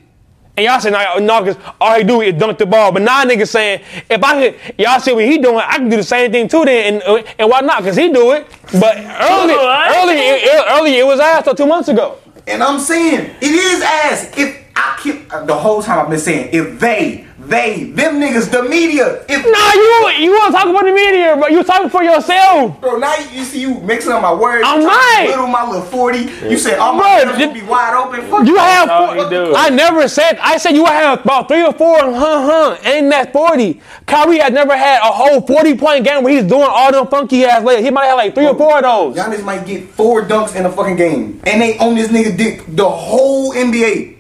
And 0.59 0.65
y'all 0.65 0.81
said, 0.81 0.93
no, 0.93 1.19
no, 1.21 1.45
because 1.45 1.63
all 1.81 1.97
he 1.97 2.03
do 2.03 2.21
is 2.21 2.35
dunk 2.35 2.59
the 2.59 2.67
ball. 2.67 2.91
But 2.91 3.03
now 3.03 3.23
niggas 3.25 3.47
saying, 3.47 3.81
if 4.11 4.25
I 4.25 4.51
could, 4.51 4.61
y'all 4.77 4.99
see 4.99 5.13
what 5.13 5.25
he 5.25 5.39
doing, 5.39 5.59
I 5.65 5.77
can 5.77 5.89
do 5.89 5.97
the 5.97 6.03
same 6.03 6.33
thing 6.33 6.49
too 6.49 6.65
then. 6.65 6.95
And, 6.95 7.03
uh, 7.05 7.23
and 7.39 7.49
why 7.49 7.61
not? 7.61 7.83
Because 7.85 7.95
he 7.95 8.13
do 8.13 8.33
it. 8.33 8.45
But 8.73 8.97
early, 8.97 9.55
What? 9.55 9.97
early, 9.97 10.15
it, 10.17 10.65
early, 10.71 10.95
it 10.99 11.07
was 11.07 11.21
ass 11.21 11.49
two 11.57 11.65
months 11.65 11.89
ago. 11.89 12.19
And 12.49 12.61
I'm 12.61 12.81
saying 12.81 13.37
it 13.41 13.53
is 13.53 13.81
ass. 13.83 14.33
If 14.37 14.65
I 14.75 14.99
keep 15.01 15.29
the 15.29 15.55
whole 15.55 15.81
time 15.81 16.01
I've 16.01 16.11
been 16.11 16.19
saying 16.19 16.51
if 16.53 16.81
they 16.81 17.28
they, 17.49 17.85
them 17.85 18.21
niggas, 18.21 18.51
the 18.51 18.63
media. 18.63 19.25
If 19.29 19.45
Nah, 19.45 19.73
you 19.75 20.25
you 20.25 20.31
want 20.33 20.53
to 20.53 20.59
talk 20.59 20.69
about 20.69 20.85
the 20.85 20.93
media, 20.93 21.37
but 21.39 21.51
you 21.51 21.63
talking 21.63 21.89
for 21.89 22.03
yourself. 22.03 22.81
Bro, 22.81 22.99
now 22.99 23.15
you, 23.17 23.39
you 23.39 23.45
see 23.45 23.61
you 23.61 23.75
mixing 23.81 24.13
up 24.13 24.23
my 24.23 24.33
words. 24.35 24.65
I'm 24.67 24.81
you 24.81 24.87
not. 24.87 25.27
Little 25.29 25.47
my 25.47 25.65
little 25.67 25.83
forty. 25.83 26.29
You 26.49 26.59
said 26.59 26.79
all 26.79 26.93
Bro, 26.99 27.03
my 27.03 27.25
girls 27.25 27.39
you- 27.39 27.47
will 27.49 27.55
be 27.55 27.63
wide 27.63 27.95
open. 27.95 28.31
Fuck 28.31 28.47
You 28.47 28.57
have. 28.57 28.89
all 28.91 29.15
four- 29.15 29.25
he 29.25 29.31
do. 29.31 29.55
I 29.55 29.71
never 29.71 30.09
said. 30.09 30.39
I 30.43 30.59
said 30.59 30.73
you 30.77 30.85
have 30.85 31.23
about 31.25 31.49
three 31.49 31.63
or 31.65 31.73
four. 31.73 31.99
Huh, 31.99 32.77
huh. 32.77 32.77
Ain't 32.85 33.11
that 33.11 33.33
forty? 33.33 33.81
Kyrie 34.07 34.39
had 34.39 34.53
never 34.53 34.77
had 34.77 34.99
a 35.01 35.13
whole 35.13 35.41
forty 35.41 35.75
point 35.77 36.05
game 36.05 36.23
where 36.23 36.33
he's 36.35 36.45
doing 36.45 36.69
all 36.69 36.93
them 36.93 37.07
funky 37.09 37.45
ass 37.45 37.63
layers. 37.65 37.85
He 37.85 37.91
might 37.91 38.07
have 38.07 38.17
like 38.19 38.35
three 38.35 38.47
or 38.47 38.55
four 38.57 38.77
of 38.79 38.83
those. 38.83 39.17
Giannis 39.17 39.43
might 39.45 39.67
get 39.67 39.89
four 39.91 40.23
dunks 40.23 40.55
in 40.55 40.67
a 40.67 40.71
fucking 40.73 40.97
game, 40.97 41.41
and 41.47 41.61
they 41.63 41.79
own 41.79 41.95
this 41.95 42.09
nigga 42.09 42.37
dick 42.37 42.65
the 42.69 42.89
whole 42.89 43.53
NBA. 43.55 44.17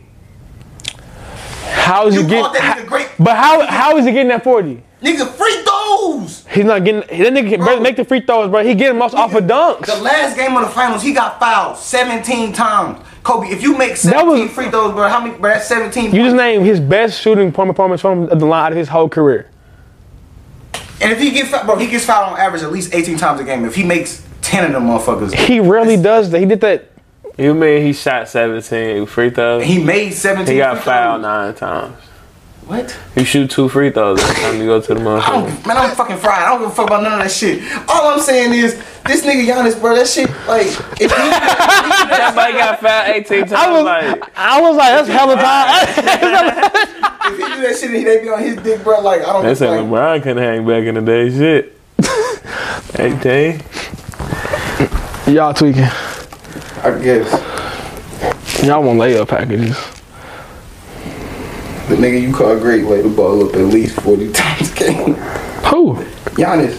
How 1.70 2.06
is 2.06 2.14
You 2.14 2.22
he 2.22 2.28
getting? 2.28 2.52
that 2.52 2.78
nigga 2.78 2.86
great. 2.86 3.08
But 3.18 3.36
how 3.36 3.66
how 3.66 3.96
is 3.96 4.04
he 4.06 4.12
getting 4.12 4.28
that 4.28 4.44
forty? 4.44 4.82
Nigga, 5.02 5.28
free 5.28 5.62
throws. 5.62 6.44
He's 6.50 6.64
not 6.64 6.84
getting. 6.84 7.00
That 7.22 7.32
nigga 7.32 7.48
can 7.50 7.60
Bro. 7.60 7.80
make 7.80 7.96
the 7.96 8.04
free 8.04 8.20
throws, 8.20 8.50
bro. 8.50 8.64
He 8.64 8.74
getting 8.74 8.98
most 8.98 9.14
off 9.14 9.32
of 9.34 9.44
dunks. 9.44 9.86
The 9.86 9.96
last 10.02 10.36
game 10.36 10.56
of 10.56 10.62
the 10.64 10.70
finals, 10.70 11.02
he 11.02 11.12
got 11.12 11.38
fouled 11.38 11.76
17 11.78 12.52
times. 12.52 12.98
Kobe, 13.22 13.46
if 13.48 13.62
you 13.62 13.76
make 13.78 13.90
That 13.90 13.98
17 13.98 14.40
was- 14.46 14.50
free 14.52 14.70
throws, 14.70 14.92
bro, 14.94 15.08
how 15.08 15.20
many? 15.20 15.38
Bro, 15.38 15.50
that's 15.50 15.68
17. 15.68 16.12
You 16.14 16.22
just 16.22 16.34
named 16.36 16.64
his 16.66 16.80
best 16.80 17.20
shooting 17.20 17.52
performance 17.52 18.00
from 18.00 18.26
the 18.26 18.36
line 18.44 18.66
out 18.66 18.72
of 18.72 18.78
his 18.78 18.88
whole 18.88 19.08
career. 19.08 19.48
and 21.00 21.12
if 21.12 21.20
he 21.20 21.30
gets 21.30 21.50
fouled, 21.50 21.66
bro, 21.66 21.76
he 21.76 21.86
gets 21.86 22.04
fouled 22.04 22.32
on 22.32 22.40
average 22.40 22.62
at 22.62 22.72
least 22.72 22.92
18 22.94 23.16
times 23.18 23.40
a 23.40 23.44
game. 23.44 23.64
If 23.64 23.76
he 23.76 23.84
makes 23.84 24.22
10 24.42 24.64
of 24.64 24.72
them 24.72 24.84
motherfuckers, 24.88 25.32
He 25.34 25.60
rarely 25.60 25.96
does 25.96 26.30
that. 26.30 26.40
He 26.40 26.46
did 26.46 26.60
that. 26.62 26.90
You 27.38 27.54
mean 27.54 27.86
he 27.86 27.92
shot 27.92 28.28
17 28.28 29.06
free 29.06 29.30
throws? 29.30 29.62
he 29.62 29.82
made 29.82 30.10
17. 30.10 30.52
He 30.52 30.58
got 30.58 30.74
free 30.78 30.82
fouled 30.86 31.22
throws. 31.22 31.22
nine 31.22 31.54
times. 31.54 32.04
What? 32.66 32.98
You 33.16 33.24
shoot 33.24 33.48
two 33.50 33.68
free 33.68 33.90
throws 33.90 34.20
every 34.20 34.34
time 34.42 34.58
you 34.60 34.66
go 34.66 34.80
to 34.80 34.94
the 34.94 35.00
motherfucker. 35.00 35.66
man, 35.66 35.76
I'm 35.76 35.94
fucking 35.96 36.18
fried. 36.18 36.42
I 36.42 36.48
don't 36.50 36.60
give 36.60 36.70
a 36.70 36.74
fuck 36.74 36.88
about 36.88 37.02
none 37.04 37.12
of 37.14 37.18
that 37.20 37.30
shit. 37.30 37.62
All 37.88 38.08
I'm 38.08 38.20
saying 38.20 38.52
is, 38.52 38.74
this 39.06 39.24
nigga 39.24 39.46
Giannis, 39.46 39.80
bro, 39.80 39.94
that 39.94 40.06
shit, 40.06 40.28
like, 40.46 40.66
if 41.00 41.00
he, 41.00 41.08
Somebody 42.26 42.52
got 42.54 42.80
fouled 42.80 43.16
18 43.16 43.40
times. 43.40 43.52
I 43.52 43.70
was, 43.70 43.84
like, 43.84 44.36
I 44.36 44.60
was 44.60 44.76
like, 44.76 45.06
that's 45.06 45.08
hella 45.08 45.36
time. 45.36 45.88
if 47.32 47.38
he 47.38 47.54
do 47.54 47.62
that 47.62 47.78
shit 47.80 47.90
and 47.94 48.06
they 48.06 48.20
be 48.20 48.28
on 48.28 48.42
his 48.42 48.56
dick, 48.56 48.82
bro, 48.82 49.00
like, 49.00 49.22
I 49.22 49.32
don't 49.32 49.44
they 49.44 49.54
said 49.54 49.70
like, 49.70 49.80
LeBron 49.80 50.22
couldn't 50.24 50.42
hang 50.42 50.66
back 50.66 50.84
in 50.84 50.96
the 50.96 51.00
day. 51.00 51.30
Shit. 51.30 51.74
18. 52.98 53.62
Y'all 55.34 55.54
tweaking. 55.54 55.86
I 56.84 56.98
guess. 57.02 58.62
Y'all 58.64 58.82
want 58.82 58.98
layup 58.98 59.28
packages. 59.28 59.76
The 61.88 61.96
nigga 61.96 62.20
you 62.20 62.34
call 62.34 62.58
great 62.58 62.84
way 62.84 63.00
the 63.02 63.08
ball 63.08 63.48
up 63.48 63.54
at 63.54 63.60
least 63.62 64.00
40 64.00 64.32
times 64.32 64.72
a 64.72 64.74
game. 64.74 65.14
Who? 65.14 65.94
Giannis, 66.36 66.76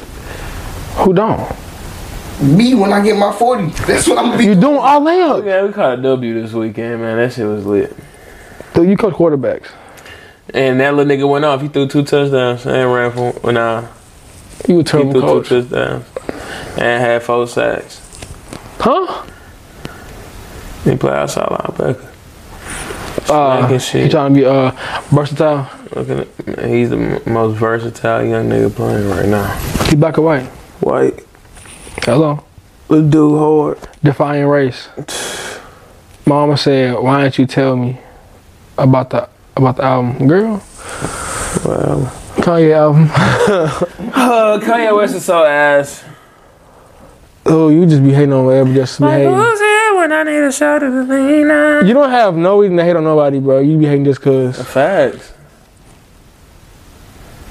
Who 1.03 1.13
don't? 1.13 1.49
me 2.41 2.73
when 2.73 2.93
I 2.93 3.03
get 3.03 3.17
my 3.17 3.33
40. 3.33 3.65
That's 3.85 4.07
what 4.07 4.17
I'm 4.17 4.31
You 4.31 4.37
be. 4.37 4.45
You 4.45 4.55
doing 4.55 4.77
all 4.77 5.01
layup? 5.01 5.45
Yeah, 5.45 5.65
we 5.65 5.73
caught 5.73 5.99
a 5.99 6.01
W 6.01 6.41
this 6.41 6.53
weekend, 6.53 7.01
man. 7.01 7.17
That 7.17 7.33
shit 7.33 7.45
was 7.45 7.65
lit. 7.65 7.93
Dude, 8.73 8.87
you 8.87 8.95
coach 8.95 9.13
quarterbacks. 9.15 9.67
And 10.53 10.79
that 10.79 10.93
little 10.95 11.11
nigga 11.11 11.29
went 11.29 11.43
off. 11.43 11.61
He 11.61 11.67
threw 11.67 11.87
two 11.87 12.03
touchdowns 12.03 12.65
and 12.65 12.93
ran 12.93 13.11
for 13.11 13.31
when 13.41 13.57
uh, 13.57 13.91
You 14.69 14.75
a 14.75 14.77
he 14.77 14.83
terrible 14.83 15.11
threw 15.11 15.21
coach. 15.21 15.49
two 15.49 15.61
touchdowns 15.63 16.05
and 16.77 17.03
had 17.03 17.23
four 17.23 17.45
sacks. 17.47 17.99
Huh? 18.79 19.25
He 20.89 20.97
played 20.97 21.13
outside 21.13 21.47
linebacker. 21.49 22.05
Uh, 23.29 23.67
he 23.77 24.09
trying 24.09 24.33
to 24.33 24.39
be 24.39 24.45
uh 24.45 24.71
versatile. 25.11 25.69
Look 25.95 26.09
at 26.09 26.19
it. 26.19 26.69
He's 26.69 26.89
the 26.89 26.97
m- 26.97 27.33
most 27.33 27.57
versatile 27.57 28.23
young 28.25 28.49
nigga 28.49 28.73
playing 28.73 29.07
right 29.09 29.27
now. 29.27 29.53
He 29.89 29.95
black 29.95 30.17
or 30.17 30.21
white? 30.23 30.45
White. 30.81 31.23
Hello. 32.03 32.43
Let's 32.87 33.07
do 33.09 33.37
hard. 33.37 33.77
Defying 34.03 34.47
race. 34.47 34.87
Mama 36.25 36.57
said, 36.57 36.97
"Why 36.97 37.21
didn't 37.21 37.37
you 37.37 37.45
tell 37.45 37.75
me 37.75 37.99
about 38.77 39.09
the 39.11 39.29
about 39.57 39.77
the 39.77 39.83
album, 39.83 40.27
girl? 40.27 40.63
Well, 41.65 42.11
Kanye 42.37 42.73
album. 42.75 43.09
uh, 43.11 44.59
Kanye 44.63 44.95
West 44.95 45.15
is 45.15 45.25
so 45.25 45.43
ass. 45.43 46.03
oh, 47.45 47.69
you 47.69 47.85
just 47.85 48.01
be 48.03 48.13
hating 48.13 48.33
on 48.33 48.45
whatever 48.45 48.73
just 48.73 48.99
be 48.99 49.05
hating. 49.07 49.33
Here 49.99 50.09
when 50.09 50.27
I 50.27 50.31
need 50.31 50.39
a 50.39 50.51
shot 50.51 50.83
of 50.83 50.93
the 50.93 51.05
thing? 51.05 51.87
You 51.87 51.93
don't 51.93 52.09
have 52.09 52.35
no 52.35 52.59
reason 52.59 52.77
to 52.77 52.83
hate 52.83 52.95
on 52.95 53.03
nobody, 53.03 53.39
bro. 53.39 53.59
You 53.59 53.77
be 53.77 53.85
hating 53.85 54.05
just 54.05 54.21
cause. 54.21 54.61
Facts. 54.61 55.33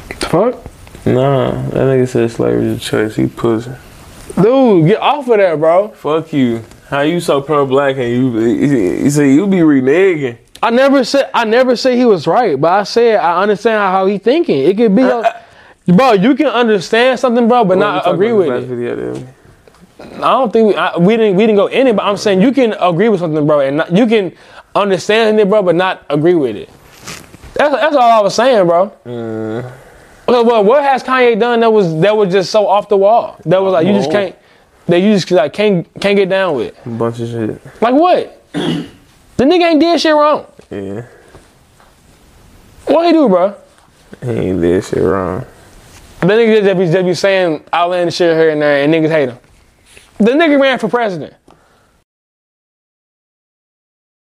The 0.09 0.27
fuck, 0.27 0.65
Nah, 1.07 1.53
that 1.69 1.73
nigga 1.75 2.09
said 2.09 2.31
slavery 2.31 2.67
is 2.67 2.77
a 2.77 2.81
choice. 2.81 3.17
He 3.17 3.29
pussy. 3.29 3.71
dude, 4.41 4.89
get 4.89 5.01
off 5.01 5.29
of 5.29 5.39
that, 5.39 5.59
bro. 5.59 5.89
Fuck 5.89 6.33
you. 6.33 6.63
How 6.89 7.01
you 7.01 7.21
so 7.21 7.41
pro 7.41 7.67
black 7.67 7.97
and 7.97 8.11
you? 8.11 8.39
You 8.41 9.11
say 9.11 9.33
you 9.33 9.47
be 9.47 9.59
reneging. 9.59 10.39
I 10.63 10.71
never 10.71 11.05
said 11.05 11.31
I 11.33 11.45
never 11.45 11.77
said 11.77 11.97
he 11.97 12.05
was 12.05 12.27
right, 12.27 12.61
but 12.61 12.73
I 12.73 12.83
said 12.83 13.21
I 13.21 13.43
understand 13.43 13.77
how 13.77 14.07
he 14.07 14.19
thinking. 14.19 14.59
It 14.65 14.77
could 14.77 14.95
be, 14.95 15.03
uh, 15.03 15.21
uh, 15.21 15.33
bro. 15.87 16.13
You 16.13 16.35
can 16.35 16.49
understand 16.49 17.21
something, 17.21 17.47
bro, 17.49 17.65
but 17.65 17.79
not 17.79 18.13
agree 18.13 18.33
with 18.33 18.71
it. 18.71 18.71
it. 18.71 19.27
I 20.01 20.07
don't 20.33 20.53
think 20.53 20.69
we, 20.69 20.75
I, 20.77 20.97
we 20.97 21.17
didn't 21.17 21.37
we 21.37 21.43
didn't 21.45 21.57
go 21.57 21.67
in 21.67 21.87
it, 21.87 21.97
but 21.97 22.05
I'm 22.05 22.17
saying 22.17 22.41
you 22.41 22.53
can 22.53 22.73
agree 22.81 23.09
with 23.09 23.21
something, 23.21 23.47
bro, 23.47 23.61
and 23.61 23.79
not, 23.79 23.93
you 23.93 24.07
can 24.07 24.33
understand 24.75 25.41
it, 25.41 25.49
bro, 25.49 25.63
but 25.63 25.75
not 25.75 26.05
agree 26.09 26.35
with 26.35 26.57
it. 26.57 26.69
That's 27.55 27.75
that's 27.75 27.97
all 27.97 28.11
I 28.11 28.21
was 28.21 28.35
saying, 28.35 28.67
bro. 28.67 28.93
Mm. 29.05 29.73
Well, 30.29 30.45
well, 30.45 30.63
what 30.65 30.85
has 30.85 31.03
Kanye 31.03 31.39
done 31.41 31.61
that 31.61 31.73
was 31.73 31.99
that 32.01 32.17
was 32.17 32.31
just 32.33 32.51
so 32.51 32.67
off 32.69 32.89
the 32.89 32.97
wall? 32.97 33.41
That 33.45 33.59
was 33.63 33.73
like 33.73 33.87
you 33.87 33.93
just 33.93 34.11
can't 34.11 34.37
that 34.87 35.01
you 35.01 35.13
just 35.15 35.31
like 35.31 35.53
can't 35.53 35.89
can't 36.01 36.17
get 36.17 36.29
down 36.29 36.55
with. 36.55 36.75
A 36.87 36.89
bunch 36.91 37.19
of 37.21 37.29
shit. 37.29 37.83
Like 37.83 37.95
what? 37.95 38.35
the 38.53 39.45
nigga 39.45 39.71
ain't 39.71 39.81
did 39.81 40.01
shit 40.01 40.15
wrong. 40.15 40.47
Yeah, 40.71 41.07
What 42.87 43.07
he 43.07 43.13
do, 43.13 43.29
bro? 43.29 43.57
he 44.23 44.31
ain't 44.31 44.61
did 44.61 44.85
shit 44.85 45.03
wrong. 45.03 45.45
The 46.21 46.27
nigga 46.27 46.63
just 46.63 46.79
be, 46.79 46.87
just 46.87 47.05
be 47.07 47.15
saying 47.15 47.65
outlandish 47.73 48.17
shit 48.17 48.37
here 48.37 48.51
and 48.51 48.61
there, 48.61 48.85
and 48.85 48.93
niggas 48.93 49.11
hate 49.11 49.29
him. 49.31 49.39
The 50.19 50.33
nigga 50.33 50.61
ran 50.61 50.79
for 50.79 50.89
president. 50.89 51.35